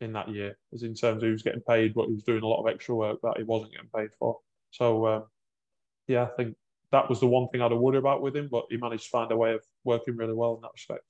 in 0.02 0.14
that 0.14 0.30
year, 0.30 0.58
as 0.74 0.84
in 0.84 0.94
terms 0.94 1.18
of 1.18 1.28
he 1.28 1.32
was 1.32 1.44
getting 1.44 1.62
paid, 1.62 1.94
but 1.94 2.08
he 2.08 2.14
was 2.14 2.24
doing 2.24 2.44
a 2.44 2.48
lot 2.48 2.62
of 2.62 2.74
extra 2.74 2.96
work 2.96 3.20
that 3.24 3.38
he 3.38 3.44
wasn't 3.44 3.72
getting 3.72 3.90
paid 3.96 4.10
for. 4.20 4.40
So 4.72 5.08
um, 5.08 5.24
yeah, 6.08 6.24
I 6.24 6.30
think 6.38 6.56
that 6.92 7.10
was 7.10 7.20
the 7.20 7.28
one 7.28 7.48
thing 7.50 7.62
I'd 7.62 7.72
have 7.72 7.80
worried 7.80 7.98
about 7.98 8.22
with 8.22 8.36
him, 8.36 8.48
but 8.52 8.66
he 8.70 8.78
managed 8.78 9.06
to 9.06 9.10
find 9.10 9.32
a 9.32 9.38
way 9.38 9.54
of 9.54 9.64
working 9.84 10.16
really 10.16 10.34
well 10.34 10.56
in 10.56 10.62
that 10.62 10.74
respect. 10.74 11.06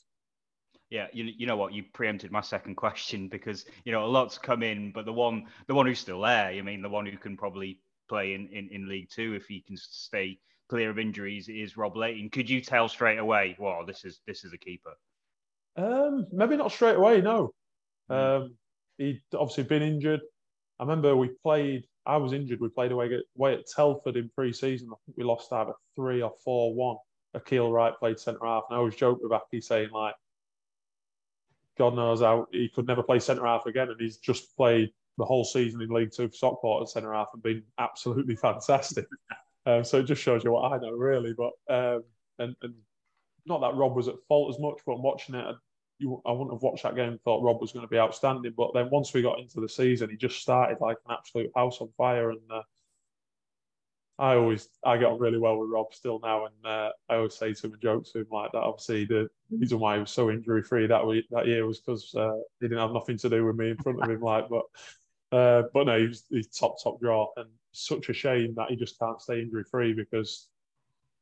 Yeah, 0.89 1.07
you, 1.11 1.25
you 1.25 1.47
know 1.47 1.57
what? 1.57 1.73
You 1.73 1.83
preempted 1.93 2.31
my 2.31 2.41
second 2.41 2.75
question 2.77 3.27
because 3.27 3.65
you 3.83 3.91
know 3.91 4.05
a 4.05 4.07
lot's 4.07 4.37
come 4.37 4.63
in, 4.63 4.91
but 4.91 5.05
the 5.05 5.13
one 5.13 5.45
the 5.67 5.73
one 5.73 5.85
who's 5.85 5.99
still 5.99 6.21
there, 6.21 6.47
I 6.47 6.61
mean, 6.61 6.81
the 6.81 6.89
one 6.89 7.05
who 7.05 7.17
can 7.17 7.35
probably 7.35 7.79
play 8.09 8.33
in, 8.33 8.47
in, 8.49 8.69
in 8.71 8.87
League 8.87 9.09
Two 9.09 9.33
if 9.33 9.45
he 9.45 9.61
can 9.61 9.75
stay 9.77 10.39
clear 10.69 10.89
of 10.89 10.99
injuries 10.99 11.49
is 11.49 11.77
Rob 11.77 11.97
Lainton. 11.97 12.29
Could 12.29 12.49
you 12.49 12.61
tell 12.61 12.87
straight 12.87 13.19
away, 13.19 13.55
well, 13.59 13.85
this 13.85 14.05
is 14.05 14.21
this 14.25 14.43
is 14.43 14.53
a 14.53 14.57
keeper? 14.57 14.93
Um, 15.75 16.27
maybe 16.31 16.55
not 16.55 16.71
straight 16.71 16.95
away. 16.95 17.21
No, 17.21 17.53
hmm. 18.07 18.13
um, 18.13 18.55
he'd 18.97 19.21
obviously 19.33 19.63
been 19.63 19.81
injured. 19.81 20.21
I 20.79 20.83
remember 20.83 21.15
we 21.15 21.29
played 21.43 21.85
I 22.05 22.17
was 22.17 22.33
injured. 22.33 22.59
We 22.59 22.69
played 22.69 22.91
away, 22.91 23.09
away 23.37 23.53
at 23.53 23.67
Telford 23.67 24.17
in 24.17 24.29
pre-season. 24.35 24.89
I 24.91 24.95
think 25.05 25.17
we 25.17 25.23
lost 25.23 25.51
either 25.53 25.73
three 25.95 26.21
or 26.21 26.33
four 26.43 26.73
one. 26.73 26.97
Akil 27.33 27.71
Wright 27.71 27.97
played 27.97 28.19
centre 28.19 28.45
half, 28.45 28.65
and 28.69 28.75
I 28.75 28.79
always 28.79 28.95
joke 28.95 29.19
with 29.21 29.31
Aki 29.31 29.61
saying 29.61 29.89
like, 29.91 30.15
God 31.77 31.95
knows 31.95 32.21
how 32.21 32.45
he 32.51 32.69
could 32.69 32.85
never 32.85 33.01
play 33.01 33.19
centre 33.19 33.45
half 33.45 33.65
again, 33.65 33.89
and 33.89 33.99
he's 33.99 34.17
just 34.17 34.55
played 34.55 34.91
the 35.17 35.25
whole 35.25 35.43
season 35.43 35.81
in 35.81 35.89
League 35.89 36.11
Two 36.15 36.27
for 36.27 36.33
Stockport 36.33 36.83
at 36.83 36.89
centre 36.89 37.13
half 37.13 37.29
and 37.33 37.41
been 37.41 37.63
absolutely 37.79 38.35
fantastic. 38.47 39.05
um, 39.65 39.83
so 39.83 39.99
it 39.99 40.03
just 40.03 40.21
shows 40.21 40.43
you 40.43 40.51
what 40.51 40.71
I 40.71 40.77
know 40.77 40.91
really. 40.91 41.33
But 41.33 41.53
um, 41.73 42.03
and, 42.39 42.55
and 42.61 42.73
not 43.45 43.61
that 43.61 43.75
Rob 43.75 43.95
was 43.95 44.07
at 44.07 44.15
fault 44.27 44.53
as 44.53 44.59
much, 44.59 44.79
but 44.85 45.01
watching 45.01 45.35
it, 45.35 45.55
you, 46.03 46.21
I 46.25 46.31
wouldn't 46.31 46.51
have 46.51 46.61
watched 46.61 46.83
that 46.83 46.95
game 46.95 47.09
and 47.09 47.21
thought 47.21 47.43
Rob 47.43 47.61
was 47.61 47.71
going 47.71 47.85
to 47.85 47.89
be 47.89 47.97
outstanding. 47.97 48.53
But 48.55 48.73
then 48.73 48.89
once 48.91 49.13
we 49.13 49.21
got 49.21 49.39
into 49.39 49.61
the 49.61 49.69
season, 49.69 50.09
he 50.09 50.17
just 50.17 50.39
started 50.39 50.77
like 50.79 50.97
an 51.07 51.15
absolute 51.17 51.51
house 51.55 51.79
on 51.81 51.89
fire. 51.97 52.31
And 52.31 52.41
uh, 52.51 52.61
I 54.19 54.35
always 54.35 54.69
I 54.83 54.97
get 54.97 55.07
on 55.07 55.19
really 55.19 55.39
well 55.39 55.57
with 55.57 55.69
Rob 55.69 55.93
still 55.93 56.19
now, 56.21 56.45
and 56.45 56.65
uh, 56.65 56.89
I 57.09 57.15
always 57.15 57.33
say 57.33 57.53
to 57.53 57.67
him 57.67 57.73
and 57.73 58.05
to 58.05 58.19
him 58.19 58.27
like 58.31 58.51
that. 58.51 58.59
Obviously, 58.59 59.05
the 59.05 59.29
reason 59.49 59.79
why 59.79 59.95
he 59.95 60.01
was 60.01 60.11
so 60.11 60.29
injury 60.29 60.61
free 60.61 60.85
that 60.87 61.05
week, 61.05 61.25
that 61.31 61.47
year 61.47 61.65
was 61.65 61.79
because 61.79 62.13
uh, 62.13 62.35
he 62.59 62.67
didn't 62.67 62.79
have 62.79 62.91
nothing 62.91 63.17
to 63.17 63.29
do 63.29 63.45
with 63.45 63.55
me 63.55 63.71
in 63.71 63.77
front 63.77 64.03
of 64.03 64.09
him. 64.09 64.21
Like, 64.21 64.49
but 64.49 64.65
uh, 65.37 65.63
but 65.73 65.87
no, 65.87 65.99
he's 65.99 66.25
he's 66.29 66.47
top 66.47 66.75
top 66.83 66.99
draw, 66.99 67.31
and 67.37 67.49
such 67.71 68.09
a 68.09 68.13
shame 68.13 68.53
that 68.55 68.69
he 68.69 68.75
just 68.75 68.99
can't 68.99 69.21
stay 69.21 69.41
injury 69.41 69.63
free 69.63 69.93
because 69.93 70.47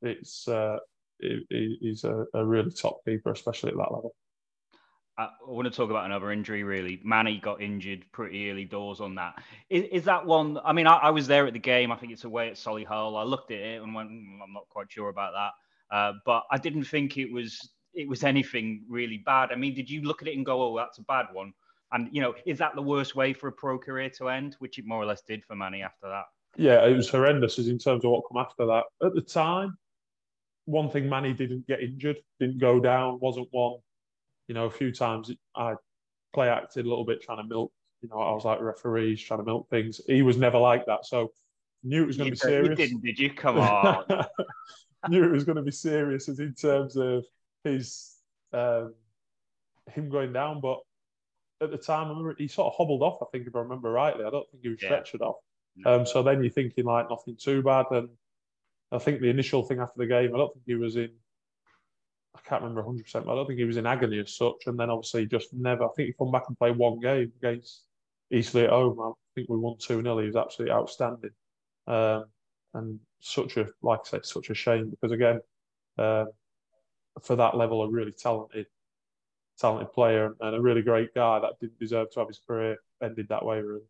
it's 0.02 0.48
uh, 0.48 0.78
he's 1.20 2.04
a, 2.04 2.26
a 2.34 2.46
really 2.46 2.72
top 2.72 3.06
keeper, 3.06 3.32
especially 3.32 3.72
at 3.72 3.78
that 3.78 3.94
level. 3.94 4.16
I 5.22 5.52
want 5.52 5.66
to 5.66 5.76
talk 5.76 5.90
about 5.90 6.06
another 6.06 6.32
injury. 6.32 6.64
Really, 6.64 7.00
Manny 7.04 7.40
got 7.40 7.62
injured 7.62 8.06
pretty 8.12 8.50
early 8.50 8.66
doors 8.66 9.00
on 9.00 9.16
that. 9.16 9.42
Is, 9.70 9.86
is 9.92 10.04
that 10.06 10.26
one? 10.26 10.60
I 10.64 10.74
mean, 10.74 10.88
I, 10.88 10.96
I, 10.96 11.10
was 11.10 11.28
there 11.28 11.46
at 11.48 11.54
the 11.54 11.60
game. 11.60 11.92
I 11.92 11.96
think 11.96 12.12
it's 12.12 12.24
away 12.24 12.50
at 12.50 12.56
Solihull. 12.56 13.20
I 13.20 13.24
looked 13.24 13.52
at 13.52 13.60
it 13.60 13.82
and 13.82 13.94
went, 13.94 14.10
mm, 14.10 14.40
I'm 14.44 14.54
not 14.54 14.68
quite 14.70 14.92
sure 14.92 15.10
about 15.10 15.34
that. 15.34 15.96
Uh, 15.96 16.14
but 16.26 16.44
I 16.52 16.58
didn't 16.58 16.86
think 16.86 17.18
it 17.18 17.32
was 17.32 17.70
it 17.94 18.08
was 18.08 18.24
anything 18.24 18.84
really 18.88 19.18
bad. 19.18 19.52
I 19.52 19.56
mean, 19.56 19.74
did 19.74 19.90
you 19.90 20.02
look 20.02 20.22
at 20.22 20.28
it 20.28 20.38
and 20.38 20.46
go, 20.46 20.62
"Oh, 20.62 20.78
that's 20.78 20.98
a 20.98 21.04
bad 21.04 21.28
one"? 21.34 21.54
And 21.92 22.10
you 22.12 22.22
know, 22.22 22.34
is 22.46 22.58
that 22.60 22.76
the 22.76 22.82
worst 22.82 23.16
way 23.16 23.34
for 23.34 23.48
a 23.48 23.52
pro 23.52 23.78
career 23.78 24.10
to 24.18 24.30
end? 24.30 24.56
Which 24.60 24.80
it 24.80 24.86
more 24.86 25.02
or 25.02 25.06
less 25.06 25.22
did 25.22 25.44
for 25.44 25.56
Manny 25.56 25.82
after 25.82 26.08
that. 26.08 26.26
Yeah, 26.58 26.86
it 26.86 26.96
was 26.96 27.10
horrendous 27.10 27.58
in 27.58 27.78
terms 27.78 28.06
of 28.06 28.12
what 28.12 28.24
come 28.32 28.42
after 28.42 28.66
that. 28.66 28.84
At 29.06 29.14
the 29.14 29.22
time, 29.22 29.78
one 30.66 30.90
thing 30.90 31.10
Manny 31.10 31.34
didn't 31.34 31.68
get 31.68 31.82
injured, 31.82 32.18
didn't 32.40 32.60
go 32.60 32.80
down, 32.80 33.20
wasn't 33.20 33.48
one 33.52 33.80
you 34.48 34.56
know, 34.56 34.66
a 34.66 34.72
few 34.72 34.92
times 34.92 35.32
I 35.56 35.76
play 36.34 36.50
acted 36.50 36.86
a 36.86 36.90
little 36.90 37.06
bit 37.06 37.22
trying 37.22 37.38
to 37.38 37.44
milk. 37.44 37.72
You 38.02 38.10
know, 38.10 38.20
I 38.20 38.34
was 38.34 38.46
like 38.46 38.60
referees 38.62 39.22
trying 39.22 39.40
to 39.40 39.46
milk 39.46 39.70
things. 39.70 40.02
He 40.08 40.22
was 40.22 40.38
never 40.38 40.58
like 40.58 40.86
that, 40.88 41.06
so 41.06 41.32
knew 41.84 42.04
it 42.04 42.08
was 42.08 42.18
going 42.18 42.30
to 42.30 42.32
be 42.32 42.38
serious. 42.38 42.80
You 42.80 42.86
didn't, 42.88 43.04
did 43.04 43.20
you? 43.20 43.34
Come 43.34 43.58
on. 43.60 44.26
knew 45.10 45.24
it 45.24 45.32
was 45.32 45.44
going 45.44 45.56
to 45.58 45.62
be 45.62 45.72
serious 45.72 46.30
as 46.30 46.40
in 46.40 46.54
terms 46.54 46.96
of 46.96 47.26
his 47.64 48.16
um, 48.54 48.94
him 49.92 50.10
going 50.10 50.34
down. 50.34 50.62
But 50.62 50.80
at 51.62 51.72
the 51.72 51.78
time, 51.78 52.08
I 52.08 52.10
remember 52.10 52.36
he 52.38 52.48
sort 52.48 52.68
of 52.68 52.78
hobbled 52.78 53.04
off. 53.04 53.20
I 53.22 53.26
think 53.32 53.48
if 53.48 53.56
I 53.56 53.60
remember 53.60 53.92
rightly, 53.92 54.26
I 54.26 54.30
don't 54.30 54.50
think 54.50 54.64
he 54.64 54.70
was 54.70 54.80
Yeah. 54.82 54.90
stretchered 54.90 55.22
off. 55.22 55.38
Um, 55.86 56.06
so 56.06 56.22
then 56.22 56.44
you're 56.44 56.52
thinking 56.52 56.86
like 56.86 57.10
nothing 57.10 57.36
too 57.38 57.62
bad. 57.64 57.86
And 57.92 58.10
I 58.92 58.98
think 58.98 59.22
the 59.22 59.30
initial 59.30 59.64
thing 59.64 59.80
after 59.80 59.98
the 59.98 60.06
game, 60.08 60.34
I 60.34 60.38
don't 60.38 60.54
think 60.54 60.66
he 60.66 60.76
was 60.76 60.96
in. 60.98 61.12
I 62.36 62.40
can't 62.48 62.62
remember 62.62 62.82
100, 62.82 63.04
percent 63.04 63.26
but 63.26 63.34
I 63.34 63.36
don't 63.36 63.48
think 63.48 63.60
he 63.60 63.66
was 63.66 63.78
in 63.78 63.86
agony 63.86 64.20
as 64.20 64.36
such. 64.36 64.68
And 64.68 64.80
then 64.80 64.90
obviously 64.90 65.26
just 65.26 65.54
never. 65.54 65.86
I 65.86 65.90
think 65.96 66.08
he 66.08 66.14
come 66.14 66.32
back 66.32 66.46
and 66.48 66.58
played 66.58 66.78
one 66.78 67.00
game 67.00 67.32
against 67.42 67.84
Eastleigh 68.32 68.66
at 68.66 68.70
home. 68.70 69.00
I 69.00 69.12
think 69.36 69.50
we 69.50 69.58
won 69.58 69.78
two 69.78 70.02
0 70.02 70.20
He 70.20 70.28
was 70.28 70.36
absolutely 70.36 70.74
outstanding. 70.74 71.32
Um, 71.88 72.26
and 72.74 73.00
such 73.20 73.58
a 73.58 73.68
like 73.82 74.00
I 74.06 74.10
said, 74.10 74.26
such 74.26 74.50
a 74.50 74.54
shame 74.54 74.90
because 74.90 75.12
again, 75.12 75.42
um, 75.98 76.30
for 77.22 77.36
that 77.36 77.58
level, 77.58 77.84
a 77.84 77.90
really 77.90 78.14
talented, 78.14 78.68
talented 79.60 79.92
player 79.94 80.36
and 80.40 80.56
a 80.56 80.62
really 80.62 80.82
great 80.82 81.14
guy 81.14 81.40
that 81.40 81.60
didn't 81.60 81.80
deserve 81.80 82.12
to 82.12 82.20
have 82.20 82.30
his 82.30 82.40
career 82.40 82.78
ended 83.04 83.28
that 83.30 83.44
way. 83.44 83.60
Really. 83.60 83.84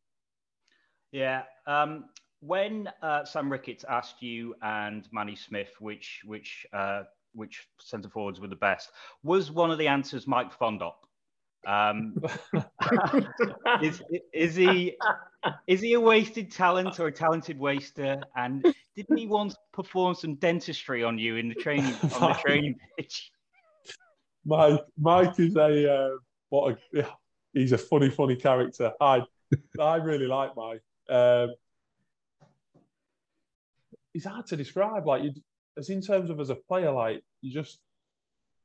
Yeah. 1.12 1.44
Um, 1.68 2.06
when 2.40 2.90
uh, 3.04 3.24
Sam 3.24 3.52
Ricketts 3.52 3.86
asked 3.88 4.22
you 4.24 4.56
and 4.64 5.08
Manny 5.12 5.36
Smith 5.36 5.74
which 5.80 6.22
which 6.26 6.66
uh, 6.74 7.04
which 7.34 7.68
centre 7.80 8.10
forwards 8.10 8.40
were 8.40 8.48
the 8.48 8.56
best, 8.56 8.92
was 9.24 9.52
one 9.52 9.72
of 9.72 9.78
the 9.78 9.88
answers 9.88 10.28
Mike 10.28 10.58
Fondop? 10.58 10.94
Um, 11.68 12.16
is 13.84 14.02
is 14.34 14.56
he 14.56 14.98
is 15.68 15.82
he 15.82 15.94
a 15.94 16.00
wasted 16.00 16.52
talent 16.52 17.00
or 17.00 17.08
a 17.08 17.12
talented 17.12 17.60
waster? 17.60 18.22
And 18.36 18.66
didn't 18.96 19.18
he 19.18 19.28
once 19.28 19.56
perform 19.72 20.16
some 20.16 20.36
dentistry 20.36 21.04
on 21.04 21.20
you 21.20 21.36
in 21.36 21.50
the 21.50 21.56
training 21.56 21.94
on 22.16 22.32
the 22.32 22.40
training 22.42 22.76
pitch? 22.98 23.32
Mike, 24.44 24.80
Mike 25.00 25.40
is 25.40 25.56
a 25.56 25.94
uh, 25.94 26.10
what 26.50 26.78
a 26.96 27.08
he's 27.54 27.72
a 27.72 27.78
funny, 27.78 28.10
funny 28.10 28.36
character. 28.36 28.92
I 29.00 29.22
I 29.80 29.96
really 29.98 30.28
like 30.28 30.56
Mike. 30.56 30.82
Um, 31.10 31.54
he's 34.14 34.26
hard 34.26 34.48
to 34.48 34.58
describe. 34.58 35.06
Like 35.06 35.24
you, 35.24 35.34
as 35.78 35.90
in 35.90 36.02
terms 36.02 36.30
of 36.30 36.40
as 36.40 36.50
a 36.50 36.56
player, 36.56 36.92
like 36.92 37.24
you 37.42 37.52
just, 37.52 37.80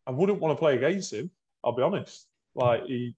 I 0.07 0.11
wouldn't 0.11 0.41
want 0.41 0.57
to 0.57 0.59
play 0.59 0.77
against 0.77 1.13
him. 1.13 1.31
I'll 1.65 1.73
be 1.73 1.83
honest. 1.83 2.27
Like 2.55 2.85
he, 2.87 3.15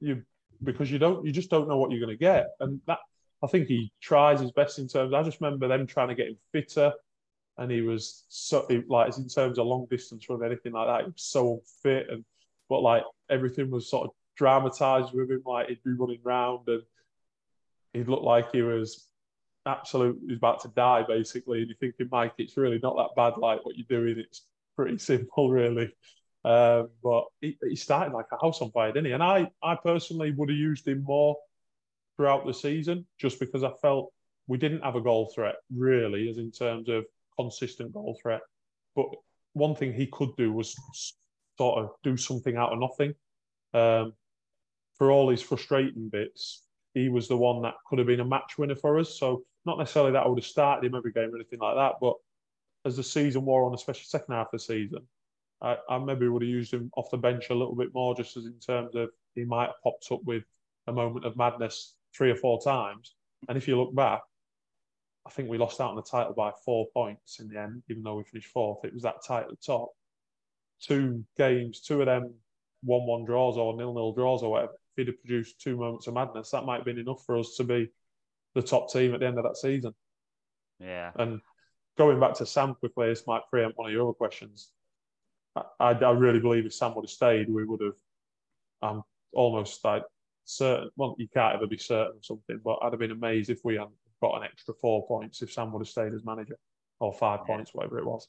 you 0.00 0.22
because 0.62 0.90
you 0.90 0.98
don't, 0.98 1.24
you 1.24 1.32
just 1.32 1.50
don't 1.50 1.68
know 1.68 1.76
what 1.76 1.90
you're 1.90 2.00
going 2.00 2.16
to 2.16 2.20
get, 2.20 2.48
and 2.60 2.80
that 2.86 2.98
I 3.42 3.46
think 3.46 3.68
he 3.68 3.92
tries 4.00 4.40
his 4.40 4.52
best 4.52 4.78
in 4.78 4.88
terms. 4.88 5.12
I 5.12 5.22
just 5.22 5.40
remember 5.40 5.68
them 5.68 5.86
trying 5.86 6.08
to 6.08 6.14
get 6.14 6.28
him 6.28 6.36
fitter, 6.52 6.92
and 7.58 7.70
he 7.70 7.80
was 7.82 8.24
so 8.28 8.66
like 8.88 9.16
in 9.16 9.28
terms 9.28 9.58
of 9.58 9.66
long 9.66 9.86
distance 9.90 10.28
run, 10.28 10.44
anything 10.44 10.72
like 10.72 10.86
that. 10.86 11.00
He 11.04 11.10
was 11.10 11.22
so 11.22 11.62
unfit, 11.84 12.10
and 12.10 12.24
but 12.68 12.80
like 12.80 13.04
everything 13.30 13.70
was 13.70 13.90
sort 13.90 14.06
of 14.06 14.12
dramatized 14.36 15.12
with 15.12 15.30
him. 15.30 15.42
Like 15.44 15.68
he'd 15.68 15.84
be 15.84 15.92
running 15.92 16.20
round, 16.22 16.68
and 16.68 16.82
he'd 17.92 18.08
look 18.08 18.22
like 18.22 18.52
he 18.52 18.62
was 18.62 19.06
absolutely 19.66 20.20
he 20.20 20.26
was 20.28 20.38
about 20.38 20.60
to 20.62 20.68
die, 20.68 21.02
basically. 21.06 21.60
And 21.60 21.68
you're 21.68 21.76
thinking, 21.76 22.08
Mike, 22.10 22.34
it's 22.38 22.56
really 22.56 22.78
not 22.82 22.96
that 22.96 23.16
bad. 23.16 23.38
Like 23.38 23.64
what 23.64 23.76
you're 23.76 23.86
doing, 23.88 24.18
it's 24.18 24.42
pretty 24.76 24.98
simple, 25.12 25.50
really. 25.50 25.92
Um, 26.44 26.90
but 27.02 27.24
he, 27.40 27.58
he 27.68 27.74
started 27.74 28.14
like 28.14 28.26
a 28.32 28.40
house 28.40 28.62
on 28.62 28.70
fire, 28.70 28.92
didn't 28.92 29.06
he? 29.06 29.12
And 29.12 29.22
I, 29.22 29.50
I 29.62 29.74
personally 29.74 30.30
would 30.30 30.48
have 30.48 30.58
used 30.58 30.86
him 30.86 31.02
more 31.02 31.36
throughout 32.16 32.46
the 32.46 32.54
season, 32.54 33.06
just 33.18 33.40
because 33.40 33.64
I 33.64 33.72
felt 33.82 34.12
we 34.46 34.58
didn't 34.58 34.82
have 34.82 34.94
a 34.94 35.00
goal 35.00 35.30
threat 35.34 35.56
really, 35.74 36.30
as 36.30 36.38
in 36.38 36.52
terms 36.52 36.88
of 36.88 37.04
consistent 37.38 37.92
goal 37.92 38.18
threat. 38.22 38.42
But 38.94 39.06
one 39.54 39.74
thing 39.74 39.92
he 39.92 40.06
could 40.06 40.36
do 40.36 40.52
was 40.52 40.76
sort 41.58 41.82
of 41.82 41.90
do 42.04 42.16
something 42.16 42.56
out 42.56 42.72
of 42.72 42.78
nothing. 42.78 43.14
Um, 43.74 44.12
for 44.96 45.10
all 45.10 45.28
his 45.28 45.42
frustrating 45.42 46.08
bits, 46.08 46.62
he 46.94 47.08
was 47.08 47.28
the 47.28 47.36
one 47.36 47.62
that 47.62 47.74
could 47.88 47.98
have 47.98 48.06
been 48.06 48.20
a 48.20 48.24
match 48.24 48.56
winner 48.56 48.76
for 48.76 48.98
us. 48.98 49.18
So 49.18 49.42
not 49.66 49.78
necessarily 49.78 50.12
that 50.12 50.24
I 50.24 50.28
would 50.28 50.38
have 50.38 50.46
started 50.46 50.86
him 50.86 50.94
every 50.94 51.12
game 51.12 51.30
or 51.32 51.36
anything 51.36 51.58
like 51.58 51.76
that, 51.76 51.94
but 52.00 52.14
as 52.84 52.96
the 52.96 53.02
season 53.02 53.44
wore 53.44 53.66
on, 53.66 53.74
especially 53.74 54.04
second 54.04 54.34
half 54.34 54.46
of 54.46 54.52
the 54.52 54.58
season, 54.60 55.00
I, 55.60 55.76
I 55.88 55.98
maybe 55.98 56.28
would 56.28 56.42
have 56.42 56.48
used 56.48 56.72
him 56.72 56.90
off 56.96 57.10
the 57.10 57.16
bench 57.16 57.50
a 57.50 57.54
little 57.54 57.74
bit 57.74 57.92
more, 57.92 58.14
just 58.14 58.36
as 58.36 58.46
in 58.46 58.58
terms 58.60 58.94
of 58.94 59.10
he 59.34 59.44
might 59.44 59.66
have 59.66 59.82
popped 59.82 60.06
up 60.12 60.22
with 60.24 60.44
a 60.86 60.92
moment 60.92 61.24
of 61.24 61.36
madness 61.36 61.94
three 62.16 62.30
or 62.30 62.36
four 62.36 62.60
times. 62.62 63.14
And 63.48 63.58
if 63.58 63.66
you 63.66 63.76
look 63.76 63.94
back, 63.94 64.22
I 65.26 65.30
think 65.30 65.48
we 65.48 65.58
lost 65.58 65.80
out 65.80 65.90
on 65.90 65.96
the 65.96 66.02
title 66.02 66.34
by 66.34 66.52
four 66.64 66.86
points 66.94 67.40
in 67.40 67.48
the 67.48 67.58
end, 67.58 67.82
even 67.90 68.02
though 68.02 68.16
we 68.16 68.24
finished 68.24 68.52
fourth. 68.52 68.84
It 68.84 68.94
was 68.94 69.02
that 69.02 69.24
tight 69.26 69.44
at 69.44 69.50
the 69.50 69.56
top. 69.56 69.88
Two 70.80 71.24
games, 71.36 71.80
two 71.80 72.00
of 72.00 72.06
them 72.06 72.34
one-one 72.82 73.24
draws 73.24 73.56
or 73.56 73.76
nil-nil 73.76 74.12
draws 74.12 74.42
or 74.42 74.52
whatever. 74.52 74.72
If 74.72 74.96
he'd 74.96 75.06
have 75.08 75.20
produced 75.20 75.60
two 75.60 75.76
moments 75.76 76.06
of 76.06 76.14
madness, 76.14 76.50
that 76.50 76.64
might 76.64 76.76
have 76.76 76.84
been 76.84 76.98
enough 76.98 77.24
for 77.24 77.36
us 77.36 77.56
to 77.56 77.64
be 77.64 77.90
the 78.56 78.62
top 78.62 78.90
team 78.90 79.14
at 79.14 79.20
the 79.20 79.26
end 79.26 79.38
of 79.38 79.44
that 79.44 79.56
season. 79.56 79.94
Yeah. 80.80 81.12
And 81.14 81.40
going 81.98 82.18
back 82.18 82.34
to 82.36 82.46
Sam 82.46 82.74
quickly, 82.74 83.08
this 83.08 83.26
might 83.26 83.42
preempt 83.50 83.76
one 83.78 83.88
of 83.88 83.92
your 83.92 84.04
other 84.08 84.14
questions. 84.14 84.72
I, 85.54 85.92
I 85.92 86.10
really 86.10 86.40
believe 86.40 86.66
if 86.66 86.74
Sam 86.74 86.94
would 86.94 87.04
have 87.04 87.10
stayed, 87.10 87.48
we 87.48 87.64
would 87.64 87.80
have. 87.82 87.96
I'm 88.82 89.02
almost 89.32 89.84
like 89.84 90.02
certain. 90.44 90.90
Well, 90.96 91.14
you 91.18 91.28
can't 91.32 91.54
ever 91.54 91.66
be 91.66 91.78
certain 91.78 92.16
of 92.16 92.24
something, 92.24 92.60
but 92.64 92.78
I'd 92.82 92.92
have 92.92 93.00
been 93.00 93.10
amazed 93.10 93.50
if 93.50 93.60
we 93.62 93.74
hadn't 93.74 93.92
got 94.22 94.36
an 94.38 94.44
extra 94.44 94.74
four 94.80 95.06
points 95.06 95.42
if 95.42 95.52
Sam 95.52 95.70
would 95.72 95.80
have 95.80 95.88
stayed 95.88 96.14
as 96.14 96.24
manager, 96.24 96.58
or 96.98 97.12
five 97.12 97.40
Yeah. 97.40 97.56
points, 97.56 97.74
whatever 97.74 97.98
it 97.98 98.06
was. 98.06 98.28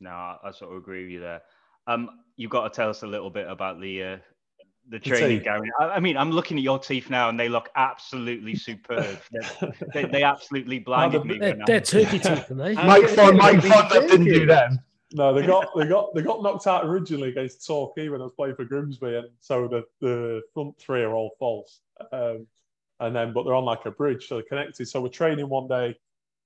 No, 0.00 0.10
I 0.10 0.38
I 0.42 0.50
sort 0.52 0.72
of 0.72 0.78
agree 0.78 1.02
with 1.04 1.12
you 1.12 1.20
there. 1.20 1.42
Um, 1.86 2.08
you've 2.36 2.50
got 2.50 2.64
to 2.64 2.74
tell 2.74 2.88
us 2.88 3.02
a 3.02 3.06
little 3.06 3.30
bit 3.30 3.46
about 3.46 3.80
the 3.80 4.02
uh, 4.02 4.18
the 4.88 4.98
training. 4.98 5.42
Gary. 5.42 5.70
I, 5.80 5.84
I 5.84 6.00
mean, 6.00 6.16
I'm 6.16 6.30
looking 6.30 6.56
at 6.58 6.62
your 6.62 6.78
teeth 6.78 7.10
now, 7.10 7.28
and 7.28 7.38
they 7.38 7.48
look 7.48 7.70
absolutely 7.76 8.54
superb. 8.54 9.18
They, 9.32 10.02
they, 10.02 10.04
they 10.04 10.22
absolutely 10.22 10.78
blinded 10.78 11.24
me. 11.24 11.38
They're, 11.38 11.50
when 11.52 11.62
I- 11.62 11.64
they're 11.66 11.80
turkey 11.80 12.18
teeth, 12.18 12.26
aren't 12.50 12.58
they? 12.58 12.74
Mike 12.74 13.08
Fond, 13.08 13.38
Mike 13.38 13.62
Fond 13.62 13.90
didn't 13.90 14.24
do 14.24 14.46
them. 14.46 14.80
No, 15.12 15.32
they 15.32 15.46
got 15.46 15.68
they 15.76 15.86
got 15.86 16.12
they 16.14 16.22
got 16.22 16.42
knocked 16.42 16.66
out 16.66 16.84
originally 16.84 17.28
against 17.28 17.64
Torquay 17.64 18.08
when 18.08 18.20
I 18.20 18.24
was 18.24 18.32
playing 18.32 18.56
for 18.56 18.64
Grimsby, 18.64 19.14
and 19.14 19.28
so 19.40 19.68
the, 19.68 19.84
the 20.00 20.42
front 20.52 20.76
three 20.78 21.02
are 21.02 21.14
all 21.14 21.30
false. 21.38 21.80
Um, 22.12 22.46
and 23.00 23.14
then, 23.14 23.32
but 23.32 23.44
they're 23.44 23.54
on 23.54 23.64
like 23.64 23.86
a 23.86 23.92
bridge, 23.92 24.26
so 24.26 24.36
they're 24.36 24.44
connected. 24.44 24.88
So 24.88 25.00
we're 25.00 25.08
training 25.08 25.48
one 25.48 25.68
day, 25.68 25.96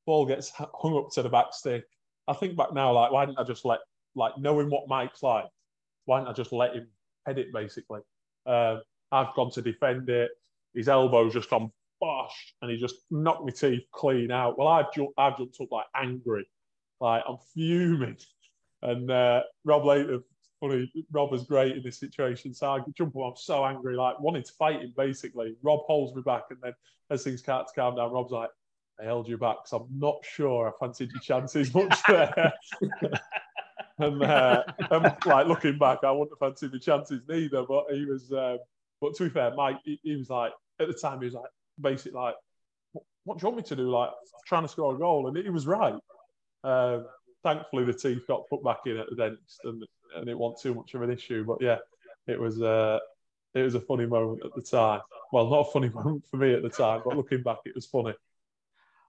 ball 0.06 0.26
gets 0.26 0.50
hung 0.50 0.96
up 0.98 1.10
to 1.12 1.22
the 1.22 1.30
back 1.30 1.46
stick. 1.52 1.84
I 2.26 2.34
think 2.34 2.56
back 2.56 2.74
now, 2.74 2.92
like 2.92 3.10
why 3.10 3.24
didn't 3.24 3.38
I 3.38 3.44
just 3.44 3.64
let 3.64 3.80
like 4.14 4.36
knowing 4.36 4.68
what 4.68 4.86
Mike's 4.86 5.22
like, 5.22 5.46
why 6.04 6.18
didn't 6.18 6.28
I 6.30 6.32
just 6.34 6.52
let 6.52 6.74
him 6.74 6.88
head 7.26 7.38
it 7.38 7.52
basically? 7.54 8.00
Um, 8.48 8.82
I've 9.12 9.34
gone 9.34 9.50
to 9.52 9.62
defend 9.62 10.08
it. 10.08 10.30
His 10.74 10.88
elbow's 10.88 11.34
just 11.34 11.50
gone 11.50 11.70
bosh, 12.00 12.54
and 12.62 12.70
he 12.70 12.76
just 12.76 12.96
knocked 13.10 13.44
my 13.44 13.50
teeth 13.50 13.84
clean 13.92 14.30
out. 14.30 14.58
Well, 14.58 14.68
I've 14.68 14.92
ju- 14.92 15.12
I've 15.16 15.36
jumped 15.36 15.60
up 15.60 15.70
like 15.70 15.86
angry, 15.94 16.48
like 17.00 17.22
I'm 17.28 17.38
fuming. 17.54 18.16
And 18.82 19.10
uh, 19.10 19.42
Rob 19.64 19.84
later, 19.84 20.20
funny, 20.60 20.90
Rob 21.12 21.30
was 21.32 21.44
great 21.44 21.76
in 21.76 21.82
this 21.82 21.98
situation. 21.98 22.54
So 22.54 22.70
I 22.70 22.80
jump 22.96 23.16
up, 23.16 23.22
I'm 23.22 23.36
so 23.36 23.64
angry, 23.64 23.96
like 23.96 24.20
wanting 24.20 24.44
to 24.44 24.52
fight 24.52 24.80
him 24.80 24.94
basically. 24.96 25.56
Rob 25.62 25.80
holds 25.86 26.14
me 26.14 26.22
back, 26.22 26.44
and 26.50 26.58
then 26.62 26.72
as 27.10 27.24
things 27.24 27.40
start 27.40 27.66
to 27.68 27.74
calm 27.74 27.96
down, 27.96 28.12
Rob's 28.12 28.32
like, 28.32 28.50
I 29.00 29.04
held 29.04 29.28
you 29.28 29.38
back 29.38 29.56
because 29.64 29.80
I'm 29.80 29.98
not 29.98 30.24
sure 30.24 30.68
I 30.68 30.72
fancied 30.84 31.10
your 31.12 31.20
chances 31.20 31.72
much 31.74 31.98
there. 32.08 32.52
and, 33.98 34.22
uh, 34.22 34.62
and 34.90 35.16
like 35.26 35.46
looking 35.46 35.78
back, 35.78 35.98
I 36.04 36.10
wouldn't 36.10 36.30
have 36.30 36.38
fancied 36.50 36.72
the 36.72 36.78
chances 36.78 37.22
neither. 37.28 37.64
But 37.64 37.86
he 37.92 38.04
was, 38.04 38.30
um, 38.32 38.58
but 39.00 39.14
to 39.16 39.24
be 39.24 39.30
fair, 39.30 39.52
Mike, 39.54 39.78
he, 39.84 39.98
he 40.02 40.16
was 40.16 40.30
like, 40.30 40.52
at 40.80 40.88
the 40.88 40.94
time, 40.94 41.18
he 41.20 41.26
was 41.26 41.34
like, 41.34 41.50
basically 41.80 42.12
like, 42.20 42.34
what, 43.24 43.38
do 43.38 43.42
you 43.42 43.48
want 43.50 43.56
me 43.58 43.62
to 43.64 43.76
do? 43.76 43.90
Like 43.90 44.10
trying 44.46 44.62
to 44.62 44.68
score 44.68 44.94
a 44.94 44.98
goal, 44.98 45.28
and 45.28 45.36
he 45.36 45.50
was 45.50 45.66
right. 45.66 45.94
Um, 46.64 47.06
thankfully, 47.42 47.84
the 47.84 47.92
teeth 47.92 48.26
got 48.26 48.48
put 48.48 48.64
back 48.64 48.80
in 48.86 48.96
at 48.96 49.06
the 49.10 49.16
dentist, 49.16 49.60
and 49.64 49.84
and 50.16 50.28
it 50.28 50.38
wasn't 50.38 50.60
too 50.62 50.74
much 50.74 50.94
of 50.94 51.02
an 51.02 51.10
issue. 51.10 51.44
But 51.44 51.58
yeah, 51.60 51.78
it 52.26 52.40
was 52.40 52.60
uh, 52.62 52.98
it 53.54 53.62
was 53.62 53.74
a 53.74 53.80
funny 53.80 54.06
moment 54.06 54.44
at 54.44 54.54
the 54.54 54.62
time. 54.62 55.00
Well, 55.32 55.48
not 55.50 55.68
a 55.68 55.70
funny 55.72 55.88
moment 55.94 56.24
for 56.30 56.38
me 56.38 56.54
at 56.54 56.62
the 56.62 56.70
time, 56.70 57.02
but 57.04 57.16
looking 57.16 57.42
back, 57.42 57.58
it 57.66 57.74
was 57.74 57.86
funny. 57.86 58.14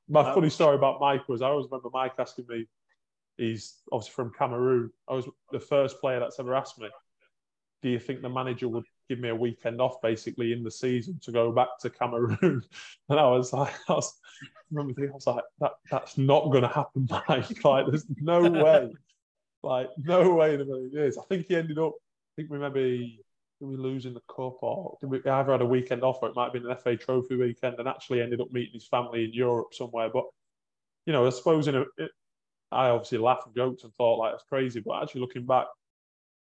My 0.09 0.27
Um, 0.27 0.33
funny 0.35 0.49
story 0.49 0.75
about 0.75 0.99
Mike 0.99 1.27
was 1.29 1.41
I 1.41 1.47
always 1.47 1.67
remember 1.71 1.89
Mike 1.93 2.13
asking 2.19 2.45
me. 2.49 2.65
He's 3.39 3.81
obviously 3.91 4.13
from 4.13 4.33
Cameroon. 4.33 4.91
I 5.07 5.13
was 5.13 5.27
the 5.51 5.59
first 5.59 6.01
player 6.01 6.19
that's 6.19 6.39
ever 6.39 6.53
asked 6.53 6.77
me, 6.77 6.89
"Do 7.81 7.89
you 7.89 7.97
think 7.97 8.21
the 8.21 8.29
manager 8.29 8.67
would 8.67 8.85
give 9.07 9.19
me 9.19 9.29
a 9.29 9.35
weekend 9.35 9.79
off, 9.79 10.01
basically 10.01 10.51
in 10.51 10.61
the 10.63 10.69
season, 10.71 11.19
to 11.23 11.31
go 11.31 11.51
back 11.51 11.69
to 11.81 11.89
Cameroon?" 11.89 12.61
And 13.09 13.19
I 13.19 13.27
was 13.29 13.53
like, 13.53 13.73
I 13.89 13.93
was, 13.93 14.19
I 14.43 14.47
remember 14.71 14.93
thinking, 14.93 15.11
I 15.11 15.15
was 15.15 15.27
like, 15.27 15.43
that, 15.61 15.71
"That's 15.89 16.17
not 16.17 16.51
going 16.51 16.63
to 16.63 16.67
happen, 16.67 17.07
Mike. 17.27 17.63
Like, 17.63 17.87
there's 17.87 18.05
no 18.17 18.41
way, 18.41 18.93
like, 19.63 19.89
no 19.97 20.33
way 20.33 20.55
in 20.55 20.61
a 20.61 20.65
million 20.65 20.91
years." 20.91 21.17
I 21.17 21.23
think 21.23 21.47
he 21.47 21.55
ended 21.55 21.79
up. 21.79 21.93
I 21.93 22.31
think 22.35 22.51
we 22.51 22.59
maybe 22.59 23.21
did 23.59 23.67
we 23.67 23.77
lose 23.77 24.05
in 24.05 24.13
the 24.13 24.21
cup 24.21 24.57
or 24.61 24.97
did 25.01 25.09
we 25.09 25.17
either 25.19 25.51
had 25.51 25.61
a 25.61 25.65
weekend 25.65 26.03
off 26.03 26.19
or 26.21 26.29
it 26.29 26.35
might 26.35 26.45
have 26.45 26.53
been 26.53 26.65
an 26.65 26.77
FA 26.77 26.95
Trophy 26.95 27.35
weekend 27.35 27.75
and 27.77 27.87
actually 27.87 28.21
ended 28.21 28.39
up 28.39 28.51
meeting 28.51 28.73
his 28.73 28.87
family 28.87 29.25
in 29.25 29.33
Europe 29.33 29.73
somewhere. 29.73 30.09
But 30.09 30.25
you 31.05 31.13
know, 31.13 31.25
I 31.25 31.29
suppose 31.31 31.67
in 31.67 31.75
a, 31.75 31.85
I 32.71 32.89
obviously 32.89 33.17
laughed 33.17 33.47
and 33.47 33.55
joked 33.55 33.83
and 33.83 33.93
thought 33.95 34.19
like 34.19 34.33
it's 34.33 34.43
crazy, 34.43 34.79
but 34.79 35.01
actually 35.01 35.21
looking 35.21 35.45
back, 35.45 35.67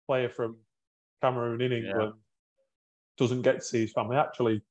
player 0.07 0.29
from 0.29 0.57
Cameroon 1.23 1.61
in 1.61 1.73
England, 1.73 2.15
yeah. 2.17 2.21
doesn't 3.19 3.43
get 3.43 3.57
to 3.57 3.63
see 3.63 3.83
his 3.83 3.93
family. 3.93 4.17
Actually, 4.17 4.63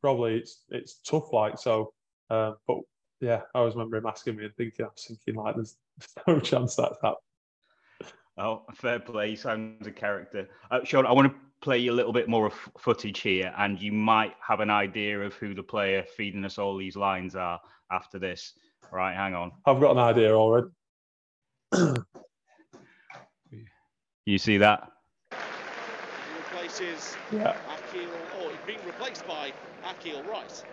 probably 0.00 0.36
it's 0.36 0.64
it's 0.70 1.00
tough. 1.06 1.32
Like 1.32 1.58
so, 1.58 1.92
uh, 2.30 2.52
but 2.66 2.78
yeah, 3.20 3.42
I 3.54 3.58
always 3.58 3.74
remember 3.74 3.96
him 3.96 4.06
asking 4.06 4.36
me 4.36 4.44
and 4.44 4.54
thinking, 4.56 4.84
I 4.84 4.88
was 4.88 5.04
thinking 5.06 5.34
like, 5.34 5.54
there's, 5.56 5.76
no 6.26 6.40
chance 6.40 6.76
that's 6.76 6.98
happening. 7.02 7.16
Oh, 8.38 8.62
fair 8.74 8.98
play. 8.98 9.34
Sounds 9.34 9.86
a 9.86 9.90
character. 9.90 10.48
Uh, 10.70 10.84
Shaun, 10.84 11.06
I 11.06 11.12
want 11.12 11.32
to 11.32 11.38
play 11.62 11.78
you 11.78 11.90
a 11.90 11.94
little 11.94 12.12
bit 12.12 12.28
more 12.28 12.46
of 12.46 12.54
footage 12.78 13.20
here, 13.20 13.52
and 13.56 13.80
you 13.80 13.92
might 13.92 14.34
have 14.46 14.60
an 14.60 14.68
idea 14.68 15.20
of 15.20 15.32
who 15.34 15.54
the 15.54 15.62
player 15.62 16.04
feeding 16.16 16.44
us 16.44 16.58
all 16.58 16.76
these 16.76 16.96
lines 16.96 17.34
are 17.34 17.58
after 17.90 18.18
this. 18.18 18.52
Right, 18.92 19.16
hang 19.16 19.34
on. 19.34 19.52
I've 19.64 19.80
got 19.80 19.92
an 19.92 19.98
idea 19.98 20.34
already. 20.34 20.68
You 24.24 24.38
see 24.38 24.58
that? 24.58 24.92
Replaces 26.38 27.16
yeah. 27.32 27.56
Akil, 27.74 28.08
or 28.42 28.50
being 28.66 28.78
replaced 28.86 29.26
by 29.26 29.52
Akil 29.84 30.22
Rice. 30.24 30.64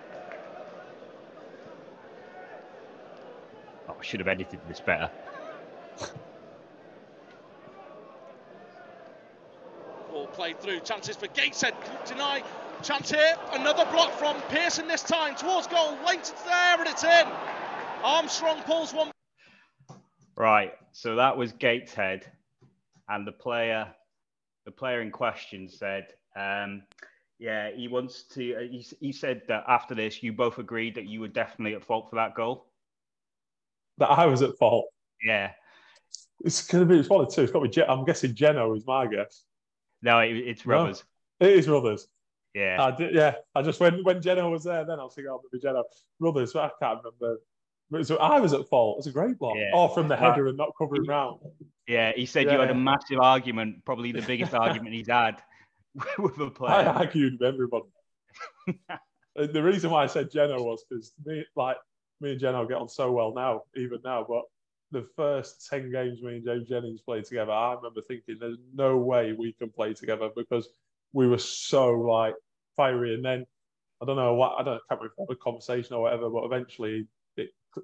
Oh, 3.90 3.96
I 4.00 4.04
should 4.04 4.20
have 4.20 4.28
edited 4.28 4.60
this 4.68 4.80
better. 4.80 5.10
Ball 10.10 10.28
played 10.28 10.60
through, 10.62 10.80
chances 10.82 11.16
for 11.16 11.28
Gateshead, 11.28 11.74
deny, 12.06 12.44
chance 12.84 13.10
here, 13.12 13.36
another 13.54 13.86
block 13.92 14.12
from 14.12 14.40
Pearson 14.50 14.88
this 14.88 15.02
time, 15.04 15.36
towards 15.36 15.68
goal, 15.68 15.98
late 16.06 16.20
it's 16.20 16.32
there 16.44 16.80
and 16.80 16.88
it's 16.88 17.04
in. 17.04 17.28
Armstrong 18.04 18.62
pulls 18.64 18.94
one. 18.94 19.13
Right, 20.36 20.74
so 20.92 21.16
that 21.16 21.38
was 21.38 21.52
Gateshead, 21.52 22.32
and 23.08 23.28
the 23.28 23.32
player, 23.32 23.88
the 24.66 24.72
player 24.72 25.02
in 25.02 25.12
question 25.12 25.70
said, 25.70 26.08
um, 26.36 26.84
yeah, 27.40 27.70
he 27.76 27.88
wants 27.88 28.24
to. 28.34 28.56
Uh, 28.56 28.60
he, 28.62 28.86
he 29.00 29.12
said 29.12 29.42
that 29.48 29.64
after 29.68 29.94
this, 29.94 30.24
you 30.24 30.34
both 30.34 30.58
agreed 30.58 30.96
that 30.96 31.06
you 31.06 31.20
were 31.20 31.28
definitely 31.28 31.76
at 31.76 31.84
fault 31.84 32.10
for 32.10 32.16
that 32.16 32.36
goal 32.36 32.68
that 33.98 34.08
I 34.08 34.26
was 34.26 34.42
at 34.42 34.58
fault. 34.58 34.86
Yeah. 35.22 35.52
It's 36.44 36.66
going 36.68 36.88
to 36.88 36.94
be 36.94 37.00
it's 37.00 37.10
one 37.10 37.24
of 37.24 37.34
two. 37.34 37.44
It's 37.44 37.52
got 37.52 37.64
to 37.64 37.70
be. 37.70 37.84
I'm 37.84 38.06
guessing 38.06 38.36
Geno 38.36 38.74
is 38.76 38.86
my 38.86 39.08
guess. 39.08 39.44
No, 40.02 40.20
it, 40.20 40.36
it's 40.36 40.66
Ruthers. 40.66 41.04
No, 41.40 41.48
it 41.48 41.58
is 41.58 41.68
Ruthers. 41.68 42.08
Yeah. 42.54 42.78
I 42.80 42.92
did, 42.92 43.16
yeah. 43.16 43.36
I 43.56 43.62
just 43.62 43.80
when 43.80 44.04
when 44.04 44.22
Geno 44.22 44.50
was 44.50 44.64
there, 44.64 44.86
then 44.86 45.00
I 45.00 45.04
was 45.04 45.14
thinking, 45.16 45.32
oh, 45.32 45.42
maybe 45.52 45.62
Geno. 45.62 45.84
Ruthers. 46.20 46.56
I 46.56 46.70
can't 46.82 47.00
remember. 47.04 47.40
So 48.02 48.18
I 48.18 48.40
was 48.40 48.54
at 48.54 48.68
fault. 48.70 48.96
It 48.96 49.00
was 49.00 49.08
a 49.08 49.12
great 49.12 49.38
block. 49.38 49.56
Yeah. 49.58 49.72
Oh, 49.74 49.88
from 49.88 50.08
the 50.08 50.16
header 50.16 50.48
and 50.48 50.58
not 50.58 50.72
covering 50.78 51.06
round. 51.06 51.40
Yeah, 51.88 52.12
he 52.16 52.26
said 52.26 52.46
yeah. 52.46 52.54
you 52.54 52.60
had 52.60 52.72
a 52.72 52.76
massive 52.76 53.20
argument, 53.20 53.86
probably 53.86 54.12
the 54.12 54.22
biggest 54.22 54.54
argument 54.54 54.96
he's 54.96 55.10
had 55.10 55.42
with 56.18 56.40
a 56.40 56.50
player. 56.50 56.72
I 56.72 56.86
argued 56.86 57.34
with 57.40 57.54
everybody. 57.54 57.86
the 59.36 59.62
reason 59.62 59.92
why 59.92 60.04
I 60.04 60.08
said 60.08 60.32
Geno 60.32 60.62
was 60.64 60.86
because 60.90 61.14
me, 61.26 61.46
like 61.56 61.78
me 62.22 62.32
and 62.32 62.40
Geno 62.40 62.66
get 62.66 62.78
on 62.78 62.90
so 62.90 63.12
well 63.12 63.34
now, 63.34 63.64
even 63.76 64.00
now. 64.04 64.26
But 64.28 64.44
the 64.92 65.08
first 65.16 65.68
10 65.70 65.92
games 65.92 66.22
me 66.22 66.38
and 66.38 66.46
James 66.46 66.70
Jennings 66.70 67.02
played 67.02 67.26
together, 67.26 67.52
I 67.52 67.74
remember 67.74 68.02
thinking 68.02 68.38
there's 68.40 68.58
no 68.74 68.98
way 68.98 69.34
we 69.34 69.54
can 69.54 69.70
play 69.70 69.94
together 69.94 70.30
because 70.36 70.70
we 71.12 71.28
were 71.28 71.38
so 71.38 71.92
like 71.92 72.36
fiery. 72.78 73.14
And 73.16 73.26
then 73.26 73.46
I 74.02 74.06
don't 74.06 74.16
know 74.16 74.36
what, 74.36 74.54
I 74.58 74.64
don't 74.64 74.82
can't 74.90 75.02
remember 75.02 75.34
a 75.34 75.36
conversation 75.36 75.96
or 75.96 76.04
whatever, 76.04 76.30
but 76.30 76.46
eventually 76.46 77.08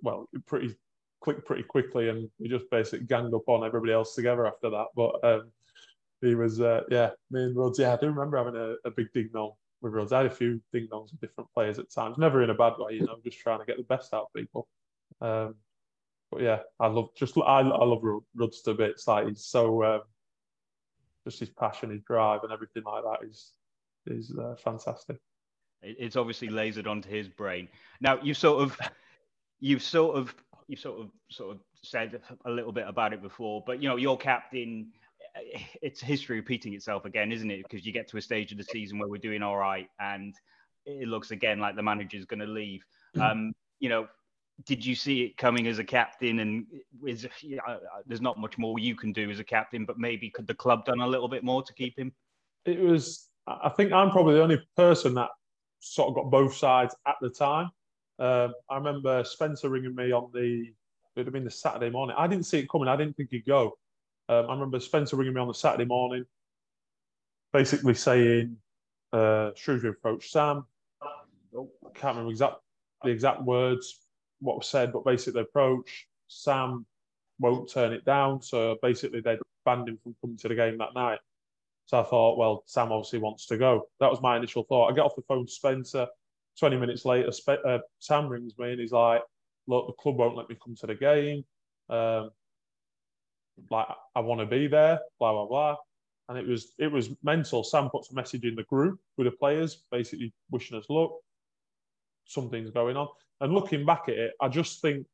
well, 0.02 0.28
pretty 0.46 0.76
clicked 1.22 1.46
pretty 1.46 1.64
quickly 1.64 2.10
and 2.10 2.30
we 2.40 2.48
just 2.48 2.70
basically 2.72 3.06
ganged 3.06 3.34
up 3.34 3.48
on 3.48 3.66
everybody 3.66 3.92
else 3.92 4.16
together 4.16 4.48
after 4.48 4.70
that. 4.70 4.88
But 4.96 5.24
um, 5.24 5.52
he 6.22 6.36
was, 6.36 6.62
uh, 6.62 6.82
yeah, 6.90 7.10
me 7.32 7.44
and 7.44 7.56
Rhodes, 7.56 7.80
yeah, 7.80 7.94
I 7.94 7.98
do 7.98 8.08
remember 8.08 8.38
having 8.38 8.56
a, 8.56 8.76
a 8.88 8.92
big 8.92 9.12
ding 9.14 9.30
dong 9.34 9.52
with 9.82 9.94
Rhodes. 9.94 10.12
I 10.12 10.18
had 10.18 10.28
a 10.28 10.32
few 10.32 10.62
ding 10.72 10.88
dongs 10.92 11.12
with 11.12 11.22
different 11.22 11.50
players 11.54 11.80
at 11.80 11.92
times, 11.92 12.18
never 12.18 12.44
in 12.44 12.50
a 12.50 12.56
bad 12.56 12.74
way, 12.78 12.94
you 12.94 13.06
know, 13.06 13.18
just 13.24 13.40
trying 13.40 13.60
to 13.60 13.66
get 13.66 13.78
the 13.78 13.84
best 13.84 14.14
out 14.14 14.24
of 14.24 14.34
people. 14.36 14.68
Um, 15.22 15.56
but 16.32 16.42
yeah, 16.42 16.60
I 16.80 16.88
love 16.88 17.10
just 17.16 17.38
I, 17.38 17.62
I 17.62 17.62
love 17.62 18.04
Rhodes 18.36 18.62
to 18.64 18.74
bits. 18.74 19.08
Like 19.08 19.28
he's 19.28 19.46
so 19.46 19.84
um, 19.84 20.02
just 21.26 21.40
his 21.40 21.50
passion, 21.50 21.90
his 21.90 22.02
drive, 22.02 22.44
and 22.44 22.52
everything 22.52 22.84
like 22.84 23.04
that 23.04 23.28
is 23.28 23.54
is 24.06 24.36
uh, 24.38 24.56
fantastic. 24.64 25.18
It's 25.82 26.16
obviously 26.16 26.50
lasered 26.50 26.88
onto 26.88 27.10
his 27.10 27.28
brain. 27.28 27.68
Now 28.02 28.22
you 28.22 28.34
sort 28.34 28.62
of 28.62 28.78
you've 29.60 29.84
sort 29.84 30.16
of 30.16 30.34
you 30.68 30.76
sort 30.76 31.00
of 31.00 31.10
sort 31.30 31.52
of 31.52 31.60
said 31.82 32.22
a 32.46 32.52
little 32.52 32.72
bit 32.72 32.88
about 32.88 33.14
it 33.14 33.22
before, 33.22 33.64
but 33.66 33.82
you 33.82 33.90
know 33.90 33.96
your 33.96 34.18
captain 34.18 34.92
it's 35.82 36.02
history 36.02 36.38
repeating 36.38 36.74
itself 36.74 37.06
again, 37.06 37.32
isn't 37.32 37.52
it? 37.52 37.64
Because 37.64 37.86
you 37.86 37.92
get 37.92 38.08
to 38.10 38.18
a 38.18 38.22
stage 38.22 38.52
of 38.52 38.58
the 38.58 38.64
season 38.64 39.00
where 39.00 39.08
we're 39.08 39.18
doing 39.18 39.42
all 39.42 39.58
right, 39.58 39.88
and 40.00 40.36
it 40.86 41.08
looks 41.08 41.32
again 41.32 41.60
like 41.60 41.76
the 41.76 41.84
manager's 41.84 42.26
going 42.26 42.40
to 42.40 42.48
leave. 42.48 42.84
Mm. 43.16 43.32
Um, 43.32 43.54
you 43.80 43.90
know, 43.90 44.08
did 44.66 44.86
you 44.86 44.96
see 44.96 45.24
it 45.24 45.38
coming 45.38 45.68
as 45.68 45.80
a 45.80 45.84
captain? 45.84 46.40
And 46.40 46.66
is 47.06 47.28
you 47.42 47.58
know, 47.58 47.80
there's 48.06 48.22
not 48.22 48.38
much 48.38 48.58
more 48.58 48.80
you 48.80 48.96
can 48.96 49.14
do 49.14 49.30
as 49.30 49.40
a 49.40 49.44
captain, 49.44 49.86
but 49.86 49.98
maybe 49.98 50.30
could 50.30 50.48
the 50.48 50.54
club 50.54 50.86
done 50.86 51.00
a 51.00 51.08
little 51.08 51.30
bit 51.30 51.44
more 51.44 51.64
to 51.64 51.74
keep 51.74 51.98
him? 51.98 52.12
It 52.66 52.80
was. 52.80 53.28
I 53.48 53.70
think 53.70 53.92
I'm 53.92 54.12
probably 54.12 54.36
the 54.36 54.44
only 54.44 54.62
person 54.76 55.16
that 55.16 55.30
sort 55.80 56.10
of 56.10 56.16
got 56.16 56.30
both 56.30 56.56
sides 56.56 56.96
at 57.08 57.16
the 57.22 57.30
time. 57.30 57.72
Um, 58.20 58.54
I 58.70 58.76
remember 58.76 59.24
Spencer 59.24 59.70
ringing 59.70 59.96
me 59.96 60.12
on 60.12 60.30
the 60.34 60.72
it 61.16 61.22
would 61.22 61.26
have 61.26 61.34
been 61.34 61.44
the 61.44 61.52
Saturday 61.52 61.90
morning. 61.90 62.16
I 62.18 62.28
didn't 62.28 62.46
see 62.46 62.60
it 62.60 62.70
coming. 62.70 62.88
I 62.88 62.96
didn't 62.96 63.16
think 63.18 63.30
he'd 63.32 63.46
go. 63.46 63.78
Um, 64.30 64.46
I 64.48 64.54
remember 64.54 64.80
Spencer 64.80 65.16
ringing 65.16 65.34
me 65.34 65.42
on 65.42 65.48
the 65.48 65.54
Saturday 65.54 65.86
morning, 65.86 66.26
basically 67.52 67.96
saying 67.96 68.58
uh, 69.12 69.52
Shrewsbury 69.56 69.94
approached 69.98 70.32
Sam. 70.32 70.66
I 71.04 71.64
can't 71.96 72.16
remember 72.16 72.32
exact 72.32 72.58
the 73.04 73.10
exact 73.10 73.42
words 73.44 74.06
what 74.40 74.58
was 74.58 74.68
said, 74.68 74.94
but 74.94 75.06
basically 75.06 75.42
approach 75.42 76.08
Sam 76.28 76.86
won't 77.40 77.70
turn 77.70 77.94
it 77.94 78.06
down. 78.06 78.42
So 78.42 78.78
basically 78.82 79.22
they 79.22 79.38
banned 79.66 79.90
him 79.90 79.98
from 80.04 80.16
coming 80.22 80.38
to 80.38 80.48
the 80.48 80.56
game 80.56 80.78
that 80.78 80.94
night. 80.94 81.20
So 81.86 82.00
I 82.00 82.04
thought, 82.04 82.38
well, 82.38 82.64
Sam 82.68 82.92
obviously 82.92 83.20
wants 83.20 83.48
to 83.48 83.58
go. 83.58 83.90
That 84.00 84.12
was 84.12 84.22
my 84.22 84.38
initial 84.38 84.64
thought. 84.64 84.92
I 84.92 84.96
get 84.96 85.02
off 85.02 85.16
the 85.16 85.24
phone 85.24 85.48
to 85.48 85.52
Spencer. 85.52 86.08
20 86.60 86.78
minutes 86.78 87.06
later, 87.06 87.30
uh, 87.66 87.80
Sam 88.00 88.28
rings 88.28 88.54
me 88.58 88.72
and 88.72 88.80
he's 88.80 88.92
like, 88.92 89.22
look, 89.68 89.88
the 89.88 89.94
club 89.94 90.18
won't 90.18 90.36
let 90.38 90.50
me 90.50 90.58
come 90.64 90.76
to 90.76 90.88
the 90.88 90.96
game. 90.96 91.44
Um, 91.90 92.32
like 93.70 93.88
I 94.16 94.20
want 94.22 94.42
to 94.42 94.46
be 94.46 94.68
there, 94.68 95.00
blah 95.20 95.32
blah 95.34 95.48
blah. 95.48 95.76
And 96.28 96.38
it 96.38 96.48
was 96.48 96.74
it 96.78 96.92
was 96.92 97.10
mental. 97.24 97.64
Sam 97.64 97.90
puts 97.90 98.12
a 98.12 98.16
message 98.16 98.44
in 98.44 98.56
the 98.56 98.64
group 98.64 99.00
with 99.18 99.26
the 99.26 99.32
players, 99.32 99.84
basically 99.92 100.34
wishing 100.52 100.78
us 100.78 100.90
luck. 100.90 101.12
Something's 102.26 102.72
going 102.72 102.98
on. 102.98 103.08
And 103.42 103.54
looking 103.54 103.86
back 103.86 104.04
at 104.08 104.16
it, 104.16 104.34
I 104.42 104.50
just 104.50 104.82
think 104.82 105.06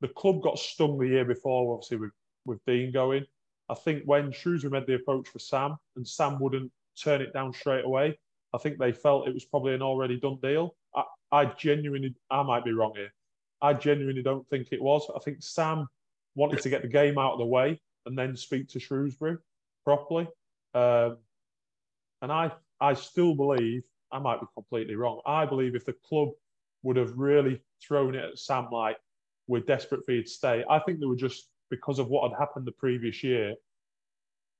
the 0.00 0.08
club 0.08 0.42
got 0.42 0.58
stung 0.58 0.98
the 0.98 1.08
year 1.08 1.24
before, 1.24 1.74
obviously 1.74 1.98
with 1.98 2.12
with 2.46 2.64
Dean 2.66 2.92
going. 2.92 3.26
I 3.68 3.74
think 3.74 4.02
when 4.06 4.32
Shrewsbury 4.32 4.70
made 4.70 4.86
the 4.86 4.94
approach 4.94 5.28
for 5.28 5.38
Sam 5.38 5.76
and 5.96 6.06
Sam 6.06 6.38
wouldn't 6.40 6.72
turn 7.02 7.20
it 7.20 7.34
down 7.34 7.52
straight 7.52 7.84
away, 7.84 8.18
I 8.54 8.58
think 8.58 8.78
they 8.78 8.92
felt 8.92 9.28
it 9.28 9.34
was 9.34 9.44
probably 9.44 9.74
an 9.74 9.82
already 9.82 10.18
done 10.18 10.38
deal. 10.42 10.74
I, 10.94 11.04
I 11.30 11.44
genuinely, 11.46 12.14
I 12.30 12.42
might 12.42 12.64
be 12.64 12.72
wrong 12.72 12.92
here. 12.96 13.12
I 13.60 13.74
genuinely 13.74 14.22
don't 14.22 14.48
think 14.48 14.68
it 14.72 14.80
was. 14.80 15.10
I 15.14 15.18
think 15.18 15.38
Sam 15.40 15.86
wanted 16.34 16.60
to 16.60 16.70
get 16.70 16.82
the 16.82 16.88
game 16.88 17.18
out 17.18 17.32
of 17.32 17.38
the 17.38 17.44
way 17.44 17.80
and 18.06 18.16
then 18.16 18.36
speak 18.36 18.68
to 18.68 18.80
Shrewsbury 18.80 19.36
properly. 19.84 20.28
Um, 20.74 21.18
and 22.22 22.32
I, 22.32 22.52
I 22.80 22.94
still 22.94 23.34
believe, 23.34 23.82
I 24.10 24.18
might 24.18 24.40
be 24.40 24.46
completely 24.54 24.94
wrong. 24.94 25.20
I 25.26 25.44
believe 25.44 25.74
if 25.74 25.84
the 25.84 25.94
club 26.08 26.30
would 26.82 26.96
have 26.96 27.12
really 27.16 27.60
thrown 27.86 28.14
it 28.14 28.24
at 28.24 28.38
Sam 28.38 28.68
like, 28.72 28.96
we're 29.46 29.60
desperate 29.60 30.04
for 30.04 30.12
you 30.12 30.22
to 30.22 30.28
stay, 30.28 30.64
I 30.70 30.78
think 30.78 31.00
they 31.00 31.06
were 31.06 31.16
just, 31.16 31.48
because 31.70 31.98
of 31.98 32.08
what 32.08 32.30
had 32.30 32.38
happened 32.38 32.66
the 32.66 32.72
previous 32.72 33.22
year, 33.22 33.54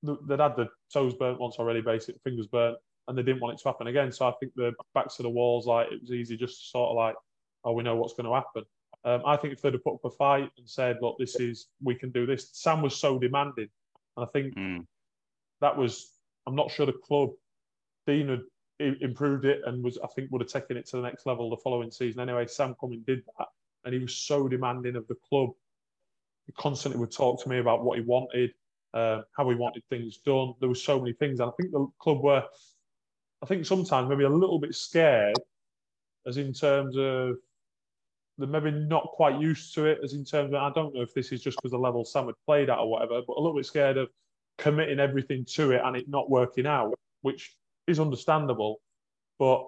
they'd 0.03 0.41
had 0.41 0.57
the 0.57 0.69
toes 0.93 1.15
burnt 1.15 1.41
once 1.41 1.57
already, 1.59 1.81
basically, 1.81 2.21
fingers 2.25 2.47
burnt, 2.47 2.79
and 3.09 3.19
they 3.19 3.23
didn't 3.23 3.41
want 3.41 3.55
it 3.55 3.63
to 3.63 3.69
happen 3.69 3.89
again. 3.89 4.13
So 4.13 4.29
I 4.29 4.33
think 4.39 4.53
the 4.55 4.73
backs 4.95 5.17
to 5.17 5.23
the 5.23 5.31
walls, 5.31 5.67
like, 5.67 5.89
it 5.91 6.01
was 6.01 6.13
easy 6.13 6.37
just 6.37 6.61
to 6.61 6.69
sort 6.69 6.91
of 6.91 6.97
like, 6.97 7.17
oh, 7.65 7.73
we 7.73 7.83
know 7.83 7.97
what's 7.97 8.15
going 8.15 8.27
to 8.27 8.35
happen. 8.35 8.65
Um, 9.05 9.23
I 9.27 9.37
think 9.37 9.53
if 9.55 9.63
they'd 9.63 9.73
have 9.73 9.85
put 9.85 9.95
up 9.95 10.05
a 10.05 10.11
fight 10.11 10.51
and 10.59 10.69
said, 10.69 10.99
"Look, 11.01 11.17
this 11.19 11.37
is 11.37 11.69
we 11.83 11.95
can 11.95 12.11
do 12.11 12.27
this," 12.27 12.51
Sam 12.53 12.83
was 12.83 12.97
so 12.97 13.19
demanding, 13.19 13.69
and 14.17 14.27
I 14.27 14.29
think 14.33 14.55
mm. 14.55 14.85
that 15.61 15.77
was. 15.77 16.13
I'm 16.47 16.57
not 16.57 16.71
sure 16.71 16.87
the 16.87 16.93
club 16.93 17.31
Dean 18.07 18.29
had 18.29 18.41
improved 19.01 19.45
it 19.45 19.61
and 19.67 19.85
was 19.85 19.99
I 20.03 20.07
think 20.09 20.31
would 20.31 20.41
have 20.41 20.51
taken 20.51 20.77
it 20.77 20.87
to 20.89 20.97
the 20.97 21.03
next 21.03 21.27
level 21.27 21.51
the 21.51 21.57
following 21.59 21.91
season. 21.91 22.21
Anyway, 22.21 22.47
Sam 22.47 22.75
Cumming 22.81 23.05
did 23.07 23.23
that, 23.39 23.49
and 23.85 23.95
he 23.95 24.01
was 24.01 24.17
so 24.17 24.49
demanding 24.49 24.97
of 24.97 25.07
the 25.09 25.17
club. 25.29 25.51
He 26.47 26.53
constantly 26.53 26.99
would 26.99 27.13
talk 27.13 27.43
to 27.43 27.49
me 27.49 27.59
about 27.59 27.85
what 27.85 27.99
he 27.99 28.05
wanted, 28.05 28.53
uh, 28.95 29.23
how 29.37 29.49
he 29.49 29.55
wanted 29.55 29.83
things 29.91 30.19
done. 30.19 30.55
There 30.61 30.69
were 30.69 30.75
so 30.75 30.99
many 30.99 31.13
things, 31.13 31.41
and 31.41 31.51
I 31.51 31.53
think 31.61 31.71
the 31.71 31.87
club 31.99 32.23
were, 32.23 32.45
I 33.43 33.47
think 33.47 33.67
sometimes 33.67 34.09
maybe 34.09 34.25
a 34.25 34.29
little 34.29 34.59
bit 34.59 34.75
scared, 34.75 35.37
as 36.27 36.37
in 36.37 36.53
terms 36.53 36.97
of 36.97 37.37
they're 38.37 38.49
maybe 38.49 38.71
not 38.71 39.05
quite 39.13 39.41
used 39.41 39.75
to 39.75 39.87
it, 39.87 39.99
as 40.03 40.13
in 40.13 40.25
terms 40.25 40.53
of 40.53 40.61
I 40.61 40.71
don't 40.73 40.95
know 40.95 41.03
if 41.03 41.15
this 41.15 41.33
is 41.33 41.43
just 41.43 41.57
because 41.59 41.73
the 41.73 41.79
level 41.79 42.05
Sam 42.05 42.27
had 42.27 42.35
played 42.47 42.71
at 42.71 42.79
or 42.79 42.91
whatever, 42.91 43.21
but 43.27 43.37
a 43.37 43.41
little 43.41 43.57
bit 43.57 43.67
scared 43.67 43.97
of 43.97 44.09
committing 44.59 45.01
everything 45.01 45.45
to 45.45 45.73
it 45.73 45.81
and 45.85 45.97
it 45.97 46.09
not 46.09 46.31
working 46.31 46.67
out, 46.67 46.95
which 47.23 47.57
is 47.87 48.01
understandable. 48.01 48.81
But 49.39 49.67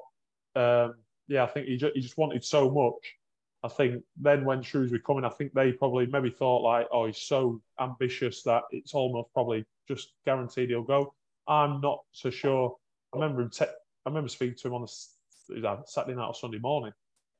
um, 0.56 0.94
yeah, 1.28 1.44
I 1.44 1.46
think 1.46 1.66
he 1.66 1.76
just, 1.76 1.94
he 1.94 2.00
just 2.00 2.18
wanted 2.18 2.44
so 2.44 2.70
much. 2.70 3.16
I 3.62 3.68
think 3.68 4.02
then 4.16 4.44
when 4.44 4.62
Shrews 4.62 4.90
were 4.90 4.98
coming, 4.98 5.24
I 5.24 5.28
think 5.28 5.52
they 5.52 5.72
probably 5.72 6.06
maybe 6.06 6.30
thought 6.30 6.62
like, 6.62 6.88
oh, 6.90 7.06
he's 7.06 7.18
so 7.18 7.60
ambitious 7.78 8.42
that 8.44 8.62
it's 8.70 8.94
almost 8.94 9.32
probably 9.34 9.64
just 9.86 10.12
guaranteed 10.24 10.70
he'll 10.70 10.82
go. 10.82 11.14
I'm 11.46 11.80
not 11.80 12.00
so 12.12 12.30
sure. 12.30 12.76
I 13.12 13.18
remember 13.18 13.42
him. 13.42 13.50
Te- 13.50 13.64
I 13.64 14.08
remember 14.08 14.28
speaking 14.28 14.56
to 14.58 14.68
him 14.68 14.74
on 14.74 14.84
a 14.84 15.84
Saturday 15.86 16.16
night 16.16 16.26
or 16.26 16.34
Sunday 16.34 16.58
morning, 16.58 16.92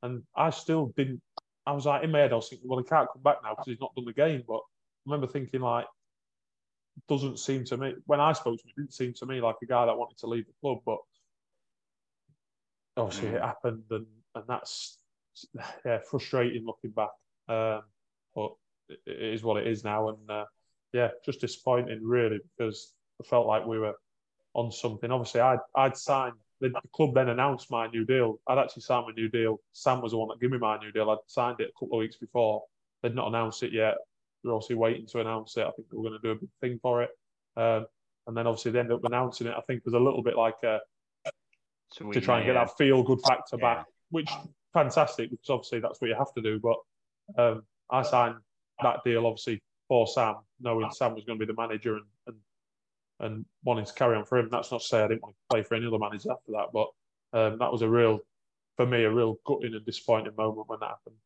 and 0.02 0.22
I 0.36 0.50
still 0.50 0.92
didn't. 0.96 1.20
I 1.66 1.72
was 1.72 1.86
like 1.86 2.02
in 2.04 2.10
my 2.10 2.20
head, 2.20 2.32
I 2.32 2.36
was 2.36 2.48
thinking, 2.48 2.68
well, 2.68 2.78
he 2.78 2.84
can't 2.84 3.08
come 3.12 3.22
back 3.22 3.36
now 3.42 3.50
because 3.50 3.66
he's 3.66 3.80
not 3.80 3.94
done 3.94 4.04
the 4.04 4.12
game. 4.12 4.42
But 4.46 4.56
I 4.56 4.60
remember 5.06 5.26
thinking 5.26 5.60
like, 5.60 5.86
doesn't 7.08 7.38
seem 7.38 7.64
to 7.66 7.76
me 7.76 7.94
when 8.06 8.20
I 8.20 8.32
spoke 8.32 8.58
to 8.58 8.64
him, 8.64 8.72
it 8.76 8.80
didn't 8.80 8.94
seem 8.94 9.14
to 9.14 9.26
me 9.26 9.40
like 9.40 9.56
a 9.62 9.66
guy 9.66 9.86
that 9.86 9.96
wanted 9.96 10.18
to 10.18 10.26
leave 10.26 10.46
the 10.46 10.52
club. 10.60 10.78
But 10.84 10.98
obviously, 12.96 13.28
it 13.28 13.42
happened, 13.42 13.84
and 13.90 14.06
and 14.34 14.44
that's 14.48 14.98
yeah 15.84 15.98
frustrating 16.08 16.66
looking 16.66 16.90
back. 16.90 17.10
Um, 17.48 17.82
but 18.34 18.52
it 18.88 19.34
is 19.34 19.42
what 19.42 19.56
it 19.58 19.66
is 19.66 19.84
now, 19.84 20.08
and 20.08 20.30
uh, 20.30 20.44
yeah, 20.92 21.08
just 21.24 21.40
disappointing 21.40 22.00
really 22.02 22.40
because 22.56 22.92
I 23.20 23.24
felt 23.26 23.46
like 23.46 23.66
we 23.66 23.78
were 23.78 23.94
on 24.54 24.70
something. 24.72 25.10
Obviously, 25.10 25.40
I'd 25.40 25.58
I'd 25.74 25.96
signed 25.96 26.34
the, 26.60 26.72
club 26.92 27.14
then 27.14 27.28
announced 27.28 27.70
my 27.70 27.86
new 27.88 28.04
deal. 28.04 28.38
I'd 28.46 28.58
actually 28.58 28.82
signed 28.82 29.06
my 29.06 29.12
new 29.14 29.28
deal. 29.28 29.60
Sam 29.72 30.02
was 30.02 30.12
the 30.12 30.18
one 30.18 30.28
that 30.28 30.40
gave 30.40 30.50
me 30.50 30.58
my 30.58 30.78
new 30.78 30.92
deal. 30.92 31.10
I'd 31.10 31.18
signed 31.26 31.60
it 31.60 31.70
a 31.70 31.78
couple 31.78 31.98
of 31.98 32.00
weeks 32.00 32.16
before. 32.16 32.62
They'd 33.02 33.14
not 33.14 33.28
announced 33.28 33.62
it 33.62 33.72
yet. 33.72 33.96
They're 34.42 34.52
obviously 34.52 34.76
waiting 34.76 35.06
to 35.08 35.20
announce 35.20 35.56
it. 35.56 35.62
I 35.66 35.70
think 35.70 35.88
they 35.90 35.96
were 35.96 36.08
going 36.08 36.20
to 36.20 36.26
do 36.26 36.32
a 36.32 36.34
big 36.34 36.50
thing 36.60 36.78
for 36.82 37.02
it. 37.02 37.10
Um, 37.56 37.86
and 38.26 38.36
then 38.36 38.46
obviously 38.46 38.72
they 38.72 38.80
ended 38.80 38.94
up 38.94 39.04
announcing 39.04 39.46
it. 39.46 39.54
I 39.56 39.60
think 39.62 39.84
was 39.84 39.94
a 39.94 39.98
little 39.98 40.22
bit 40.22 40.36
like 40.36 40.62
a, 40.64 40.80
Sweet, 41.92 42.12
to 42.12 42.20
try 42.20 42.38
and 42.38 42.46
get 42.46 42.54
yeah. 42.54 42.64
that 42.64 42.76
feel 42.76 43.02
good 43.02 43.20
factor 43.26 43.56
yeah. 43.58 43.74
back, 43.74 43.86
which 44.10 44.30
fantastic 44.72 45.30
because 45.30 45.50
obviously 45.50 45.80
that's 45.80 46.00
what 46.00 46.08
you 46.08 46.16
have 46.16 46.32
to 46.34 46.42
do. 46.42 46.60
But 46.60 47.42
um, 47.42 47.62
I 47.90 48.02
signed 48.02 48.36
that 48.82 49.02
deal 49.04 49.26
obviously 49.26 49.62
for 49.88 50.06
Sam, 50.06 50.36
knowing 50.60 50.90
Sam 50.92 51.14
was 51.14 51.24
going 51.24 51.38
to 51.38 51.44
be 51.44 51.52
the 51.52 51.60
manager 51.60 51.96
and, 51.96 52.04
and 53.20 53.44
wanting 53.64 53.84
to 53.84 53.92
carry 53.94 54.16
on 54.16 54.24
for 54.24 54.38
him. 54.38 54.48
That's 54.50 54.70
not 54.70 54.80
to 54.80 54.86
say 54.86 55.02
I 55.02 55.08
didn't 55.08 55.22
want 55.22 55.34
to 55.36 55.54
play 55.54 55.62
for 55.62 55.74
any 55.74 55.86
other 55.86 55.98
managers 55.98 56.26
after 56.26 56.52
that, 56.52 56.66
but 56.72 56.88
um, 57.32 57.58
that 57.58 57.70
was 57.70 57.82
a 57.82 57.88
real, 57.88 58.20
for 58.76 58.86
me, 58.86 59.04
a 59.04 59.10
real 59.10 59.36
gutting 59.46 59.74
and 59.74 59.84
disappointing 59.84 60.32
moment 60.36 60.68
when 60.68 60.80
that 60.80 60.88
happened. 60.88 61.16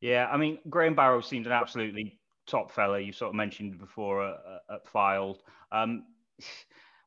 Yeah, 0.00 0.28
I 0.30 0.36
mean, 0.36 0.58
Graham 0.68 0.94
Barrow 0.94 1.20
seemed 1.20 1.46
an 1.46 1.52
absolutely 1.52 2.18
top 2.46 2.70
fella. 2.70 3.00
You 3.00 3.12
sort 3.12 3.30
of 3.30 3.36
mentioned 3.36 3.78
before 3.78 4.22
uh, 4.22 4.36
uh 4.70 4.74
at 4.74 4.86
Fylde. 4.86 5.38
Um, 5.72 6.04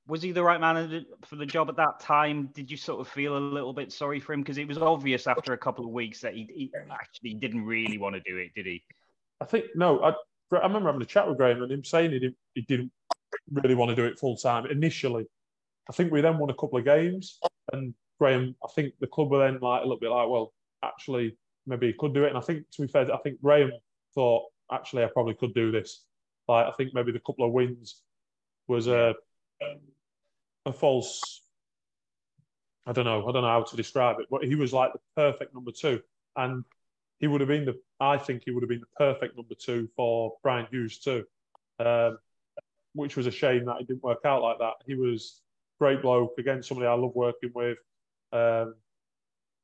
was 0.08 0.22
he 0.22 0.32
the 0.32 0.44
right 0.44 0.60
man 0.60 1.06
for 1.26 1.36
the 1.36 1.46
job 1.46 1.70
at 1.70 1.76
that 1.76 2.00
time? 2.00 2.50
Did 2.54 2.72
you 2.72 2.78
sort 2.78 3.02
of 3.02 3.08
feel 3.10 3.38
a 3.38 3.40
little 3.40 3.74
bit 3.74 3.92
sorry 3.92 4.20
for 4.20 4.34
him 4.34 4.42
because 4.42 4.58
it 4.58 4.68
was 4.68 4.78
obvious 4.78 5.28
after 5.28 5.54
a 5.54 5.58
couple 5.58 5.86
of 5.86 5.92
weeks 5.92 6.22
that 6.22 6.34
he, 6.34 6.50
he 6.54 6.72
actually 6.90 7.34
didn't 7.34 7.66
really 7.66 7.98
want 7.98 8.16
to 8.16 8.22
do 8.22 8.38
it, 8.38 8.54
did 8.56 8.66
he? 8.66 8.84
I 9.42 9.46
think 9.46 9.66
no. 9.76 10.00
I, 10.02 10.12
I 10.56 10.66
remember 10.66 10.88
having 10.88 11.02
a 11.02 11.06
chat 11.06 11.28
with 11.28 11.38
Graham 11.38 11.62
and 11.62 11.72
him 11.72 11.84
saying 11.84 12.12
he 12.12 12.20
didn't, 12.20 12.38
he 12.54 12.62
didn't 12.62 12.92
really 13.52 13.76
want 13.76 13.90
to 13.90 13.96
do 13.96 14.06
it 14.06 14.20
full 14.20 14.38
time 14.38 14.66
initially. 14.66 15.26
I 15.90 15.94
think 15.94 16.12
we 16.12 16.22
then 16.22 16.38
won 16.38 16.50
a 16.50 16.56
couple 16.56 16.78
of 16.78 16.86
games, 16.86 17.40
and 17.72 17.94
Graham, 18.20 18.56
I 18.64 18.68
think 18.74 18.94
the 19.00 19.08
club 19.08 19.32
were 19.32 19.40
then 19.40 19.60
like 19.62 19.82
a 19.82 19.86
little 19.86 20.00
bit 20.00 20.10
like, 20.10 20.28
well, 20.28 20.54
actually, 20.84 21.38
maybe 21.66 21.88
he 21.88 21.94
could 21.94 22.14
do 22.14 22.24
it. 22.26 22.30
And 22.30 22.38
I 22.38 22.42
think, 22.42 22.70
to 22.72 22.82
be 22.82 22.88
fair, 22.88 23.14
I 23.14 23.18
think 23.18 23.42
Graham 23.42 23.72
thought, 24.16 24.44
actually, 24.72 25.04
I 25.04 25.08
probably 25.08 25.36
could 25.36 25.54
do 25.54 25.72
this. 25.72 26.04
Like, 26.48 26.68
I 26.68 26.72
think 26.72 26.94
maybe 26.94 27.12
the 27.12 27.20
couple 27.20 27.46
of 27.46 27.54
wins 27.54 28.02
was 28.68 28.88
a 28.88 29.14
a 30.66 30.74
false. 30.74 31.42
I 32.86 32.94
don't 32.94 33.06
know. 33.06 33.28
I 33.28 33.32
don't 33.32 33.42
know 33.44 33.50
how 33.50 33.64
to 33.64 33.76
describe 33.76 34.18
it, 34.20 34.28
but 34.30 34.44
he 34.44 34.56
was 34.56 34.74
like 34.74 34.94
the 34.94 35.00
perfect 35.16 35.54
number 35.54 35.72
two, 35.72 36.02
and 36.36 36.64
he 37.20 37.28
would 37.28 37.42
have 37.42 37.50
been 37.50 37.66
the. 37.66 37.80
I 38.00 38.18
think 38.18 38.44
he 38.46 38.52
would 38.52 38.64
have 38.64 38.70
been 38.70 38.82
the 38.82 38.98
perfect 38.98 39.36
number 39.36 39.56
two 39.56 39.90
for 39.96 40.34
Brian 40.44 40.68
Hughes 40.72 41.00
too. 41.00 41.26
Um, 41.80 42.18
which 42.94 43.16
was 43.16 43.28
a 43.28 43.32
shame 43.32 43.66
that 43.66 43.82
it 43.82 43.88
didn't 43.88 44.04
work 44.04 44.26
out 44.26 44.42
like 44.42 44.60
that. 44.60 44.74
He 44.86 44.96
was 44.96 45.42
great 45.80 46.02
bloke 46.02 46.34
again, 46.38 46.64
somebody 46.64 46.88
I 46.88 46.94
love 46.94 47.16
working 47.16 47.52
with. 47.54 47.78
Um, 48.32 48.76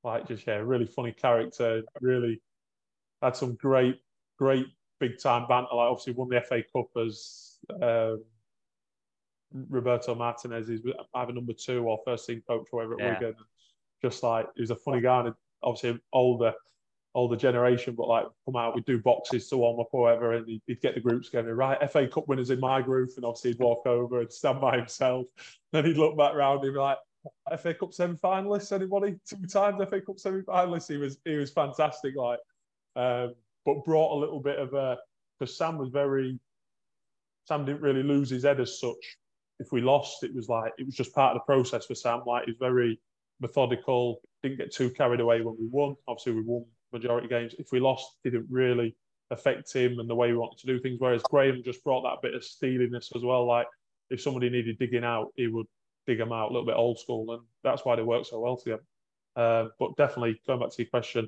like 0.03 0.27
just 0.27 0.45
yeah, 0.45 0.55
really 0.55 0.85
funny 0.85 1.11
character. 1.11 1.83
Really 2.01 2.41
had 3.21 3.35
some 3.35 3.55
great, 3.55 3.99
great 4.37 4.67
big 4.99 5.19
time 5.19 5.47
banter. 5.47 5.75
Like 5.75 5.89
obviously 5.89 6.13
won 6.13 6.29
the 6.29 6.41
FA 6.41 6.61
Cup 6.73 6.87
as 7.01 7.57
um, 7.81 8.23
Roberto 9.69 10.15
Martinez 10.15 10.69
is 10.69 10.81
either 11.15 11.33
number 11.33 11.53
two 11.53 11.83
or 11.83 11.99
first 12.05 12.27
team 12.27 12.41
coach 12.47 12.67
or 12.71 12.77
whatever 12.77 12.93
at 12.95 12.99
yeah. 12.99 13.19
Wigan. 13.19 13.35
Just 14.01 14.23
like 14.23 14.47
he 14.55 14.61
was 14.61 14.71
a 14.71 14.75
funny 14.75 15.01
guy 15.01 15.21
and 15.21 15.33
obviously 15.61 15.99
older 16.11 16.53
older 17.15 17.35
generation, 17.35 17.95
but 17.95 18.07
like 18.07 18.26
come 18.45 18.56
out, 18.56 18.76
we'd 18.76 18.85
do 18.85 18.98
boxes 18.98 19.48
to 19.49 19.57
warm 19.57 19.80
up 19.80 19.90
or 19.91 20.03
whatever, 20.03 20.34
and 20.34 20.48
he'd, 20.48 20.61
he'd 20.68 20.81
get 20.81 20.95
the 20.95 21.02
groups 21.02 21.30
going, 21.30 21.45
Right, 21.45 21.91
FA 21.91 22.07
Cup 22.07 22.27
winners 22.27 22.49
in 22.49 22.60
my 22.60 22.81
group, 22.81 23.11
and 23.15 23.26
obviously 23.26 23.52
he'd 23.52 23.60
walk 23.60 23.85
over 23.85 24.22
and 24.22 24.31
stand 24.31 24.60
by 24.60 24.77
himself. 24.77 25.27
Then 25.72 25.85
he'd 25.85 25.98
look 25.98 26.18
back 26.18 26.34
round 26.34 26.64
and 26.64 26.73
be 26.73 26.80
like, 26.80 26.98
FA 27.57 27.73
Cup 27.73 27.94
semi-finalists, 27.94 28.72
anybody? 28.72 29.15
Two 29.27 29.45
times 29.48 29.81
FA 29.90 30.02
Cup 30.02 30.19
semi-finalists. 30.19 30.90
He 30.90 30.98
was 30.98 31.18
he 31.23 31.35
was 31.35 31.52
fantastic, 31.52 32.15
like, 32.15 32.40
um, 32.95 33.34
but 33.65 33.85
brought 33.85 34.18
a 34.18 34.19
little 34.19 34.41
bit 34.41 34.60
of 34.60 34.73
a 34.73 34.98
because 35.40 35.57
Sam 35.57 35.77
was 35.77 35.90
very. 35.90 36.40
Sam 37.45 37.65
didn't 37.65 37.81
really 37.81 38.03
lose 38.03 38.30
his 38.30 38.44
head 38.44 38.61
as 38.61 38.80
such. 38.80 39.18
If 39.60 39.73
we 39.73 39.81
lost, 39.81 40.23
it 40.23 40.34
was 40.34 40.48
like 40.48 40.72
it 40.77 40.85
was 40.85 40.95
just 40.95 41.14
part 41.14 41.35
of 41.35 41.41
the 41.41 41.53
process 41.53 41.85
for 41.85 41.95
Sam. 41.95 42.22
Like 42.26 42.45
he's 42.45 42.56
very 42.60 42.99
methodical, 43.40 44.22
didn't 44.41 44.57
get 44.57 44.73
too 44.73 44.90
carried 44.90 45.19
away 45.19 45.41
when 45.41 45.56
we 45.60 45.68
won. 45.68 45.95
Obviously, 46.07 46.34
we 46.34 46.41
won 46.41 46.65
majority 46.93 47.27
games. 47.27 47.55
If 47.57 47.71
we 47.71 47.79
lost, 47.79 48.17
didn't 48.23 48.47
really 48.49 48.95
affect 49.31 49.73
him 49.73 49.99
and 49.99 50.09
the 50.09 50.15
way 50.15 50.31
we 50.31 50.37
wanted 50.37 50.59
to 50.59 50.67
do 50.67 50.79
things. 50.79 50.99
Whereas 50.99 51.23
Graham 51.23 51.63
just 51.63 51.83
brought 51.83 52.03
that 52.03 52.21
bit 52.21 52.35
of 52.35 52.43
steeliness 52.43 53.11
as 53.15 53.23
well. 53.23 53.45
Like 53.45 53.67
if 54.09 54.21
somebody 54.21 54.49
needed 54.49 54.77
digging 54.79 55.03
out, 55.03 55.33
he 55.35 55.47
would 55.47 55.65
dig 56.05 56.17
them 56.17 56.31
out 56.31 56.49
a 56.49 56.53
little 56.53 56.65
bit 56.65 56.75
old 56.75 56.99
school, 56.99 57.33
and 57.33 57.43
that's 57.63 57.85
why 57.85 57.95
they 57.95 58.03
work 58.03 58.25
so 58.25 58.39
well 58.39 58.57
together. 58.57 58.83
Uh, 59.35 59.67
but 59.79 59.95
definitely 59.97 60.39
going 60.45 60.59
back 60.59 60.69
to 60.69 60.83
your 60.83 60.89
question, 60.89 61.27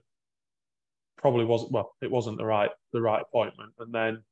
probably 1.18 1.46
wasn't 1.46 1.72
well. 1.72 1.96
It 2.02 2.12
wasn't 2.12 2.38
the 2.38 2.46
right 2.46 2.70
the 2.94 3.02
right 3.02 3.22
appointment, 3.22 3.74
and 3.80 3.94
then. 3.94 4.24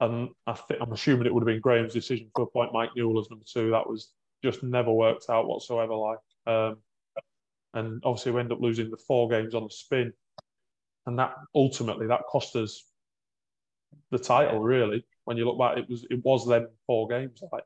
And 0.00 0.30
I 0.48 0.54
think 0.54 0.80
I'm 0.80 0.92
assuming 0.92 1.26
it 1.26 1.34
would 1.34 1.42
have 1.42 1.46
been 1.46 1.60
Graham's 1.60 1.92
decision 1.92 2.28
to 2.34 2.42
appoint 2.42 2.72
Mike 2.72 2.90
Newell 2.96 3.20
as 3.20 3.30
number 3.30 3.44
two. 3.46 3.70
That 3.70 3.88
was 3.88 4.10
just 4.42 4.64
never 4.64 4.90
worked 4.90 5.26
out 5.30 5.46
whatsoever. 5.46 5.94
Like, 5.94 6.18
um, 6.48 6.78
and 7.74 8.02
obviously 8.04 8.32
we 8.32 8.40
end 8.40 8.52
up 8.52 8.60
losing 8.60 8.90
the 8.90 8.96
four 8.96 9.28
games 9.28 9.54
on 9.54 9.64
the 9.64 9.70
spin, 9.70 10.12
and 11.06 11.18
that 11.18 11.34
ultimately 11.54 12.06
that 12.06 12.26
cost 12.28 12.54
us 12.56 12.84
the 14.10 14.18
title. 14.18 14.60
Really, 14.60 15.04
when 15.24 15.36
you 15.36 15.44
look 15.44 15.58
back, 15.58 15.78
it 15.78 15.88
was 15.88 16.06
it 16.10 16.24
was 16.24 16.46
them 16.46 16.68
four 16.86 17.08
games, 17.08 17.42
like, 17.52 17.64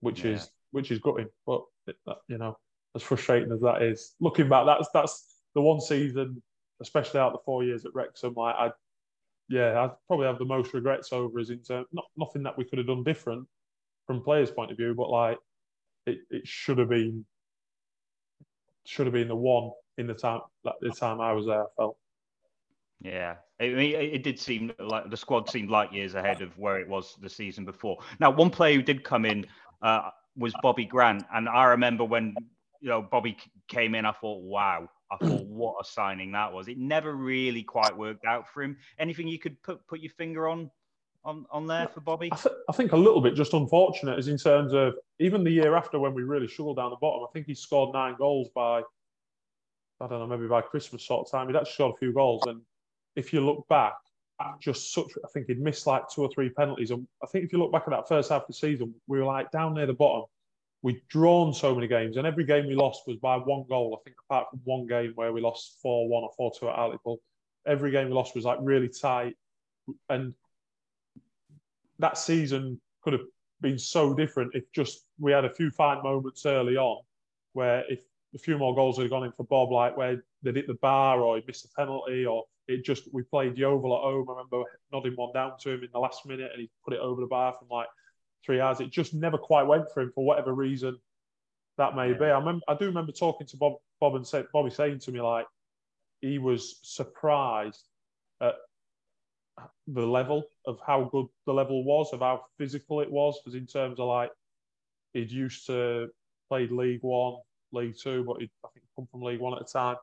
which 0.00 0.24
yeah. 0.24 0.32
is 0.32 0.50
which 0.70 0.90
is 0.90 0.98
gutting. 0.98 1.28
But 1.46 1.62
it, 1.86 1.96
you 2.28 2.38
know, 2.38 2.58
as 2.94 3.02
frustrating 3.02 3.52
as 3.52 3.60
that 3.60 3.82
is, 3.82 4.14
looking 4.20 4.48
back, 4.48 4.66
that's 4.66 4.88
that's 4.92 5.36
the 5.54 5.60
one 5.62 5.80
season, 5.80 6.42
especially 6.80 7.20
out 7.20 7.32
the 7.32 7.38
four 7.44 7.64
years 7.64 7.84
at 7.84 7.94
Wrexham. 7.94 8.34
Like 8.36 8.54
I, 8.56 8.70
yeah, 9.48 9.78
I 9.78 9.90
probably 10.06 10.26
have 10.26 10.38
the 10.38 10.44
most 10.44 10.74
regrets 10.74 11.12
over 11.12 11.38
is 11.38 11.50
in 11.50 11.62
terms 11.62 11.86
not 11.92 12.06
nothing 12.16 12.42
that 12.42 12.58
we 12.58 12.64
could 12.64 12.78
have 12.78 12.86
done 12.86 13.04
different 13.04 13.46
from 14.06 14.22
players' 14.22 14.50
point 14.50 14.70
of 14.70 14.76
view, 14.76 14.94
but 14.94 15.10
like 15.10 15.38
it, 16.06 16.18
it 16.30 16.46
should 16.46 16.78
have 16.78 16.88
been 16.88 17.24
should 18.88 19.04
have 19.04 19.12
been 19.12 19.28
the 19.28 19.36
one 19.36 19.70
in 19.98 20.06
the 20.06 20.14
time 20.14 20.40
like 20.64 20.76
the 20.80 20.90
time 20.90 21.20
I 21.20 21.32
was 21.32 21.44
there. 21.44 21.62
I 21.62 21.66
felt. 21.76 21.98
Yeah, 23.00 23.36
I 23.60 23.68
mean, 23.68 23.94
it 23.94 24.22
did 24.22 24.40
seem 24.40 24.72
like 24.78 25.10
the 25.10 25.16
squad 25.16 25.48
seemed 25.48 25.70
light 25.70 25.92
years 25.92 26.14
ahead 26.14 26.40
of 26.40 26.56
where 26.58 26.80
it 26.80 26.88
was 26.88 27.16
the 27.20 27.28
season 27.28 27.64
before. 27.64 27.98
Now, 28.18 28.30
one 28.30 28.50
player 28.50 28.74
who 28.74 28.82
did 28.82 29.04
come 29.04 29.24
in 29.24 29.46
uh, 29.82 30.10
was 30.36 30.54
Bobby 30.62 30.86
Grant, 30.86 31.24
and 31.32 31.48
I 31.48 31.64
remember 31.64 32.02
when 32.02 32.34
you 32.80 32.88
know 32.88 33.02
Bobby 33.02 33.36
came 33.68 33.94
in, 33.94 34.06
I 34.06 34.12
thought, 34.12 34.42
wow, 34.42 34.88
I 35.12 35.16
thought 35.18 35.46
what 35.46 35.76
a 35.80 35.84
signing 35.84 36.32
that 36.32 36.52
was. 36.52 36.66
It 36.66 36.78
never 36.78 37.14
really 37.14 37.62
quite 37.62 37.96
worked 37.96 38.24
out 38.24 38.48
for 38.48 38.62
him. 38.62 38.78
Anything 38.98 39.28
you 39.28 39.38
could 39.38 39.62
put 39.62 39.86
put 39.86 40.00
your 40.00 40.12
finger 40.12 40.48
on 40.48 40.70
on, 41.24 41.46
on 41.50 41.66
there 41.66 41.88
for 41.88 42.00
Bobby? 42.00 42.30
I, 42.32 42.36
th- 42.36 42.54
I, 42.68 42.72
think 42.72 42.92
a 42.92 42.96
little 42.96 43.20
bit 43.20 43.34
just 43.34 43.52
unfortunate 43.52 44.18
is 44.18 44.28
in 44.28 44.38
terms 44.38 44.72
of 44.72 44.94
even 45.18 45.44
the 45.44 45.50
year 45.50 45.76
after 45.76 45.98
when 45.98 46.14
we 46.14 46.22
really 46.22 46.48
struggled 46.48 46.76
down 46.76 46.90
the 46.90 46.96
bottom. 46.96 47.24
I 47.28 47.32
think 47.32 47.46
he 47.46 47.54
scored 47.54 47.92
nine 47.92 48.14
goals 48.16 48.48
by, 48.54 48.82
I 50.00 50.06
don't 50.06 50.20
know, 50.20 50.26
maybe 50.26 50.48
by 50.48 50.60
Christmas 50.62 51.06
sort 51.06 51.26
of 51.26 51.30
time. 51.30 51.48
He'd 51.48 51.56
actually 51.56 51.72
scored 51.72 51.94
a 51.94 51.98
few 51.98 52.12
goals. 52.12 52.42
And 52.46 52.62
if 53.16 53.32
you 53.32 53.40
look 53.40 53.66
back, 53.68 53.94
just 54.60 54.92
such, 54.92 55.08
I 55.24 55.28
think 55.28 55.46
he'd 55.46 55.60
missed 55.60 55.86
like 55.86 56.04
two 56.08 56.22
or 56.22 56.30
three 56.32 56.50
penalties. 56.50 56.90
And 56.90 57.06
I 57.22 57.26
think 57.26 57.44
if 57.44 57.52
you 57.52 57.58
look 57.58 57.72
back 57.72 57.84
at 57.86 57.90
that 57.90 58.08
first 58.08 58.30
half 58.30 58.42
of 58.42 58.48
the 58.48 58.54
season, 58.54 58.94
we 59.06 59.18
were 59.18 59.24
like 59.24 59.50
down 59.50 59.74
near 59.74 59.86
the 59.86 59.94
bottom. 59.94 60.24
We'd 60.82 61.02
drawn 61.08 61.52
so 61.52 61.74
many 61.74 61.88
games, 61.88 62.16
and 62.16 62.26
every 62.26 62.44
game 62.44 62.68
we 62.68 62.76
lost 62.76 63.02
was 63.08 63.16
by 63.16 63.36
one 63.36 63.64
goal. 63.68 63.98
I 63.98 64.04
think 64.04 64.16
apart 64.30 64.48
from 64.50 64.60
one 64.62 64.86
game 64.86 65.10
where 65.16 65.32
we 65.32 65.40
lost 65.40 65.78
4 65.82 66.08
1 66.08 66.22
or 66.22 66.30
4 66.36 66.52
2 66.60 66.68
at 66.68 66.76
Hartlepool, 66.76 67.20
every 67.66 67.90
game 67.90 68.06
we 68.06 68.14
lost 68.14 68.36
was 68.36 68.44
like 68.44 68.58
really 68.62 68.88
tight. 68.88 69.34
And 70.08 70.34
that 71.98 72.18
season 72.18 72.80
could 73.02 73.12
have 73.12 73.22
been 73.60 73.78
so 73.78 74.14
different 74.14 74.54
if 74.54 74.70
just 74.72 75.06
we 75.18 75.32
had 75.32 75.44
a 75.44 75.52
few 75.52 75.70
fine 75.70 76.02
moments 76.02 76.46
early 76.46 76.76
on 76.76 77.02
where 77.52 77.84
if 77.88 78.04
a 78.34 78.38
few 78.38 78.58
more 78.58 78.74
goals 78.74 78.98
had 78.98 79.10
gone 79.10 79.24
in 79.24 79.32
for 79.32 79.44
Bob, 79.44 79.70
like 79.70 79.96
where 79.96 80.22
they'd 80.42 80.56
hit 80.56 80.66
the 80.66 80.74
bar 80.74 81.20
or 81.20 81.36
he 81.36 81.42
missed 81.46 81.64
a 81.64 81.68
penalty 81.76 82.26
or 82.26 82.44
it 82.68 82.84
just 82.84 83.12
we 83.12 83.22
played 83.22 83.56
Yeovil 83.56 83.96
at 83.96 84.02
home. 84.02 84.26
I 84.28 84.32
remember 84.32 84.62
nodding 84.92 85.14
one 85.14 85.32
down 85.32 85.52
to 85.60 85.70
him 85.70 85.82
in 85.82 85.88
the 85.92 85.98
last 85.98 86.26
minute 86.26 86.50
and 86.52 86.60
he 86.60 86.70
put 86.84 86.94
it 86.94 87.00
over 87.00 87.20
the 87.20 87.26
bar 87.26 87.54
from 87.58 87.68
like 87.70 87.88
three 88.44 88.58
yards. 88.58 88.80
It 88.80 88.90
just 88.90 89.14
never 89.14 89.38
quite 89.38 89.66
went 89.66 89.90
for 89.92 90.02
him 90.02 90.12
for 90.14 90.24
whatever 90.24 90.54
reason 90.54 90.98
that 91.78 91.96
may 91.96 92.12
be. 92.12 92.26
I 92.26 92.38
remember 92.38 92.62
I 92.68 92.74
do 92.74 92.86
remember 92.86 93.12
talking 93.12 93.46
to 93.46 93.56
Bob 93.56 93.74
Bob 94.00 94.14
and 94.14 94.26
say, 94.26 94.44
Bobby 94.52 94.70
saying 94.70 95.00
to 95.00 95.12
me 95.12 95.20
like 95.20 95.46
he 96.20 96.38
was 96.38 96.78
surprised 96.82 97.84
at 98.40 98.54
the 99.86 100.06
level 100.06 100.44
of 100.66 100.78
how 100.86 101.04
good 101.12 101.26
the 101.46 101.52
level 101.52 101.84
was, 101.84 102.12
of 102.12 102.20
how 102.20 102.42
physical 102.58 103.00
it 103.00 103.10
was, 103.10 103.40
because 103.40 103.54
in 103.54 103.66
terms 103.66 103.98
of 103.98 104.08
like 104.08 104.30
he'd 105.12 105.30
used 105.30 105.66
to 105.66 106.08
played 106.48 106.70
League 106.70 107.02
One, 107.02 107.36
League 107.72 107.94
Two, 108.00 108.24
but 108.24 108.40
he'd 108.40 108.50
I 108.64 108.68
think 108.74 108.86
come 108.96 109.06
from 109.10 109.22
League 109.22 109.40
One 109.40 109.54
at 109.54 109.62
a 109.62 109.72
time, 109.72 109.96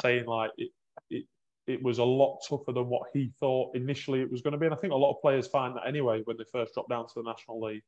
saying 0.00 0.26
like 0.26 0.50
it, 0.56 0.70
it 1.10 1.24
it 1.66 1.82
was 1.82 1.98
a 1.98 2.04
lot 2.04 2.40
tougher 2.48 2.72
than 2.72 2.88
what 2.88 3.10
he 3.12 3.32
thought 3.38 3.76
initially 3.76 4.20
it 4.20 4.30
was 4.30 4.42
going 4.42 4.52
to 4.52 4.58
be. 4.58 4.66
And 4.66 4.74
I 4.74 4.78
think 4.78 4.92
a 4.92 4.96
lot 4.96 5.14
of 5.14 5.20
players 5.20 5.46
find 5.46 5.76
that 5.76 5.86
anyway 5.86 6.22
when 6.24 6.36
they 6.36 6.44
first 6.50 6.74
drop 6.74 6.88
down 6.88 7.06
to 7.06 7.14
the 7.16 7.22
National 7.22 7.60
League. 7.60 7.82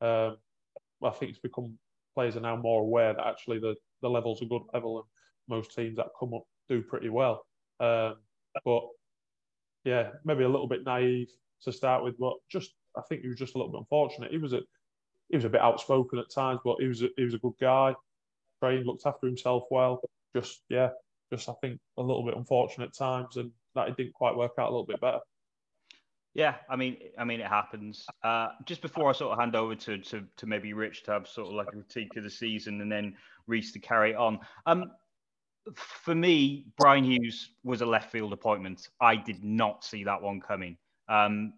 Um, 0.00 0.36
I 1.02 1.10
think 1.10 1.30
it's 1.30 1.38
become 1.38 1.78
players 2.14 2.36
are 2.36 2.40
now 2.40 2.56
more 2.56 2.82
aware 2.82 3.14
that 3.14 3.26
actually 3.26 3.58
the, 3.58 3.76
the 4.02 4.08
level's 4.08 4.42
a 4.42 4.46
good 4.46 4.62
level 4.72 4.98
and 4.98 5.06
most 5.48 5.74
teams 5.74 5.96
that 5.96 6.06
come 6.18 6.34
up 6.34 6.42
do 6.68 6.82
pretty 6.82 7.08
well. 7.08 7.44
Um, 7.80 8.16
but 8.64 8.82
yeah, 9.84 10.10
maybe 10.24 10.44
a 10.44 10.48
little 10.48 10.68
bit 10.68 10.84
naive 10.84 11.28
to 11.62 11.72
start 11.72 12.04
with, 12.04 12.18
but 12.18 12.34
just 12.50 12.72
I 12.96 13.02
think 13.08 13.22
he 13.22 13.28
was 13.28 13.38
just 13.38 13.54
a 13.54 13.58
little 13.58 13.72
bit 13.72 13.80
unfortunate. 13.80 14.30
He 14.30 14.38
was 14.38 14.52
a 14.52 14.60
he 15.28 15.36
was 15.36 15.44
a 15.44 15.50
bit 15.50 15.60
outspoken 15.60 16.18
at 16.18 16.30
times, 16.30 16.60
but 16.64 16.76
he 16.80 16.86
was 16.86 17.02
a, 17.02 17.08
he 17.16 17.24
was 17.24 17.34
a 17.34 17.38
good 17.38 17.54
guy. 17.60 17.94
Trained, 18.62 18.86
looked 18.86 19.06
after 19.06 19.26
himself 19.26 19.64
well. 19.70 20.00
Just 20.34 20.62
yeah, 20.68 20.90
just 21.32 21.48
I 21.48 21.54
think 21.60 21.78
a 21.96 22.02
little 22.02 22.24
bit 22.24 22.36
unfortunate 22.36 22.94
times, 22.96 23.36
and 23.36 23.50
that 23.74 23.88
it 23.88 23.96
didn't 23.96 24.14
quite 24.14 24.36
work 24.36 24.52
out 24.58 24.68
a 24.68 24.72
little 24.72 24.86
bit 24.86 25.00
better. 25.00 25.20
Yeah, 26.34 26.56
I 26.70 26.76
mean, 26.76 26.98
I 27.18 27.24
mean, 27.24 27.40
it 27.40 27.46
happens. 27.46 28.06
Uh, 28.22 28.48
just 28.64 28.82
before 28.82 29.08
I 29.08 29.12
sort 29.12 29.32
of 29.32 29.38
hand 29.38 29.56
over 29.56 29.74
to, 29.74 29.98
to 29.98 30.24
to 30.36 30.46
maybe 30.46 30.72
Rich 30.72 31.04
to 31.04 31.12
have 31.12 31.28
sort 31.28 31.48
of 31.48 31.54
like 31.54 31.68
a 31.68 31.72
critique 31.72 32.16
of 32.16 32.24
the 32.24 32.30
season, 32.30 32.80
and 32.80 32.90
then 32.90 33.16
Reese 33.46 33.72
to 33.72 33.78
carry 33.78 34.14
on. 34.14 34.38
Um, 34.66 34.90
for 35.74 36.14
me, 36.14 36.66
Brian 36.76 37.04
Hughes 37.04 37.50
was 37.64 37.80
a 37.80 37.86
left 37.86 38.10
field 38.10 38.32
appointment. 38.32 38.88
I 39.00 39.16
did 39.16 39.44
not 39.44 39.84
see 39.84 40.04
that 40.04 40.20
one 40.20 40.40
coming. 40.40 40.76
Um, 41.08 41.54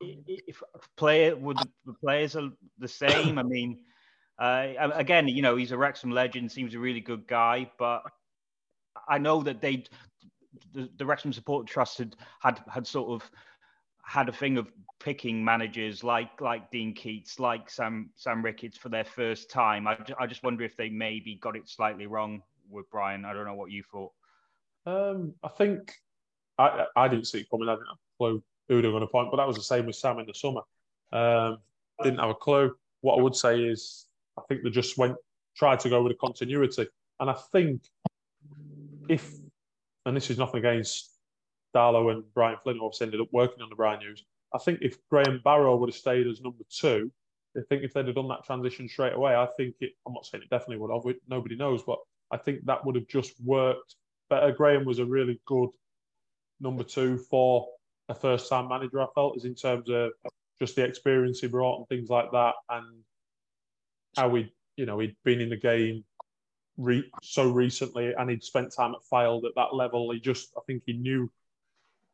if 0.00 0.62
player 0.96 1.36
would 1.36 1.58
the 1.86 1.94
players 1.94 2.36
are 2.36 2.50
the 2.78 2.88
same. 2.88 3.38
I 3.38 3.42
mean, 3.42 3.80
uh, 4.38 4.90
again, 4.94 5.28
you 5.28 5.42
know, 5.42 5.56
he's 5.56 5.72
a 5.72 5.78
Wrexham 5.78 6.10
legend. 6.10 6.50
Seems 6.50 6.74
a 6.74 6.78
really 6.78 7.00
good 7.00 7.26
guy, 7.26 7.70
but 7.78 8.02
I 9.08 9.18
know 9.18 9.42
that 9.42 9.60
they, 9.60 9.84
the, 10.72 10.88
the 10.96 11.06
Wrexham 11.06 11.32
Support 11.32 11.66
Trust 11.66 11.98
had, 11.98 12.16
had 12.40 12.60
had 12.68 12.86
sort 12.86 13.10
of 13.10 13.30
had 14.04 14.28
a 14.28 14.32
thing 14.32 14.58
of 14.58 14.68
picking 14.98 15.44
managers 15.44 16.02
like 16.02 16.40
like 16.40 16.70
Dean 16.70 16.94
Keates, 16.94 17.38
like 17.38 17.70
Sam 17.70 18.10
Sam 18.16 18.44
Ricketts 18.44 18.76
for 18.76 18.88
their 18.88 19.04
first 19.04 19.50
time. 19.50 19.86
I, 19.86 19.98
I 20.18 20.26
just 20.26 20.42
wonder 20.42 20.64
if 20.64 20.76
they 20.76 20.88
maybe 20.88 21.36
got 21.36 21.56
it 21.56 21.68
slightly 21.68 22.06
wrong 22.06 22.42
with 22.72 22.90
Brian. 22.90 23.24
I 23.24 23.32
don't 23.32 23.46
know 23.46 23.54
what 23.54 23.70
you 23.70 23.82
thought. 23.90 24.12
Um, 24.84 25.34
I 25.42 25.48
think 25.48 25.94
I 26.58 26.86
I 26.96 27.08
didn't 27.08 27.26
see 27.26 27.40
it 27.40 27.50
coming. 27.50 27.68
I 27.68 27.74
didn't 27.74 27.88
have 27.88 27.96
a 27.96 28.16
clue 28.18 28.42
who 28.68 28.82
they 28.82 28.88
were 28.88 28.92
going 28.92 29.02
to 29.02 29.06
point, 29.06 29.30
but 29.30 29.36
that 29.36 29.46
was 29.46 29.56
the 29.56 29.62
same 29.62 29.86
with 29.86 29.96
Sam 29.96 30.18
in 30.18 30.26
the 30.26 30.34
summer. 30.34 30.62
Um, 31.12 31.58
didn't 32.02 32.20
have 32.20 32.30
a 32.30 32.34
clue. 32.34 32.74
What 33.00 33.18
I 33.18 33.22
would 33.22 33.36
say 33.36 33.62
is 33.62 34.06
I 34.38 34.42
think 34.48 34.62
they 34.62 34.70
just 34.70 34.98
went 34.98 35.16
tried 35.56 35.80
to 35.80 35.88
go 35.88 36.02
with 36.02 36.12
a 36.12 36.16
continuity, 36.16 36.86
and 37.20 37.30
I 37.30 37.36
think 37.52 37.82
if 39.08 39.30
and 40.06 40.16
this 40.16 40.30
is 40.30 40.38
nothing 40.38 40.58
against 40.58 41.10
Darlow 41.74 42.12
and 42.12 42.24
Brian 42.34 42.56
Flynn, 42.62 42.76
who 42.76 42.84
obviously 42.84 43.06
ended 43.06 43.20
up 43.20 43.28
working 43.32 43.62
on 43.62 43.68
the 43.68 43.76
Brian 43.76 44.00
Hughes. 44.00 44.24
I 44.54 44.58
think 44.58 44.80
if 44.82 44.96
Graham 45.08 45.40
Barrow 45.44 45.76
would 45.76 45.88
have 45.88 45.96
stayed 45.96 46.26
as 46.26 46.40
number 46.40 46.64
two, 46.68 47.10
I 47.56 47.60
think 47.68 47.82
if 47.82 47.94
they'd 47.94 48.06
have 48.06 48.14
done 48.14 48.28
that 48.28 48.44
transition 48.44 48.88
straight 48.88 49.14
away, 49.14 49.34
I 49.34 49.46
think 49.56 49.76
it. 49.80 49.92
I'm 50.06 50.12
not 50.12 50.26
saying 50.26 50.42
it 50.42 50.50
definitely 50.50 50.78
would 50.78 50.90
have. 50.92 51.14
Nobody 51.28 51.56
knows, 51.56 51.82
but 51.82 51.98
I 52.32 52.38
think 52.38 52.64
that 52.64 52.84
would 52.84 52.96
have 52.96 53.06
just 53.06 53.34
worked 53.44 53.94
better. 54.30 54.50
Graham 54.52 54.84
was 54.84 54.98
a 54.98 55.04
really 55.04 55.40
good 55.46 55.68
number 56.60 56.82
two 56.82 57.18
for 57.18 57.68
a 58.08 58.14
first-time 58.14 58.68
manager. 58.68 59.00
I 59.02 59.06
felt, 59.14 59.36
is 59.36 59.44
in 59.44 59.54
terms 59.54 59.90
of 59.90 60.10
just 60.58 60.76
the 60.76 60.84
experience 60.84 61.40
he 61.40 61.48
brought 61.48 61.78
and 61.78 61.88
things 61.88 62.08
like 62.08 62.30
that, 62.32 62.54
and 62.70 62.86
how 64.16 64.34
he, 64.34 64.52
you 64.76 64.86
know, 64.86 64.98
he'd 64.98 65.16
been 65.24 65.40
in 65.40 65.50
the 65.50 65.56
game 65.56 66.04
re- 66.76 67.10
so 67.22 67.50
recently 67.50 68.12
and 68.14 68.30
he'd 68.30 68.42
spent 68.42 68.74
time 68.74 68.94
at 68.94 69.00
Fylde 69.12 69.44
at 69.44 69.54
that 69.56 69.74
level. 69.74 70.10
He 70.10 70.20
just, 70.20 70.52
I 70.56 70.60
think, 70.66 70.82
he 70.86 70.94
knew 70.94 71.30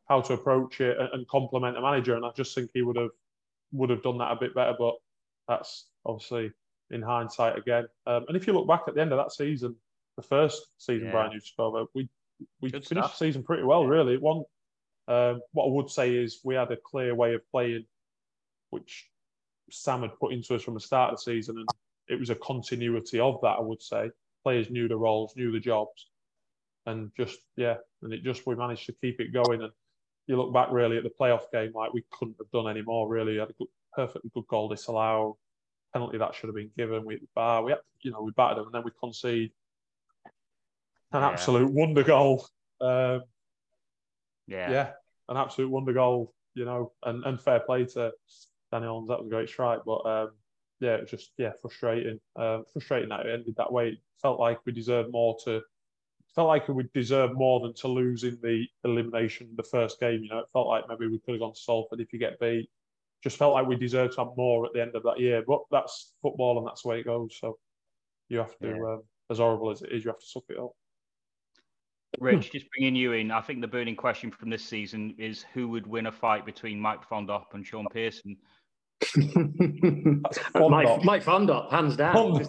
how 0.08 0.20
to 0.22 0.32
approach 0.32 0.80
it 0.80 0.98
and, 0.98 1.08
and 1.12 1.28
complement 1.28 1.76
a 1.76 1.80
manager. 1.80 2.16
And 2.16 2.24
I 2.24 2.30
just 2.36 2.54
think 2.54 2.70
he 2.74 2.82
would 2.82 2.96
have 2.96 3.10
would 3.72 3.90
have 3.90 4.02
done 4.02 4.18
that 4.18 4.32
a 4.32 4.36
bit 4.36 4.54
better. 4.54 4.74
But 4.78 4.94
that's 5.46 5.86
obviously 6.04 6.50
in 6.90 7.02
hindsight 7.02 7.58
again. 7.58 7.86
Um, 8.06 8.24
and 8.28 8.36
if 8.36 8.46
you 8.46 8.52
look 8.52 8.66
back 8.66 8.82
at 8.88 8.94
the 8.94 9.00
end 9.00 9.12
of 9.12 9.18
that 9.18 9.32
season, 9.32 9.76
the 10.18 10.22
first 10.22 10.66
season 10.78 11.08
yeah. 11.08 11.30
Used 11.30 11.54
to 11.56 11.86
we 11.94 12.08
we 12.60 12.70
Good 12.70 12.84
finished 12.84 13.06
stuff. 13.06 13.18
the 13.18 13.24
season 13.24 13.44
pretty 13.44 13.62
well, 13.62 13.84
yeah. 13.84 13.88
really. 13.88 14.16
One, 14.18 14.42
um, 15.06 15.40
what 15.52 15.66
I 15.66 15.70
would 15.70 15.90
say 15.90 16.14
is 16.14 16.40
we 16.44 16.56
had 16.56 16.72
a 16.72 16.76
clear 16.76 17.14
way 17.14 17.34
of 17.34 17.48
playing, 17.52 17.86
which 18.70 19.08
Sam 19.70 20.02
had 20.02 20.18
put 20.18 20.32
into 20.32 20.56
us 20.56 20.62
from 20.62 20.74
the 20.74 20.80
start 20.80 21.12
of 21.12 21.18
the 21.18 21.22
season, 21.22 21.56
and 21.56 21.68
it 22.08 22.18
was 22.18 22.30
a 22.30 22.34
continuity 22.34 23.20
of 23.20 23.40
that. 23.42 23.58
I 23.58 23.60
would 23.60 23.80
say 23.80 24.10
players 24.42 24.70
knew 24.70 24.88
the 24.88 24.96
roles, 24.96 25.36
knew 25.36 25.52
the 25.52 25.60
jobs, 25.60 26.08
and 26.84 27.12
just 27.16 27.38
yeah, 27.56 27.76
and 28.02 28.12
it 28.12 28.24
just 28.24 28.44
we 28.44 28.56
managed 28.56 28.86
to 28.86 28.94
keep 29.00 29.20
it 29.20 29.32
going. 29.32 29.62
And 29.62 29.72
you 30.26 30.36
look 30.36 30.52
back 30.52 30.68
really 30.72 30.96
at 30.96 31.04
the 31.04 31.12
playoff 31.20 31.50
game, 31.52 31.70
like 31.76 31.92
we 31.92 32.04
couldn't 32.10 32.38
have 32.40 32.50
done 32.50 32.68
any 32.68 32.82
more. 32.82 33.08
Really, 33.08 33.34
we 33.34 33.38
had 33.38 33.50
a 33.50 33.54
good, 33.54 33.68
perfectly 33.94 34.32
good 34.34 34.48
goal 34.48 34.68
disallowed, 34.68 35.36
penalty 35.92 36.18
that 36.18 36.34
should 36.34 36.48
have 36.48 36.56
been 36.56 36.72
given. 36.76 37.04
We 37.04 37.14
at 37.14 37.20
the 37.20 37.28
bar, 37.36 37.62
we 37.62 37.70
had, 37.70 37.80
you 38.02 38.10
know 38.10 38.22
we 38.22 38.32
battered 38.32 38.58
them, 38.58 38.66
and 38.66 38.74
then 38.74 38.82
we 38.84 38.90
concede 39.00 39.52
an 41.12 41.22
yeah. 41.22 41.28
absolute 41.28 41.70
wonder 41.70 42.02
goal. 42.02 42.46
Um, 42.80 43.22
yeah, 44.46 44.70
yeah, 44.70 44.90
an 45.28 45.36
absolute 45.36 45.70
wonder 45.70 45.92
goal. 45.92 46.32
You 46.54 46.64
know, 46.64 46.92
and, 47.04 47.24
and 47.24 47.40
fair 47.40 47.60
play 47.60 47.84
to 47.84 48.12
Daniel. 48.72 49.06
That 49.06 49.18
was 49.18 49.26
a 49.26 49.30
great 49.30 49.48
strike, 49.48 49.80
but 49.86 50.06
um, 50.06 50.30
yeah, 50.80 50.94
it 50.94 51.02
was 51.02 51.10
just 51.10 51.30
yeah 51.38 51.52
frustrating. 51.60 52.18
Um, 52.36 52.64
frustrating 52.72 53.08
that 53.10 53.26
it 53.26 53.32
ended 53.32 53.54
that 53.56 53.72
way. 53.72 53.88
It 53.88 53.98
felt 54.20 54.40
like 54.40 54.58
we 54.66 54.72
deserved 54.72 55.10
more 55.12 55.36
to. 55.44 55.62
Felt 56.34 56.48
like 56.48 56.68
we 56.68 56.84
deserved 56.94 57.34
more 57.34 57.58
than 57.60 57.74
to 57.74 57.88
lose 57.88 58.22
in 58.22 58.38
the 58.42 58.64
elimination 58.84 59.48
the 59.56 59.62
first 59.62 59.98
game. 59.98 60.22
You 60.22 60.28
know, 60.28 60.38
it 60.38 60.46
felt 60.52 60.68
like 60.68 60.84
maybe 60.88 61.08
we 61.08 61.18
could 61.18 61.32
have 61.32 61.40
gone 61.40 61.54
to 61.54 61.60
Salford 61.60 62.00
if 62.00 62.12
you 62.12 62.18
get 62.18 62.38
beat. 62.38 62.68
Just 63.24 63.38
felt 63.38 63.54
like 63.54 63.66
we 63.66 63.76
deserved 63.76 64.14
to 64.14 64.24
have 64.24 64.36
more 64.36 64.66
at 64.66 64.72
the 64.72 64.82
end 64.82 64.94
of 64.94 65.02
that 65.04 65.18
year. 65.18 65.42
But 65.44 65.62
that's 65.70 66.12
football 66.22 66.58
and 66.58 66.66
that's 66.66 66.82
the 66.82 66.88
way 66.88 67.00
it 67.00 67.06
goes. 67.06 67.36
So 67.40 67.58
you 68.28 68.38
have 68.38 68.56
to, 68.58 68.68
yeah. 68.68 68.74
um, 68.74 69.02
as 69.30 69.38
horrible 69.38 69.70
as 69.70 69.82
it 69.82 69.90
is, 69.90 70.04
you 70.04 70.10
have 70.10 70.20
to 70.20 70.26
suck 70.26 70.44
it 70.50 70.58
up. 70.58 70.72
Rich, 72.20 72.52
just 72.52 72.66
bringing 72.70 72.94
you 72.94 73.12
in, 73.12 73.30
I 73.30 73.40
think 73.40 73.60
the 73.60 73.68
burning 73.68 73.96
question 73.96 74.30
from 74.30 74.50
this 74.50 74.64
season 74.64 75.14
is 75.18 75.44
who 75.54 75.68
would 75.68 75.86
win 75.86 76.06
a 76.06 76.12
fight 76.12 76.44
between 76.44 76.80
Mike 76.80 77.08
Fondop 77.08 77.54
and 77.54 77.66
Shaun 77.66 77.86
Pearson? 77.92 78.36
Mike, 80.54 81.04
Mike 81.04 81.24
Fondop, 81.24 81.70
hands 81.70 81.96
down. 81.96 82.34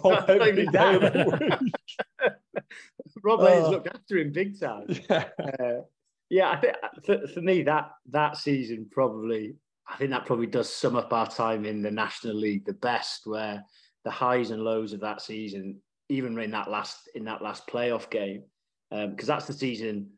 Rob 3.22 3.40
Hayes 3.40 3.64
uh, 3.64 3.70
looked 3.70 3.88
after 3.88 4.18
him 4.18 4.32
big 4.32 4.58
time. 4.58 4.86
Yeah, 5.08 5.24
uh, 5.38 5.82
yeah 6.28 6.50
I 6.50 6.56
think 6.56 6.74
for, 7.04 7.26
for 7.28 7.40
me 7.40 7.62
that 7.64 7.90
that 8.10 8.36
season 8.36 8.86
probably 8.90 9.54
I 9.90 9.96
think 9.96 10.10
that 10.10 10.26
probably 10.26 10.46
does 10.46 10.72
sum 10.72 10.96
up 10.96 11.12
our 11.12 11.28
time 11.28 11.64
in 11.64 11.82
the 11.82 11.90
National 11.90 12.34
League 12.34 12.64
the 12.64 12.74
best, 12.74 13.26
where 13.26 13.64
the 14.04 14.10
highs 14.10 14.50
and 14.50 14.62
lows 14.62 14.92
of 14.92 15.00
that 15.00 15.20
season, 15.20 15.80
even 16.08 16.38
in 16.38 16.50
that 16.52 16.70
last 16.70 17.08
in 17.14 17.24
that 17.24 17.42
last 17.42 17.66
playoff 17.66 18.08
game, 18.10 18.44
because 18.90 19.28
um, 19.28 19.34
that's 19.34 19.46
the 19.46 19.52
season 19.52 20.10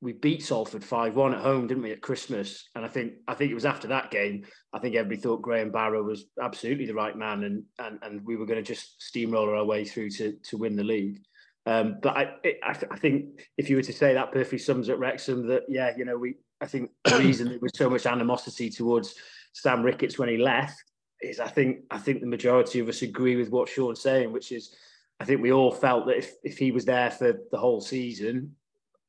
we 0.00 0.12
beat 0.12 0.44
Salford 0.44 0.84
five 0.84 1.16
one 1.16 1.34
at 1.34 1.40
home, 1.40 1.66
didn't 1.66 1.82
we, 1.82 1.90
at 1.90 2.00
Christmas? 2.00 2.68
And 2.74 2.84
I 2.84 2.88
think 2.88 3.14
I 3.26 3.34
think 3.34 3.50
it 3.50 3.54
was 3.54 3.64
after 3.64 3.88
that 3.88 4.10
game. 4.10 4.44
I 4.72 4.78
think 4.78 4.94
everybody 4.94 5.20
thought 5.20 5.42
Graham 5.42 5.72
Barrow 5.72 6.02
was 6.02 6.26
absolutely 6.40 6.86
the 6.86 6.94
right 6.94 7.16
man, 7.16 7.44
and 7.44 7.64
and 7.78 7.98
and 8.02 8.24
we 8.24 8.36
were 8.36 8.46
going 8.46 8.62
to 8.62 8.74
just 8.74 9.02
steamroller 9.02 9.56
our 9.56 9.64
way 9.64 9.84
through 9.84 10.10
to 10.10 10.34
to 10.44 10.56
win 10.56 10.76
the 10.76 10.84
league. 10.84 11.20
Um, 11.66 11.98
but 12.00 12.16
I, 12.16 12.34
it, 12.44 12.58
I, 12.62 12.70
I 12.90 12.98
think 12.98 13.46
if 13.58 13.68
you 13.68 13.76
were 13.76 13.82
to 13.82 13.92
say 13.92 14.14
that 14.14 14.32
perfectly 14.32 14.58
sums 14.58 14.88
up 14.88 14.98
Wrexham, 14.98 15.48
that 15.48 15.64
yeah, 15.68 15.92
you 15.96 16.04
know, 16.04 16.16
we 16.16 16.36
I 16.60 16.66
think 16.66 16.90
the 17.04 17.18
reason 17.18 17.48
there 17.48 17.58
was 17.60 17.72
so 17.74 17.90
much 17.90 18.06
animosity 18.06 18.70
towards 18.70 19.14
Sam 19.52 19.82
Ricketts 19.82 20.18
when 20.18 20.28
he 20.28 20.36
left 20.36 20.82
is 21.20 21.40
I 21.40 21.48
think 21.48 21.80
I 21.90 21.98
think 21.98 22.20
the 22.20 22.26
majority 22.26 22.78
of 22.78 22.88
us 22.88 23.02
agree 23.02 23.34
with 23.34 23.50
what 23.50 23.68
Shaun's 23.68 24.00
saying, 24.00 24.32
which 24.32 24.52
is 24.52 24.76
I 25.20 25.24
think 25.24 25.42
we 25.42 25.52
all 25.52 25.72
felt 25.72 26.06
that 26.06 26.16
if, 26.16 26.32
if 26.44 26.58
he 26.58 26.70
was 26.70 26.84
there 26.84 27.10
for 27.10 27.38
the 27.50 27.58
whole 27.58 27.80
season, 27.80 28.54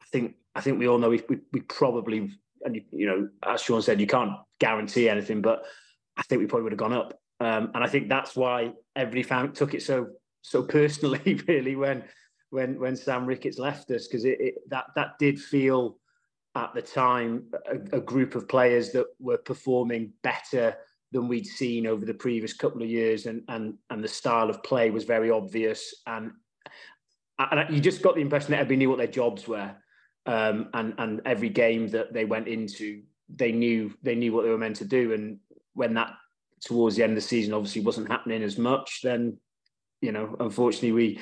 I 0.02 0.06
think 0.12 0.36
I 0.56 0.62
think 0.62 0.80
we 0.80 0.88
all 0.88 0.98
know 0.98 1.10
we, 1.10 1.22
we, 1.30 1.38
we 1.54 1.62
probably, 1.62 2.32
and 2.64 2.76
you, 2.76 2.84
you 2.92 3.06
know, 3.06 3.30
as 3.46 3.62
Shaun 3.62 3.82
said, 3.82 4.02
you 4.02 4.08
can't 4.08 4.34
guarantee 4.60 5.08
anything, 5.08 5.42
but 5.42 5.64
I 6.18 6.24
think 6.24 6.40
we 6.40 6.48
probably 6.48 6.64
would 6.64 6.74
have 6.74 6.80
gone 6.80 6.94
up. 6.94 7.14
Um, 7.40 7.72
and 7.74 7.84
I 7.84 7.88
think 7.88 8.10
that's 8.10 8.36
why 8.36 8.74
everybody 8.96 9.24
found 9.24 9.56
took 9.56 9.74
it 9.74 9.84
so 9.84 10.08
so 10.42 10.64
personally, 10.64 11.40
really, 11.48 11.76
when 11.76 12.04
when 12.50 12.80
when 12.80 12.96
Sam 12.96 13.26
Ricketts 13.26 13.60
left 13.60 13.92
us, 13.92 14.08
because 14.08 14.26
it, 14.26 14.40
it, 14.40 14.56
that 14.70 14.86
that 14.96 15.20
did 15.20 15.40
feel 15.40 15.98
at 16.56 16.74
the 16.74 16.82
time 16.82 17.44
a, 17.68 17.98
a, 17.98 18.02
group 18.02 18.34
of 18.34 18.48
players 18.48 18.92
that 18.92 19.06
were 19.20 19.38
performing 19.38 20.12
better 20.24 20.76
than 21.12 21.28
we'd 21.28 21.46
seen 21.46 21.88
over 21.88 22.06
the 22.06 22.14
previous 22.14 22.54
couple 22.54 22.82
of 22.82 22.90
years, 22.90 23.26
and 23.26 23.44
and 23.48 23.76
and 23.90 24.04
the 24.04 24.08
style 24.08 24.50
of 24.50 24.64
play 24.64 24.90
was 24.90 25.04
very 25.04 25.32
obvious, 25.32 25.94
and 26.08 26.32
and 27.40 27.76
you 27.76 27.82
just 27.82 28.02
got 28.02 28.16
the 28.16 28.22
impression 28.22 28.52
that 28.52 28.60
everybody 28.60 28.78
knew 28.78 28.90
what 28.90 28.98
their 28.98 29.08
jobs 29.08 29.48
were, 29.48 29.76
um, 30.26 30.70
and 30.74 30.94
and 30.98 31.22
every 31.26 31.50
game 31.50 31.88
that 31.90 32.14
they 32.14 32.26
went 32.26 32.48
into, 32.48 33.02
they 33.36 33.52
knew 33.52 33.94
they 34.04 34.16
knew 34.16 34.34
what 34.34 34.44
they 34.44 34.50
were 34.50 34.58
meant 34.58 34.78
to 34.78 34.86
do, 34.86 35.14
and 35.14 35.40
when 35.74 35.94
that 35.94 36.14
towards 36.62 36.96
the 36.96 37.04
end 37.04 37.14
of 37.14 37.16
the 37.16 37.22
season 37.22 37.54
obviously 37.54 37.82
wasn't 37.82 38.08
happening 38.08 38.44
as 38.44 38.58
much, 38.58 39.02
then 39.02 39.38
you 40.02 40.14
know, 40.14 40.36
unfortunately, 40.40 40.94
we 40.94 41.20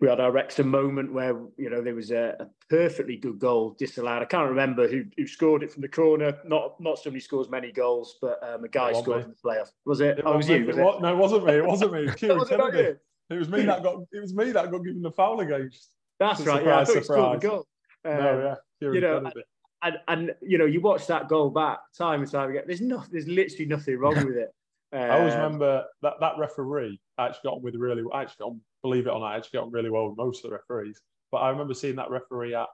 we 0.00 0.08
had 0.08 0.20
our 0.20 0.30
Wrexham 0.30 0.68
moment 0.68 1.12
where 1.12 1.36
you 1.56 1.70
know 1.70 1.82
there 1.82 1.94
was 1.94 2.10
a, 2.12 2.36
a, 2.38 2.46
perfectly 2.70 3.16
good 3.16 3.38
goal 3.38 3.74
disallowed. 3.78 4.22
I 4.22 4.26
can't 4.26 4.48
remember 4.48 4.86
who, 4.86 5.04
who 5.16 5.26
scored 5.26 5.62
it 5.62 5.72
from 5.72 5.82
the 5.82 5.88
corner. 5.88 6.38
Not 6.44 6.80
not 6.80 6.98
somebody 6.98 7.20
scores 7.20 7.50
many 7.50 7.72
goals, 7.72 8.18
but 8.22 8.40
um, 8.42 8.64
a 8.64 8.68
guy 8.68 8.92
scored 8.92 9.24
in 9.24 9.30
the 9.30 9.36
playoff. 9.44 9.70
Was 9.86 10.00
it? 10.00 10.18
it 10.18 10.24
oh, 10.24 10.36
was 10.36 10.48
you? 10.48 10.64
Was 10.64 10.78
it? 10.78 10.80
No, 10.80 11.12
it 11.12 11.16
wasn't 11.16 11.46
me. 11.46 11.52
It 11.54 11.66
wasn't 11.66 11.92
me. 11.92 12.00
It 12.22 12.36
was, 12.36 12.50
it, 12.50 13.00
it 13.30 13.38
was 13.38 13.48
me 13.48 13.62
that 13.62 13.82
got. 13.82 13.96
It 14.12 14.20
was 14.20 14.34
me 14.34 14.52
that 14.52 14.70
got 14.70 14.78
given 14.78 15.02
the 15.02 15.10
foul 15.10 15.40
against. 15.40 15.90
That's 16.20 16.40
right. 16.42 16.64
Yeah, 16.64 16.80
I 16.80 16.84
thought 16.84 17.04
surprise. 17.04 17.40
the 17.40 17.48
goal. 17.48 17.66
Um, 18.04 18.16
no, 18.16 18.42
yeah. 18.42 18.54
Kieran 18.78 18.94
you 18.94 19.00
know, 19.00 19.32
and, 19.82 19.98
and 20.06 20.34
you 20.42 20.58
know, 20.58 20.64
you 20.64 20.80
watch 20.80 21.06
that 21.08 21.28
goal 21.28 21.50
back 21.50 21.80
time 21.96 22.22
and 22.22 22.30
time 22.30 22.50
again. 22.50 22.64
There's 22.66 22.80
no, 22.80 23.02
there's 23.10 23.26
literally 23.26 23.66
nothing 23.66 23.98
wrong 23.98 24.14
with 24.26 24.36
it. 24.36 24.54
Uh, 24.92 24.98
I 24.98 25.18
always 25.18 25.34
um, 25.34 25.40
remember 25.40 25.84
that 26.02 26.14
that 26.20 26.38
referee 26.38 27.00
actually 27.18 27.40
got 27.44 27.54
on 27.54 27.62
with 27.62 27.74
really. 27.76 28.02
I 28.12 28.22
actually 28.22 28.36
got 28.40 28.50
on, 28.50 28.60
believe 28.82 29.06
it 29.06 29.10
or 29.10 29.20
not, 29.20 29.26
I 29.26 29.36
actually 29.36 29.58
got 29.58 29.66
on 29.66 29.72
really 29.72 29.90
well 29.90 30.08
with 30.08 30.18
most 30.18 30.44
of 30.44 30.50
the 30.50 30.56
referees. 30.56 31.00
But 31.30 31.38
I 31.38 31.50
remember 31.50 31.74
seeing 31.74 31.96
that 31.96 32.10
referee 32.10 32.54
at 32.54 32.68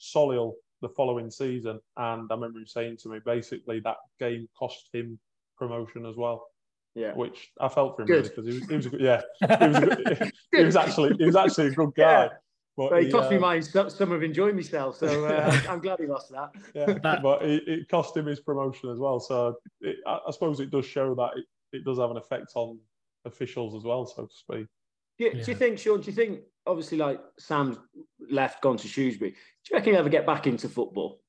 Solihull 0.00 0.52
the 0.82 0.88
following 0.90 1.30
season, 1.30 1.80
and 1.96 2.28
I 2.30 2.34
remember 2.34 2.58
him 2.58 2.66
saying 2.66 2.98
to 3.02 3.08
me, 3.08 3.18
basically, 3.24 3.80
that 3.80 3.96
game 4.18 4.48
cost 4.58 4.88
him 4.92 5.18
promotion 5.56 6.06
as 6.06 6.16
well. 6.16 6.46
Yeah, 6.94 7.12
which 7.14 7.50
I 7.60 7.68
felt 7.68 7.96
for 7.96 8.02
him 8.02 8.22
because 8.22 8.46
he 8.46 8.54
was, 8.54 8.68
he 8.68 8.76
was 8.76 8.86
a 8.86 8.90
good, 8.90 9.00
yeah, 9.00 9.20
he 9.40 9.66
was, 9.66 9.76
a 9.76 9.86
good, 9.86 10.32
he 10.52 10.64
was 10.64 10.76
actually 10.76 11.16
he 11.18 11.24
was 11.24 11.36
actually 11.36 11.68
a 11.68 11.70
good 11.70 11.94
guy. 11.96 12.24
Yeah. 12.24 12.28
But, 12.76 12.90
but 12.90 13.04
he, 13.04 13.10
cost 13.10 13.28
uh, 13.28 13.30
me 13.30 13.38
my 13.38 13.60
summer 13.60 14.16
of 14.16 14.22
enjoying 14.24 14.56
myself, 14.56 14.96
so 14.96 15.26
uh, 15.26 15.60
I'm 15.68 15.80
glad 15.80 16.00
he 16.00 16.06
lost 16.06 16.32
that. 16.32 16.50
Yeah, 16.74 16.98
but 17.00 17.42
it, 17.42 17.68
it, 17.68 17.88
cost 17.88 18.16
him 18.16 18.26
his 18.26 18.40
promotion 18.40 18.90
as 18.90 18.98
well. 18.98 19.20
So 19.20 19.56
it, 19.80 19.96
I, 20.06 20.18
I, 20.26 20.30
suppose 20.32 20.58
it 20.58 20.72
does 20.72 20.84
show 20.84 21.14
that 21.14 21.30
it, 21.36 21.44
it 21.72 21.84
does 21.84 21.98
have 21.98 22.10
an 22.10 22.16
effect 22.16 22.50
on 22.56 22.78
officials 23.24 23.74
as 23.74 23.84
well, 23.84 24.06
so 24.06 24.26
to 24.26 24.34
speak. 24.34 24.66
Do 25.18 25.24
you, 25.24 25.32
yeah. 25.34 25.44
do 25.44 25.50
you 25.50 25.56
think, 25.56 25.78
Shaun? 25.78 26.00
Do 26.00 26.06
you 26.06 26.16
think, 26.16 26.40
obviously, 26.66 26.98
like 26.98 27.20
Sam's 27.38 27.78
left, 28.30 28.60
gone 28.62 28.76
to 28.78 28.88
Shrewsbury? 28.88 29.30
Do 29.30 29.36
you 29.70 29.76
reckon 29.76 29.92
he'll 29.92 30.00
ever 30.00 30.08
get 30.08 30.26
back 30.26 30.46
into 30.46 30.68
football? 30.68 31.20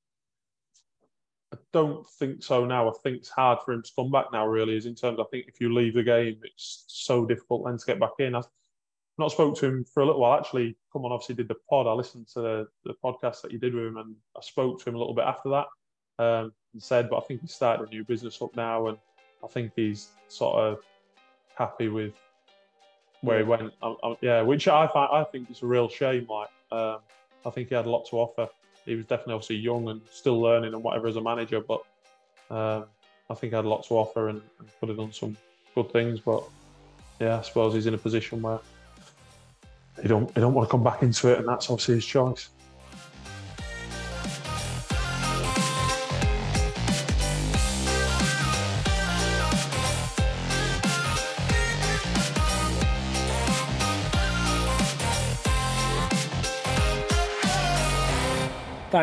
I 1.53 1.57
don't 1.71 2.05
think 2.19 2.43
so 2.43 2.65
now. 2.65 2.89
I 2.89 2.93
think 3.03 3.17
it's 3.17 3.29
hard 3.29 3.59
for 3.63 3.73
him 3.73 3.83
to 3.83 3.91
come 3.95 4.11
back 4.11 4.25
now. 4.33 4.47
Really, 4.47 4.75
is 4.75 4.87
in 4.87 4.95
terms. 4.95 5.19
I 5.19 5.25
think 5.31 5.45
if 5.47 5.61
you 5.61 5.73
leave 5.73 5.93
the 5.93 6.03
game, 6.03 6.39
it's 6.43 6.85
so 6.87 7.25
difficult 7.25 7.65
then 7.65 7.77
to 7.77 7.85
get 7.85 7.99
back 7.99 8.13
in. 8.19 8.35
I've 8.35 8.47
not 9.17 9.31
spoke 9.31 9.57
to 9.59 9.67
him 9.67 9.85
for 9.85 10.01
a 10.01 10.05
little 10.05 10.21
while. 10.21 10.37
Actually, 10.37 10.75
come 10.91 11.05
on, 11.05 11.11
obviously 11.11 11.35
did 11.35 11.47
the 11.47 11.55
pod. 11.69 11.87
I 11.87 11.93
listened 11.93 12.27
to 12.29 12.41
the, 12.41 12.67
the 12.83 12.95
podcast 13.03 13.41
that 13.41 13.51
you 13.51 13.59
did 13.59 13.73
with 13.73 13.85
him, 13.85 13.97
and 13.97 14.15
I 14.35 14.41
spoke 14.41 14.81
to 14.81 14.89
him 14.89 14.95
a 14.95 14.97
little 14.97 15.13
bit 15.13 15.25
after 15.25 15.49
that. 15.49 15.67
Um, 16.17 16.53
and 16.73 16.81
said, 16.81 17.09
but 17.09 17.17
I 17.17 17.21
think 17.21 17.41
he's 17.41 17.53
started 17.53 17.87
a 17.87 17.89
new 17.89 18.03
business 18.03 18.41
up 18.41 18.55
now, 18.55 18.87
and 18.87 18.97
I 19.43 19.47
think 19.47 19.71
he's 19.75 20.09
sort 20.27 20.57
of 20.57 20.79
happy 21.57 21.87
with 21.87 22.13
where 23.21 23.39
he 23.39 23.43
went. 23.43 23.73
I, 23.81 23.95
I, 24.03 24.15
yeah, 24.21 24.41
which 24.41 24.67
I 24.67 24.87
find 24.87 25.09
I 25.11 25.23
think 25.23 25.49
it's 25.49 25.63
a 25.63 25.65
real 25.65 25.89
shame. 25.89 26.27
Like 26.29 26.49
um, 26.71 26.99
I 27.45 27.49
think 27.49 27.69
he 27.69 27.75
had 27.75 27.85
a 27.85 27.89
lot 27.89 28.05
to 28.09 28.17
offer. 28.17 28.47
He 28.85 28.95
was 28.95 29.05
definitely 29.05 29.33
obviously 29.33 29.55
young 29.57 29.89
and 29.89 30.01
still 30.11 30.39
learning 30.39 30.73
and 30.73 30.83
whatever 30.83 31.07
as 31.07 31.15
a 31.15 31.21
manager, 31.21 31.59
but 31.59 31.81
um, 32.51 32.85
I 33.29 33.33
think 33.33 33.51
he 33.51 33.55
had 33.55 33.65
a 33.65 33.69
lot 33.69 33.83
to 33.85 33.95
offer 33.95 34.29
and, 34.29 34.41
and 34.59 34.69
could 34.79 34.89
have 34.89 34.97
done 34.97 35.11
some 35.11 35.35
good 35.73 35.91
things. 35.91 36.19
But 36.19 36.43
yeah, 37.19 37.39
I 37.39 37.41
suppose 37.41 37.73
he's 37.73 37.87
in 37.87 37.95
a 37.95 37.97
position 37.97 38.41
where 38.41 38.59
he 40.01 40.07
don't 40.07 40.29
he 40.35 40.41
don't 40.41 40.53
want 40.53 40.67
to 40.67 40.71
come 40.71 40.83
back 40.83 41.01
into 41.01 41.31
it, 41.31 41.39
and 41.39 41.47
that's 41.47 41.69
obviously 41.69 41.95
his 41.95 42.05
choice. 42.05 42.49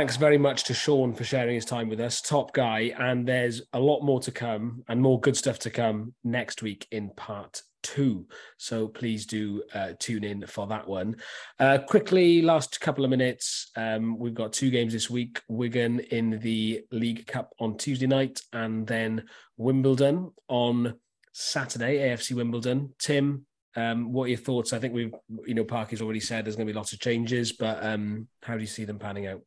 Thanks 0.02 0.16
very 0.16 0.36
much 0.36 0.64
to 0.64 0.74
Shaun 0.74 1.14
for 1.14 1.22
sharing 1.22 1.54
his 1.54 1.64
time 1.64 1.88
with 1.88 2.00
us. 2.00 2.20
Top 2.20 2.52
guy. 2.52 2.92
And 2.98 3.24
there's 3.24 3.62
a 3.72 3.78
lot 3.78 4.02
more 4.02 4.18
to 4.22 4.32
come 4.32 4.82
and 4.88 5.00
more 5.00 5.20
good 5.20 5.36
stuff 5.36 5.60
to 5.60 5.70
come 5.70 6.12
next 6.24 6.60
week 6.60 6.88
in 6.90 7.10
part 7.10 7.62
two. 7.84 8.26
So 8.56 8.88
please 8.88 9.26
do 9.26 9.62
uh, 9.72 9.92
tune 10.00 10.24
in 10.24 10.44
for 10.48 10.66
that 10.66 10.88
one. 10.88 11.18
Uh, 11.60 11.78
quickly, 11.86 12.42
last 12.42 12.80
couple 12.80 13.04
of 13.04 13.10
minutes. 13.10 13.70
Um, 13.76 14.18
we've 14.18 14.34
got 14.34 14.52
two 14.52 14.70
games 14.70 14.92
this 14.92 15.08
week 15.08 15.40
Wigan 15.46 16.00
in 16.00 16.40
the 16.40 16.82
League 16.90 17.28
Cup 17.28 17.52
on 17.60 17.76
Tuesday 17.76 18.08
night, 18.08 18.40
and 18.52 18.84
then 18.84 19.26
Wimbledon 19.56 20.32
on 20.48 20.94
Saturday, 21.32 21.98
AFC 21.98 22.34
Wimbledon. 22.34 22.92
Tim, 22.98 23.46
um, 23.76 24.12
what 24.12 24.24
are 24.24 24.30
your 24.30 24.38
thoughts? 24.38 24.72
I 24.72 24.80
think 24.80 24.94
we've, 24.94 25.14
you 25.46 25.54
know, 25.54 25.62
Parky's 25.62 26.02
already 26.02 26.18
said 26.18 26.44
there's 26.44 26.56
going 26.56 26.66
to 26.66 26.72
be 26.72 26.76
lots 26.76 26.92
of 26.92 26.98
changes, 26.98 27.52
but 27.52 27.84
um, 27.86 28.26
how 28.42 28.54
do 28.54 28.60
you 28.62 28.66
see 28.66 28.84
them 28.84 28.98
panning 28.98 29.28
out? 29.28 29.42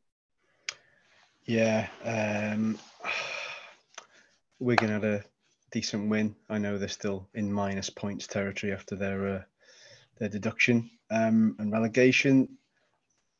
Yeah, 1.46 1.86
um, 2.04 2.76
Wigan 4.58 4.88
had 4.88 5.04
a 5.04 5.24
decent 5.70 6.10
win. 6.10 6.34
I 6.48 6.58
know 6.58 6.76
they're 6.76 6.88
still 6.88 7.28
in 7.34 7.52
minus 7.52 7.88
points 7.88 8.26
territory 8.26 8.72
after 8.72 8.96
their 8.96 9.28
uh, 9.28 9.42
their 10.18 10.28
deduction 10.28 10.90
um, 11.10 11.54
and 11.60 11.70
relegation. 11.70 12.48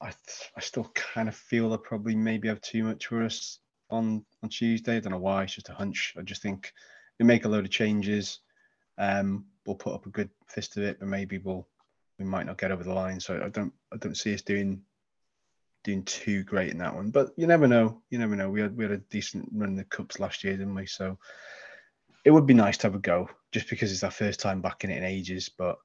I 0.01 0.11
th- 0.11 0.51
I 0.57 0.61
still 0.61 0.89
kind 0.95 1.29
of 1.29 1.35
feel 1.35 1.69
they 1.69 1.79
probably 1.79 2.15
maybe 2.15 2.47
have 2.47 2.61
too 2.61 2.85
much 2.85 3.07
for 3.07 3.25
us 3.25 3.59
on 3.91 4.25
on 4.43 4.51
Tuesday. 4.51 4.97
I 4.97 5.01
don't 5.01 5.13
know 5.13 5.19
why. 5.19 5.43
It's 5.43 5.55
just 5.55 5.69
a 5.69 5.75
hunch. 5.75 6.15
I 6.17 6.23
just 6.23 6.43
think 6.43 6.73
we 7.19 7.27
make 7.27 7.45
a 7.45 7.49
load 7.49 7.65
of 7.65 7.71
changes. 7.73 8.39
Um, 8.99 9.47
we'll 9.67 9.75
put 9.75 9.95
up 9.95 10.07
a 10.07 10.11
good 10.11 10.31
fist 10.47 10.77
of 10.77 10.85
it, 10.85 11.01
but 11.01 11.09
maybe 11.09 11.39
we'll 11.39 11.67
we 12.21 12.25
might 12.25 12.47
not 12.47 12.59
get 12.59 12.71
over 12.71 12.85
the 12.85 12.95
line. 12.95 13.19
So 13.19 13.43
I 13.45 13.49
don't 13.49 13.73
I 13.93 13.97
don't 13.97 14.17
see 14.17 14.33
us 14.33 14.43
doing 14.43 14.83
doing 15.87 16.03
too 16.03 16.43
great 16.43 16.73
in 16.73 16.79
that 16.79 16.95
one. 16.95 17.11
But 17.11 17.31
you 17.37 17.47
never 17.47 17.69
know. 17.69 18.03
You 18.11 18.19
never 18.19 18.35
know. 18.35 18.51
We 18.51 18.61
had 18.61 18.77
we 18.77 18.85
had 18.85 18.93
a 18.93 18.99
decent 18.99 19.49
run 19.53 19.71
in 19.71 19.77
the 19.77 19.85
cups 19.85 20.19
last 20.19 20.43
year, 20.43 20.57
didn't 20.57 20.75
we? 20.75 20.87
So 20.87 21.17
it 22.25 22.33
would 22.33 22.47
be 22.47 22.55
nice 22.55 22.77
to 22.79 22.89
have 22.89 22.97
a 22.97 22.99
go, 22.99 23.31
just 23.53 23.71
because 23.71 23.93
it's 23.93 24.03
our 24.03 24.11
first 24.11 24.41
time 24.41 24.61
back 24.61 24.83
in 24.83 24.91
it 24.91 24.99
in 24.99 25.05
ages. 25.05 25.49
But 25.49 25.79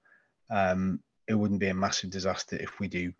um, 0.50 1.02
it 1.28 1.36
wouldn't 1.36 1.60
be 1.60 1.68
a 1.68 1.74
massive 1.74 2.10
disaster 2.10 2.58
if 2.60 2.80
we 2.80 2.88
do 2.88 3.14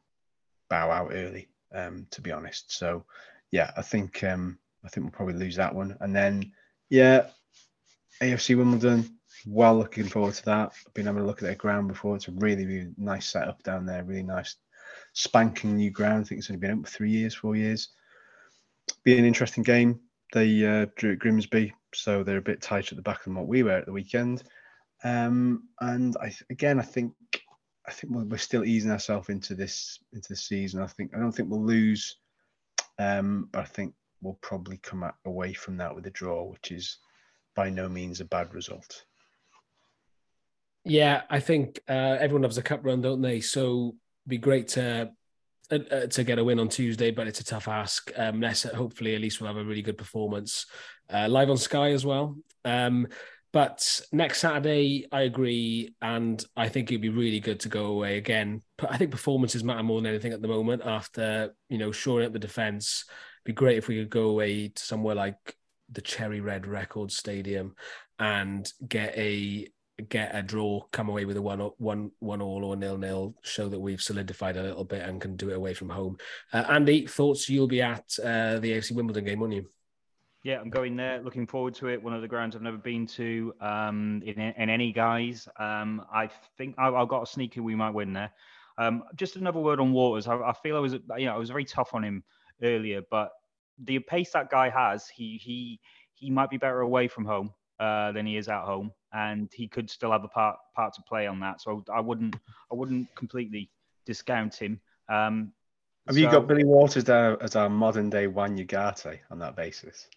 bow 0.70 0.90
out 0.90 1.12
early. 1.14 1.48
Um, 1.74 2.08
to 2.12 2.22
be 2.22 2.32
honest. 2.32 2.76
So 2.76 3.06
yeah, 3.52 3.72
I 3.78 3.84
think 3.84 4.24
um, 4.24 4.58
I 4.84 4.90
think 4.90 5.06
we'll 5.06 5.12
probably 5.12 5.36
lose 5.36 5.58
that 5.58 5.76
one. 5.76 5.96
And 6.02 6.16
then 6.16 6.52
yeah, 6.90 7.28
AFC 8.24 8.58
Wimbledon. 8.58 9.20
Well, 9.46 9.78
looking 9.78 10.08
forward 10.08 10.34
to 10.34 10.46
that. 10.46 10.72
I've 10.88 10.94
been 10.96 11.06
having 11.06 11.22
a 11.22 11.26
look 11.26 11.38
at 11.38 11.44
their 11.44 11.56
ground 11.56 11.90
before. 11.90 12.16
It's 12.16 12.28
a 12.28 12.32
really, 12.32 12.66
really 12.66 12.92
nice 12.98 13.28
setup 13.30 13.62
down 13.62 13.86
there. 13.86 14.04
Really 14.04 14.24
nice 14.24 14.56
spanking 15.14 15.76
new 15.76 15.92
ground. 15.92 16.26
I 16.26 16.28
think 16.28 16.40
it's 16.40 16.50
only 16.50 16.60
been 16.60 16.72
out 16.72 16.86
for 16.86 16.92
three 16.92 17.12
years, 17.12 17.36
four 17.36 17.56
years. 17.56 17.90
Be 19.04 19.18
an 19.18 19.26
interesting 19.26 19.64
game. 19.64 20.00
They 20.34 20.66
uh, 20.66 20.88
drew 20.96 21.14
at 21.14 21.20
Grimsby, 21.20 21.74
so 21.94 22.24
they're 22.24 22.38
a 22.38 22.42
bit 22.42 22.62
tighter 22.62 22.94
at 22.94 22.96
the 22.96 23.02
back 23.02 23.24
than 23.24 23.36
what 23.36 23.48
we 23.48 23.64
were 23.64 23.72
at 23.72 23.86
the 23.86 23.92
weekend. 23.92 24.44
Um, 25.04 25.64
and 25.80 26.16
I 26.22 26.34
again, 26.50 26.80
I 26.80 26.84
think 26.84 27.14
I 27.88 27.92
think 27.92 28.14
we're, 28.14 28.24
we're 28.24 28.38
still 28.38 28.64
easing 28.64 28.92
ourselves 28.92 29.30
into 29.30 29.56
this 29.56 30.00
into 30.14 30.30
the 30.30 30.36
season. 30.36 30.82
I 30.82 30.88
think 30.88 31.12
I 31.16 31.20
don't 31.20 31.32
think 31.32 31.50
we'll 31.50 31.66
lose, 31.66 32.18
um, 33.00 33.50
but 33.52 33.60
I 33.60 33.66
think 33.66 33.94
we'll 34.22 34.40
probably 34.42 34.78
come 34.78 35.10
away 35.26 35.54
from 35.54 35.78
that 35.78 35.94
with 35.94 36.06
a 36.06 36.12
draw, 36.12 36.44
which 36.44 36.72
is 36.72 36.98
by 37.56 37.70
no 37.70 37.90
means 37.90 38.22
a 38.22 38.26
bad 38.26 38.54
result. 38.54 39.06
Yeah, 40.84 41.24
I 41.30 41.40
think 41.40 41.80
uh, 41.90 42.18
everyone 42.20 42.44
loves 42.44 42.58
a 42.58 42.64
cup 42.64 42.82
run, 42.84 43.02
don't 43.02 43.22
they? 43.22 43.42
So 43.42 43.96
be 44.28 44.38
great 44.38 44.70
to 44.70 45.12
uh, 45.72 45.80
uh, 45.90 46.08
to 46.08 46.24
get 46.24 46.40
a 46.40 46.44
win 46.44 46.60
on 46.60 46.70
Tuesday, 46.70 47.12
but 47.12 47.28
it's 47.28 47.40
a 47.40 47.46
tough 47.46 47.68
ask. 47.68 48.12
Um, 48.18 48.42
hopefully, 48.42 49.16
at 49.16 49.22
least 49.22 49.40
we'll 49.40 49.48
have 49.48 49.58
a 49.58 49.64
really 49.64 49.82
good 49.82 49.98
performance 49.98 50.66
uh, 51.10 51.28
live 51.30 51.50
on 51.50 51.58
Sky 51.58 51.92
as 51.92 52.06
well. 52.06 52.36
Um, 52.66 53.08
but 53.54 54.02
next 54.14 54.40
Saturday, 54.40 55.08
I 55.12 55.22
agree, 55.22 55.94
and 56.02 56.44
I 56.56 56.70
think 56.70 56.90
it'd 56.90 57.02
be 57.02 57.10
really 57.10 57.40
good 57.40 57.60
to 57.62 57.70
go 57.70 57.86
away 57.88 58.18
again. 58.18 58.62
But 58.78 58.92
I 58.92 58.98
think 58.98 59.12
performances 59.12 59.64
matter 59.64 59.84
more 59.84 60.02
than 60.02 60.10
anything 60.10 60.34
at 60.34 60.42
the 60.42 60.48
moment. 60.48 60.82
After 60.86 61.54
you 61.70 61.78
know 61.78 61.92
shoring 61.92 62.26
up 62.26 62.34
the 62.34 62.40
defense, 62.40 63.06
be 63.46 63.54
great 63.54 63.78
if 63.78 63.88
we 63.88 64.00
could 64.00 64.10
go 64.10 64.30
away 64.30 64.70
to 64.70 64.82
somewhere 64.82 65.16
like 65.16 65.56
the 65.92 66.02
Cherry 66.02 66.40
Red 66.40 66.66
Record 66.66 67.12
Stadium 67.12 67.76
and 68.20 68.72
get 68.88 69.18
a 69.18 69.68
get 70.10 70.36
a 70.36 70.42
draw, 70.42 70.82
come 70.92 71.10
away 71.10 71.26
with 71.26 71.38
a 71.38 71.42
one 71.42 71.70
one 71.78 72.12
one 72.20 72.42
all 72.42 72.64
or 72.64 72.76
nil 72.76 72.98
nil, 72.98 73.36
show 73.42 73.70
that 73.70 73.80
we've 73.80 74.02
solidified 74.02 74.58
a 74.58 74.64
little 74.64 74.84
bit 74.84 75.02
and 75.02 75.22
can 75.22 75.36
do 75.36 75.50
it 75.50 75.56
away 75.56 75.74
from 75.74 75.90
home. 75.90 76.18
Uh, 76.54 76.64
Andy, 76.70 77.08
thoughts? 77.08 77.50
You'll 77.50 77.68
be 77.68 77.82
at 77.82 78.18
uh, 78.20 78.60
the 78.60 78.72
AFC 78.72 78.94
Wimbledon 78.94 79.26
game, 79.26 79.40
won't 79.40 79.54
you? 79.54 79.68
Yeah, 80.44 80.60
I'm 80.60 80.70
going 80.70 80.96
there. 80.96 81.22
Looking 81.22 81.46
forward 81.46 81.76
to 81.76 81.88
it. 81.90 82.02
One 82.02 82.14
of 82.14 82.22
the 82.22 82.28
grounds 82.28 82.56
I've 82.56 82.64
never 82.64 82.78
been 82.78 83.06
to 83.08 83.54
um, 83.62 84.24
in, 84.26 84.40
in 84.40 84.70
any 84.70 84.92
guys. 84.92 85.48
Um, 85.60 86.04
I 86.12 86.30
think 86.58 86.76
I, 86.80 86.86
have 86.86 87.08
got 87.08 87.24
a 87.24 87.26
sneaky 87.28 87.60
we 87.60 87.76
might 87.76 87.94
win 87.94 88.14
there. 88.14 88.32
Um, 88.78 89.04
just 89.16 89.36
another 89.36 89.60
word 89.60 89.80
on 89.80 89.92
Waters. 89.92 90.28
I, 90.28 90.36
I, 90.38 90.54
feel 90.54 90.76
I 90.76 90.80
was, 90.80 90.94
you 90.94 91.26
know, 91.26 91.36
I 91.36 91.38
was 91.38 91.50
very 91.50 91.66
tough 91.66 91.94
on 91.94 92.04
him 92.04 92.24
earlier, 92.64 93.02
but 93.12 93.32
the 93.84 94.00
pace 94.00 94.32
that 94.32 94.50
guy 94.50 94.70
has, 94.70 95.08
he 95.08 95.38
he 95.38 95.80
he 96.14 96.32
might 96.32 96.50
be 96.50 96.58
better 96.58 96.82
away 96.82 97.08
from 97.08 97.26
home 97.26 97.52
uh, 97.82 98.12
than 98.12 98.26
he 98.28 98.38
is 98.38 98.48
at 98.48 98.62
home, 98.62 98.92
and 99.12 99.50
he 99.52 99.68
could 99.68 99.90
still 99.90 100.12
have 100.12 100.24
a 100.24 100.28
part 100.28 100.56
part 100.76 100.94
to 100.94 101.02
play 101.02 101.26
on 101.26 101.40
that. 101.40 101.60
So 101.62 101.84
I 101.94 102.00
wouldn't 102.00 102.36
I 102.72 102.76
wouldn't 102.76 103.14
completely 103.16 103.72
discount 104.06 104.56
him. 104.56 104.80
Um, 105.10 105.52
have 106.08 106.16
so, 106.16 106.22
you 106.22 106.30
got 106.30 106.48
Billy 106.48 106.64
Waters 106.64 107.04
there 107.04 107.42
as 107.42 107.56
our 107.56 107.70
modern 107.70 108.10
day 108.10 108.28
Juan 108.28 108.58
Ugarte 108.58 109.20
on 109.32 109.40
that 109.40 109.56
basis? 109.56 110.08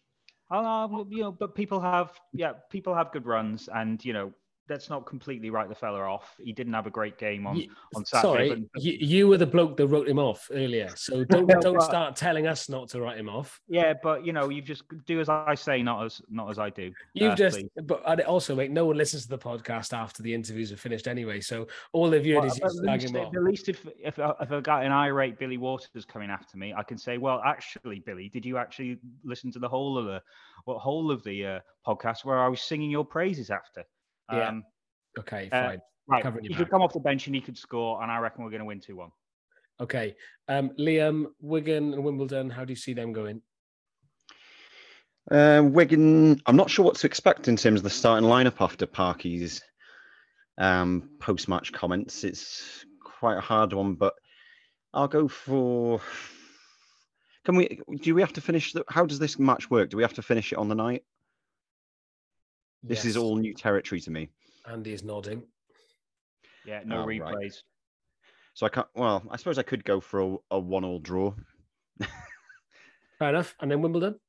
Uh, 0.50 0.86
you 1.08 1.22
know, 1.22 1.32
but 1.32 1.54
people 1.54 1.80
have, 1.80 2.12
yeah, 2.32 2.52
people 2.70 2.94
have 2.94 3.12
good 3.12 3.26
runs, 3.26 3.68
and 3.74 4.04
you 4.04 4.12
know, 4.12 4.32
let's 4.68 4.88
not 4.88 5.06
completely 5.06 5.50
write 5.50 5.68
the 5.68 5.74
fella 5.74 6.00
off. 6.00 6.34
He 6.38 6.52
didn't 6.52 6.72
have 6.72 6.86
a 6.86 6.90
great 6.90 7.18
game 7.18 7.46
on, 7.46 7.62
on 7.94 8.04
Saturday. 8.04 8.48
Sorry, 8.48 8.66
but, 8.72 8.82
you, 8.82 8.92
you, 9.00 9.28
were 9.28 9.36
the 9.36 9.46
bloke 9.46 9.76
that 9.76 9.86
wrote 9.86 10.08
him 10.08 10.18
off 10.18 10.48
earlier. 10.52 10.90
So 10.96 11.24
don't 11.30 11.48
don't 11.60 11.82
start 11.82 12.16
telling 12.16 12.46
us 12.46 12.68
not 12.68 12.88
to 12.90 13.00
write 13.00 13.18
him 13.18 13.28
off. 13.28 13.60
Yeah, 13.68 13.94
but 14.02 14.24
you 14.24 14.32
know, 14.32 14.48
you 14.48 14.62
just 14.62 14.84
do 15.06 15.20
as 15.20 15.28
I 15.28 15.54
say, 15.54 15.82
not 15.82 16.04
as 16.04 16.20
not 16.30 16.50
as 16.50 16.58
I 16.58 16.70
do. 16.70 16.92
You've 17.14 17.32
uh, 17.32 17.36
just, 17.36 17.58
please. 17.58 17.84
but 17.84 18.24
also, 18.24 18.54
mate, 18.54 18.70
no 18.70 18.86
one 18.86 18.96
listens 18.96 19.24
to 19.24 19.28
the 19.28 19.38
podcast 19.38 19.92
after 19.92 20.22
the 20.22 20.32
interviews 20.32 20.72
are 20.72 20.76
finished 20.76 21.06
anyway. 21.06 21.40
So 21.40 21.66
all 21.92 22.08
they've 22.10 22.24
heard 22.24 22.44
well, 22.44 22.46
is 22.46 23.04
you 23.04 23.08
him 23.08 23.16
off. 23.16 23.34
At 23.34 23.42
least 23.42 23.68
if 23.68 23.86
if 24.02 24.18
if 24.18 24.52
I 24.52 24.60
got 24.60 24.84
an 24.84 24.92
irate 24.92 25.38
Billy 25.38 25.58
Waters 25.58 26.04
coming 26.04 26.30
after 26.30 26.56
me, 26.56 26.72
I 26.74 26.82
can 26.82 26.98
say, 26.98 27.18
well, 27.18 27.42
actually, 27.44 28.00
Billy, 28.00 28.28
did 28.28 28.44
you 28.44 28.56
actually 28.56 28.98
listen 29.24 29.52
to 29.52 29.58
the 29.58 29.68
whole 29.68 29.98
of 29.98 30.06
the 30.06 30.22
what 30.64 30.78
whole 30.78 31.10
of 31.10 31.22
the 31.24 31.46
uh, 31.46 31.60
podcast 31.86 32.24
where 32.24 32.38
I 32.38 32.48
was 32.48 32.62
singing 32.62 32.90
your 32.90 33.04
praises 33.04 33.50
after? 33.50 33.84
Yeah. 34.32 34.48
Um, 34.48 34.64
Okay, 35.18 35.48
uh, 35.52 35.62
fine. 35.62 35.78
Uh, 35.78 35.80
right. 36.08 36.42
He 36.42 36.48
back. 36.48 36.58
could 36.58 36.70
come 36.70 36.82
off 36.82 36.92
the 36.92 37.00
bench 37.00 37.26
and 37.26 37.34
he 37.34 37.40
could 37.40 37.56
score, 37.56 38.02
and 38.02 38.10
I 38.10 38.18
reckon 38.18 38.44
we're 38.44 38.50
going 38.50 38.60
to 38.60 38.66
win 38.66 38.80
2 38.80 38.96
1. 38.96 39.10
Okay. 39.80 40.14
Um, 40.48 40.70
Liam, 40.78 41.26
Wigan 41.40 41.94
and 41.94 42.04
Wimbledon, 42.04 42.50
how 42.50 42.64
do 42.64 42.72
you 42.72 42.76
see 42.76 42.92
them 42.92 43.12
going? 43.12 43.42
Uh, 45.30 45.62
Wigan, 45.64 46.40
I'm 46.46 46.56
not 46.56 46.68
sure 46.68 46.84
what 46.84 46.96
to 46.96 47.06
expect 47.06 47.48
in 47.48 47.56
terms 47.56 47.80
of 47.80 47.84
the 47.84 47.90
starting 47.90 48.28
lineup 48.28 48.60
after 48.60 48.86
Parky's 48.86 49.62
um, 50.58 51.10
post 51.18 51.48
match 51.48 51.72
comments. 51.72 52.24
It's 52.24 52.84
quite 53.02 53.38
a 53.38 53.40
hard 53.40 53.72
one, 53.72 53.94
but 53.94 54.14
I'll 54.92 55.08
go 55.08 55.28
for. 55.28 56.00
Can 57.44 57.56
we? 57.56 57.80
Do 58.02 58.14
we 58.14 58.20
have 58.20 58.34
to 58.34 58.40
finish? 58.40 58.72
The, 58.72 58.84
how 58.88 59.06
does 59.06 59.18
this 59.18 59.38
match 59.38 59.70
work? 59.70 59.90
Do 59.90 59.96
we 59.96 60.02
have 60.02 60.14
to 60.14 60.22
finish 60.22 60.52
it 60.52 60.58
on 60.58 60.68
the 60.68 60.74
night? 60.74 61.04
This 62.86 62.98
yes. 62.98 63.06
is 63.06 63.16
all 63.16 63.36
new 63.36 63.54
territory 63.54 64.00
to 64.02 64.10
me. 64.10 64.28
Andy 64.70 64.92
is 64.92 65.02
nodding. 65.02 65.42
Yeah, 66.66 66.82
no 66.84 67.02
oh, 67.02 67.06
replays. 67.06 67.22
Right. 67.32 67.62
So 68.52 68.66
I 68.66 68.68
can't. 68.68 68.86
Well, 68.94 69.22
I 69.30 69.36
suppose 69.38 69.58
I 69.58 69.62
could 69.62 69.84
go 69.84 70.00
for 70.00 70.20
a, 70.20 70.36
a 70.52 70.58
one-all 70.58 70.98
draw. 70.98 71.32
Fair 73.18 73.30
enough. 73.30 73.54
And 73.60 73.70
then 73.70 73.80
Wimbledon. 73.80 74.20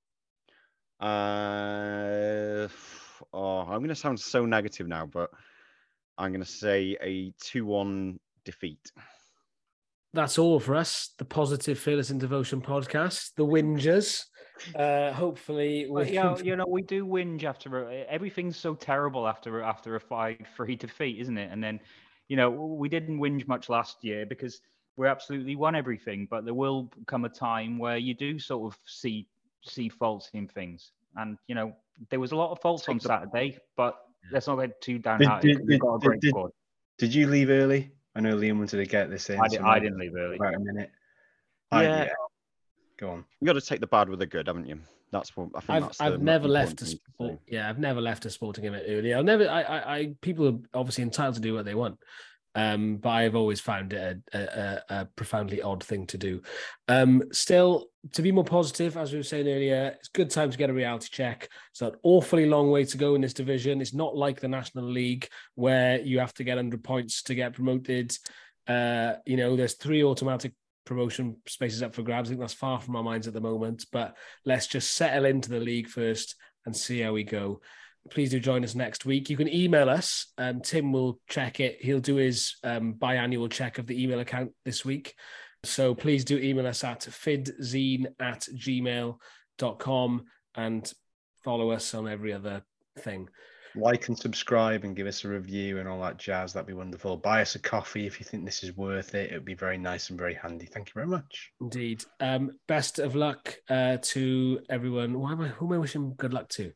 Uh, 1.02 2.69
oh, 3.34 3.60
I'm 3.60 3.80
going 3.80 3.90
to 3.90 3.95
sound 3.95 4.19
so 4.19 4.45
negative 4.45 4.88
now, 4.88 5.06
but 5.06 5.30
I'm 6.18 6.32
going 6.32 6.44
to 6.44 6.49
say 6.49 6.98
a 7.02 7.34
two-one 7.41 8.22
defeat. 8.45 8.91
That's 10.15 10.39
all 10.39 10.61
for 10.61 10.75
us. 10.75 11.09
The 11.17 11.25
Positive 11.25 11.77
Fearless 11.77 12.09
in 12.09 12.17
Devotion 12.17 12.61
podcast. 12.61 13.35
The 13.35 13.45
Whingers. 13.45 14.23
Uh, 14.73 15.11
hopefully, 15.11 15.87
we 15.89 16.11
yeah, 16.11 16.37
you 16.37 16.55
know, 16.55 16.65
we 16.65 16.81
do 16.81 17.05
whinge 17.05 17.43
after 17.43 17.89
everything's 18.07 18.55
so 18.55 18.73
terrible 18.73 19.27
after 19.27 19.61
after 19.61 19.97
a 19.97 19.99
five 19.99 20.37
three 20.55 20.77
defeat, 20.77 21.19
isn't 21.19 21.37
it? 21.37 21.51
And 21.51 21.61
then, 21.61 21.81
you 22.29 22.37
know, 22.37 22.49
we 22.49 22.87
didn't 22.87 23.19
whinge 23.19 23.45
much 23.49 23.67
last 23.67 23.97
year 24.01 24.25
because 24.25 24.61
we 24.95 25.05
absolutely 25.07 25.57
won 25.57 25.75
everything. 25.75 26.25
But 26.31 26.45
there 26.45 26.53
will 26.53 26.89
come 27.05 27.25
a 27.25 27.29
time 27.29 27.77
where 27.77 27.97
you 27.97 28.13
do 28.13 28.39
sort 28.39 28.73
of 28.73 28.79
see 28.85 29.27
see 29.61 29.89
faults 29.89 30.29
in 30.31 30.47
things, 30.47 30.91
and 31.17 31.37
you 31.47 31.55
know, 31.55 31.75
there 32.09 32.21
was 32.21 32.31
a 32.31 32.37
lot 32.37 32.51
of 32.51 32.61
faults 32.61 32.87
on 32.87 33.01
Saturday, 33.01 33.57
but 33.75 33.97
let's 34.31 34.47
not 34.47 34.55
get 34.55 34.79
too 34.79 34.99
downhearted. 34.99 35.67
Did, 35.67 35.67
did, 35.67 35.81
did, 35.99 36.21
did, 36.21 36.33
did 36.97 37.13
you 37.13 37.27
leave 37.27 37.49
early? 37.49 37.91
I 38.15 38.21
know 38.21 38.35
Liam 38.35 38.57
wanted 38.57 38.77
to 38.77 38.85
get 38.85 39.09
this 39.09 39.29
in. 39.29 39.39
I, 39.39 39.47
did, 39.47 39.59
so 39.59 39.65
I 39.65 39.79
didn't 39.79 39.99
leave 39.99 40.15
early. 40.15 40.37
About 40.37 40.55
a 40.55 40.59
minute. 40.59 40.91
Yeah. 41.71 41.77
I, 41.77 41.83
yeah. 41.83 42.09
Go 42.97 43.09
on. 43.09 43.25
You 43.41 43.45
got 43.45 43.53
to 43.53 43.61
take 43.61 43.81
the 43.81 43.87
bad 43.87 44.07
with 44.07 44.19
the 44.19 44.25
good, 44.25 44.47
haven't 44.47 44.67
you? 44.67 44.79
That's 45.11 45.35
what 45.35 45.49
I 45.55 45.59
think. 45.59 45.85
I've, 45.99 46.13
I've 46.13 46.21
never 46.21 46.47
left 46.47 46.81
a 46.81 46.85
sport. 46.85 47.39
Yeah, 47.47 47.69
I've 47.69 47.79
never 47.79 48.01
left 48.01 48.25
a 48.25 48.29
sporting 48.29 48.65
event 48.65 48.85
early. 48.87 49.13
I've 49.13 49.25
never. 49.25 49.49
I, 49.49 49.61
I, 49.61 49.95
I, 49.95 50.13
people 50.21 50.47
are 50.47 50.79
obviously 50.79 51.03
entitled 51.03 51.35
to 51.35 51.41
do 51.41 51.53
what 51.53 51.65
they 51.65 51.75
want, 51.75 51.99
um, 52.55 52.97
but 52.97 53.09
I've 53.09 53.35
always 53.35 53.61
found 53.61 53.93
it 53.93 54.21
a, 54.33 54.37
a, 54.37 54.83
a 54.89 55.05
profoundly 55.05 55.61
odd 55.61 55.83
thing 55.83 56.07
to 56.07 56.17
do. 56.17 56.41
Um, 56.87 57.23
still, 57.31 57.87
to 58.14 58.22
be 58.22 58.32
more 58.32 58.44
positive, 58.44 58.98
as 58.98 59.11
we 59.11 59.18
were 59.18 59.23
saying 59.23 59.48
earlier, 59.48 59.95
it's 59.98 60.10
good 60.10 60.30
time 60.30 60.52
to 60.52 60.57
get 60.57 60.69
a 60.69 60.73
reality 60.73 61.07
check. 61.11 61.49
It's 61.72 61.82
an 61.82 61.94
awfully 62.03 62.45
long 62.45 62.69
way 62.72 62.86
to 62.86 62.98
go 62.98 63.15
in 63.15 63.22
this 63.22 63.34
division. 63.34 63.82
It's 63.82 63.94
not 63.94 64.15
like 64.15 64.40
the 64.40 64.48
National 64.48 64.86
League 64.86 65.27
where 65.56 65.99
you 65.99 66.19
have 66.19 66.34
to 66.36 66.44
get 66.44 66.57
100 66.57 66.84
points 66.84 67.23
to 67.23 67.36
get 67.36 67.53
promoted. 67.53 68.15
Uh, 68.68 69.14
you 69.26 69.38
know, 69.38 69.56
there's 69.56 69.73
three 69.73 70.03
automatic 70.03 70.53
promotion 70.86 71.38
spaces 71.48 71.82
up 71.82 71.95
for 71.95 72.03
grabs. 72.03 72.30
I 72.30 72.32
think 72.32 72.41
that's 72.41 72.53
far 72.53 72.80
from 72.80 72.95
our 72.95 73.03
minds 73.03 73.27
at 73.27 73.34
the 73.34 73.41
moment, 73.41 73.86
but 73.91 74.15
let's 74.45 74.68
just 74.68 74.94
settle 74.94 75.26
into 75.26 75.49
the 75.49 75.60
league 75.60 75.88
first 75.88 76.36
and 76.65 76.76
see 76.76 76.99
how 76.99 77.14
we 77.14 77.23
go. 77.23 77.61
Please 78.11 78.30
do 78.30 78.40
join 78.40 78.64
us 78.64 78.76
next 78.76 79.06
week. 79.06 79.32
You 79.32 79.38
can 79.38 79.52
email 79.52 79.90
us. 79.90 80.27
Um, 80.38 80.61
Tim 80.61 80.91
will 80.91 81.19
check 81.27 81.60
it. 81.60 81.77
He'll 81.82 81.99
do 81.99 82.15
his 82.15 82.56
um, 82.64 82.94
biannual 82.94 83.49
check 83.49 83.80
of 83.80 83.88
the 83.88 84.02
email 84.02 84.19
account 84.19 84.52
this 84.64 84.86
week. 84.86 85.15
So 85.65 85.95
please 85.95 86.23
do 86.23 86.37
email 86.37 86.67
us 86.67 86.83
at 86.83 87.01
fidzine 87.01 88.07
at 88.19 88.47
gmail.com 88.55 90.25
and 90.55 90.93
follow 91.43 91.71
us 91.71 91.93
on 91.93 92.07
every 92.07 92.33
other 92.33 92.63
thing 92.99 93.29
like 93.75 94.07
and 94.07 94.17
subscribe 94.17 94.83
and 94.83 94.95
give 94.95 95.07
us 95.07 95.23
a 95.25 95.27
review 95.27 95.79
and 95.79 95.87
all 95.87 96.01
that 96.01 96.17
jazz. 96.17 96.53
That'd 96.53 96.67
be 96.67 96.73
wonderful. 96.73 97.17
Buy 97.17 97.41
us 97.41 97.55
a 97.55 97.59
coffee 97.59 98.05
if 98.05 98.19
you 98.19 98.25
think 98.25 98.45
this 98.45 98.63
is 98.63 98.75
worth 98.75 99.15
it. 99.15 99.31
It 99.31 99.33
would 99.33 99.45
be 99.45 99.53
very 99.53 99.77
nice 99.77 100.09
and 100.09 100.19
very 100.19 100.33
handy. 100.33 100.65
Thank 100.65 100.89
you 100.89 100.93
very 100.93 101.07
much. 101.07 101.51
Indeed. 101.61 102.03
Um, 102.19 102.51
best 102.67 102.99
of 102.99 103.15
luck 103.15 103.55
uh, 103.69 103.97
to 104.01 104.59
everyone. 104.69 105.19
Why 105.19 105.33
am 105.33 105.41
I, 105.41 105.47
who 105.49 105.67
am 105.67 105.73
I 105.73 105.77
wishing 105.77 106.13
good 106.17 106.33
luck 106.33 106.49
to? 106.49 106.71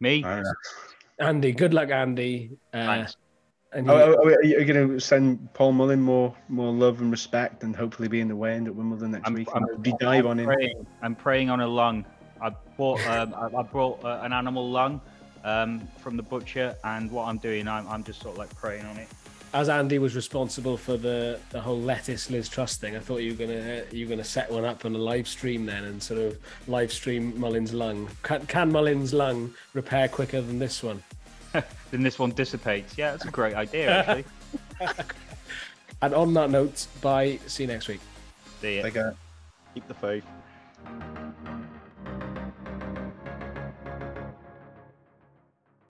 Me. 0.00 0.24
Andy. 1.18 1.52
Good 1.52 1.74
luck, 1.74 1.90
Andy. 1.90 2.52
Uh, 2.72 2.86
Thanks. 2.86 3.16
And 3.72 3.88
oh, 3.88 3.94
oh, 3.94 4.16
oh, 4.24 4.28
are 4.28 4.42
you 4.42 4.64
going 4.64 4.88
to 4.88 4.98
send 4.98 5.52
Paul 5.54 5.72
Mullin 5.72 6.00
more 6.00 6.34
more 6.48 6.72
love 6.72 7.00
and 7.00 7.10
respect 7.10 7.62
and 7.62 7.74
hopefully 7.74 8.08
be 8.08 8.20
in 8.20 8.26
the 8.26 8.34
way 8.34 8.54
end 8.54 8.66
at 8.66 8.74
Wimbledon 8.74 9.12
next 9.12 9.28
I'm, 9.28 9.34
week? 9.34 9.48
I'm, 9.54 9.64
I'm 9.64 9.96
dive 10.00 10.26
on 10.26 10.44
praying, 10.44 10.78
him. 10.78 10.86
I'm 11.02 11.14
praying 11.14 11.50
on 11.50 11.60
a 11.60 11.68
lung. 11.68 12.04
I 12.42 12.50
bought 12.76 13.06
um, 13.06 13.32
I, 13.34 13.58
I 13.58 13.62
brought 13.62 14.04
uh, 14.04 14.20
an 14.22 14.32
animal 14.32 14.68
lung 14.68 15.00
um, 15.44 15.86
from 16.00 16.16
the 16.16 16.22
butcher, 16.22 16.74
and 16.82 17.10
what 17.12 17.28
I'm 17.28 17.38
doing, 17.38 17.68
I'm, 17.68 17.86
I'm 17.86 18.02
just 18.02 18.22
sort 18.22 18.34
of 18.34 18.38
like 18.38 18.54
praying 18.56 18.86
on 18.86 18.96
it. 18.96 19.08
As 19.52 19.68
Andy 19.68 19.98
was 19.98 20.14
responsible 20.14 20.76
for 20.76 20.96
the, 20.96 21.40
the 21.50 21.60
whole 21.60 21.80
lettuce 21.80 22.30
Liz 22.30 22.48
Truss 22.48 22.76
thing, 22.76 22.96
I 22.96 23.00
thought 23.00 23.18
you 23.18 23.32
were 23.32 23.46
gonna 23.46 23.84
you 23.92 24.06
were 24.06 24.10
gonna 24.10 24.24
set 24.24 24.50
one 24.50 24.64
up 24.64 24.84
on 24.84 24.94
a 24.96 24.98
live 24.98 25.28
stream 25.28 25.66
then 25.66 25.84
and 25.84 26.02
sort 26.02 26.20
of 26.20 26.38
live 26.66 26.92
stream 26.92 27.38
Mullin's 27.38 27.72
lung. 27.72 28.08
Can, 28.22 28.46
can 28.46 28.72
Mullin's 28.72 29.12
lung 29.12 29.52
repair 29.74 30.08
quicker 30.08 30.40
than 30.40 30.58
this 30.58 30.82
one? 30.82 31.02
Then 31.90 32.02
this 32.02 32.18
one 32.18 32.30
dissipates. 32.30 32.96
Yeah, 32.96 33.12
that's 33.12 33.24
a 33.24 33.30
great 33.30 33.54
idea 33.54 34.00
actually. 34.00 34.24
and 36.02 36.14
on 36.14 36.34
that 36.34 36.50
note, 36.50 36.86
bye. 37.00 37.38
See 37.46 37.64
you 37.64 37.68
next 37.68 37.88
week. 37.88 38.00
See 38.60 38.76
you. 38.76 38.82
Take 38.82 38.94
care. 38.94 39.14
Keep 39.74 39.88
the 39.88 39.94
faith. 39.94 40.24